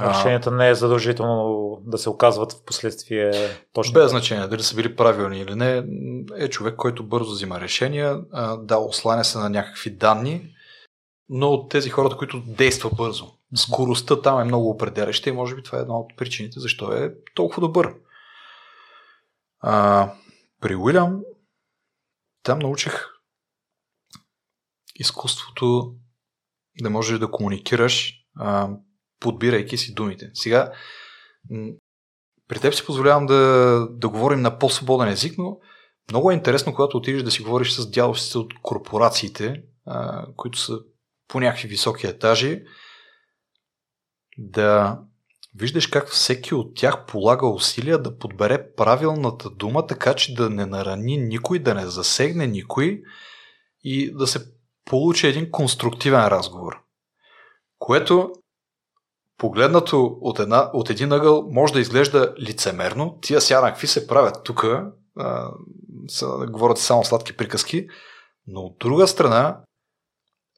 Решенията 0.00 0.50
не 0.50 0.68
е 0.68 0.74
задължително 0.74 1.78
да 1.84 1.98
се 1.98 2.10
оказват 2.10 2.52
в 2.52 2.64
последствие 2.64 3.32
точно. 3.72 3.92
Без 3.92 4.10
значение 4.10 4.46
дали 4.46 4.62
са 4.62 4.74
били 4.74 4.96
правилни 4.96 5.40
или 5.40 5.54
не. 5.54 5.84
Е 6.36 6.48
човек, 6.48 6.76
който 6.76 7.06
бързо 7.06 7.32
взима 7.32 7.60
решения, 7.60 8.20
да, 8.58 8.78
осланя 8.78 9.24
се 9.24 9.38
на 9.38 9.50
някакви 9.50 9.90
данни, 9.90 10.54
но 11.28 11.48
от 11.48 11.70
тези 11.70 11.90
хората, 11.90 12.16
които 12.16 12.40
действат 12.40 12.96
бързо. 12.96 13.26
Скоростта 13.54 14.22
там 14.22 14.40
е 14.40 14.44
много 14.44 14.70
определяща 14.70 15.28
и 15.28 15.32
може 15.32 15.54
би 15.54 15.62
това 15.62 15.78
е 15.78 15.80
една 15.80 15.98
от 15.98 16.16
причините 16.16 16.60
защо 16.60 16.92
е 16.92 17.14
толкова 17.34 17.60
добър. 17.60 17.94
А, 19.60 20.12
при 20.60 20.76
Уилям 20.76 21.20
там 22.42 22.58
научих 22.58 23.06
изкуството 24.94 25.94
да 26.80 26.90
можеш 26.90 27.18
да 27.18 27.30
комуникираш, 27.30 28.14
а, 28.36 28.70
подбирайки 29.20 29.78
си 29.78 29.94
думите. 29.94 30.30
Сега, 30.34 30.72
при 32.48 32.60
теб 32.60 32.74
си 32.74 32.86
позволявам 32.86 33.26
да, 33.26 33.86
да 33.90 34.08
говорим 34.08 34.40
на 34.40 34.58
по-свободен 34.58 35.08
език, 35.08 35.38
но 35.38 35.58
много 36.10 36.30
е 36.30 36.34
интересно, 36.34 36.74
когато 36.74 36.96
отидеш 36.96 37.22
да 37.22 37.30
си 37.30 37.42
говориш 37.42 37.72
с 37.72 37.90
дядовците 37.90 38.38
от 38.38 38.54
корпорациите, 38.62 39.62
а, 39.86 40.26
които 40.36 40.58
са 40.58 40.78
по 41.28 41.40
някакви 41.40 41.68
високи 41.68 42.06
етажи, 42.06 42.62
да 44.38 45.00
виждаш 45.54 45.86
как 45.86 46.08
всеки 46.08 46.54
от 46.54 46.76
тях 46.76 47.06
полага 47.06 47.46
усилия 47.46 47.98
да 47.98 48.18
подбере 48.18 48.74
правилната 48.74 49.50
дума, 49.50 49.86
така 49.86 50.14
че 50.14 50.34
да 50.34 50.50
не 50.50 50.66
нарани 50.66 51.16
никой, 51.16 51.58
да 51.58 51.74
не 51.74 51.86
засегне 51.86 52.46
никой 52.46 53.02
и 53.84 54.14
да 54.14 54.26
се 54.26 54.40
получи 54.84 55.26
един 55.26 55.50
конструктивен 55.50 56.26
разговор. 56.26 56.80
Което 57.78 58.32
погледнато 59.38 60.18
от, 60.20 60.38
една, 60.38 60.70
от 60.72 60.90
един 60.90 61.12
ъгъл 61.12 61.48
може 61.50 61.72
да 61.72 61.80
изглежда 61.80 62.34
лицемерно. 62.40 63.18
Тия 63.22 63.40
сега 63.40 63.62
какви 63.62 63.86
се 63.86 64.06
правят 64.06 64.44
тук, 64.44 64.66
говорят 66.48 66.78
само 66.78 67.04
сладки 67.04 67.36
приказки, 67.36 67.88
но 68.46 68.60
от 68.60 68.78
друга 68.78 69.08
страна 69.08 69.60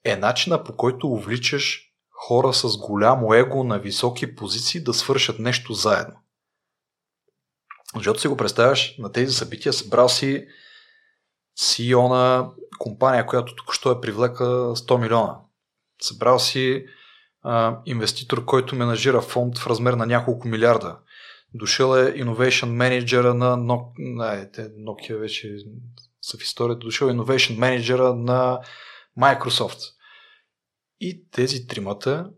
е 0.05 0.17
начина 0.17 0.65
по 0.65 0.77
който 0.77 1.09
увличаш 1.09 1.92
хора 2.27 2.53
с 2.53 2.77
голямо 2.77 3.35
его 3.35 3.65
на 3.65 3.79
високи 3.79 4.35
позиции 4.37 4.81
да 4.81 4.95
свършат 4.95 5.39
нещо 5.39 5.73
заедно. 5.73 6.15
Защото 7.97 8.21
си 8.21 8.29
го 8.29 8.37
представяш 8.37 8.97
на 8.99 9.13
тези 9.13 9.35
събития, 9.35 9.73
събрал 9.73 10.09
си 10.09 10.47
CEO 11.61 12.09
на 12.09 12.51
компания, 12.79 13.27
която 13.27 13.55
тук 13.55 13.75
що 13.75 13.91
е 13.91 14.01
привлека 14.01 14.45
100 14.45 15.01
милиона. 15.01 15.39
Събрал 16.03 16.39
си 16.39 16.87
а, 17.43 17.79
инвеститор, 17.87 18.45
който 18.45 18.77
менажира 18.77 19.21
фонд 19.21 19.59
в 19.59 19.67
размер 19.67 19.93
на 19.93 20.07
няколко 20.07 20.49
милиарда. 20.49 20.99
Дошъл 21.55 21.97
е 21.97 22.15
Innovation 22.15 22.67
Manager 22.67 23.33
на 23.33 23.57
Nokia, 23.57 24.75
Nokia 24.77 25.17
вече 25.17 25.57
са 26.23 26.39
в 26.39 26.43
историята, 26.43 26.87
дошъл 26.87 27.07
е 27.07 27.13
Innovation 27.13 27.59
Manager 27.59 28.13
на 28.13 28.61
Microsoft. 29.19 30.02
И 31.05 31.31
тези 31.31 31.67
тримата, 31.67 32.31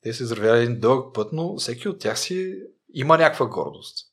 те 0.00 0.12
се 0.12 0.22
изравяли 0.22 0.62
един 0.62 0.80
дълъг 0.80 1.14
път, 1.14 1.32
но 1.32 1.56
всеки 1.56 1.88
от 1.88 1.98
тях 1.98 2.18
си 2.18 2.54
има 2.94 3.18
някаква 3.18 3.46
гордост. 3.46 4.08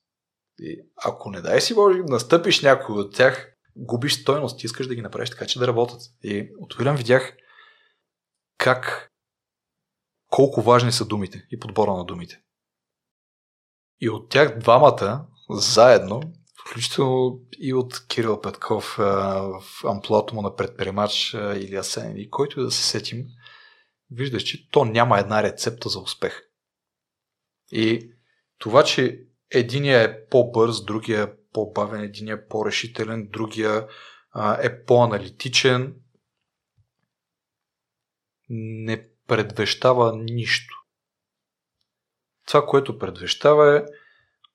И 0.59 0.81
ако 0.95 1.29
не 1.29 1.41
дай 1.41 1.61
си 1.61 1.73
Боже, 1.73 1.99
настъпиш 1.99 2.61
някой 2.61 2.95
от 2.95 3.15
тях, 3.15 3.57
губиш 3.75 4.21
стойност, 4.21 4.59
ти 4.59 4.65
искаш 4.65 4.87
да 4.87 4.95
ги 4.95 5.01
направиш 5.01 5.29
така, 5.29 5.45
че 5.45 5.59
да 5.59 5.67
работят. 5.67 6.01
И 6.23 6.51
от 6.59 6.79
Уилям 6.79 6.95
видях 6.95 7.37
как 8.57 9.11
колко 10.27 10.61
важни 10.61 10.91
са 10.91 11.05
думите 11.05 11.47
и 11.51 11.59
подбора 11.59 11.93
на 11.93 12.05
думите. 12.05 12.41
И 14.01 14.09
от 14.09 14.29
тях 14.29 14.59
двамата 14.59 15.27
заедно, 15.49 16.21
включително 16.59 17.39
и 17.59 17.73
от 17.73 18.07
Кирил 18.07 18.41
Петков 18.41 18.95
в 18.97 19.63
амплуато 19.83 20.35
му 20.35 20.41
на 20.41 20.55
предприемач 20.55 21.33
или 21.33 21.75
Асен, 21.75 22.17
и 22.17 22.29
който 22.29 22.63
да 22.63 22.71
се 22.71 22.83
сетим, 22.83 23.25
виждаш, 24.11 24.43
че 24.43 24.69
то 24.69 24.85
няма 24.85 25.19
една 25.19 25.43
рецепта 25.43 25.89
за 25.89 25.99
успех. 25.99 26.41
И 27.71 28.11
това, 28.57 28.83
че 28.83 29.25
единия 29.49 30.01
е 30.01 30.25
по-бърз, 30.25 30.85
другия 30.85 31.23
е 31.23 31.31
по-бавен, 31.53 32.01
единия 32.01 32.35
е 32.35 32.47
по-решителен, 32.47 33.29
другия 33.31 33.87
е 34.61 34.85
по-аналитичен, 34.85 35.95
не 38.49 39.09
предвещава 39.27 40.17
нищо. 40.17 40.75
Това, 42.47 42.65
което 42.65 42.97
предвещава 42.97 43.77
е 43.77 43.83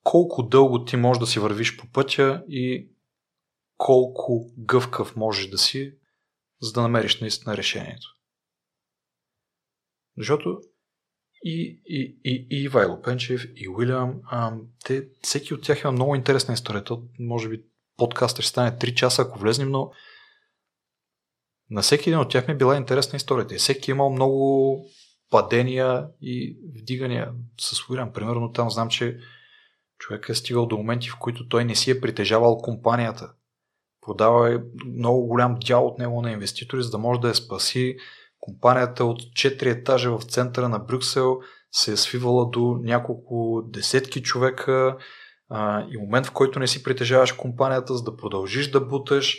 колко 0.02 0.42
дълго 0.42 0.84
ти 0.84 0.96
можеш 0.96 1.20
да 1.20 1.26
си 1.26 1.40
вървиш 1.40 1.76
по 1.76 1.86
пътя 1.92 2.44
и 2.48 2.90
колко 3.76 4.52
гъвкав 4.58 5.16
можеш 5.16 5.46
да 5.46 5.58
си, 5.58 5.94
за 6.60 6.72
да 6.72 6.82
намериш 6.82 7.20
наистина 7.20 7.56
решението. 7.56 8.15
Защото 10.18 10.60
и, 11.42 11.82
и, 11.86 12.18
и, 12.24 12.46
и 12.50 12.62
Ивайло 12.64 13.02
Пенчев, 13.02 13.44
и 13.56 13.68
Уилям, 13.68 14.20
те, 14.84 15.08
всеки 15.22 15.54
от 15.54 15.62
тях 15.62 15.84
има 15.84 15.92
много 15.92 16.14
интересна 16.14 16.54
история. 16.54 16.84
То, 16.84 17.02
може 17.18 17.48
би 17.48 17.62
подкастът 17.96 18.42
ще 18.42 18.50
стане 18.50 18.70
3 18.70 18.94
часа, 18.94 19.22
ако 19.22 19.38
влезнем, 19.38 19.70
но 19.70 19.90
на 21.70 21.82
всеки 21.82 22.10
един 22.10 22.20
от 22.20 22.30
тях 22.30 22.48
ми 22.48 22.54
е 22.54 22.56
била 22.56 22.76
интересна 22.76 23.16
историята. 23.16 23.54
И 23.54 23.58
всеки 23.58 23.90
е 23.90 23.94
имал 23.94 24.10
много 24.10 24.78
падения 25.30 26.08
и 26.20 26.58
вдигания 26.80 27.32
с 27.60 27.88
Уилям. 27.88 28.12
Примерно 28.12 28.52
там 28.52 28.70
знам, 28.70 28.88
че 28.88 29.18
човек 29.98 30.28
е 30.28 30.34
стигал 30.34 30.66
до 30.66 30.76
моменти, 30.76 31.08
в 31.08 31.18
които 31.18 31.48
той 31.48 31.64
не 31.64 31.74
си 31.74 31.90
е 31.90 32.00
притежавал 32.00 32.58
компанията. 32.58 33.32
Продава 34.00 34.54
е 34.54 34.58
много 34.86 35.26
голям 35.26 35.56
дял 35.66 35.86
от 35.86 35.98
него 35.98 36.22
на 36.22 36.32
инвеститори, 36.32 36.82
за 36.82 36.90
да 36.90 36.98
може 36.98 37.20
да 37.20 37.28
я 37.28 37.34
спаси 37.34 37.96
Компанията 38.40 39.04
от 39.04 39.22
4 39.22 39.66
етажа 39.66 40.18
в 40.18 40.22
центъра 40.22 40.68
на 40.68 40.78
Брюксел 40.78 41.38
се 41.72 41.92
е 41.92 41.96
свивала 41.96 42.50
до 42.50 42.78
няколко 42.82 43.62
десетки 43.66 44.22
човека 44.22 44.96
а, 45.48 45.86
и 45.90 45.96
момент 45.96 46.26
в 46.26 46.32
който 46.32 46.58
не 46.58 46.66
си 46.66 46.82
притежаваш 46.82 47.32
компанията, 47.32 47.94
за 47.94 48.02
да 48.02 48.16
продължиш 48.16 48.70
да 48.70 48.80
буташ, 48.80 49.38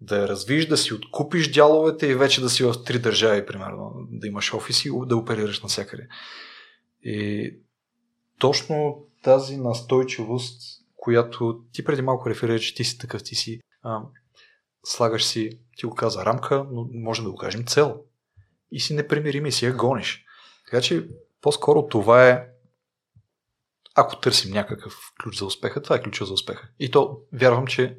да 0.00 0.16
я 0.18 0.28
развиш, 0.28 0.66
да 0.66 0.76
си 0.76 0.94
откупиш 0.94 1.52
дяловете 1.52 2.06
и 2.06 2.14
вече 2.14 2.40
да 2.40 2.50
си 2.50 2.64
в 2.64 2.74
три 2.84 2.98
държави, 2.98 3.46
примерно, 3.46 3.92
да 4.10 4.26
имаш 4.26 4.54
офиси 4.54 4.88
и 4.88 5.06
да 5.06 5.16
оперираш 5.16 5.62
навсякъде. 5.62 6.08
И 7.02 7.54
точно 8.38 9.06
тази 9.22 9.56
настойчивост, 9.56 10.60
която 10.96 11.60
ти 11.72 11.84
преди 11.84 12.02
малко 12.02 12.30
реферира, 12.30 12.58
че 12.58 12.74
ти 12.74 12.84
си 12.84 12.98
такъв, 12.98 13.24
ти 13.24 13.34
си 13.34 13.60
а, 13.82 14.02
слагаш 14.84 15.24
си, 15.24 15.50
ти 15.76 15.86
го 15.86 15.94
каза 15.94 16.24
рамка, 16.24 16.66
но 16.72 16.88
можем 16.92 17.24
да 17.24 17.30
го 17.30 17.36
кажем 17.36 17.64
цел 17.66 18.00
и 18.72 18.80
си 18.80 18.94
непримирим 18.94 19.46
и 19.46 19.52
си 19.52 19.66
я 19.66 19.72
гониш. 19.72 20.24
Така 20.64 20.80
че 20.80 21.08
по-скоро 21.40 21.88
това 21.88 22.28
е 22.28 22.46
ако 23.94 24.20
търсим 24.20 24.50
някакъв 24.50 25.12
ключ 25.22 25.38
за 25.38 25.46
успеха, 25.46 25.82
това 25.82 25.96
е 25.96 26.02
ключа 26.02 26.24
за 26.24 26.32
успеха. 26.32 26.68
И 26.78 26.90
то 26.90 27.20
вярвам, 27.32 27.66
че 27.66 27.98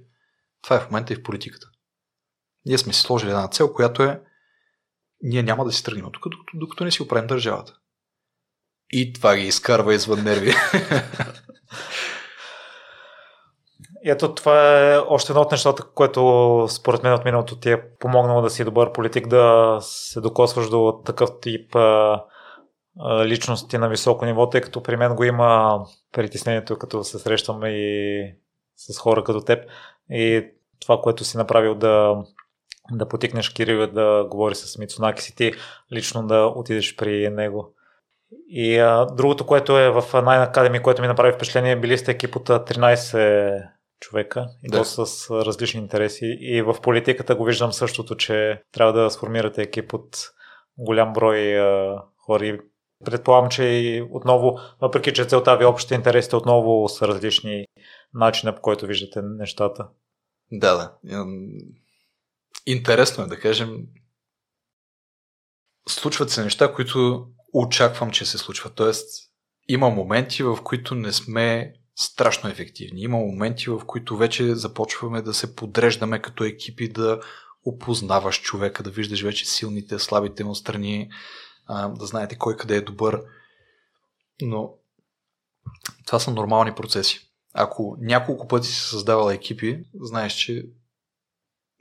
това 0.62 0.76
е 0.76 0.80
в 0.80 0.92
момента 0.92 1.14
и 1.14 1.16
в 1.16 1.24
политиката. 1.24 1.68
Ние 2.66 2.78
сме 2.78 2.94
си 2.94 3.02
сложили 3.02 3.30
една 3.30 3.48
цел, 3.48 3.74
която 3.74 4.04
е 4.04 4.22
ние 5.22 5.44
няма 5.44 5.66
да 5.66 5.72
си 5.72 5.84
тръгнем 5.84 6.12
тук, 6.12 6.30
докато, 6.30 6.58
докато 6.58 6.84
не 6.84 6.92
си 6.92 7.02
оправим 7.02 7.28
държавата. 7.28 7.78
И 8.92 9.14
това 9.14 9.36
ги 9.36 9.48
изкарва 9.48 9.94
извън 9.94 10.24
нерви. 10.24 10.52
ето 14.10 14.36
това 14.36 14.80
е 14.80 14.98
още 14.98 15.32
едно 15.32 15.42
от 15.42 15.52
нещата, 15.52 15.84
което 15.96 16.66
според 16.70 17.04
мен 17.04 17.14
от 17.14 17.26
миналото 17.26 17.60
ти 17.60 17.72
е 17.72 17.90
помогнало 18.00 18.42
да 18.42 18.50
си 18.50 18.64
добър 18.64 18.92
политик, 18.92 19.28
да 19.28 19.78
се 19.82 20.22
докосваш 20.22 20.70
до 20.70 21.02
такъв 21.06 21.30
тип 21.42 21.76
а, 21.76 22.24
а, 23.00 23.26
личности 23.26 23.78
на 23.78 23.90
високо 23.90 24.26
ниво, 24.26 24.50
тъй 24.50 24.62
като 24.62 24.84
при 24.84 24.98
мен 24.98 25.16
го 25.16 25.24
има 25.24 25.80
притеснението, 26.12 26.78
като 26.78 27.04
се 27.04 27.20
срещаме 27.20 27.70
и 27.70 28.24
с 28.76 29.00
хора 29.00 29.24
като 29.24 29.42
теб. 29.42 29.66
И 30.10 30.48
това, 30.82 31.02
което 31.02 31.24
си 31.24 31.38
направил 31.38 31.76
да, 31.76 32.16
да 32.92 33.08
потикнеш 33.08 33.50
Кирил 33.50 33.88
да 33.88 34.26
говори 34.30 34.56
с 34.56 34.78
Мицунаки 34.78 35.22
си 35.22 35.36
ти, 35.36 35.54
лично 35.94 36.28
да 36.28 36.54
отидеш 36.56 36.96
при 36.96 37.30
него. 37.30 37.74
И 38.48 38.78
а, 38.78 39.06
другото, 39.06 39.46
което 39.46 39.80
е 39.80 39.90
в 39.90 40.02
Nine 40.02 40.54
Academy, 40.54 40.82
което 40.82 41.02
ми 41.02 41.08
направи 41.08 41.34
впечатление, 41.34 41.76
били 41.76 41.98
сте 41.98 42.12
екип 42.12 42.36
от 42.36 42.50
13 42.50 43.70
човека 44.00 44.48
и 44.64 44.70
да. 44.70 44.78
то 44.78 44.86
с 44.86 45.30
различни 45.46 45.80
интереси. 45.80 46.38
И 46.40 46.62
в 46.62 46.78
политиката 46.82 47.36
го 47.36 47.44
виждам 47.44 47.74
същото, 47.74 48.16
че 48.16 48.62
трябва 48.72 48.94
да 48.94 49.12
сформирате 49.12 49.62
екип 49.62 49.94
от 49.94 50.32
голям 50.78 51.14
брой 51.14 51.60
а, 51.60 52.02
хора. 52.18 52.46
И 52.46 52.60
предполагам, 53.06 53.50
че 53.50 53.64
и 53.64 54.02
отново, 54.12 54.60
въпреки 54.82 55.14
че 55.14 55.26
целта 55.26 55.58
ви 55.58 55.66
общите 55.66 55.96
интересите 55.96 56.36
отново 56.36 56.90
са 56.90 57.08
различни 57.08 57.66
начина 58.14 58.56
по 58.56 58.62
който 58.62 58.86
виждате 58.86 59.22
нещата. 59.22 59.88
Да, 60.52 60.76
да. 61.04 61.26
Интересно 62.66 63.24
е 63.24 63.28
да 63.28 63.40
кажем. 63.40 63.88
Случват 65.88 66.30
се 66.30 66.44
неща, 66.44 66.74
които 66.74 67.28
очаквам, 67.54 68.12
че 68.12 68.26
се 68.26 68.38
случват. 68.38 68.76
Тоест, 68.76 69.32
има 69.68 69.90
моменти, 69.90 70.44
в 70.44 70.58
които 70.64 70.96
не 70.96 71.12
сме 71.12 71.74
страшно 72.00 72.50
ефективни. 72.50 73.02
Има 73.02 73.18
моменти, 73.18 73.70
в 73.70 73.82
които 73.86 74.18
вече 74.18 74.56
започваме 74.56 75.22
да 75.22 75.34
се 75.34 75.56
подреждаме 75.56 76.22
като 76.22 76.44
екипи, 76.44 76.90
да 76.90 77.22
опознаваш 77.66 78.42
човека, 78.42 78.84
да 78.84 78.90
виждаш 78.90 79.22
вече 79.22 79.46
силните, 79.46 80.00
слабите 80.00 80.44
му 80.44 80.56
страни, 80.56 81.10
да 81.70 82.06
знаете 82.06 82.38
кой 82.38 82.58
къде 82.58 82.76
е 82.76 82.82
добър. 82.82 83.22
Но 84.42 84.74
това 86.06 86.20
са 86.20 86.32
нормални 86.32 86.76
процеси. 86.76 87.32
Ако 87.54 87.98
няколко 88.00 88.48
пъти 88.48 88.68
си 88.68 88.80
създавала 88.80 89.34
екипи, 89.34 89.84
знаеш, 90.02 90.34
че 90.34 90.66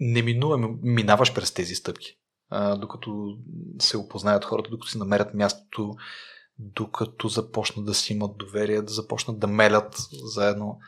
неминуемо 0.01 0.79
минаваш 0.83 1.35
през 1.35 1.53
тези 1.53 1.75
стъпки. 1.75 2.19
докато 2.77 3.39
се 3.81 3.97
опознаят 3.97 4.45
хората, 4.45 4.71
докато 4.71 4.91
си 4.91 4.99
намерят 4.99 5.35
мястото, 5.35 5.95
докато 6.59 7.29
започнат 7.29 7.87
да 7.87 7.95
си 7.95 8.13
имат 8.13 8.39
доверие, 8.39 8.83
да 8.83 8.93
започнат 8.93 9.39
да 9.39 9.47
мелят 9.47 9.97
заедно. 10.13 10.81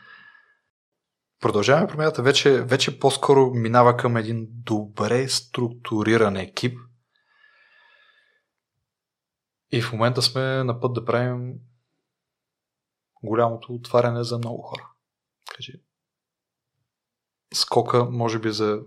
Продължаваме 1.39 1.87
промяната 1.87 2.23
вече, 2.23 2.61
вече 2.61 2.99
по-скоро 2.99 3.51
минава 3.53 3.97
към 3.97 4.17
един 4.17 4.47
добре 4.49 5.29
структуриран 5.29 6.35
екип. 6.35 6.79
И 9.71 9.81
в 9.81 9.93
момента 9.93 10.21
сме 10.21 10.63
на 10.63 10.79
път 10.79 10.93
да 10.93 11.05
правим 11.05 11.53
голямото 13.23 13.73
отваряне 13.73 14.23
за 14.23 14.37
много 14.37 14.61
хора. 14.61 14.87
Кажи. 15.55 15.73
Скока, 17.53 18.05
може 18.05 18.39
би 18.39 18.51
за 18.51 18.81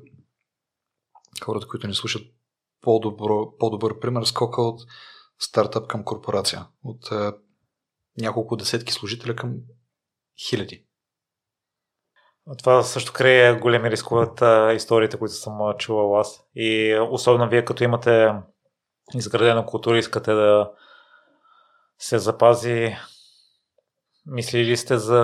хората, 1.44 1.69
които 1.69 1.86
ни 1.86 1.94
слушат 1.94 2.23
по-добро, 2.81 3.56
по-добър 3.59 4.01
пример, 4.01 4.24
скока 4.24 4.62
от 4.62 4.81
стартъп 5.45 5.87
към 5.87 6.05
корпорация. 6.05 6.66
От 6.85 7.12
е, 7.12 7.33
няколко 8.19 8.57
десетки 8.57 8.93
служителя 8.93 9.37
към 9.37 9.55
хиляди. 10.49 10.85
Това 12.59 12.83
също 12.83 13.12
крие 13.12 13.55
големи 13.55 13.91
рискове 13.91 14.23
от 14.23 14.41
историите, 14.77 15.19
които 15.19 15.35
съм 15.35 15.59
чувал 15.79 16.21
аз. 16.21 16.45
И 16.55 16.99
особено 17.11 17.49
вие, 17.49 17.65
като 17.65 17.85
имате 17.85 18.33
изградена 19.15 19.66
култура, 19.66 19.99
искате 19.99 20.33
да 20.33 20.73
се 21.99 22.19
запази. 22.19 22.97
Мислили 24.27 24.65
ли 24.65 24.77
сте 24.77 24.99
за 24.99 25.23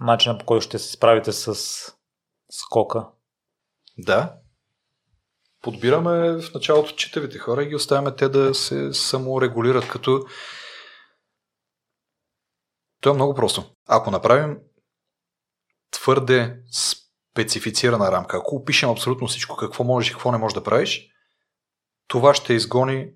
начина 0.00 0.38
по 0.38 0.46
който 0.46 0.64
ще 0.64 0.78
се 0.78 0.92
справите 0.92 1.32
с 1.32 1.54
скока? 2.50 3.06
Да, 3.98 4.34
подбираме 5.62 6.42
в 6.42 6.54
началото 6.54 6.96
читавите 6.96 7.38
хора 7.38 7.62
и 7.62 7.68
ги 7.68 7.74
оставяме 7.74 8.16
те 8.16 8.28
да 8.28 8.54
се 8.54 8.92
саморегулират, 8.92 9.88
като 9.88 10.26
то 13.00 13.10
е 13.10 13.14
много 13.14 13.34
просто. 13.34 13.64
Ако 13.86 14.10
направим 14.10 14.58
твърде 15.90 16.62
специфицирана 16.72 18.12
рамка, 18.12 18.36
ако 18.36 18.56
опишем 18.56 18.90
абсолютно 18.90 19.26
всичко, 19.26 19.56
какво 19.56 19.84
можеш 19.84 20.10
и 20.10 20.12
какво 20.12 20.32
не 20.32 20.38
можеш 20.38 20.54
да 20.54 20.64
правиш, 20.64 21.08
това 22.06 22.34
ще 22.34 22.54
изгони 22.54 23.12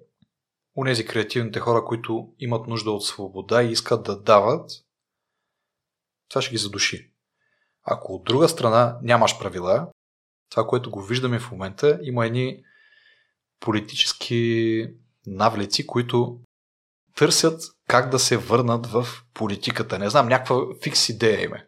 унези 0.76 1.06
креативните 1.06 1.60
хора, 1.60 1.84
които 1.84 2.28
имат 2.38 2.66
нужда 2.66 2.90
от 2.90 3.04
свобода 3.04 3.62
и 3.62 3.70
искат 3.70 4.02
да 4.02 4.22
дават, 4.22 4.70
това 6.28 6.42
ще 6.42 6.50
ги 6.50 6.58
задуши. 6.58 7.12
Ако 7.82 8.12
от 8.14 8.24
друга 8.24 8.48
страна 8.48 8.98
нямаш 9.02 9.38
правила, 9.38 9.88
това, 10.50 10.66
което 10.66 10.90
го 10.90 11.02
виждаме 11.02 11.38
в 11.38 11.50
момента, 11.50 11.98
има 12.02 12.26
едни 12.26 12.62
политически 13.60 14.84
навлици, 15.26 15.86
които 15.86 16.40
търсят 17.16 17.62
как 17.88 18.10
да 18.10 18.18
се 18.18 18.36
върнат 18.36 18.86
в 18.86 19.06
политиката. 19.34 19.98
Не 19.98 20.10
знам, 20.10 20.28
някаква 20.28 20.60
фикс 20.82 21.08
идея 21.08 21.42
име. 21.42 21.66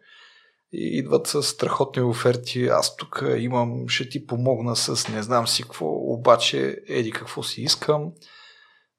И 0.71 0.97
идват 0.97 1.27
с 1.27 1.43
страхотни 1.43 2.01
оферти. 2.01 2.67
Аз 2.67 2.95
тук 2.95 3.23
имам, 3.37 3.87
ще 3.87 4.09
ти 4.09 4.25
помогна 4.25 4.75
с 4.75 5.07
не 5.07 5.23
знам 5.23 5.47
си 5.47 5.63
какво, 5.63 5.85
обаче 5.87 6.77
еди 6.87 7.11
какво 7.11 7.43
си 7.43 7.61
искам. 7.61 8.11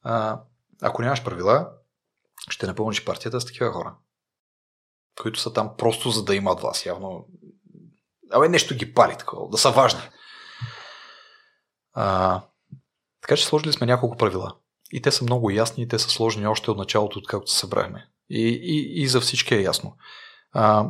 А, 0.03 0.41
ако 0.83 1.03
нямаш 1.03 1.25
правила, 1.25 1.71
ще 2.49 2.67
напълниш 2.67 3.05
партията 3.05 3.41
с 3.41 3.47
такива 3.47 3.73
хора, 3.73 3.95
които 5.23 5.41
са 5.41 5.53
там 5.53 5.71
просто 5.79 6.11
за 6.11 6.25
да 6.25 6.35
имат 6.35 6.61
вас. 6.61 6.87
Явно 6.87 7.27
Абе, 8.33 8.49
нещо 8.49 8.75
ги 8.75 8.95
пали 8.95 9.17
такова, 9.19 9.49
да 9.49 9.59
са 9.59 9.71
важни. 9.71 10.01
А, 11.93 12.41
така 13.21 13.37
че 13.37 13.47
сложили 13.47 13.73
сме 13.73 13.87
няколко 13.87 14.17
правила. 14.17 14.57
И 14.93 15.03
те 15.03 15.13
са 15.13 15.25
много 15.25 15.51
ясни, 15.51 15.83
и 15.83 15.89
те 15.89 15.99
са 15.99 16.11
сложени 16.11 16.47
още 16.47 16.71
от 16.71 16.79
началото, 16.79 17.19
откакто 17.19 17.51
се 17.51 17.59
събрахме. 17.59 18.09
И, 18.31 18.49
и, 18.63 19.03
и 19.03 19.09
за 19.09 19.21
всички 19.21 19.55
е 19.55 19.63
ясно. 19.63 19.97
А, 20.53 20.89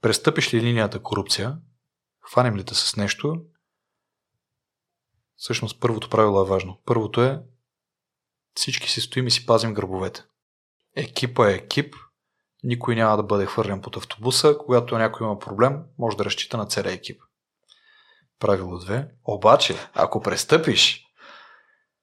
престъпиш 0.00 0.54
ли 0.54 0.62
линията 0.62 1.02
корупция, 1.02 1.58
хванем 2.20 2.56
ли 2.56 2.64
те 2.64 2.74
с 2.74 2.96
нещо, 2.96 3.42
всъщност 5.36 5.80
първото 5.80 6.10
правило 6.10 6.42
е 6.42 6.48
важно. 6.48 6.80
Първото 6.84 7.22
е 7.22 7.42
всички 8.54 8.90
си 8.90 9.00
стоим 9.00 9.26
и 9.26 9.30
си 9.30 9.46
пазим 9.46 9.74
гърбовете. 9.74 10.24
Екипа 10.96 11.50
е 11.50 11.54
екип, 11.54 11.94
никой 12.62 12.94
няма 12.94 13.16
да 13.16 13.22
бъде 13.22 13.46
хвърлен 13.46 13.80
под 13.80 13.96
автобуса. 13.96 14.58
Когато 14.58 14.98
някой 14.98 15.26
има 15.26 15.38
проблем, 15.38 15.82
може 15.98 16.16
да 16.16 16.24
разчита 16.24 16.56
на 16.56 16.66
целия 16.66 16.92
екип. 16.92 17.22
Правило 18.38 18.80
2. 18.80 19.10
Обаче, 19.24 19.74
ако 19.94 20.22
престъпиш 20.22 21.06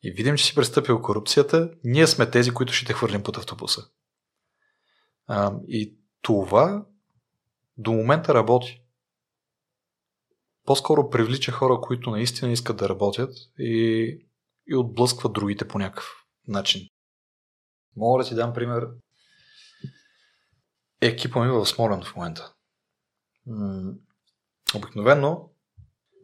и 0.03 0.11
видим, 0.11 0.37
че 0.37 0.45
си 0.45 0.55
престъпил 0.55 1.01
корупцията, 1.01 1.71
ние 1.83 2.07
сме 2.07 2.31
тези, 2.31 2.53
които 2.53 2.73
ще 2.73 2.85
те 2.85 2.93
хвърлим 2.93 3.23
под 3.23 3.37
автобуса. 3.37 3.81
А, 5.27 5.53
и 5.67 5.97
това 6.21 6.85
до 7.77 7.91
момента 7.91 8.33
работи. 8.33 8.83
По-скоро 10.65 11.09
привлича 11.09 11.51
хора, 11.51 11.81
които 11.81 12.09
наистина 12.09 12.51
искат 12.51 12.77
да 12.77 12.89
работят 12.89 13.35
и, 13.59 14.27
и 14.67 14.75
отблъскват 14.75 15.33
другите 15.33 15.67
по 15.67 15.79
някакъв 15.79 16.05
начин. 16.47 16.87
Мога 17.95 18.23
да 18.23 18.29
ти 18.29 18.35
дам 18.35 18.53
пример 18.53 18.87
екипа 21.01 21.39
ми 21.39 21.51
в 21.51 21.65
Смолен 21.65 22.03
в 22.03 22.15
момента. 22.15 22.53
обикновено 24.75 25.49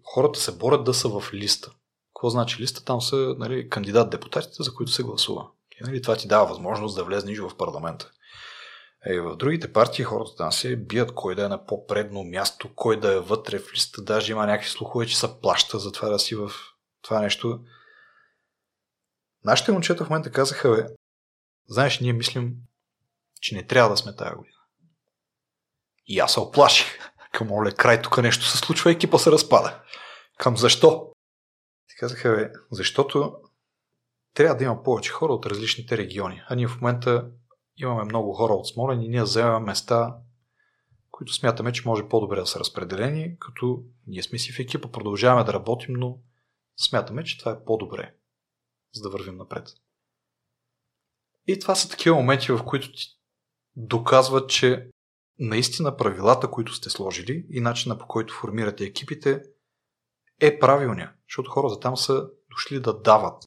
хората 0.03 0.39
се 0.39 0.57
борят 0.57 0.83
да 0.83 0.93
са 0.93 1.09
в 1.09 1.33
листа. 1.33 1.71
Какво 2.15 2.29
значи 2.29 2.61
листа? 2.61 2.85
Там 2.85 3.01
са 3.01 3.35
нали, 3.37 3.69
кандидат-депутатите, 3.69 4.63
за 4.63 4.73
които 4.73 4.91
се 4.91 5.03
гласува. 5.03 5.47
И, 5.81 5.83
нали, 5.83 6.01
това 6.01 6.15
ти 6.15 6.27
дава 6.27 6.45
възможност 6.45 6.95
да 6.95 7.03
влезнеш 7.03 7.39
в 7.39 7.57
парламента. 7.57 8.11
Е, 9.05 9.21
в 9.21 9.35
другите 9.35 9.73
партии 9.73 10.05
хората 10.05 10.35
там 10.35 10.51
се 10.51 10.75
бият 10.75 11.15
кой 11.15 11.35
да 11.35 11.45
е 11.45 11.47
на 11.47 11.65
по-предно 11.65 12.23
място, 12.23 12.75
кой 12.75 12.99
да 12.99 13.13
е 13.13 13.19
вътре 13.19 13.59
в 13.59 13.73
листа. 13.73 14.01
Даже 14.01 14.31
има 14.31 14.45
някакви 14.45 14.69
слухове, 14.69 15.05
че 15.05 15.19
са 15.19 15.39
плаща 15.39 15.79
за 15.79 15.91
това 15.91 16.09
да 16.09 16.19
си 16.19 16.35
в 16.35 16.51
това 17.01 17.21
нещо. 17.21 17.59
Нашите 19.43 19.71
момчета 19.71 20.05
в 20.05 20.09
момента 20.09 20.31
казаха, 20.31 20.75
бе, 20.75 20.85
знаеш, 21.67 21.99
ние 21.99 22.13
мислим, 22.13 22.55
че 23.41 23.55
не 23.55 23.67
трябва 23.67 23.89
да 23.89 23.97
сме 23.97 24.15
тая 24.15 24.35
година. 24.35 24.54
И 26.07 26.19
аз 26.19 26.33
се 26.33 26.39
оплаших. 26.39 26.99
Към 27.31 27.51
оле, 27.51 27.71
край 27.71 28.01
тук 28.01 28.17
нещо 28.17 28.45
се 28.45 28.57
случва, 28.57 28.91
екипа 28.91 29.17
се 29.17 29.31
разпада. 29.31 29.83
Към 30.37 30.57
защо? 30.57 31.11
Те 31.89 31.95
казаха, 31.99 32.35
бе, 32.35 32.51
защото 32.71 33.35
трябва 34.33 34.55
да 34.57 34.63
има 34.63 34.83
повече 34.83 35.11
хора 35.11 35.33
от 35.33 35.45
различните 35.45 35.97
региони. 35.97 36.41
А 36.47 36.55
ние 36.55 36.67
в 36.67 36.81
момента 36.81 37.29
имаме 37.77 38.03
много 38.03 38.33
хора 38.33 38.53
от 38.53 38.67
Смолен 38.67 39.01
и 39.01 39.09
ние 39.09 39.23
вземаме 39.23 39.65
места, 39.65 40.17
които 41.11 41.33
смятаме, 41.33 41.71
че 41.71 41.87
може 41.87 42.09
по-добре 42.09 42.39
да 42.39 42.45
са 42.45 42.59
разпределени, 42.59 43.39
като 43.39 43.83
ние 44.07 44.23
сме 44.23 44.37
си 44.39 44.51
в 44.51 44.59
екипа, 44.59 44.91
продължаваме 44.91 45.43
да 45.43 45.53
работим, 45.53 45.93
но 45.93 46.17
смятаме, 46.77 47.23
че 47.23 47.37
това 47.37 47.51
е 47.51 47.63
по-добре, 47.65 48.13
за 48.93 49.01
да 49.01 49.09
вървим 49.09 49.37
напред. 49.37 49.67
И 51.47 51.59
това 51.59 51.75
са 51.75 51.89
такива 51.89 52.15
моменти, 52.15 52.51
в 52.51 52.65
които 52.65 52.91
ти 52.91 53.07
доказват, 53.75 54.49
че 54.49 54.89
наистина 55.39 55.97
правилата, 55.97 56.51
които 56.51 56.73
сте 56.73 56.89
сложили 56.89 57.45
и 57.49 57.61
начина 57.61 57.97
по 57.97 58.07
който 58.07 58.33
формирате 58.33 58.83
екипите 58.83 59.41
е 60.41 60.59
правилния. 60.59 61.13
Защото 61.29 61.51
хората 61.51 61.79
там 61.79 61.97
са 61.97 62.29
дошли 62.49 62.79
да 62.79 63.01
дават. 63.01 63.43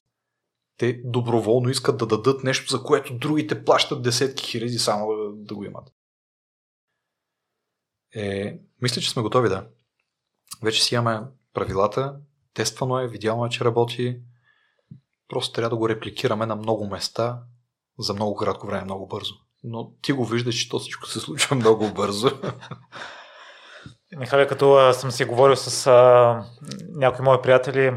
Те 0.77 1.01
доброволно 1.05 1.69
искат 1.69 1.97
да 1.97 2.07
дадат 2.07 2.43
нещо, 2.43 2.77
за 2.77 2.83
което 2.83 3.17
другите 3.17 3.65
плащат 3.65 4.03
десетки 4.03 4.45
хиляди 4.45 4.79
само 4.79 5.33
да, 5.33 5.55
го 5.55 5.63
имат. 5.63 5.93
Е, 8.15 8.59
мисля, 8.81 9.01
че 9.01 9.09
сме 9.09 9.21
готови, 9.21 9.49
да. 9.49 9.67
Вече 10.63 10.83
си 10.83 10.95
имаме 10.95 11.27
правилата, 11.53 12.19
тествано 12.53 12.99
е, 12.99 13.07
видяно 13.07 13.45
е, 13.45 13.49
че 13.49 13.65
работи. 13.65 14.21
Просто 15.27 15.53
трябва 15.53 15.69
да 15.69 15.75
го 15.75 15.89
репликираме 15.89 16.45
на 16.45 16.55
много 16.55 16.87
места 16.87 17.43
за 17.99 18.13
много 18.13 18.35
кратко 18.35 18.67
време, 18.67 18.83
много 18.83 19.07
бързо. 19.07 19.35
Но 19.63 19.91
ти 20.01 20.11
го 20.11 20.25
виждаш, 20.25 20.55
че 20.55 20.69
то 20.69 20.79
всичко 20.79 21.07
се 21.07 21.19
случва 21.19 21.55
много 21.55 21.93
бързо. 21.93 22.29
Михаил, 24.17 24.47
като 24.47 24.93
съм 24.93 25.11
си 25.11 25.25
говорил 25.25 25.55
с 25.55 25.87
а, 25.87 26.43
някои 26.95 27.25
мои 27.25 27.41
приятели, 27.41 27.93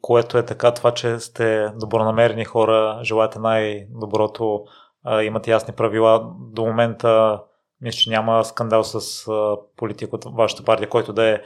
което 0.00 0.38
е 0.38 0.46
така 0.46 0.74
това, 0.74 0.94
че 0.94 1.18
сте 1.18 1.68
добронамерени 1.76 2.44
хора, 2.44 3.00
желаете 3.02 3.38
най-доброто, 3.38 4.64
а, 5.04 5.22
имате 5.22 5.50
ясни 5.50 5.74
правила. 5.74 6.34
До 6.38 6.66
момента 6.66 7.42
мисля, 7.80 7.98
че 7.98 8.10
няма 8.10 8.44
скандал 8.44 8.84
с 8.84 9.28
а, 9.28 9.56
политик 9.76 10.12
от 10.12 10.24
вашата 10.24 10.64
партия, 10.64 10.88
който 10.88 11.12
да 11.12 11.24
е 11.24 11.40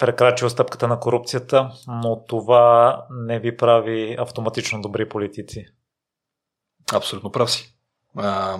прекрачил 0.00 0.50
стъпката 0.50 0.88
на 0.88 1.00
корупцията, 1.00 1.70
но 1.88 2.24
това 2.24 3.02
не 3.10 3.38
ви 3.38 3.56
прави 3.56 4.16
автоматично 4.18 4.82
добри 4.82 5.08
политици. 5.08 5.66
Абсолютно 6.94 7.32
прав 7.32 7.50
си. 7.50 7.75
А, 8.16 8.58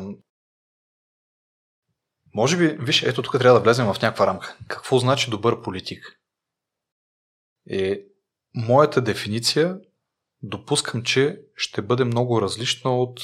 може 2.35 2.57
би, 2.57 2.85
виж, 2.85 3.03
ето 3.03 3.23
тук 3.23 3.33
трябва 3.33 3.59
да 3.59 3.65
влезем 3.65 3.87
в 3.87 4.03
някаква 4.03 4.27
рамка. 4.27 4.59
Какво 4.69 4.99
значи 4.99 5.31
добър 5.31 5.63
политик? 5.63 6.21
Е, 7.71 8.01
моята 8.55 9.03
дефиниция 9.03 9.81
допускам, 10.43 11.03
че 11.03 11.41
ще 11.57 11.83
бъде 11.83 12.05
много 12.05 12.43
различна 12.43 12.99
от 13.03 13.21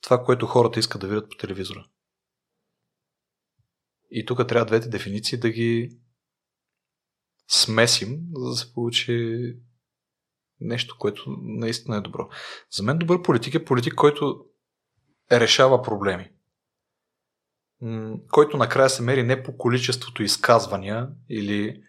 това, 0.00 0.24
което 0.24 0.46
хората 0.46 0.80
искат 0.80 1.00
да 1.00 1.08
видят 1.08 1.30
по 1.30 1.36
телевизора. 1.36 1.88
И 4.10 4.26
тук 4.26 4.48
трябва 4.48 4.66
двете 4.66 4.88
дефиниции 4.88 5.38
да 5.38 5.50
ги 5.50 5.98
смесим, 7.48 8.20
за 8.34 8.48
да 8.48 8.56
се 8.56 8.72
получи 8.72 9.38
нещо, 10.60 10.96
което 10.98 11.36
наистина 11.42 11.96
е 11.96 12.00
добро. 12.00 12.28
За 12.70 12.82
мен 12.82 12.98
добър 12.98 13.22
политик 13.22 13.54
е 13.54 13.64
политик, 13.64 13.94
който 13.94 14.44
решава 15.32 15.82
проблеми. 15.82 16.30
Който 18.30 18.56
накрая 18.56 18.90
се 18.90 19.02
мери 19.02 19.22
не 19.22 19.42
по 19.42 19.56
количеството 19.56 20.22
изказвания 20.22 21.08
или 21.28 21.82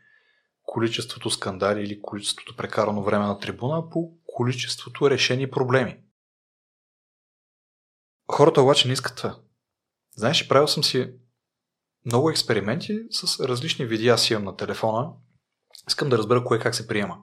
количеството 0.64 1.30
скандали 1.30 1.84
или 1.84 2.02
количеството 2.02 2.56
прекарано 2.56 3.04
време 3.04 3.26
на 3.26 3.40
трибуна, 3.40 3.78
а 3.78 3.90
по 3.90 4.12
количеството 4.26 5.10
решени 5.10 5.52
проблеми. 5.52 6.04
Хората 8.32 8.62
обаче 8.62 8.88
не 8.88 8.94
искат 8.94 9.18
това. 9.18 9.40
Знаеш, 10.16 10.48
правил 10.48 10.68
съм 10.68 10.84
си 10.84 11.14
много 12.06 12.30
експерименти 12.30 13.00
с 13.12 13.48
различни 13.48 13.86
видеа 13.86 14.18
си 14.18 14.34
имам 14.34 14.46
на 14.46 14.58
телефона. 14.58 15.12
Искам 15.88 16.10
да 16.10 16.18
разбера 16.18 16.44
кое 16.44 16.60
как 16.60 16.76
се 16.76 16.88
приема. 16.88 17.18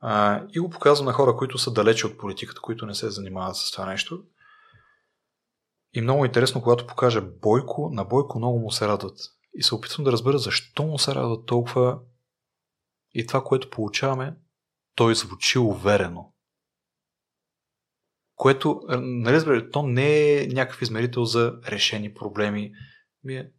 А, 0.00 0.42
и 0.54 0.58
го 0.58 0.70
показвам 0.70 1.06
на 1.06 1.12
хора, 1.12 1.36
които 1.36 1.58
са 1.58 1.72
далече 1.72 2.06
от 2.06 2.18
политиката, 2.18 2.60
които 2.60 2.86
не 2.86 2.94
се 2.94 3.10
занимават 3.10 3.56
с 3.56 3.70
това 3.70 3.86
нещо. 3.86 4.24
И 5.92 6.00
много 6.00 6.24
интересно, 6.24 6.62
когато 6.62 6.86
покажа 6.86 7.20
Бойко, 7.20 7.90
на 7.92 8.04
Бойко 8.04 8.38
много 8.38 8.58
му 8.58 8.70
се 8.70 8.88
радват. 8.88 9.18
И 9.54 9.62
се 9.62 9.74
опитвам 9.74 10.04
да 10.04 10.12
разбера 10.12 10.38
защо 10.38 10.82
му 10.82 10.98
се 10.98 11.14
радват 11.14 11.46
толкова. 11.46 11.98
И 13.14 13.26
това, 13.26 13.44
което 13.44 13.70
получаваме, 13.70 14.36
той 14.94 15.14
звучи 15.14 15.58
уверено. 15.58 16.32
Което, 18.34 18.80
нали 18.98 19.34
разбира, 19.34 19.70
то 19.70 19.82
не 19.82 20.32
е 20.32 20.46
някакъв 20.46 20.82
измерител 20.82 21.24
за 21.24 21.60
решени 21.68 22.14
проблеми. 22.14 22.72
Е, 23.28 23.50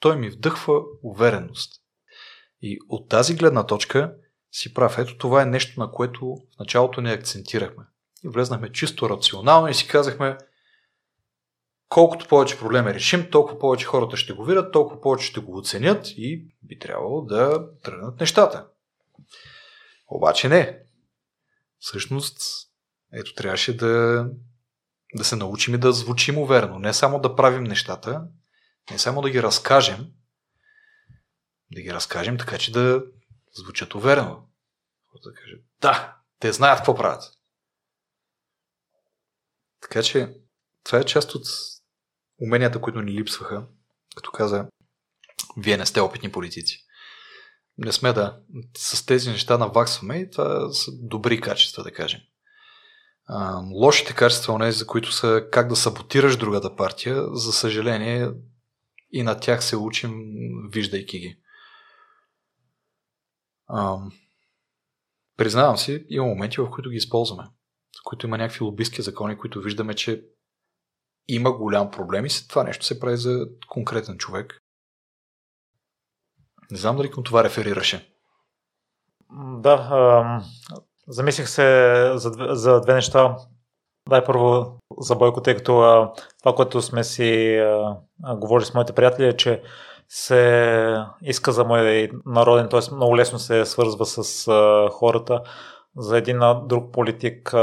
той 0.00 0.16
ми 0.16 0.30
вдъхва 0.30 0.82
увереност. 1.02 1.82
И 2.62 2.78
от 2.88 3.08
тази 3.08 3.36
гледна 3.36 3.66
точка 3.66 4.16
си 4.54 4.74
прав. 4.74 4.98
Ето 4.98 5.18
това 5.18 5.42
е 5.42 5.46
нещо, 5.46 5.80
на 5.80 5.90
което 5.90 6.26
в 6.26 6.58
началото 6.60 7.00
не 7.00 7.12
акцентирахме. 7.12 7.84
И 8.24 8.28
влезнахме 8.28 8.72
чисто 8.72 9.10
рационално 9.10 9.68
и 9.68 9.74
си 9.74 9.88
казахме, 9.88 10.38
колкото 11.88 12.28
повече 12.28 12.58
проблеми 12.58 12.94
решим, 12.94 13.30
толкова 13.30 13.58
повече 13.58 13.86
хората 13.86 14.16
ще 14.16 14.32
го 14.32 14.44
видят, 14.44 14.72
толкова 14.72 15.00
повече 15.00 15.26
ще 15.26 15.40
го 15.40 15.58
оценят 15.58 16.06
и 16.16 16.46
би 16.62 16.78
трябвало 16.78 17.22
да 17.22 17.68
тръгнат 17.82 18.20
нещата. 18.20 18.66
Обаче 20.08 20.48
не. 20.48 20.78
Всъщност, 21.78 22.38
ето 23.12 23.34
трябваше 23.34 23.76
да, 23.76 24.26
да 25.14 25.24
се 25.24 25.36
научим 25.36 25.74
и 25.74 25.78
да 25.78 25.92
звучим 25.92 26.38
уверено. 26.38 26.78
Не 26.78 26.94
само 26.94 27.20
да 27.20 27.36
правим 27.36 27.64
нещата, 27.64 28.22
не 28.90 28.98
само 28.98 29.22
да 29.22 29.30
ги 29.30 29.42
разкажем, 29.42 30.06
да 31.72 31.80
ги 31.80 31.92
разкажем 31.92 32.38
така, 32.38 32.58
че 32.58 32.72
да 32.72 33.04
звучат 33.54 33.94
уверено. 33.94 34.48
Да 35.24 35.34
каже, 35.34 35.56
да, 35.80 36.16
те 36.38 36.52
знаят 36.52 36.78
какво 36.78 36.94
правят. 36.94 37.22
Така 39.80 40.02
че 40.02 40.34
това 40.84 40.98
е 40.98 41.04
част 41.04 41.34
от 41.34 41.46
уменията, 42.40 42.80
които 42.80 43.00
ни 43.00 43.12
липсваха, 43.12 43.66
като 44.16 44.30
каза, 44.30 44.66
вие 45.56 45.76
не 45.76 45.86
сте 45.86 46.00
опитни 46.00 46.32
политици. 46.32 46.84
Не 47.78 47.92
сме 47.92 48.12
да. 48.12 48.40
С 48.76 49.06
тези 49.06 49.30
неща 49.30 49.58
наваксваме 49.58 50.16
и 50.16 50.30
това 50.30 50.72
са 50.72 50.90
добри 50.94 51.40
качества, 51.40 51.82
да 51.82 51.92
кажем. 51.92 52.20
А, 53.26 53.60
лошите 53.72 54.14
качества, 54.14 54.54
онези, 54.54 54.78
за 54.78 54.86
които 54.86 55.12
са 55.12 55.48
как 55.52 55.68
да 55.68 55.76
саботираш 55.76 56.36
другата 56.36 56.76
партия, 56.76 57.26
за 57.32 57.52
съжаление 57.52 58.30
и 59.12 59.22
на 59.22 59.40
тях 59.40 59.64
се 59.64 59.76
учим, 59.76 60.12
виждайки 60.72 61.18
ги. 61.18 61.38
А, 63.66 63.98
признавам 65.36 65.76
си, 65.76 66.06
има 66.08 66.26
моменти, 66.26 66.60
в 66.60 66.70
които 66.70 66.90
ги 66.90 66.96
използваме. 66.96 67.44
В 68.00 68.04
които 68.04 68.26
има 68.26 68.38
някакви 68.38 68.64
лобистки 68.64 69.02
закони, 69.02 69.38
които 69.38 69.60
виждаме, 69.60 69.94
че 69.94 70.24
има 71.28 71.52
голям 71.52 71.90
проблем 71.90 72.26
и 72.26 72.28
това 72.48 72.64
нещо 72.64 72.84
се 72.84 73.00
прави 73.00 73.16
за 73.16 73.46
конкретен 73.68 74.18
човек. 74.18 74.62
Не 76.70 76.76
знам 76.76 76.96
дали 76.96 77.10
към 77.10 77.24
това 77.24 77.44
реферираше. 77.44 78.14
Да, 79.58 79.88
ам, 79.92 80.44
замислих 81.08 81.48
се 81.48 82.12
за, 82.14 82.30
за 82.50 82.80
две 82.80 82.94
неща. 82.94 83.36
Дай 84.08 84.24
първо 84.24 84.78
за 84.98 85.16
Бойко, 85.16 85.42
тъй 85.42 85.56
като 85.56 85.80
а, 85.80 86.12
това, 86.42 86.54
което 86.54 86.82
сме 86.82 87.04
си 87.04 87.56
а, 87.56 87.96
говорили 88.36 88.66
с 88.66 88.74
моите 88.74 88.92
приятели 88.92 89.26
е, 89.26 89.36
че 89.36 89.62
се 90.08 90.96
иска 91.22 91.52
за 91.52 91.64
мой 91.64 92.10
народен, 92.26 92.68
т.е. 92.68 92.94
много 92.94 93.16
лесно 93.16 93.38
се 93.38 93.64
свързва 93.64 94.06
с 94.06 94.50
хората. 94.92 95.42
За 95.96 96.18
един 96.18 96.38
друг 96.66 96.92
политик, 96.92 97.54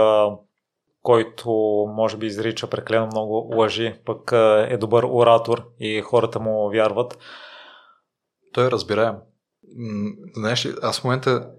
който 1.02 1.52
може 1.96 2.18
би 2.18 2.26
изрича 2.26 2.68
прекалено 2.68 3.06
много 3.06 3.54
лъжи, 3.56 3.96
пък 4.06 4.32
е 4.70 4.78
добър 4.78 5.04
оратор 5.04 5.68
и 5.80 6.02
хората 6.02 6.40
му 6.40 6.70
вярват. 6.70 7.18
Той 8.54 8.68
е 8.68 8.72
разбираем. 8.72 9.16
Знаеш 10.36 10.66
ли, 10.66 10.74
аз 10.82 11.00
в 11.00 11.04
момента, 11.04 11.50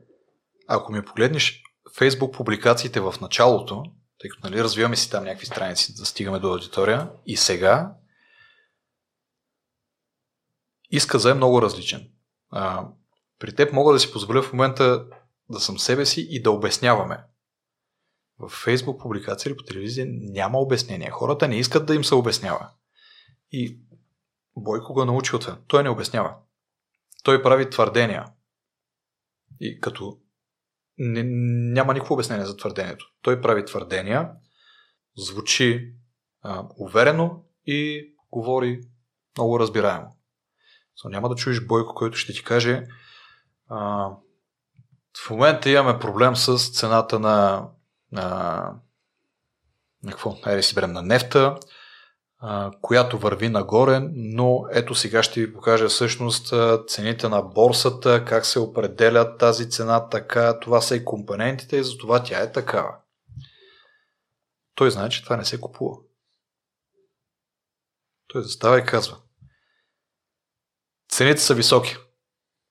ако 0.69 0.93
ми 0.93 1.05
погледнеш 1.05 1.63
Фейсбук 1.99 2.35
публикациите 2.35 3.01
в 3.01 3.15
началото, 3.21 3.83
тъй 4.21 4.31
като 4.31 4.51
нали, 4.51 4.65
развиваме 4.65 4.97
си 4.97 5.11
там 5.11 5.25
някакви 5.25 5.47
страници 5.47 5.95
да 5.95 6.07
стигаме 6.07 6.39
до 6.39 6.49
аудитория, 6.49 7.11
и 7.27 7.37
сега 7.37 7.93
изказа 10.93 11.31
е 11.31 11.35
много 11.35 11.63
различен. 11.63 12.09
А, 12.51 12.89
при 13.39 13.55
теб 13.55 13.73
мога 13.73 13.93
да 13.93 13.99
си 13.99 14.13
позволя 14.13 14.43
в 14.43 14.53
момента 14.53 15.07
да 15.51 15.61
съм 15.61 15.79
себе 15.79 16.07
си 16.07 16.27
и 16.31 16.43
да 16.43 16.51
обясняваме. 16.51 17.25
В 18.39 18.49
Фейсбук 18.49 19.01
публикация 19.01 19.51
или 19.51 19.57
по 19.57 19.65
телевизия 19.65 20.07
няма 20.09 20.59
обяснение. 20.59 21.11
Хората 21.11 21.49
не 21.49 21.57
искат 21.57 21.87
да 21.87 21.95
им 21.95 22.05
се 22.05 22.15
обяснява. 22.15 22.71
И 23.53 23.81
Бойко 24.57 24.93
го 24.93 25.05
научи 25.05 25.37
от. 25.37 25.49
Той 25.67 25.83
не 25.83 25.89
обяснява. 25.89 26.35
Той 27.25 27.43
прави 27.43 27.71
твърдения. 27.71 28.27
И 29.61 29.81
като 29.81 30.19
не, 30.99 31.23
няма 31.73 31.95
никакво 31.95 32.15
обяснение 32.15 32.47
за 32.47 32.57
твърдението. 32.57 33.13
Той 33.23 33.41
прави 33.41 33.65
твърдения, 33.65 34.31
звучи 35.17 35.95
а, 36.43 36.67
уверено 36.79 37.45
и 37.67 38.11
говори 38.31 38.81
много 39.37 39.61
разбираемо. 39.61 40.17
So, 40.99 41.11
няма 41.11 41.29
да 41.29 41.35
чуеш 41.35 41.67
Бойко, 41.67 41.95
който 41.95 42.19
ще 42.19 42.33
ти 42.33 42.45
каже 42.45 42.87
а, 43.69 44.11
в 45.27 45.31
момента 45.31 45.71
имаме 45.71 45.99
проблем 45.99 46.37
с 46.37 46.71
цената 46.73 47.19
на, 47.19 47.69
на, 48.13 48.25
на 50.03 50.11
какво? 50.11 50.37
Айде 50.43 50.63
си 50.63 50.75
берем 50.75 50.93
на 50.93 51.03
нефта, 51.03 51.59
а, 52.39 52.71
която 52.81 53.19
върви 53.19 53.49
нагоре, 53.49 54.01
но 54.13 54.65
ето 54.71 54.95
сега 54.95 55.23
ще 55.23 55.41
ви 55.41 55.55
покажа 55.55 55.89
всъщност 55.89 56.55
цените 56.89 57.29
на 57.29 57.43
борсата, 57.43 58.25
как 58.25 58.47
се 58.47 58.59
определят 58.59 59.39
тази 59.39 59.71
цена 59.71 60.09
така, 60.09 60.61
това 60.61 60.81
са 60.81 60.97
и 60.97 61.05
компонентите 61.05 61.77
и 61.77 61.85
затова 61.85 62.23
тя 62.23 62.41
е 62.41 62.53
такава. 62.53 62.95
Той 64.75 64.91
знае, 64.91 65.09
че 65.09 65.25
това 65.25 65.37
не 65.37 65.45
се 65.45 65.61
купува. 65.61 65.97
Той 68.29 68.43
застава 68.43 68.79
и 68.79 68.85
казва. 68.85 69.17
Цените 71.13 71.41
са 71.41 71.55
високи. 71.55 71.97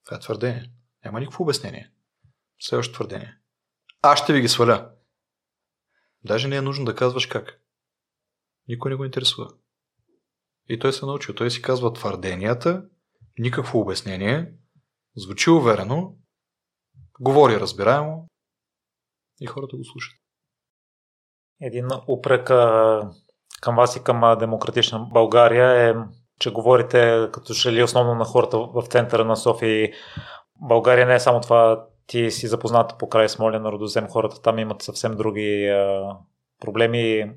Това 0.06 0.18
е 0.18 0.20
твърдение. 0.20 0.72
Няма 1.06 1.20
никакво 1.20 1.44
обяснение. 1.44 1.92
Следващо 2.60 2.94
твърдение. 2.94 3.38
Аз 4.02 4.20
ще 4.20 4.34
ви 4.34 4.42
ги 4.42 4.48
сваля. 4.48 4.92
Даже 6.24 6.48
не 6.48 6.56
е 6.56 6.62
нужно 6.62 6.86
да 6.86 6.96
казваш 6.96 7.26
как. 7.26 7.62
Никой 8.68 8.92
не 8.92 8.98
го 8.98 9.06
интересува. 9.06 9.54
И 10.70 10.80
той 10.80 10.94
се 10.94 11.06
научил. 11.06 11.36
Той 11.36 11.52
си 11.52 11.62
казва 11.62 11.94
твърденията, 11.94 12.86
никакво 13.40 13.80
обяснение, 13.80 14.54
звучи 15.16 15.50
уверено, 15.50 16.16
говори 17.20 17.60
разбираемо 17.60 18.28
и 19.42 19.46
хората 19.46 19.78
го 19.78 19.86
слушат. 19.86 20.20
Един 21.62 21.88
упрек 22.08 22.48
към 23.62 23.76
вас 23.76 23.96
и 23.96 24.04
към 24.04 24.40
демократична 24.40 25.00
България 25.00 25.90
е, 25.90 25.94
че 26.42 26.52
говорите 26.52 27.30
като 27.34 27.54
че 27.54 27.72
ли 27.72 27.84
основно 27.84 28.16
на 28.16 28.26
хората 28.26 28.58
в 28.58 28.84
центъра 28.88 29.26
на 29.26 29.36
София. 29.36 29.92
България 30.62 31.06
не 31.08 31.16
е 31.16 31.20
само 31.20 31.42
това, 31.42 31.86
ти 32.08 32.32
си 32.32 32.48
запознат 32.48 32.98
по 33.00 33.10
край 33.10 33.30
Смолен, 33.30 33.66
Родозем, 33.66 34.08
хората 34.08 34.42
там 34.42 34.60
имат 34.60 34.82
съвсем 34.82 35.16
други 35.18 35.68
а, 35.68 36.16
проблеми 36.60 37.32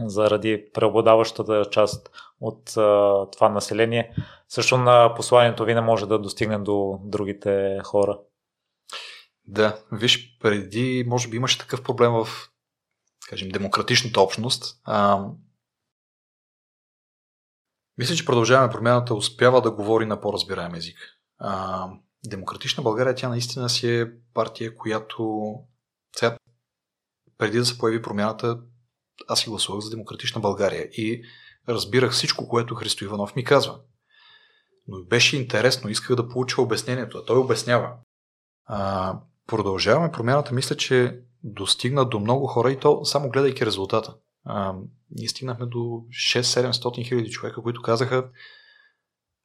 заради 0.00 0.64
преобладаващата 0.74 1.64
част 1.70 2.10
от 2.40 2.76
а, 2.76 3.26
това 3.30 3.48
население. 3.48 4.14
Също 4.48 4.78
на 4.78 5.14
посланието 5.14 5.64
ви 5.64 5.74
не 5.74 5.80
може 5.80 6.06
да 6.06 6.18
достигне 6.18 6.58
до 6.58 6.98
другите 7.04 7.78
хора. 7.84 8.18
Да, 9.46 9.76
виж, 9.92 10.38
преди 10.40 11.04
може 11.06 11.28
би 11.28 11.36
имаше 11.36 11.58
такъв 11.58 11.82
проблем 11.82 12.12
в 12.12 12.28
кажем, 13.28 13.48
демократичната 13.48 14.20
общност. 14.20 14.80
А, 14.84 15.24
мисля, 18.02 18.14
че 18.14 18.24
продължаваме 18.24 18.72
промяната 18.72 19.14
успява 19.14 19.62
да 19.62 19.70
говори 19.70 20.06
на 20.06 20.20
по-разбираем 20.20 20.74
език. 20.74 20.98
А, 21.38 21.88
Демократична 22.26 22.82
България, 22.82 23.14
тя 23.14 23.28
наистина 23.28 23.68
си 23.68 23.90
е 23.90 24.10
партия, 24.34 24.74
която 24.74 25.54
сега, 26.16 26.36
преди 27.38 27.58
да 27.58 27.64
се 27.64 27.78
появи 27.78 28.02
промяната, 28.02 28.58
аз 29.28 29.40
си 29.40 29.48
гласувах 29.48 29.80
за 29.80 29.90
Демократична 29.90 30.40
България 30.40 30.82
и 30.82 31.22
разбирах 31.68 32.12
всичко, 32.12 32.48
което 32.48 32.74
Христо 32.74 33.04
Иванов 33.04 33.36
ми 33.36 33.44
казва. 33.44 33.80
Но 34.88 35.04
беше 35.04 35.36
интересно, 35.36 35.90
исках 35.90 36.16
да 36.16 36.28
получа 36.28 36.62
обяснението, 36.62 37.18
а 37.18 37.24
той 37.24 37.38
обяснява. 37.38 37.92
А, 38.64 39.18
продължаваме 39.46 40.12
промяната, 40.12 40.54
мисля, 40.54 40.76
че 40.76 41.20
достигна 41.42 42.04
до 42.04 42.20
много 42.20 42.46
хора 42.46 42.72
и 42.72 42.78
то 42.78 43.04
само 43.04 43.30
гледайки 43.30 43.66
резултата. 43.66 44.14
А, 44.44 44.74
ние 45.10 45.28
стигнахме 45.28 45.66
до 45.66 45.78
6-700 45.78 47.08
хиляди 47.08 47.30
човека, 47.30 47.62
които 47.62 47.82
казаха 47.82 48.30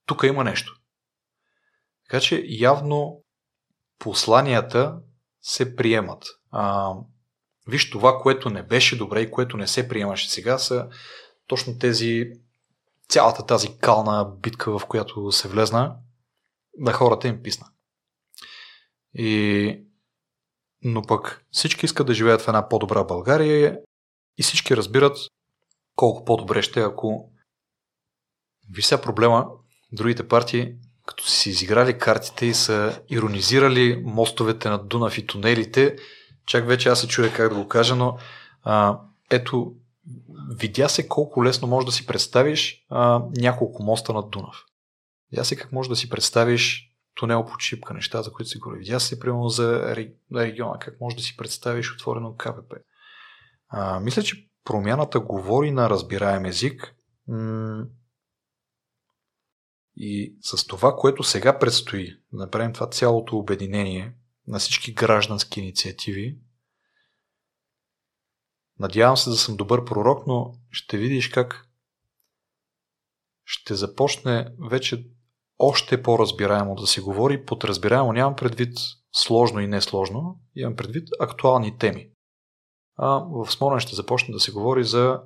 тук 0.06 0.24
има 0.24 0.44
нещо. 0.44 0.82
Така 2.10 2.22
че 2.22 2.46
явно 2.48 3.24
посланията 4.00 5.00
се 5.42 5.76
приемат. 5.76 6.26
А, 6.52 6.94
виж, 7.68 7.90
това, 7.90 8.20
което 8.22 8.50
не 8.50 8.64
беше 8.64 8.98
добре 8.98 9.22
и 9.22 9.32
което 9.32 9.58
не 9.58 9.68
се 9.68 9.88
приемаше 9.88 10.30
сега, 10.30 10.58
са 10.58 10.90
точно 11.48 11.80
тези, 11.80 12.32
цялата 13.10 13.46
тази 13.46 13.78
кална 13.78 14.26
битка, 14.42 14.80
в 14.80 14.86
която 14.86 15.32
се 15.32 15.48
влезна, 15.48 15.96
на 16.78 16.94
хората 16.94 17.28
им 17.28 17.44
писна. 17.44 17.68
И... 19.14 19.84
Но 20.84 21.02
пък 21.02 21.46
всички 21.52 21.86
искат 21.86 22.08
да 22.08 22.14
живеят 22.14 22.42
в 22.42 22.48
една 22.48 22.70
по-добра 22.70 23.04
България 23.04 23.80
и 24.38 24.44
всички 24.44 24.78
разбират 24.78 25.18
колко 25.96 26.26
по-добре 26.26 26.62
ще, 26.62 26.80
ако 26.80 27.32
Виж 28.72 28.86
сега 28.86 29.02
проблема, 29.02 29.48
другите 29.92 30.28
партии 30.28 30.76
като 31.08 31.28
си 31.28 31.50
изиграли 31.50 31.98
картите 31.98 32.46
и 32.46 32.54
са 32.54 33.02
иронизирали 33.10 34.02
мостовете 34.06 34.70
на 34.70 34.78
Дунав 34.78 35.18
и 35.18 35.28
тунелите, 35.28 35.96
чак 36.46 36.68
вече 36.68 36.90
аз 36.90 37.02
се 37.02 37.08
чуя 37.08 37.34
как 37.34 37.50
да 37.50 37.56
го 37.56 37.68
кажа, 37.68 37.96
но 37.96 38.18
а, 38.64 39.00
ето, 39.30 39.74
видя 40.50 40.90
се 40.90 41.08
колко 41.08 41.44
лесно 41.44 41.68
можеш 41.68 41.86
да 41.86 41.92
си 41.92 42.06
представиш 42.06 42.86
а, 42.90 43.22
няколко 43.38 43.84
моста 43.84 44.14
над 44.14 44.30
Дунав. 44.30 44.66
Видя 45.32 45.46
се 45.46 45.56
как 45.56 45.72
можеш 45.72 45.90
да 45.90 45.96
си 45.96 46.10
представиш 46.10 46.92
тунел 47.16 47.46
по 47.46 47.58
чипка, 47.58 47.94
неща, 47.94 48.22
за 48.22 48.32
които 48.32 48.50
си 48.50 48.58
говори. 48.58 48.80
Видя 48.80 49.00
се, 49.00 49.20
примерно, 49.20 49.50
за 49.50 49.96
региона, 50.36 50.80
как 50.80 51.02
можеш 51.02 51.18
да 51.18 51.24
си 51.24 51.38
представиш 51.38 51.94
отворено 51.94 52.36
КПП. 52.38 52.76
А, 53.70 54.00
мисля, 54.00 54.24
че 54.24 54.50
промяната 54.64 55.20
говори 55.20 55.72
на 55.72 55.90
разбираем 55.90 56.46
език. 56.46 56.96
М- 57.28 57.86
и 59.96 60.38
с 60.42 60.68
това, 60.68 60.96
което 60.96 61.24
сега 61.24 61.60
предстои, 61.60 62.08
да 62.34 62.38
направим 62.38 62.74
това 62.74 62.90
цялото 62.90 63.38
обединение 63.38 64.16
на 64.48 64.60
всички 64.60 64.94
граждански 64.94 65.60
инициативи, 65.60 66.38
надявам 68.80 69.18
се 69.18 69.30
да 69.30 69.36
съм 69.36 69.58
добър 69.58 69.86
пророк, 69.86 70.28
но 70.28 70.54
ще 70.72 70.98
видиш 70.98 71.30
как 71.30 71.68
ще 73.46 73.76
започне 73.76 74.56
вече 74.70 75.08
още 75.60 76.04
по-разбираемо 76.04 76.76
да 76.76 76.88
се 76.88 77.02
говори. 77.02 77.46
Под 77.46 77.64
разбираемо 77.64 78.14
нямам 78.14 78.36
предвид 78.36 78.78
сложно 79.16 79.60
и 79.60 79.68
несложно, 79.68 80.40
имам 80.56 80.76
предвид 80.76 81.08
актуални 81.20 81.78
теми. 81.78 82.10
В 82.98 83.48
Смолен 83.50 83.80
ще 83.80 83.96
започне 83.96 84.34
да 84.34 84.40
се 84.40 84.52
говори 84.52 84.84
за 84.84 85.22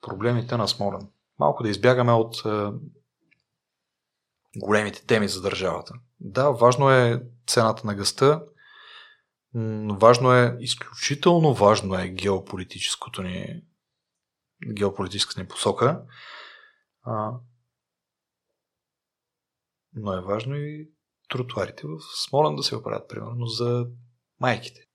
проблемите 0.00 0.56
на 0.56 0.68
Смолен. 0.68 1.08
Малко 1.38 1.62
да 1.62 1.68
избягаме 1.68 2.12
от 2.12 2.42
е, 2.46 2.72
големите 4.56 5.06
теми 5.06 5.28
за 5.28 5.42
държавата. 5.42 5.94
Да, 6.20 6.50
важно 6.50 6.90
е 6.90 7.22
цената 7.46 7.86
на 7.86 7.94
гъста, 7.94 8.44
важно 9.90 10.32
е, 10.32 10.56
изключително 10.60 11.54
важно 11.54 11.98
е 11.98 12.08
геополитическото 12.08 13.22
ни 13.22 13.62
геополитическата 14.72 15.40
ни 15.40 15.48
посока, 15.48 16.02
а, 17.02 17.32
но 19.94 20.12
е 20.12 20.20
важно 20.20 20.56
и 20.56 20.90
тротуарите 21.28 21.86
в 21.86 21.98
Смолен 22.24 22.56
да 22.56 22.62
се 22.62 22.76
оправят, 22.76 23.08
примерно 23.08 23.46
за 23.46 23.86
майките. 24.40 24.85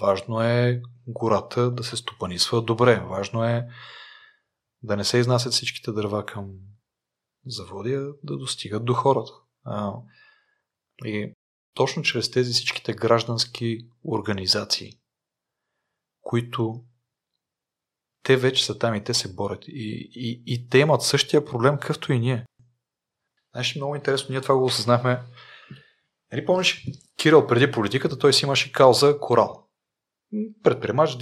Важно 0.00 0.40
е 0.40 0.82
гората 1.06 1.70
да 1.70 1.84
се 1.84 1.96
стопанисва 1.96 2.62
добре. 2.62 3.00
Важно 3.00 3.44
е 3.44 3.68
да 4.82 4.96
не 4.96 5.04
се 5.04 5.18
изнасят 5.18 5.52
всичките 5.52 5.92
дърва 5.92 6.26
към 6.26 6.50
заводи 7.46 7.90
да 8.22 8.36
достигат 8.36 8.84
до 8.84 8.94
хората. 8.94 9.32
И 11.04 11.34
точно 11.74 12.02
чрез 12.02 12.30
тези 12.30 12.52
всичките 12.52 12.92
граждански 12.92 13.78
организации, 14.04 14.92
които 16.20 16.84
те 18.22 18.36
вече 18.36 18.64
са 18.64 18.78
там 18.78 18.94
и 18.94 19.04
те 19.04 19.14
се 19.14 19.34
борят. 19.34 19.64
И, 19.68 20.10
и, 20.14 20.42
и 20.46 20.68
те 20.68 20.78
имат 20.78 21.02
същия 21.02 21.44
проблем, 21.44 21.74
какъвто 21.74 22.12
и 22.12 22.18
ние. 22.18 22.46
Знаеш, 23.52 23.76
много 23.76 23.96
интересно, 23.96 24.32
ние 24.32 24.40
това 24.40 24.56
го 24.56 24.64
осъзнахме. 24.64 25.22
Нали 26.32 26.46
помниш, 26.46 26.86
Кирил 27.22 27.46
преди 27.46 27.72
политиката, 27.72 28.18
той 28.18 28.32
си 28.32 28.44
имаше 28.44 28.72
кауза 28.72 29.18
Корал. 29.20 29.66
Предприемач, 30.62 31.16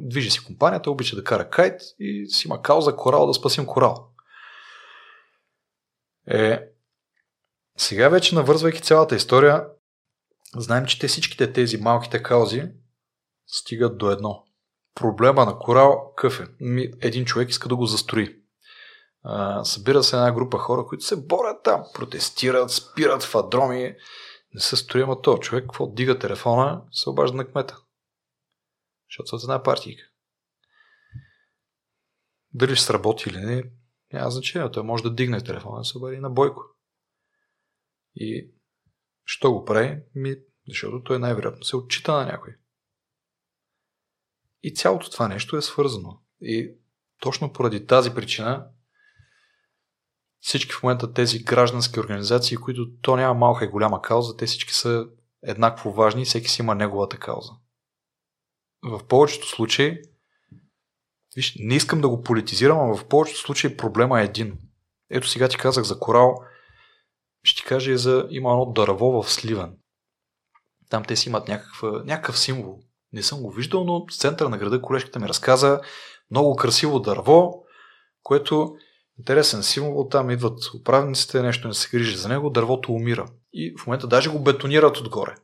движи, 0.00 0.30
си 0.30 0.44
компанията, 0.44 0.90
обича 0.90 1.16
да 1.16 1.24
кара 1.24 1.50
кайт 1.50 1.80
и 1.98 2.26
си 2.26 2.48
има 2.48 2.62
кауза 2.62 2.96
Корал 2.96 3.26
да 3.26 3.34
спасим 3.34 3.66
Корал 3.66 4.08
е 6.30 6.60
сега 7.78 8.08
вече 8.08 8.34
навързвайки 8.34 8.82
цялата 8.82 9.16
история, 9.16 9.66
знаем, 10.56 10.86
че 10.86 10.98
те 10.98 11.08
всичките 11.08 11.52
тези 11.52 11.76
малките 11.76 12.22
каузи 12.22 12.62
стигат 13.46 13.98
до 13.98 14.10
едно. 14.10 14.44
Проблема 14.94 15.44
на 15.44 15.58
корал 15.58 16.12
къв 16.16 16.40
е? 16.40 16.46
Един 17.00 17.24
човек 17.24 17.50
иска 17.50 17.68
да 17.68 17.76
го 17.76 17.86
застрои. 17.86 18.36
събира 19.62 20.02
се 20.02 20.16
една 20.16 20.32
група 20.32 20.58
хора, 20.58 20.84
които 20.86 21.04
се 21.04 21.26
борят 21.26 21.62
там, 21.64 21.84
протестират, 21.94 22.70
спират 22.70 23.22
в 23.22 23.34
адроми, 23.34 23.94
не 24.54 24.60
се 24.60 24.76
строи, 24.76 25.02
ама 25.02 25.22
то 25.22 25.38
човек, 25.38 25.64
какво 25.64 25.86
дига 25.86 26.18
телефона, 26.18 26.84
се 26.92 27.10
обажда 27.10 27.36
на 27.36 27.50
кмета. 27.50 27.82
Защото 29.10 29.38
са 29.38 29.44
една 29.44 29.62
партийка. 29.62 30.02
Дали 32.54 32.76
ще 32.76 32.84
сработи 32.84 33.28
или 33.28 33.38
не, 33.38 33.70
Няма 34.12 34.30
значение, 34.30 34.70
той 34.70 34.82
може 34.82 35.02
да 35.02 35.14
дигне 35.14 35.44
телефона 35.44 35.78
да 35.78 35.84
се 35.84 35.98
обади 35.98 36.18
на 36.18 36.30
Бойко. 36.30 36.62
И 38.14 38.50
що 39.24 39.52
го 39.52 39.64
прави? 39.64 40.02
Ми, 40.14 40.36
защото 40.68 41.02
той 41.02 41.18
най-вероятно 41.18 41.64
се 41.64 41.76
отчита 41.76 42.12
на 42.12 42.26
някой. 42.26 42.56
И 44.62 44.74
цялото 44.74 45.10
това 45.10 45.28
нещо 45.28 45.56
е 45.56 45.62
свързано. 45.62 46.22
И 46.40 46.74
точно 47.20 47.52
поради 47.52 47.86
тази 47.86 48.14
причина 48.14 48.70
всички 50.40 50.72
в 50.72 50.82
момента 50.82 51.12
тези 51.12 51.44
граждански 51.44 52.00
организации, 52.00 52.56
които 52.56 52.86
то 53.02 53.16
няма 53.16 53.34
малка 53.34 53.64
и 53.64 53.68
голяма 53.68 54.02
кауза, 54.02 54.36
те 54.36 54.46
всички 54.46 54.74
са 54.74 55.06
еднакво 55.42 55.92
важни 55.92 56.24
всеки 56.24 56.48
си 56.48 56.62
има 56.62 56.74
неговата 56.74 57.18
кауза. 57.18 57.52
В 58.82 59.06
повечето 59.06 59.48
случаи, 59.48 59.98
виж, 61.36 61.56
не 61.58 61.74
искам 61.74 62.00
да 62.00 62.08
го 62.08 62.22
политизирам, 62.22 62.78
а 62.78 62.96
в 62.96 63.08
повечето 63.08 63.40
случаи 63.40 63.76
проблема 63.76 64.20
е 64.20 64.24
един. 64.24 64.58
Ето 65.10 65.28
сега 65.28 65.48
ти 65.48 65.56
казах 65.56 65.84
за 65.84 65.98
корал, 65.98 66.34
ще 67.42 67.62
ти 67.62 67.68
кажа 67.68 67.92
и 67.92 67.98
за, 67.98 68.26
има 68.30 68.50
едно 68.50 68.72
дърво 68.72 69.22
в 69.22 69.32
Сливен. 69.32 69.76
Там 70.90 71.04
те 71.04 71.16
си 71.16 71.28
имат 71.28 71.48
някаква, 71.48 71.90
някакъв 72.04 72.38
символ. 72.38 72.80
Не 73.12 73.22
съм 73.22 73.42
го 73.42 73.50
виждал, 73.50 73.84
но 73.84 74.06
в 74.10 74.16
центъра 74.16 74.48
на 74.48 74.58
града 74.58 74.82
колежката 74.82 75.18
ми 75.18 75.28
разказа 75.28 75.80
много 76.30 76.56
красиво 76.56 77.00
дърво, 77.00 77.62
което 78.22 78.76
интересен 79.18 79.62
символ. 79.62 80.08
Там 80.08 80.30
идват 80.30 80.74
управниците, 80.74 81.42
нещо 81.42 81.68
не 81.68 81.74
се 81.74 81.88
грижи 81.88 82.16
за 82.16 82.28
него, 82.28 82.50
дървото 82.50 82.92
умира. 82.92 83.28
И 83.52 83.74
в 83.78 83.86
момента 83.86 84.06
даже 84.06 84.30
го 84.30 84.42
бетонират 84.42 84.96
отгоре. 84.96 85.34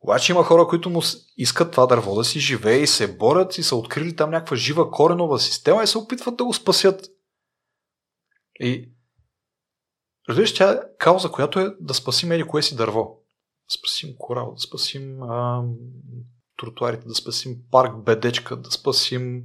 Обаче 0.00 0.32
има 0.32 0.44
хора, 0.44 0.66
които 0.66 0.90
му 0.90 1.02
искат 1.36 1.70
това 1.70 1.86
дърво 1.86 2.14
да 2.14 2.24
си 2.24 2.40
живее 2.40 2.78
и 2.78 2.86
се 2.86 3.16
борят 3.16 3.58
и 3.58 3.62
са 3.62 3.76
открили 3.76 4.16
там 4.16 4.30
някаква 4.30 4.56
жива 4.56 4.90
коренова 4.90 5.38
система 5.38 5.82
и 5.82 5.86
се 5.86 5.98
опитват 5.98 6.36
да 6.36 6.44
го 6.44 6.54
спасят. 6.54 7.06
И 8.60 8.92
разбираш, 10.28 10.54
тя 10.54 10.72
е 10.72 10.80
кауза, 10.98 11.30
която 11.30 11.60
е 11.60 11.76
да 11.80 11.94
спасим 11.94 12.32
еди 12.32 12.44
кое 12.44 12.62
си 12.62 12.76
дърво. 12.76 13.20
Да 13.70 13.72
спасим 13.78 14.14
корал, 14.18 14.52
да 14.54 14.60
спасим 14.60 15.22
а, 15.22 15.64
тротуарите, 16.56 17.08
да 17.08 17.14
спасим 17.14 17.56
парк 17.70 18.04
Бедечка, 18.04 18.56
да 18.56 18.70
спасим 18.70 19.44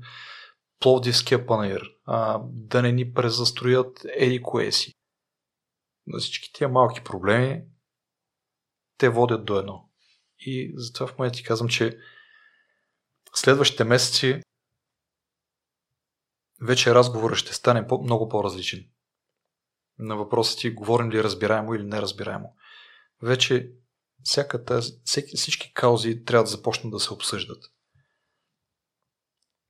Пловдивския 0.84 1.46
панаир, 1.46 1.82
а, 2.06 2.42
да 2.44 2.82
не 2.82 2.92
ни 2.92 3.14
презастроят 3.14 4.06
еди 4.06 4.42
кое 4.42 4.72
си. 4.72 4.94
На 6.08 6.20
всички 6.20 6.54
тия 6.54 6.70
малки 6.70 7.04
проблеми 7.04 7.64
те 8.98 9.10
водят 9.10 9.46
до 9.46 9.60
едно. 9.60 9.90
И 10.40 10.74
затова 10.76 11.08
в 11.08 11.18
момента 11.18 11.38
ти 11.38 11.44
казвам, 11.44 11.70
че 11.70 12.00
следващите 13.36 13.84
месеци 13.84 14.42
вече 16.62 16.96
разговорът 16.96 17.38
ще 17.38 17.54
стане 17.54 17.88
по- 17.88 18.02
много 18.02 18.30
по-различен. 18.30 18.90
На 20.00 20.16
въпроса 20.16 20.58
ти, 20.58 20.72
говорим 20.72 21.12
ли 21.12 21.24
разбираемо 21.24 21.74
или 21.74 21.84
неразбираемо. 21.84 22.56
Вече 23.22 23.72
всяка 24.24 24.66
тази, 24.66 24.94
всеки, 25.04 25.38
всички 25.38 25.74
каузи 25.74 26.24
трябва 26.26 26.44
да 26.44 26.50
започнат 26.50 26.92
да 26.92 27.00
се 27.00 27.14
обсъждат. 27.14 27.73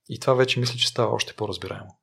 И 0.08 0.20
това 0.20 0.34
вече 0.34 0.60
мисля, 0.60 0.78
че 0.78 0.88
става 0.88 1.14
още 1.14 1.34
по-разбираемо. 1.34 1.98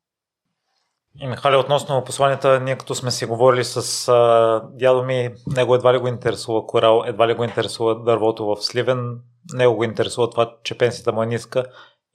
И 1.19 1.28
Михали, 1.28 1.56
относно 1.56 2.03
посланията, 2.03 2.60
ние 2.60 2.78
като 2.78 2.95
сме 2.95 3.11
си 3.11 3.26
говорили 3.26 3.64
с 3.64 4.07
а, 4.07 4.61
дядо 4.73 5.03
ми, 5.03 5.30
него 5.48 5.76
едва 5.76 5.94
ли 5.94 5.98
го 5.98 6.07
интересува 6.07 6.68
корал, 6.68 7.03
едва 7.06 7.28
ли 7.28 7.34
го 7.34 7.44
интересува 7.44 8.03
дървото 8.03 8.45
в 8.45 8.57
Сливен, 8.61 9.19
него 9.53 9.76
го 9.76 9.84
интересува 9.84 10.30
това, 10.30 10.57
че 10.64 10.78
пенсията 10.78 11.11
му 11.11 11.23
е 11.23 11.26
ниска 11.26 11.65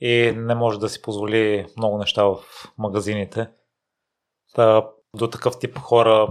и 0.01 0.33
не 0.37 0.55
може 0.55 0.79
да 0.79 0.89
си 0.89 1.03
позволи 1.03 1.67
много 1.77 1.99
неща 1.99 2.25
в 2.25 2.37
магазините. 2.79 3.49
Та, 4.55 4.89
до 5.15 5.31
такъв 5.31 5.59
тип 5.59 5.79
хора, 5.79 6.29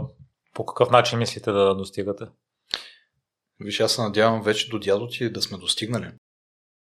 по 0.53 0.65
какъв 0.65 0.89
начин 0.89 1.19
мислите 1.19 1.51
да 1.51 1.75
достигате? 1.75 2.25
Виж, 3.59 3.79
аз 3.79 3.91
се 3.91 4.01
надявам 4.01 4.41
вече 4.41 4.69
до 4.69 4.79
дядо 4.79 5.07
ти 5.07 5.31
да 5.31 5.41
сме 5.41 5.57
достигнали. 5.57 6.11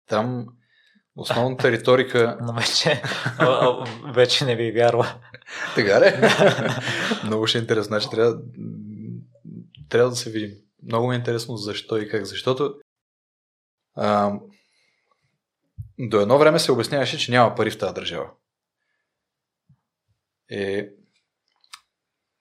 Там 0.07 0.47
основната 1.15 1.71
риторика... 1.71 2.37
Но 2.41 2.53
вече, 2.53 3.01
вече 4.13 4.45
не 4.45 4.55
ви 4.55 4.71
вярва. 4.71 5.15
Така 5.75 6.01
ли? 6.01 6.13
Много 7.27 7.47
ще 7.47 7.57
е 7.57 7.61
интересно. 7.61 7.87
Значи 7.87 8.09
трябва, 8.09 8.41
трябва 9.89 10.09
да 10.09 10.15
се 10.15 10.29
видим. 10.29 10.51
Много 10.83 11.07
ми 11.07 11.15
е 11.15 11.17
интересно 11.17 11.57
защо 11.57 11.97
и 11.97 12.09
как. 12.09 12.25
Защото 12.25 12.75
а, 13.95 14.33
до 15.99 16.21
едно 16.21 16.37
време 16.37 16.59
се 16.59 16.71
обясняваше, 16.71 17.17
че 17.17 17.31
няма 17.31 17.55
пари 17.55 17.71
в 17.71 17.77
тази 17.77 17.93
държава. 17.93 18.29
Е, 20.51 20.89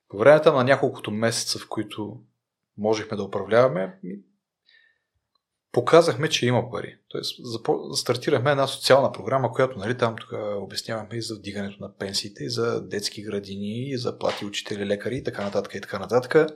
по 0.08 0.18
времето 0.18 0.52
на 0.52 0.64
няколкото 0.64 1.10
месеца, 1.10 1.58
в 1.58 1.68
които 1.68 2.20
можехме 2.78 3.16
да 3.16 3.22
управляваме, 3.22 3.98
показахме, 5.74 6.28
че 6.28 6.46
има 6.46 6.70
пари. 6.70 6.96
Тоест, 7.08 7.40
стартирахме 7.94 8.50
една 8.50 8.66
социална 8.66 9.12
програма, 9.12 9.52
която 9.52 9.78
нали, 9.78 9.98
там 9.98 10.16
тук 10.20 10.30
обяснявахме 10.60 11.16
и 11.16 11.22
за 11.22 11.34
вдигането 11.34 11.76
на 11.80 11.96
пенсиите, 11.98 12.44
и 12.44 12.50
за 12.50 12.88
детски 12.88 13.22
градини, 13.22 13.90
и 13.90 13.98
за 13.98 14.18
плати 14.18 14.44
учители, 14.44 14.86
лекари 14.86 15.16
и 15.16 15.24
така 15.24 15.44
нататък 15.44 15.74
и 15.74 15.80
така 15.80 15.98
нататък. 15.98 16.52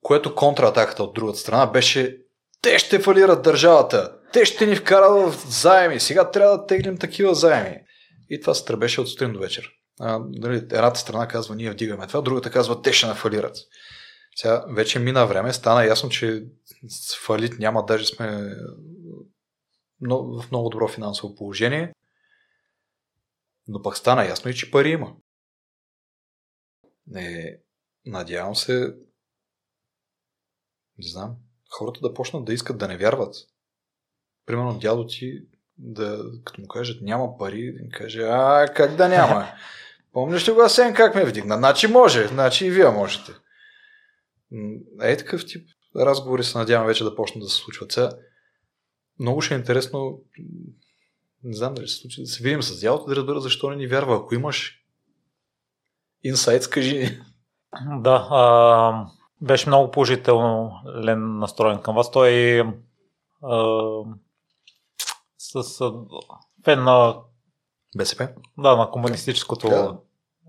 Което 0.00 0.34
контратаката 0.34 1.02
от 1.02 1.14
другата 1.14 1.38
страна 1.38 1.66
беше 1.66 2.18
те 2.62 2.78
ще 2.78 2.98
фалират 2.98 3.42
държавата, 3.42 4.12
те 4.32 4.44
ще 4.44 4.66
ни 4.66 4.76
вкарат 4.76 5.32
в 5.32 5.48
заеми, 5.48 6.00
сега 6.00 6.30
трябва 6.30 6.58
да 6.58 6.66
теглим 6.66 6.98
такива 6.98 7.34
заеми. 7.34 7.76
И 8.30 8.40
това 8.40 8.54
се 8.54 8.64
тръбеше 8.64 9.00
от 9.00 9.08
сутрин 9.08 9.32
до 9.32 9.38
вечер. 9.38 9.70
А, 10.00 10.20
нали, 10.32 10.56
едната 10.56 11.00
страна 11.00 11.28
казва, 11.28 11.56
ние 11.56 11.70
вдигаме 11.70 12.06
това, 12.06 12.20
другата 12.20 12.50
казва, 12.50 12.82
те 12.82 12.92
ще 12.92 13.06
нафалират. 13.06 13.56
Сега 14.36 14.64
вече 14.68 14.98
мина 14.98 15.26
време, 15.26 15.52
стана 15.52 15.84
ясно, 15.84 16.08
че 16.08 16.46
фалит 17.20 17.58
няма, 17.58 17.86
даже 17.86 18.06
сме 18.06 18.56
в 20.00 20.44
много 20.50 20.68
добро 20.68 20.88
финансово 20.88 21.34
положение. 21.34 21.94
Но 23.68 23.82
пък 23.82 23.96
стана 23.96 24.24
ясно 24.24 24.50
и, 24.50 24.54
че 24.54 24.70
пари 24.70 24.90
има. 24.90 25.16
Не, 27.06 27.58
надявам 28.06 28.56
се, 28.56 28.94
не 30.98 31.08
знам, 31.08 31.36
хората 31.70 32.00
да 32.00 32.14
почнат 32.14 32.44
да 32.44 32.52
искат 32.52 32.78
да 32.78 32.88
не 32.88 32.96
вярват. 32.96 33.34
Примерно 34.46 34.78
дядо 34.78 35.06
ти, 35.06 35.42
да, 35.78 36.24
като 36.44 36.60
му 36.60 36.68
кажат 36.68 37.02
няма 37.02 37.38
пари, 37.38 37.72
да 37.72 37.82
им 37.82 37.90
каже, 37.90 38.22
а 38.22 38.72
как 38.76 38.96
да 38.96 39.08
няма? 39.08 39.46
Помниш 40.12 40.48
ли 40.48 40.52
го 40.52 40.60
Асен 40.60 40.94
как 40.94 41.14
ме 41.14 41.24
вдигна? 41.24 41.56
Значи 41.56 41.86
може, 41.86 42.28
значи 42.28 42.66
и 42.66 42.70
вие 42.70 42.88
можете. 42.88 43.32
Е 45.02 45.16
такъв 45.16 45.46
тип 45.46 45.68
разговори 45.96 46.44
се 46.44 46.58
надявам 46.58 46.86
вече 46.86 47.04
да 47.04 47.14
почнат 47.14 47.44
да 47.44 47.50
се 47.50 47.56
случват. 47.56 47.92
Сега, 47.92 48.10
много 49.20 49.40
ще 49.40 49.54
е 49.54 49.58
интересно, 49.58 50.20
не 51.44 51.56
знам 51.56 51.74
дали 51.74 51.88
се 51.88 51.96
случи, 51.96 52.22
да 52.22 52.26
се 52.26 52.42
видим 52.42 52.62
с 52.62 52.80
дялото, 52.80 53.06
да 53.06 53.16
разбера 53.16 53.40
защо 53.40 53.70
не 53.70 53.76
ни 53.76 53.86
вярва. 53.86 54.16
Ако 54.16 54.34
имаш 54.34 54.80
инсайт, 56.22 56.62
скажи. 56.62 57.20
Да, 58.00 58.28
а, 58.30 59.06
беше 59.40 59.68
много 59.68 59.90
положително 59.90 60.72
Лен 61.04 61.38
настроен 61.38 61.82
към 61.82 61.94
вас. 61.94 62.10
Той 62.10 62.60
а, 63.42 63.88
с 65.38 65.80
а, 65.80 65.92
фен 66.64 66.84
на 66.84 67.16
БСП? 67.96 68.28
Да, 68.58 68.76
на 68.76 68.90
комунистическото 68.90 69.68
да. 69.68 69.98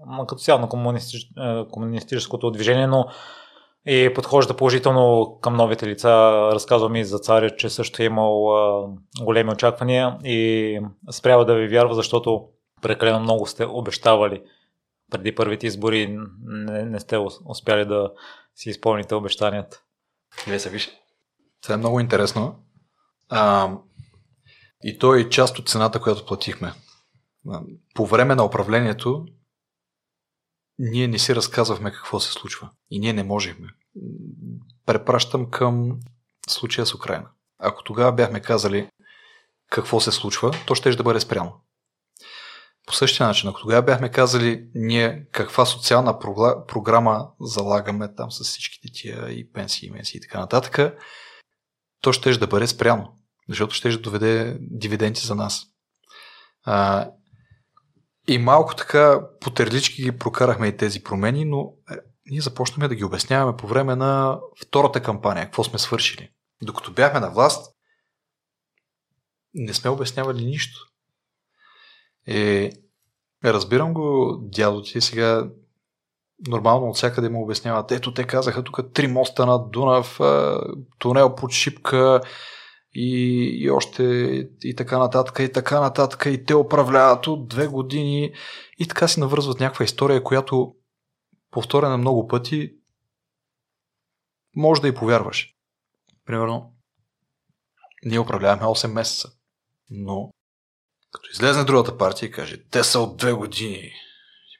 на, 0.07 0.27
като 0.27 0.41
цяло 0.41 0.61
на 0.61 0.69
комунистич, 0.69 1.27
комунистическото 1.71 2.51
движение, 2.51 2.87
но 2.87 3.07
и 3.85 4.13
подхожда 4.15 4.57
положително 4.57 5.37
към 5.41 5.55
новите 5.55 5.87
лица. 5.87 6.09
Разказвам 6.53 6.95
и 6.95 7.05
за 7.05 7.19
царя, 7.19 7.55
че 7.55 7.69
също 7.69 8.01
е 8.01 8.05
имал 8.05 8.57
а, 8.57 8.87
големи 9.21 9.51
очаквания 9.51 10.17
и 10.23 10.79
спрява 11.11 11.45
да 11.45 11.55
ви 11.55 11.67
вярва, 11.67 11.95
защото 11.95 12.45
прекалено 12.81 13.19
много 13.19 13.45
сте 13.45 13.65
обещавали 13.65 14.41
преди 15.11 15.35
първите 15.35 15.67
избори, 15.67 16.17
не, 16.45 16.85
не 16.85 16.99
сте 16.99 17.17
успяли 17.45 17.85
да 17.85 18.11
си 18.55 18.69
изпълните 18.69 19.15
обещанията. 19.15 19.81
Вие 20.47 20.59
се 20.59 20.69
виж. 20.69 20.89
Това 21.61 21.75
е 21.75 21.77
много 21.77 21.99
интересно. 21.99 22.55
А, 23.29 23.71
и 24.83 24.99
то 24.99 25.15
е 25.15 25.29
част 25.29 25.59
от 25.59 25.69
цената, 25.69 26.01
която 26.01 26.25
платихме. 26.25 26.73
По 27.93 28.05
време 28.05 28.35
на 28.35 28.45
управлението 28.45 29.25
ние 30.79 31.07
не 31.07 31.19
си 31.19 31.35
разказвахме 31.35 31.91
какво 31.91 32.19
се 32.19 32.31
случва. 32.31 32.69
И 32.89 32.99
ние 32.99 33.13
не 33.13 33.23
можехме. 33.23 33.67
Препращам 34.85 35.51
към 35.51 35.99
случая 36.49 36.85
с 36.85 36.95
Украина. 36.95 37.29
Ако 37.59 37.83
тогава 37.83 38.11
бяхме 38.11 38.41
казали 38.41 38.89
какво 39.69 39.99
се 39.99 40.11
случва, 40.11 40.51
то 40.67 40.75
ще 40.75 40.95
да 40.95 41.03
бъде 41.03 41.19
спрямо. 41.19 41.53
По 42.87 42.93
същия 42.93 43.27
начин, 43.27 43.49
ако 43.49 43.61
тогава 43.61 43.81
бяхме 43.81 44.11
казали 44.11 44.67
ние 44.75 45.25
каква 45.31 45.65
социална 45.65 46.19
програма 46.67 47.27
залагаме 47.41 48.15
там 48.15 48.31
с 48.31 48.43
всичките 48.43 48.87
тия 48.93 49.31
и 49.31 49.51
пенсии, 49.51 49.87
и 49.87 49.91
менсии 49.91 50.17
и 50.17 50.21
така 50.21 50.39
нататък, 50.39 50.97
то 52.01 52.13
ще 52.13 52.37
да 52.37 52.47
бъде 52.47 52.67
спрямо, 52.67 53.15
защото 53.49 53.75
ще 53.75 53.97
доведе 53.97 54.57
дивиденти 54.59 55.25
за 55.25 55.35
нас. 55.35 55.63
А, 56.63 57.09
И 58.27 58.37
малко 58.37 58.75
така 58.75 59.21
по 59.41 59.49
терлички 59.49 60.03
ги 60.03 60.17
прокарахме 60.17 60.67
и 60.67 60.77
тези 60.77 61.03
промени, 61.03 61.45
но 61.45 61.73
е, 61.91 61.95
ние 62.25 62.41
започнахме 62.41 62.87
да 62.87 62.95
ги 62.95 63.03
обясняваме 63.03 63.57
по 63.57 63.67
време 63.67 63.95
на 63.95 64.39
втората 64.61 65.03
кампания, 65.03 65.45
какво 65.45 65.63
сме 65.63 65.79
свършили. 65.79 66.29
Докато 66.61 66.91
бяхме 66.91 67.19
на 67.19 67.29
власт, 67.29 67.75
не 69.53 69.73
сме 69.73 69.89
обяснявали 69.89 70.45
нищо. 70.45 70.79
Е, 72.27 72.71
разбирам 73.45 73.93
го, 73.93 74.37
дядо 74.41 74.81
ти, 74.81 75.01
сега 75.01 75.49
нормално 76.47 76.87
от 76.87 76.95
всякъде 76.95 77.29
му 77.29 77.43
обясняват. 77.43 77.91
Ето 77.91 78.13
те 78.13 78.23
казаха 78.23 78.63
тук 78.63 78.93
три 78.93 79.07
моста 79.07 79.45
над 79.45 79.71
Дунав, 79.71 80.19
тунел 80.99 81.35
под 81.35 81.51
Шипка 81.51 82.21
и, 82.95 83.49
и 83.63 83.69
още 83.69 84.03
и 84.63 84.75
така 84.75 84.97
нататък, 84.97 85.39
и 85.39 85.51
така 85.51 85.79
нататък, 85.79 86.25
и 86.25 86.45
те 86.45 86.55
управляват 86.55 87.27
от 87.27 87.47
две 87.47 87.67
години 87.67 88.33
и 88.79 88.87
така 88.87 89.07
си 89.07 89.19
навързват 89.19 89.59
някаква 89.59 89.85
история, 89.85 90.23
която 90.23 90.75
повторена 91.51 91.97
много 91.97 92.27
пъти 92.27 92.73
може 94.55 94.81
да 94.81 94.87
и 94.87 94.95
повярваш. 94.95 95.49
Примерно, 96.25 96.73
ние 98.05 98.19
управляваме 98.19 98.61
8 98.61 98.87
месеца, 98.87 99.29
но 99.89 100.31
като 101.11 101.29
излезне 101.33 101.63
другата 101.63 101.97
партия 101.97 102.27
и 102.27 102.31
каже, 102.31 102.63
те 102.71 102.83
са 102.83 102.99
от 102.99 103.17
две 103.17 103.33
години, 103.33 103.91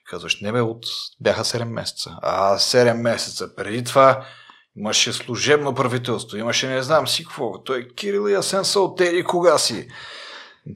Казваш, 0.06 0.42
не 0.42 0.52
бе, 0.52 0.62
от... 0.62 0.86
бяха 1.20 1.44
7 1.44 1.64
месеца. 1.64 2.18
А, 2.22 2.58
7 2.58 2.94
месеца. 2.94 3.56
Преди 3.56 3.84
това 3.84 4.26
имаше 4.78 5.14
служебно 5.14 5.76
правителство, 5.76 6.38
имаше 6.38 6.68
не 6.68 6.84
знам 6.84 7.08
си 7.08 7.24
какво. 7.24 7.64
Той 7.64 7.88
Кирил 7.88 8.30
и 8.30 8.34
Асен 8.34 8.66
са 8.66 8.80
от 8.80 8.98
тези 8.98 9.24
кога 9.24 9.58
си. 9.58 9.88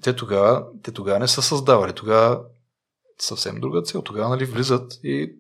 Те 0.02 0.16
тогава, 0.16 0.66
те 0.84 0.92
тогава 0.92 1.20
не 1.20 1.28
са 1.28 1.42
създавали. 1.42 1.94
Тогава 1.94 2.42
съвсем 3.20 3.60
друга 3.60 3.82
цел. 3.82 4.02
Тогава 4.02 4.30
нали, 4.30 4.46
влизат 4.46 4.94
и 5.04 5.36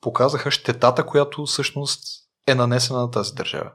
показаха 0.00 0.50
щетата, 0.50 1.06
която 1.06 1.46
всъщност 1.46 2.02
е 2.46 2.54
нанесена 2.54 3.00
на 3.00 3.10
тази 3.10 3.34
държава. 3.34 3.72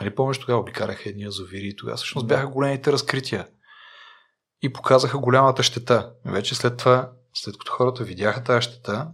Нали 0.00 0.14
помниш, 0.14 0.38
тогава 0.38 0.60
обикаляха 0.60 1.08
едни 1.08 1.24
азовири 1.24 1.68
и 1.68 1.76
тогава 1.76 1.96
всъщност 1.96 2.26
бяха 2.26 2.46
големите 2.46 2.92
разкрития. 2.92 3.48
И 4.62 4.72
показаха 4.72 5.18
голямата 5.18 5.62
щета. 5.62 6.12
Вече 6.24 6.54
след 6.54 6.76
това 6.76 7.10
след 7.34 7.58
като 7.58 7.72
хората 7.72 8.04
видяха 8.04 8.44
тази 8.44 8.62
щета, 8.62 9.08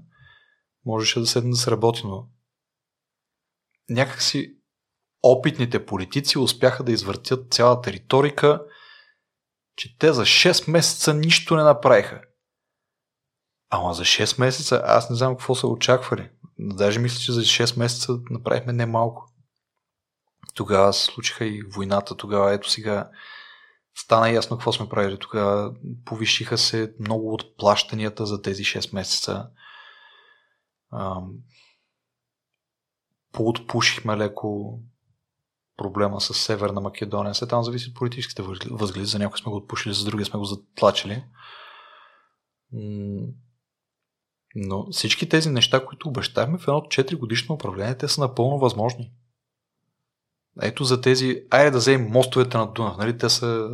можеше 0.87 1.21
да 1.21 1.27
седне 1.27 1.51
да 1.51 1.57
се 1.57 1.71
работи, 1.71 2.03
но 2.05 2.27
някакси 3.91 4.55
опитните 5.23 5.87
политици 5.87 6.39
успяха 6.39 6.85
да 6.85 6.93
извъртят 6.93 7.53
цялата 7.53 7.93
риторика, 7.93 8.63
че 9.77 9.99
те 9.99 10.13
за 10.13 10.23
6 10.23 10.71
месеца 10.71 11.15
нищо 11.15 11.57
не 11.57 11.63
направиха. 11.63 12.21
Ама 13.71 13.95
за 13.95 14.03
6 14.03 14.41
месеца 14.41 14.83
аз 14.85 15.11
не 15.11 15.17
знам 15.17 15.37
какво 15.37 15.55
са 15.55 15.67
очаквали. 15.67 16.31
Даже 16.59 16.99
мисля, 16.99 17.21
че 17.21 17.33
за 17.33 17.41
6 17.41 17.79
месеца 17.79 18.19
направихме 18.31 18.73
не 18.73 18.87
малко. 18.87 19.25
Тогава 20.55 20.93
се 20.93 21.05
случиха 21.05 21.45
и 21.45 21.63
войната, 21.63 22.17
тогава 22.17 22.53
ето 22.55 22.71
сега 22.71 23.11
стана 23.95 24.31
ясно 24.31 24.57
какво 24.57 24.73
сме 24.73 24.89
правили. 24.89 25.19
Тогава 25.19 25.75
повишиха 26.05 26.59
се 26.59 26.95
много 27.01 27.35
от 27.35 27.57
плащанията 27.57 28.27
за 28.27 28.43
тези 28.43 28.65
6 28.65 28.95
месеца. 28.95 29.47
Поотпушихме 33.33 34.17
леко 34.17 34.81
проблема 35.77 36.21
с 36.21 36.35
Северна 36.35 36.81
Македония. 36.81 37.35
След 37.35 37.49
там 37.49 37.65
зависи 37.65 37.89
от 37.89 37.95
политическите 37.95 38.43
възгледи. 38.71 39.07
За 39.07 39.19
някой 39.19 39.39
сме 39.39 39.51
го 39.51 39.57
отпушили, 39.57 39.95
за 39.95 40.05
други 40.05 40.25
сме 40.25 40.39
го 40.39 40.45
затлачили. 40.45 41.25
Но 44.55 44.87
всички 44.91 45.29
тези 45.29 45.51
неща, 45.51 45.87
които 45.87 46.09
обещахме 46.09 46.59
в 46.59 46.69
едно 46.69 46.81
4 46.81 47.17
годишно 47.17 47.55
управление, 47.55 47.99
те 47.99 48.09
са 48.09 48.21
напълно 48.21 48.59
възможни. 48.59 49.13
Ето 50.63 50.85
за 50.85 51.01
тези, 51.01 51.43
айде 51.51 51.71
да 51.71 51.79
вземем 51.79 52.11
мостовете 52.11 52.59
на 52.59 52.73
Дунав, 52.73 52.97
нали? 52.97 53.19
Те 53.19 53.29
са 53.29 53.71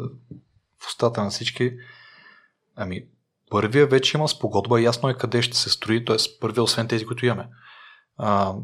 в 0.78 0.86
устата 0.86 1.24
на 1.24 1.30
всички. 1.30 1.72
Ами, 2.76 3.04
първия 3.50 3.86
вече 3.86 4.16
има 4.16 4.28
спогодба, 4.28 4.80
ясно 4.80 5.08
е 5.08 5.14
къде 5.14 5.42
ще 5.42 5.56
се 5.56 5.70
строи, 5.70 6.04
т.е. 6.04 6.16
първия, 6.40 6.62
освен 6.62 6.88
тези, 6.88 7.06
които 7.06 7.26
имаме. 7.26 7.48
А, 8.16 8.54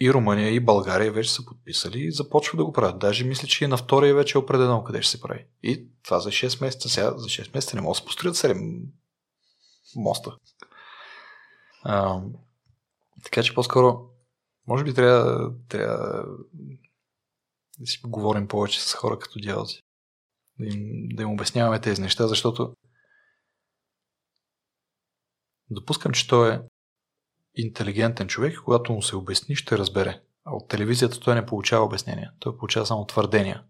и 0.00 0.12
Румъния, 0.12 0.50
и 0.50 0.60
България 0.60 1.12
вече 1.12 1.32
са 1.32 1.44
подписали 1.44 2.00
и 2.00 2.12
започва 2.12 2.56
да 2.56 2.64
го 2.64 2.72
правят. 2.72 2.98
Даже 2.98 3.24
мисля, 3.24 3.48
че 3.48 3.64
и 3.64 3.68
на 3.68 3.76
втория 3.76 4.14
вече 4.14 4.38
е 4.38 4.40
определено 4.40 4.84
къде 4.84 5.02
ще 5.02 5.10
се 5.10 5.20
прави. 5.20 5.46
И 5.62 5.88
това 6.02 6.20
за 6.20 6.28
6 6.28 6.60
месеца. 6.60 6.88
Сега 6.88 7.10
за 7.16 7.26
6 7.26 7.54
месеца 7.54 7.76
не 7.76 7.82
могат 7.82 7.94
да 7.94 7.98
се 7.98 8.04
построят 8.04 8.36
7 8.36 8.82
моста. 9.96 10.36
А, 11.82 12.20
така 13.24 13.42
че 13.42 13.54
по-скоро, 13.54 14.00
може 14.66 14.84
би 14.84 14.94
трябва, 14.94 15.52
трябва 15.68 16.24
да 17.78 17.86
си 17.86 18.00
говорим 18.04 18.48
повече 18.48 18.80
с 18.80 18.94
хора 18.94 19.18
като 19.18 19.40
дядоци. 19.40 19.82
Да 20.58 20.66
им, 20.66 21.08
да 21.08 21.22
им 21.22 21.30
обясняваме 21.30 21.80
тези 21.80 22.02
неща, 22.02 22.26
защото 22.26 22.74
допускам, 25.70 26.12
че 26.12 26.28
той 26.28 26.54
е 26.54 26.60
интелигентен 27.58 28.28
човек 28.28 28.58
когато 28.64 28.92
му 28.92 29.02
се 29.02 29.16
обясни, 29.16 29.56
ще 29.56 29.78
разбере. 29.78 30.20
А 30.44 30.54
от 30.54 30.68
телевизията 30.68 31.20
той 31.20 31.34
не 31.34 31.46
получава 31.46 31.84
обяснения. 31.84 32.32
Той 32.38 32.56
получава 32.56 32.86
само 32.86 33.06
твърдения. 33.06 33.62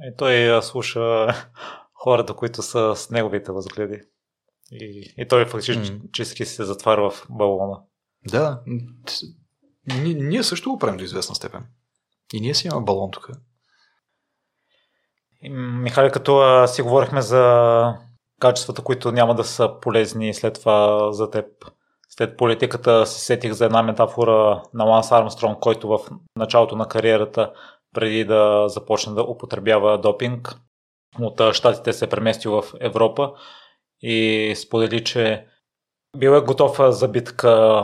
И 0.00 0.16
той 0.16 0.62
слуша 0.62 1.26
хората, 1.94 2.34
които 2.34 2.62
са 2.62 2.96
с 2.96 3.10
неговите 3.10 3.52
възгледи. 3.52 4.00
И, 4.72 5.14
и 5.18 5.28
той 5.28 5.46
фактически 5.46 6.42
mm. 6.42 6.44
се 6.44 6.64
затваря 6.64 7.10
в 7.10 7.26
балона. 7.30 7.80
Да, 8.30 8.62
ние 10.04 10.42
също 10.42 10.70
го 10.70 10.78
правим 10.78 10.96
до 10.96 11.04
известна 11.04 11.34
степен. 11.34 11.66
И 12.34 12.40
ние 12.40 12.54
си 12.54 12.66
имаме 12.66 12.84
балон 12.84 13.10
тук. 13.10 13.30
Михали, 15.52 16.10
като 16.10 16.64
си 16.68 16.82
говорихме 16.82 17.22
за 17.22 17.94
качествата, 18.40 18.82
които 18.82 19.12
няма 19.12 19.34
да 19.34 19.44
са 19.44 19.70
полезни 19.80 20.34
след 20.34 20.54
това 20.54 21.12
за 21.12 21.30
теб. 21.30 21.46
След 22.18 22.36
политиката 22.36 23.06
се 23.06 23.20
сетих 23.20 23.52
за 23.52 23.64
една 23.64 23.82
метафора 23.82 24.62
на 24.74 24.84
Ланс 24.84 25.12
Армстронг, 25.12 25.58
който 25.58 25.88
в 25.88 25.98
началото 26.36 26.76
на 26.76 26.88
кариерата, 26.88 27.52
преди 27.94 28.24
да 28.24 28.64
започне 28.68 29.12
да 29.12 29.22
употребява 29.22 29.98
допинг, 29.98 30.56
от 31.20 31.54
щатите 31.54 31.92
се 31.92 32.04
е 32.04 32.08
преместил 32.08 32.62
в 32.62 32.74
Европа 32.80 33.32
и 34.00 34.54
сподели, 34.56 35.04
че 35.04 35.46
бил 36.16 36.30
е 36.30 36.40
готов 36.40 36.80
за 36.88 37.08
битка 37.08 37.82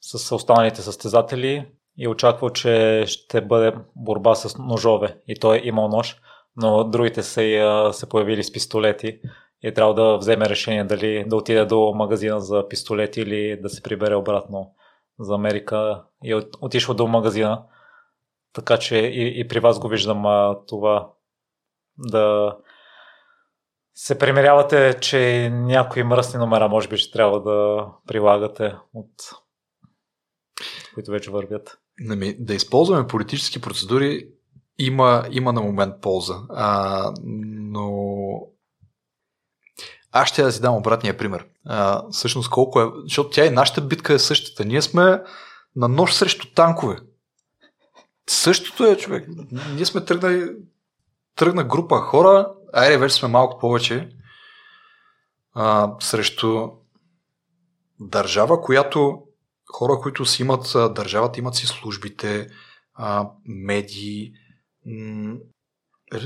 с 0.00 0.34
останалите 0.34 0.82
състезатели 0.82 1.66
и 1.98 2.08
очаквал, 2.08 2.50
че 2.50 3.04
ще 3.06 3.40
бъде 3.40 3.72
борба 3.96 4.34
с 4.34 4.58
ножове. 4.58 5.16
И 5.28 5.34
той 5.34 5.56
е 5.56 5.62
имал 5.64 5.88
нож, 5.88 6.16
но 6.56 6.84
другите 6.84 7.22
са 7.22 7.90
се 7.92 8.08
появили 8.08 8.44
с 8.44 8.52
пистолети 8.52 9.20
е 9.62 9.74
трябва 9.74 9.94
да 9.94 10.18
вземе 10.18 10.48
решение 10.48 10.84
дали 10.84 11.24
да 11.26 11.36
отиде 11.36 11.64
до 11.64 11.92
магазина 11.94 12.40
за 12.40 12.68
пистолети 12.68 13.20
или 13.20 13.60
да 13.62 13.68
се 13.68 13.82
прибере 13.82 14.14
обратно 14.14 14.74
за 15.18 15.34
Америка 15.34 16.04
и 16.24 16.32
е 16.32 16.40
отишъл 16.60 16.94
до 16.94 17.06
магазина. 17.06 17.64
Така 18.52 18.78
че 18.78 18.96
и, 18.96 19.40
и 19.40 19.48
при 19.48 19.60
вас 19.60 19.78
го 19.78 19.88
виждам 19.88 20.26
а, 20.26 20.58
това 20.66 21.10
да 21.98 22.56
се 23.94 24.18
примерявате, 24.18 25.00
че 25.00 25.50
някои 25.52 26.02
мръсни 26.02 26.38
номера 26.38 26.68
може 26.68 26.88
би 26.88 26.96
ще 26.96 27.12
трябва 27.12 27.42
да 27.42 27.86
прилагате 28.06 28.74
от 28.94 29.10
които 30.94 31.10
вече 31.10 31.30
вървят. 31.30 31.78
Ами, 32.10 32.36
да 32.38 32.54
използваме 32.54 33.06
политически 33.06 33.60
процедури 33.60 34.28
има, 34.78 35.24
има 35.30 35.52
на 35.52 35.60
момент 35.60 36.00
полза. 36.00 36.34
А, 36.48 37.12
но 37.24 37.90
аз 40.12 40.28
ще 40.28 40.42
да 40.42 40.52
си 40.52 40.60
дам 40.60 40.74
обратния 40.74 41.16
пример. 41.16 41.46
А, 41.66 42.02
всъщност 42.10 42.50
колко 42.50 42.80
е, 42.80 42.90
защото 43.02 43.30
тя 43.30 43.46
и 43.46 43.50
нашата 43.50 43.80
битка 43.80 44.14
е 44.14 44.18
същата. 44.18 44.64
Ние 44.64 44.82
сме 44.82 45.22
на 45.76 45.88
нож 45.88 46.12
срещу 46.12 46.54
танкове. 46.54 46.96
Същото 48.28 48.84
е, 48.84 48.96
човек. 48.96 49.28
Ние 49.74 49.84
сме 49.84 50.04
тръгнали, 50.04 50.50
тръгна 51.36 51.64
група 51.64 51.96
хора, 51.96 52.52
айде 52.72 52.98
вече 52.98 53.14
сме 53.14 53.28
малко 53.28 53.58
повече, 53.58 54.08
а, 55.54 55.92
срещу 56.00 56.68
държава, 58.00 58.60
която 58.60 59.22
хора, 59.72 60.00
които 60.02 60.24
си 60.24 60.42
имат, 60.42 60.72
държавата 60.94 61.38
имат 61.38 61.54
си 61.54 61.66
службите, 61.66 62.48
а, 62.94 63.28
медии, 63.44 64.32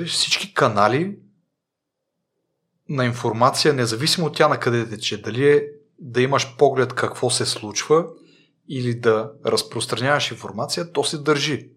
всички 0.06 0.54
канали 0.54 1.16
на 2.92 3.04
информация, 3.04 3.74
независимо 3.74 4.26
от 4.26 4.36
тя 4.36 4.48
на 4.48 4.60
къде 4.60 4.88
тече, 4.88 5.22
дали 5.22 5.50
е 5.50 5.66
да 5.98 6.22
имаш 6.22 6.56
поглед 6.56 6.92
какво 6.92 7.30
се 7.30 7.46
случва 7.46 8.06
или 8.68 8.94
да 8.94 9.32
разпространяваш 9.46 10.30
информация, 10.30 10.92
то 10.92 11.04
се 11.04 11.18
държи. 11.18 11.70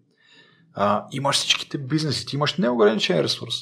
А, 0.72 1.06
имаш 1.12 1.36
всичките 1.36 1.78
бизнеси, 1.78 2.26
ти 2.26 2.36
имаш 2.36 2.56
неограничен 2.56 3.20
ресурс. 3.20 3.54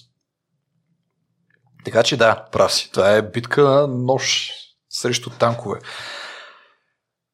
Така 1.84 2.02
че 2.02 2.16
да, 2.16 2.48
прав 2.52 2.72
си. 2.72 2.90
Това 2.92 3.10
е 3.10 3.30
битка 3.30 3.62
на 3.62 3.86
нож 3.86 4.50
срещу 4.88 5.30
танкове. 5.30 5.80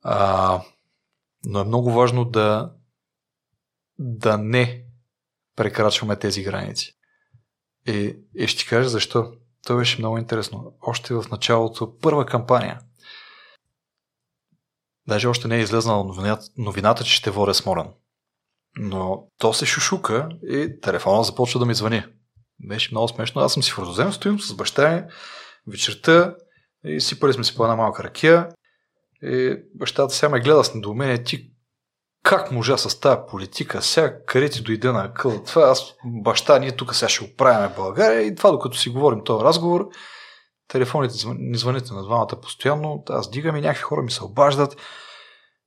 А, 0.02 0.60
но 1.44 1.60
е 1.60 1.64
много 1.64 1.92
важно 1.92 2.24
да, 2.24 2.72
да 3.98 4.38
не 4.38 4.84
прекрачваме 5.56 6.16
тези 6.16 6.42
граници. 6.42 6.97
И, 7.86 8.16
и 8.34 8.47
ще 8.47 8.59
ти 8.59 8.68
кажа 8.68 8.88
защо. 8.88 9.32
То 9.66 9.77
беше 9.77 9.99
много 9.99 10.19
интересно. 10.19 10.73
Още 10.82 11.15
в 11.15 11.24
началото, 11.31 11.99
първа 11.99 12.27
кампания, 12.27 12.81
даже 15.09 15.28
още 15.28 15.49
не 15.49 15.57
е 15.57 15.61
излезнала 15.61 16.05
новината, 16.05 16.47
новината 16.57 17.05
че 17.05 17.15
ще 17.15 17.31
водя 17.31 17.55
Смолен. 17.55 17.89
Но 18.78 19.28
то 19.39 19.53
се 19.53 19.66
шушука 19.66 20.28
и 20.43 20.81
телефона 20.81 21.24
започва 21.24 21.61
да 21.61 21.66
ми 21.66 21.74
звъни. 21.74 22.05
Беше 22.69 22.89
много 22.93 23.09
смешно. 23.09 23.43
Аз 23.43 23.53
съм 23.53 23.62
си 23.62 23.70
в 23.70 23.78
родозем, 23.78 24.12
стоим 24.12 24.41
с 24.41 24.55
баща 24.55 24.97
ми 24.97 25.03
вечерта 25.66 26.35
и 26.85 27.01
сипали 27.01 27.32
сме 27.32 27.45
си 27.45 27.57
по 27.57 27.65
една 27.65 27.77
малка 27.77 28.05
ракия. 28.05 28.49
И 29.23 29.57
бащата 29.74 30.15
сега 30.15 30.31
ме 30.31 30.41
гледа 30.41 30.65
с 30.65 30.74
недоумение. 30.74 31.24
Ти 31.24 31.49
как 32.22 32.51
можа 32.51 32.76
с 32.76 33.01
тази 33.01 33.20
политика? 33.28 33.82
Сега 33.82 34.24
къде 34.26 34.51
ти 34.51 34.62
дойде 34.62 34.92
на 34.92 35.14
къл? 35.14 35.42
Това 35.44 35.62
аз, 35.62 35.94
баща, 36.05 36.59
ние 36.59 36.76
тук 36.76 36.94
сега 36.94 37.09
ще 37.09 37.24
оправяме 37.24 37.74
България 37.76 38.22
и 38.22 38.34
това 38.34 38.51
докато 38.51 38.78
си 38.78 38.90
говорим 38.90 39.24
този 39.24 39.44
разговор, 39.44 39.88
телефоните 40.68 41.14
ни 41.38 41.59
звъните 41.59 41.94
на 41.94 42.02
двамата 42.02 42.40
постоянно, 42.42 43.05
аз 43.09 43.30
дигам 43.30 43.56
и 43.56 43.60
някакви 43.60 43.82
хора 43.82 44.02
ми 44.02 44.10
се 44.10 44.24
обаждат, 44.24 44.76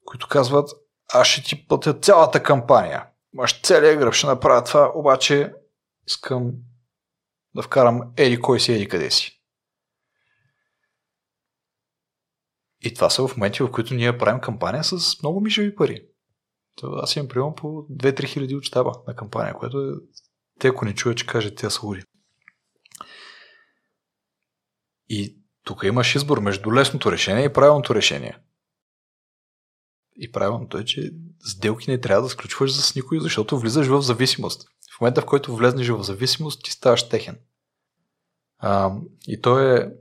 които 0.05 0.27
казват, 0.27 0.69
аз 1.13 1.27
ще 1.27 1.43
ти 1.43 1.67
платя 1.67 1.93
цялата 1.93 2.43
кампания. 2.43 3.05
Маш 3.33 3.61
целият 3.61 3.99
гръб 3.99 4.13
ще 4.13 4.27
направя 4.27 4.63
това, 4.63 4.91
обаче 4.95 5.53
искам 6.07 6.51
да 7.55 7.61
вкарам 7.61 8.01
еди 8.17 8.39
кой 8.39 8.59
си, 8.59 8.73
еди 8.73 8.87
къде 8.87 9.11
си. 9.11 9.39
И 12.81 12.93
това 12.93 13.09
са 13.09 13.27
в 13.27 13.37
моменти, 13.37 13.63
в 13.63 13.71
които 13.71 13.93
ние 13.93 14.17
правим 14.17 14.41
кампания 14.41 14.83
с 14.83 15.21
много 15.21 15.41
мишеви 15.41 15.75
пари. 15.75 16.12
Аз 16.83 17.15
имам 17.15 17.27
приемам 17.27 17.55
по 17.55 17.67
2-3 17.67 18.27
хиляди 18.27 18.55
от 18.55 18.63
щаба 18.63 18.91
на 19.07 19.15
кампания, 19.15 19.53
което 19.53 19.79
е... 19.79 19.93
Те, 20.59 20.67
ако 20.67 20.85
не 20.85 20.95
чуят, 20.95 21.17
че 21.17 21.27
кажат, 21.27 21.55
тя 21.57 21.69
са 21.69 21.87
ури. 21.87 22.03
И 25.09 25.37
тук 25.63 25.83
имаш 25.83 26.15
избор 26.15 26.39
между 26.39 26.73
лесното 26.73 27.11
решение 27.11 27.45
и 27.45 27.53
правилното 27.53 27.95
решение. 27.95 28.37
И 30.15 30.31
правилното 30.31 30.77
е, 30.77 30.85
че 30.85 31.11
сделки 31.45 31.91
не 31.91 32.01
трябва 32.01 32.23
да 32.23 32.29
сключваш 32.29 32.71
с 32.71 32.95
никой, 32.95 33.19
защото 33.19 33.59
влизаш 33.59 33.87
в 33.87 34.01
зависимост. 34.01 34.67
В 34.97 35.01
момента, 35.01 35.21
в 35.21 35.25
който 35.25 35.55
влезнеш 35.55 35.89
в 35.89 36.03
зависимост, 36.03 36.63
ти 36.63 36.71
ставаш 36.71 37.09
техен. 37.09 37.39
А, 38.57 38.91
и 39.27 39.41
то 39.41 39.59
е 39.59 39.93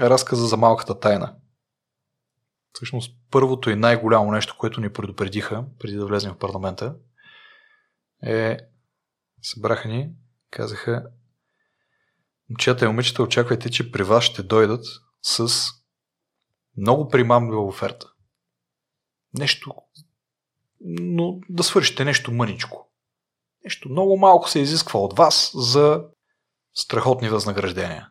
разказа 0.00 0.46
за 0.46 0.56
малката 0.56 1.00
тайна. 1.00 1.37
Всъщност, 2.72 3.16
първото 3.30 3.70
и 3.70 3.76
най-голямо 3.76 4.30
нещо, 4.30 4.56
което 4.58 4.80
ни 4.80 4.92
предупредиха, 4.92 5.64
преди 5.78 5.96
да 5.96 6.06
влезем 6.06 6.32
в 6.32 6.38
парламента, 6.38 6.96
е 8.22 8.58
събраха 9.42 9.88
ни, 9.88 10.10
казаха 10.50 11.10
момчета 12.50 12.84
и 12.84 12.88
момичета, 12.88 13.22
очаквайте, 13.22 13.70
че 13.70 13.92
при 13.92 14.02
вас 14.02 14.24
ще 14.24 14.42
дойдат 14.42 14.84
с 15.22 15.48
много 16.76 17.08
примамлива 17.08 17.66
оферта. 17.66 18.12
Нещо, 19.38 19.74
но 20.80 21.38
да 21.48 21.62
свършите 21.62 22.04
нещо 22.04 22.32
мъничко. 22.32 22.90
Нещо 23.64 23.88
много 23.88 24.16
малко 24.16 24.50
се 24.50 24.60
изисква 24.60 25.00
от 25.00 25.16
вас 25.16 25.50
за 25.54 26.04
страхотни 26.74 27.28
възнаграждения. 27.28 28.10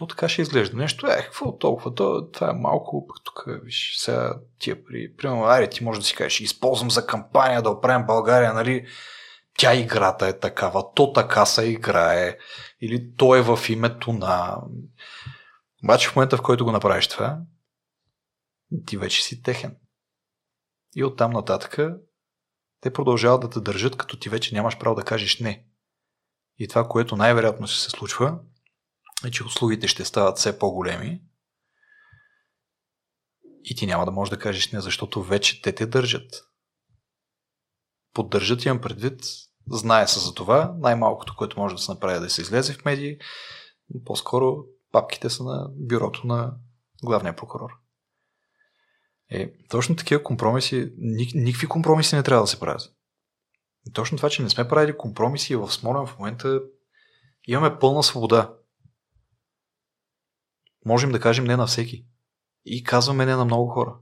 То 0.00 0.06
така 0.06 0.28
ще 0.28 0.42
изглежда. 0.42 0.76
Нещо, 0.76 1.06
е, 1.06 1.22
какво 1.22 1.58
толкова? 1.58 1.94
То, 1.94 2.30
това 2.32 2.50
е 2.50 2.52
малко, 2.52 3.06
пък 3.06 3.16
тук, 3.24 3.44
виж, 3.46 3.96
сега 3.98 4.34
тия 4.58 4.84
при... 4.84 5.16
Примерно, 5.16 5.44
айде, 5.44 5.70
ти 5.70 5.84
може 5.84 6.00
да 6.00 6.06
си 6.06 6.14
кажеш, 6.14 6.40
използвам 6.40 6.90
за 6.90 7.06
кампания 7.06 7.62
да 7.62 7.70
оправим 7.70 8.06
България, 8.06 8.54
нали? 8.54 8.86
Тя 9.58 9.74
играта 9.74 10.26
е 10.26 10.38
такава, 10.38 10.94
то 10.94 11.12
така 11.12 11.46
се 11.46 11.64
играе, 11.64 12.38
или 12.80 13.16
то 13.16 13.34
е 13.34 13.42
в 13.42 13.58
името 13.68 14.12
на... 14.12 14.56
Обаче 15.84 16.08
в 16.08 16.16
момента, 16.16 16.36
в 16.36 16.42
който 16.42 16.64
го 16.64 16.72
направиш 16.72 17.08
това, 17.08 17.38
ти 18.86 18.96
вече 18.96 19.24
си 19.24 19.42
техен. 19.42 19.76
И 20.96 21.04
оттам 21.04 21.30
нататък 21.30 21.78
те 22.80 22.92
продължават 22.92 23.40
да 23.40 23.50
те 23.50 23.60
държат, 23.60 23.96
като 23.96 24.18
ти 24.18 24.28
вече 24.28 24.54
нямаш 24.54 24.78
право 24.78 24.96
да 24.96 25.02
кажеш 25.02 25.40
не. 25.40 25.64
И 26.58 26.68
това, 26.68 26.88
което 26.88 27.16
най-вероятно 27.16 27.66
ще 27.66 27.80
се 27.80 27.90
случва, 27.90 28.38
е, 29.26 29.30
че 29.30 29.44
услугите 29.44 29.88
ще 29.88 30.04
стават 30.04 30.38
все 30.38 30.58
по-големи 30.58 31.22
и 33.64 33.76
ти 33.76 33.86
няма 33.86 34.04
да 34.04 34.10
можеш 34.10 34.30
да 34.30 34.38
кажеш 34.38 34.72
не, 34.72 34.80
защото 34.80 35.22
вече 35.22 35.62
те 35.62 35.72
те 35.74 35.86
държат. 35.86 36.44
Поддържат 38.14 38.64
имам 38.64 38.80
предвид, 38.80 39.20
знае 39.70 40.08
се 40.08 40.20
за 40.20 40.34
това, 40.34 40.74
най-малкото, 40.78 41.34
което 41.36 41.60
може 41.60 41.74
да 41.74 41.82
се 41.82 41.92
направи 41.92 42.16
е 42.16 42.20
да 42.20 42.30
се 42.30 42.42
излезе 42.42 42.72
в 42.72 42.84
медии, 42.84 43.18
по-скоро 44.04 44.56
папките 44.92 45.30
са 45.30 45.44
на 45.44 45.68
бюрото 45.70 46.26
на 46.26 46.54
главния 47.04 47.36
прокурор. 47.36 47.70
Е, 49.30 49.52
точно 49.68 49.96
такива 49.96 50.22
компромиси, 50.22 50.92
никакви 51.34 51.66
компромиси 51.66 52.16
не 52.16 52.22
трябва 52.22 52.42
да 52.44 52.46
се 52.46 52.60
правят. 52.60 52.82
И 53.86 53.92
точно 53.92 54.16
това, 54.16 54.30
че 54.30 54.42
не 54.42 54.50
сме 54.50 54.68
правили 54.68 54.98
компромиси 54.98 55.56
в 55.56 55.72
Смолен 55.72 56.06
в 56.06 56.18
момента 56.18 56.60
имаме 57.46 57.78
пълна 57.78 58.02
свобода. 58.02 58.54
Можем 60.86 61.12
да 61.12 61.20
кажем 61.20 61.44
не 61.44 61.56
на 61.56 61.66
всеки. 61.66 62.04
И 62.64 62.84
казваме 62.84 63.26
не 63.26 63.36
на 63.36 63.44
много 63.44 63.66
хора. 63.66 63.94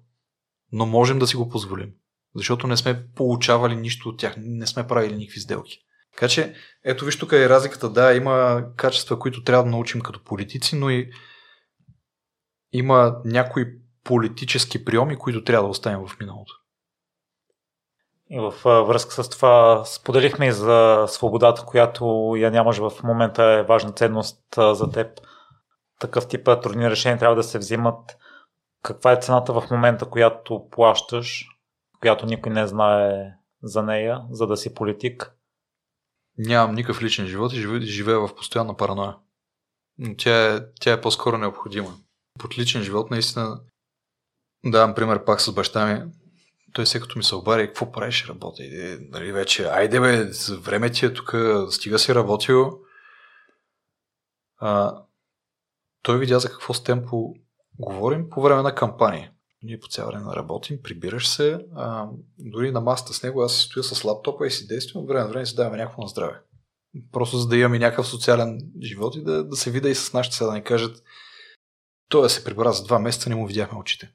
Но 0.73 0.87
можем 0.87 1.19
да 1.19 1.27
си 1.27 1.37
го 1.37 1.49
позволим. 1.49 1.93
Защото 2.35 2.67
не 2.67 2.77
сме 2.77 3.07
получавали 3.15 3.77
нищо 3.77 4.09
от 4.09 4.19
тях. 4.19 4.35
Не 4.39 4.67
сме 4.67 4.87
правили 4.87 5.17
никакви 5.17 5.41
сделки. 5.41 5.79
Така 6.13 6.29
че, 6.29 6.55
ето 6.85 7.05
виж 7.05 7.19
тук 7.19 7.33
е 7.33 7.49
разликата. 7.49 7.91
Да, 7.91 8.15
има 8.15 8.65
качества, 8.77 9.19
които 9.19 9.45
трябва 9.45 9.65
да 9.65 9.71
научим 9.71 10.01
като 10.01 10.25
политици, 10.25 10.77
но 10.77 10.91
и 10.91 11.11
има 12.73 13.17
някои 13.25 13.67
политически 14.05 14.85
приеми, 14.85 15.17
които 15.17 15.45
трябва 15.45 15.67
да 15.67 15.71
оставим 15.71 16.07
в 16.07 16.21
миналото. 16.21 16.55
И 18.31 18.39
в 18.39 18.85
връзка 18.87 19.25
с 19.25 19.29
това 19.29 19.85
споделихме 19.85 20.47
и 20.47 20.53
за 20.53 21.05
свободата, 21.09 21.65
която 21.65 22.35
я 22.37 22.51
нямаш 22.51 22.79
в 22.79 22.93
момента 23.03 23.45
е 23.45 23.63
важна 23.63 23.93
ценност 23.93 24.45
за 24.57 24.91
теб 24.91 25.21
такъв 25.99 26.29
тип 26.29 26.45
трудни 26.63 26.91
решения 26.91 27.19
трябва 27.19 27.37
да 27.37 27.43
се 27.43 27.59
взимат. 27.59 28.17
Каква 28.83 29.13
е 29.13 29.21
цената 29.21 29.61
в 29.61 29.71
момента, 29.71 30.07
която 30.07 30.69
плащаш, 30.71 31.47
която 32.01 32.27
никой 32.27 32.53
не 32.53 32.67
знае 32.67 33.35
за 33.63 33.83
нея, 33.83 34.23
за 34.31 34.47
да 34.47 34.57
си 34.57 34.75
политик? 34.75 35.33
Нямам 36.39 36.75
никакъв 36.75 37.03
личен 37.03 37.27
живот 37.27 37.53
и 37.53 37.81
живея 37.81 38.21
в 38.21 38.35
постоянна 38.35 38.77
параноя. 38.77 39.17
Тя 40.19 40.55
е, 40.55 40.61
тя 40.81 40.93
е 40.93 41.01
по-скоро 41.01 41.39
необходима. 41.39 41.95
Под 42.39 42.59
личен 42.59 42.83
живот 42.83 43.11
наистина 43.11 43.61
давам 44.65 44.95
пример 44.95 45.25
пак 45.25 45.41
с 45.41 45.53
баща 45.53 45.87
ми. 45.87 46.11
Той 46.73 46.85
все 46.85 47.01
като 47.01 47.19
ми 47.19 47.25
се 47.25 47.35
обади, 47.35 47.67
какво 47.67 47.93
правиш, 47.93 48.29
работи? 48.29 48.63
Е, 48.63 48.99
нали, 49.01 49.33
вече, 49.33 49.65
айде 49.65 50.01
бе, 50.01 50.31
време 50.61 50.91
ти 50.91 51.07
е 51.07 51.13
тук, 51.13 51.35
стига 51.71 51.99
си 51.99 52.15
работил. 52.15 52.81
А, 54.59 55.03
той 56.03 56.19
видя 56.19 56.39
за 56.39 56.51
какво 56.51 56.75
с 56.75 56.85
темпо 56.85 57.35
говорим 57.79 58.31
по 58.31 58.43
време 58.43 58.63
на 58.63 58.75
кампания. 58.75 59.33
Ние 59.63 59.81
по 59.81 59.89
цял 59.89 60.07
време 60.07 60.37
работим, 60.37 60.83
прибираш 60.83 61.29
се, 61.29 61.67
а, 61.75 62.09
дори 62.39 62.71
на 62.71 62.81
масата 62.81 63.15
с 63.15 63.23
него 63.23 63.43
аз 63.43 63.55
си 63.55 63.63
стоя 63.63 63.85
с 63.85 64.05
лаптопа 64.05 64.47
и 64.47 64.51
си 64.51 64.67
действам, 64.67 65.07
време 65.07 65.25
на 65.25 65.29
време 65.29 65.47
си 65.47 65.55
даваме 65.55 65.77
някакво 65.77 66.03
на 66.03 66.09
здраве. 66.09 66.41
Просто 67.13 67.37
за 67.37 67.49
да 67.49 67.57
имаме 67.57 67.79
някакъв 67.79 68.09
социален 68.09 68.61
живот 68.83 69.17
и 69.17 69.23
да, 69.23 69.45
да 69.45 69.57
се 69.57 69.71
видя 69.71 69.89
и 69.89 69.95
с 69.95 70.13
нашите 70.13 70.37
сега 70.37 70.51
да 70.51 70.57
ни 70.57 70.65
кажат 70.65 71.03
той 72.09 72.23
да 72.23 72.31
се 72.31 72.45
прибра 72.45 72.73
за 72.73 72.85
два 72.85 72.99
месеца, 72.99 73.29
не 73.29 73.35
му 73.35 73.47
видяхме 73.47 73.79
очите. 73.79 74.13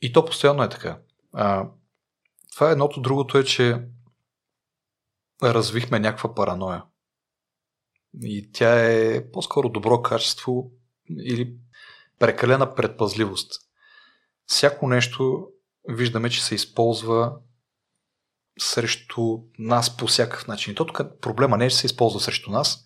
И 0.00 0.12
то 0.12 0.24
постоянно 0.24 0.62
е 0.62 0.68
така. 0.68 0.98
А, 1.32 1.68
това 2.54 2.68
е 2.68 2.72
едното. 2.72 3.00
Другото 3.00 3.38
е, 3.38 3.44
че 3.44 3.82
развихме 5.42 6.00
някаква 6.00 6.34
параноя. 6.34 6.84
И 8.22 8.50
тя 8.52 8.92
е 8.92 9.30
по-скоро 9.30 9.68
добро 9.68 10.02
качество 10.02 10.70
или 11.10 11.56
прекалена 12.18 12.74
предпазливост. 12.74 13.52
Всяко 14.46 14.88
нещо 14.88 15.48
виждаме, 15.88 16.30
че 16.30 16.44
се 16.44 16.54
използва 16.54 17.36
срещу 18.58 19.38
нас 19.58 19.96
по 19.96 20.06
всякакъв 20.06 20.46
начин. 20.46 20.72
И 20.72 20.76
то 20.76 20.86
тук 20.86 21.20
проблема 21.20 21.56
не 21.56 21.66
е, 21.66 21.70
че 21.70 21.76
се 21.76 21.86
използва 21.86 22.20
срещу 22.20 22.50
нас. 22.50 22.84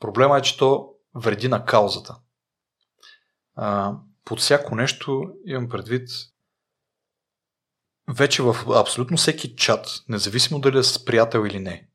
Проблема 0.00 0.38
е, 0.38 0.42
че 0.42 0.58
то 0.58 0.94
вреди 1.14 1.48
на 1.48 1.64
каузата. 1.64 2.16
А, 3.54 3.94
под 4.24 4.40
всяко 4.40 4.74
нещо 4.74 5.32
имам 5.46 5.68
предвид 5.68 6.08
вече 8.08 8.42
в 8.42 8.56
абсолютно 8.74 9.16
всеки 9.16 9.56
чат, 9.56 9.88
независимо 10.08 10.60
дали 10.60 10.78
е 10.78 10.82
с 10.82 11.04
приятел 11.04 11.46
или 11.46 11.58
не, 11.58 11.88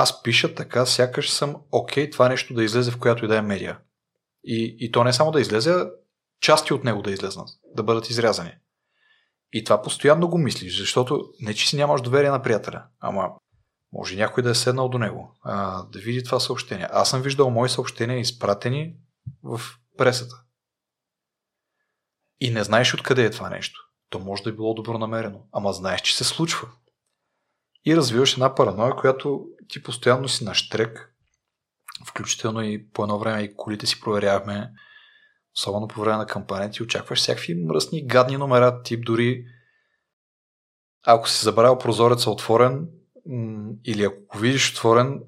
аз 0.00 0.22
пиша 0.22 0.54
така, 0.54 0.86
сякаш 0.86 1.30
съм 1.30 1.56
окей 1.72 2.10
това 2.10 2.28
нещо 2.28 2.54
да 2.54 2.64
излезе 2.64 2.90
в 2.90 2.98
която 2.98 3.24
и 3.24 3.28
да 3.28 3.36
е 3.36 3.42
медия. 3.42 3.78
И, 4.44 4.76
и 4.78 4.92
то 4.92 5.04
не 5.04 5.12
само 5.12 5.30
да 5.30 5.40
излезе, 5.40 5.86
части 6.40 6.74
от 6.74 6.84
него 6.84 7.02
да 7.02 7.10
излезнат, 7.10 7.48
да 7.74 7.82
бъдат 7.82 8.10
изрязани. 8.10 8.52
И 9.52 9.64
това 9.64 9.82
постоянно 9.82 10.28
го 10.28 10.38
мислиш, 10.38 10.78
защото 10.78 11.24
не 11.40 11.54
че 11.54 11.68
си 11.68 11.76
нямаш 11.76 12.02
доверие 12.02 12.30
на 12.30 12.42
приятеля, 12.42 12.84
ама 13.00 13.30
може 13.92 14.16
някой 14.16 14.42
да 14.42 14.50
е 14.50 14.54
седнал 14.54 14.88
до 14.88 14.98
него, 14.98 15.36
а, 15.42 15.82
да 15.82 15.98
види 15.98 16.24
това 16.24 16.40
съобщение. 16.40 16.88
Аз 16.90 17.10
съм 17.10 17.22
виждал 17.22 17.50
мои 17.50 17.68
съобщения 17.68 18.18
изпратени 18.18 18.94
в 19.42 19.60
пресата. 19.98 20.34
И 22.40 22.50
не 22.50 22.64
знаеш 22.64 22.94
откъде 22.94 23.24
е 23.24 23.30
това 23.30 23.50
нещо. 23.50 23.80
То 24.10 24.18
може 24.18 24.42
да 24.42 24.50
е 24.50 24.52
било 24.52 24.74
добро 24.74 24.98
намерено, 24.98 25.46
ама 25.52 25.72
знаеш, 25.72 26.00
че 26.00 26.16
се 26.16 26.24
случва. 26.24 26.68
И 27.84 27.96
развиваш 27.96 28.32
една 28.32 28.54
параноя, 28.54 28.96
която 28.96 29.46
ти 29.68 29.82
постоянно 29.82 30.28
си 30.28 30.44
на 30.44 30.54
штрек, 30.54 31.14
включително 32.06 32.62
и 32.62 32.90
по 32.90 33.02
едно 33.02 33.18
време 33.18 33.42
и 33.42 33.56
колите 33.56 33.86
си 33.86 34.00
проверявахме, 34.00 34.70
особено 35.56 35.88
по 35.88 36.00
време 36.00 36.16
на 36.16 36.26
кампанията, 36.26 36.76
и 36.80 36.82
очакваш 36.82 37.18
всякакви 37.18 37.54
мръсни, 37.54 38.06
гадни 38.06 38.36
номера, 38.36 38.82
тип 38.82 39.04
дори 39.06 39.44
ако 41.04 41.28
си 41.28 41.44
забравил 41.44 41.78
прозореца 41.78 42.30
отворен, 42.30 42.88
или 43.84 44.04
ако 44.04 44.38
видиш 44.38 44.72
отворен, 44.72 45.22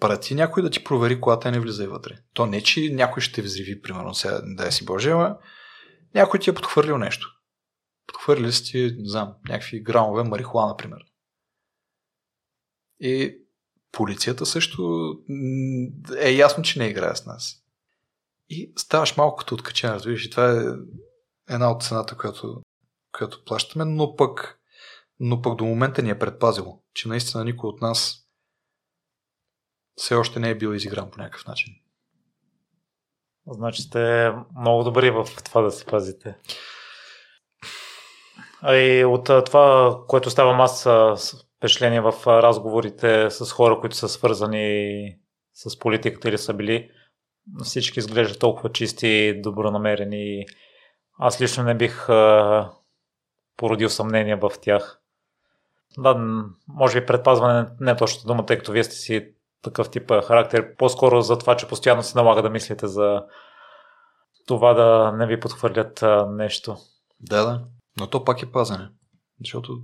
прати 0.00 0.34
някой 0.34 0.62
да 0.62 0.70
ти 0.70 0.84
провери 0.84 1.20
колата 1.20 1.50
не 1.50 1.60
влиза 1.60 1.84
и 1.84 1.86
вътре. 1.86 2.18
То 2.34 2.46
не, 2.46 2.62
че 2.62 2.90
някой 2.92 3.22
ще 3.22 3.42
взриви, 3.42 3.82
примерно, 3.82 4.14
сега, 4.14 4.40
дай 4.44 4.72
си 4.72 4.84
Боже, 4.84 5.10
ама 5.10 5.36
някой 6.14 6.40
ти 6.40 6.50
е 6.50 6.54
подхвърлил 6.54 6.98
нещо. 6.98 7.28
Подхвърли 8.06 8.52
си 8.52 8.64
ти, 8.64 8.96
не 8.98 9.08
знам, 9.08 9.34
някакви 9.48 9.82
грамове 9.82 10.22
марихуана, 10.22 10.68
например. 10.68 10.98
И 13.04 13.38
полицията 13.92 14.46
също 14.46 15.12
е 16.18 16.30
ясно, 16.30 16.64
че 16.64 16.78
не 16.78 16.86
играе 16.86 17.16
с 17.16 17.26
нас. 17.26 17.62
И 18.48 18.72
ставаш 18.76 19.16
малко 19.16 19.36
като 19.36 19.54
откачен, 19.54 19.90
разбираш. 19.90 20.24
И 20.24 20.30
това 20.30 20.50
е 20.50 20.64
една 21.54 21.70
от 21.70 21.82
цената, 21.82 22.16
която, 22.16 22.62
която 23.12 23.44
плащаме, 23.44 23.84
но 23.84 24.16
пък, 24.16 24.60
но 25.20 25.42
пък 25.42 25.56
до 25.58 25.64
момента 25.64 26.02
ни 26.02 26.10
е 26.10 26.18
предпазило, 26.18 26.82
че 26.94 27.08
наистина 27.08 27.44
никой 27.44 27.68
от 27.68 27.80
нас 27.80 28.18
все 29.96 30.14
още 30.14 30.40
не 30.40 30.50
е 30.50 30.58
бил 30.58 30.74
изигран 30.74 31.10
по 31.10 31.18
някакъв 31.18 31.46
начин. 31.46 31.74
Значи 33.46 33.82
сте 33.82 34.32
много 34.60 34.84
добри 34.84 35.10
в 35.10 35.26
това 35.44 35.60
да 35.60 35.70
се 35.70 35.84
пазите. 35.84 36.38
А 38.60 38.74
и 38.74 39.04
от 39.04 39.24
това, 39.46 39.98
което 40.08 40.30
ставам 40.30 40.60
аз 40.60 40.86
впечатление 41.62 42.00
в 42.00 42.12
разговорите 42.26 43.30
с 43.30 43.52
хора, 43.52 43.78
които 43.80 43.96
са 43.96 44.08
свързани 44.08 45.16
с 45.54 45.78
политиката 45.78 46.28
или 46.28 46.38
са 46.38 46.54
били, 46.54 46.90
всички 47.62 47.98
изглеждат 47.98 48.38
толкова 48.38 48.72
чисти 48.72 49.06
и 49.06 49.40
добронамерени. 49.42 50.46
Аз 51.18 51.40
лично 51.40 51.64
не 51.64 51.74
бих 51.74 52.06
породил 53.56 53.88
съмнение 53.88 54.36
в 54.36 54.50
тях. 54.62 55.00
Да, 55.98 56.14
може 56.68 57.00
би 57.00 57.06
предпазване 57.06 57.68
не 57.80 57.90
е 57.90 57.96
точно 57.96 58.26
дума, 58.26 58.46
тъй 58.46 58.58
като 58.58 58.72
вие 58.72 58.84
сте 58.84 58.94
си 58.94 59.34
такъв 59.62 59.90
тип 59.90 60.10
характер. 60.10 60.76
По-скоро 60.76 61.20
за 61.20 61.38
това, 61.38 61.56
че 61.56 61.68
постоянно 61.68 62.02
се 62.02 62.18
налага 62.18 62.42
да 62.42 62.50
мислите 62.50 62.86
за 62.86 63.22
това 64.46 64.74
да 64.74 65.12
не 65.12 65.26
ви 65.26 65.40
подхвърлят 65.40 66.04
нещо. 66.28 66.76
Да, 67.20 67.44
да. 67.44 67.64
Но 68.00 68.06
то 68.06 68.24
пак 68.24 68.42
е 68.42 68.52
пазане. 68.52 68.88
Защото 69.40 69.78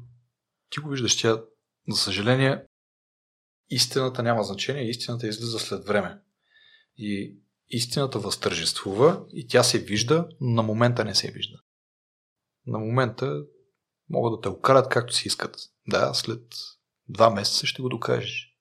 ти 0.70 0.80
го 0.80 0.88
виждаш, 0.88 1.16
тя, 1.20 1.40
за 1.88 1.98
съжаление, 1.98 2.64
истината 3.70 4.22
няма 4.22 4.42
значение, 4.42 4.90
истината 4.90 5.26
излиза 5.26 5.58
след 5.58 5.84
време. 5.84 6.18
И 6.96 7.36
истината 7.68 8.18
възтържествува 8.18 9.20
и 9.32 9.46
тя 9.46 9.62
се 9.62 9.78
вижда, 9.78 10.28
но 10.40 10.54
на 10.54 10.62
момента 10.62 11.04
не 11.04 11.14
се 11.14 11.30
вижда. 11.30 11.58
На 12.66 12.78
момента 12.78 13.42
могат 14.10 14.32
да 14.32 14.40
те 14.40 14.48
окарат 14.48 14.88
както 14.88 15.14
си 15.14 15.28
искат. 15.28 15.56
Да, 15.88 16.14
след 16.14 16.42
два 17.08 17.30
месеца 17.30 17.66
ще 17.66 17.82
го 17.82 17.88
докажеш. 17.88 18.54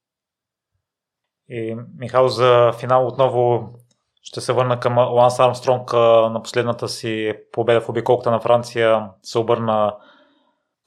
И, 1.50 1.76
Михал, 1.98 2.28
за 2.28 2.72
финал 2.80 3.08
отново 3.08 3.74
ще 4.22 4.42
се 4.42 4.54
върна 4.54 4.80
към 4.80 4.98
Ланс 4.98 5.40
Армстронг 5.40 5.94
на 5.94 6.42
последната 6.44 6.90
си 6.90 7.34
победа 7.52 7.82
в 7.82 7.90
обиколката 7.90 8.32
на 8.32 8.40
Франция. 8.40 9.10
Се 9.24 9.38
обърна 9.38 9.96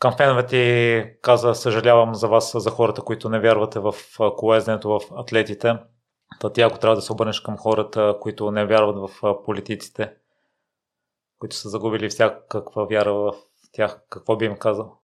към 0.01 0.17
феновете 0.17 1.19
каза 1.23 1.55
съжалявам 1.55 2.15
за 2.15 2.29
вас, 2.29 2.53
за 2.55 2.71
хората, 2.71 3.03
които 3.03 3.29
не 3.29 3.41
вярвате 3.41 3.79
в 3.79 3.95
колезнето 4.37 4.89
в 4.89 5.01
атлетите. 5.17 5.79
Та 6.41 6.53
ти 6.53 6.61
ако 6.61 6.79
трябва 6.79 6.97
да 6.97 7.03
се 7.03 7.13
обърнеш 7.13 7.41
към 7.41 7.57
хората, 7.57 8.17
които 8.21 8.51
не 8.51 8.67
вярват 8.67 8.97
в 8.97 9.45
политиците, 9.45 10.15
които 11.39 11.57
са 11.57 11.69
загубили 11.69 12.09
всякаква 12.09 12.87
вяра 12.87 13.15
в 13.15 13.33
тях, 13.73 14.03
какво 14.11 14.37
би 14.37 14.45
им 14.45 14.57
казал? 14.57 15.01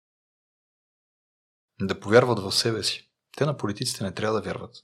Да 1.82 2.00
повярват 2.00 2.40
в 2.40 2.52
себе 2.52 2.84
си. 2.84 3.12
Те 3.38 3.46
на 3.46 3.58
политиците 3.58 4.04
не 4.04 4.14
трябва 4.14 4.42
да 4.42 4.46
вярват. 4.46 4.76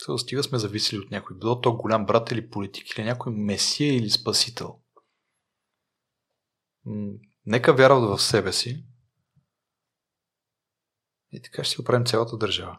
Сега 0.00 0.18
стига 0.18 0.42
сме 0.42 0.58
зависели 0.58 0.98
от 0.98 1.10
някой. 1.10 1.36
Било 1.36 1.60
то 1.60 1.76
голям 1.76 2.06
брат 2.06 2.30
или 2.30 2.50
политик, 2.50 2.90
или 2.90 3.04
някой 3.04 3.32
месия 3.32 3.94
или 3.96 4.10
спасител. 4.10 4.78
Нека 7.46 7.74
вярват 7.74 8.10
в 8.10 8.22
себе 8.22 8.52
си. 8.52 8.84
И 11.32 11.42
така 11.42 11.64
ще 11.64 11.74
си 11.74 11.80
оправим 11.80 12.06
цялата 12.06 12.36
държава. 12.36 12.78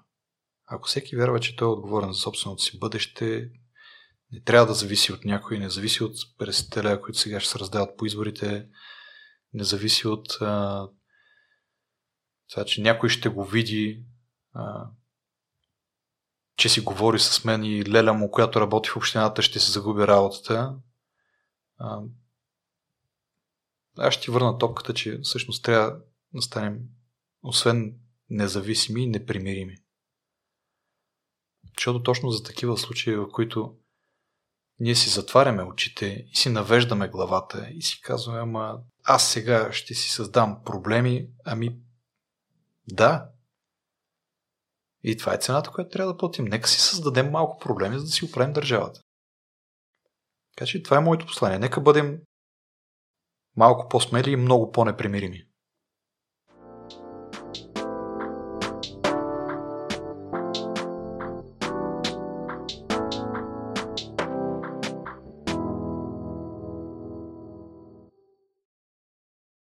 Ако 0.65 0.88
всеки 0.88 1.15
вярва, 1.15 1.39
че 1.39 1.55
той 1.55 1.67
е 1.67 1.71
отговорен 1.71 2.11
за 2.13 2.19
собственото 2.19 2.63
си 2.63 2.80
бъдеще, 2.80 3.51
не 4.31 4.41
трябва 4.41 4.67
да 4.67 4.73
зависи 4.73 5.13
от 5.13 5.25
някой, 5.25 5.59
не 5.59 5.69
зависи 5.69 6.03
от 6.03 6.15
50 6.15 6.84
лева, 6.84 7.01
които 7.01 7.19
сега 7.19 7.39
ще 7.39 7.51
се 7.51 7.59
раздават 7.59 7.97
по 7.97 8.05
изборите, 8.05 8.67
не 9.53 9.63
зависи 9.63 10.07
от 10.07 10.38
а, 10.41 10.88
това, 12.49 12.65
че 12.65 12.81
някой 12.81 13.09
ще 13.09 13.30
го 13.30 13.45
види, 13.45 14.05
а, 14.53 14.89
че 16.57 16.69
си 16.69 16.81
говори 16.81 17.19
с 17.19 17.43
мен 17.43 17.63
и 17.63 17.85
леля 17.85 18.13
му, 18.13 18.31
която 18.31 18.61
работи 18.61 18.89
в 18.89 18.97
общината, 18.97 19.41
ще 19.41 19.59
се 19.59 19.71
загуби 19.71 20.07
работата. 20.07 20.75
А, 21.77 22.01
аз 23.97 24.13
ще 24.13 24.23
ти 24.23 24.31
върна 24.31 24.57
топката, 24.57 24.93
че 24.93 25.19
всъщност 25.23 25.63
трябва 25.63 25.99
да 26.34 26.41
станем 26.41 26.80
освен 27.43 28.02
независими 28.34 29.03
и 29.03 29.07
непримирими. 29.07 29.76
Защото 31.77 32.03
точно 32.03 32.30
за 32.30 32.43
такива 32.43 32.77
случаи, 32.77 33.15
в 33.15 33.27
които 33.31 33.77
ние 34.80 34.95
си 34.95 35.10
затваряме 35.10 35.64
очите 35.64 36.26
и 36.31 36.35
си 36.35 36.49
навеждаме 36.49 37.07
главата 37.07 37.69
и 37.72 37.81
си 37.81 38.01
казваме, 38.01 38.39
ама 38.39 38.80
аз 39.03 39.31
сега 39.31 39.72
ще 39.72 39.93
си 39.93 40.11
създам 40.11 40.61
проблеми, 40.65 41.30
ами 41.45 41.80
да, 42.88 43.30
и 45.03 45.18
това 45.18 45.34
е 45.34 45.38
цената, 45.38 45.72
която 45.72 45.89
трябва 45.89 46.14
да 46.14 46.18
платим. 46.18 46.45
Нека 46.45 46.69
си 46.69 46.80
създадем 46.80 47.31
малко 47.31 47.60
проблеми, 47.60 47.99
за 47.99 48.05
да 48.05 48.11
си 48.11 48.26
оправим 48.26 48.53
държавата. 48.53 49.01
Така 50.55 50.65
че 50.65 50.84
това 50.84 50.97
е 50.97 51.01
моето 51.01 51.26
послание. 51.26 51.60
Нека 51.60 51.81
бъдем 51.81 52.22
малко 53.55 53.89
по-смели 53.89 54.31
и 54.31 54.35
много 54.35 54.72
по-непримирими. 54.72 55.47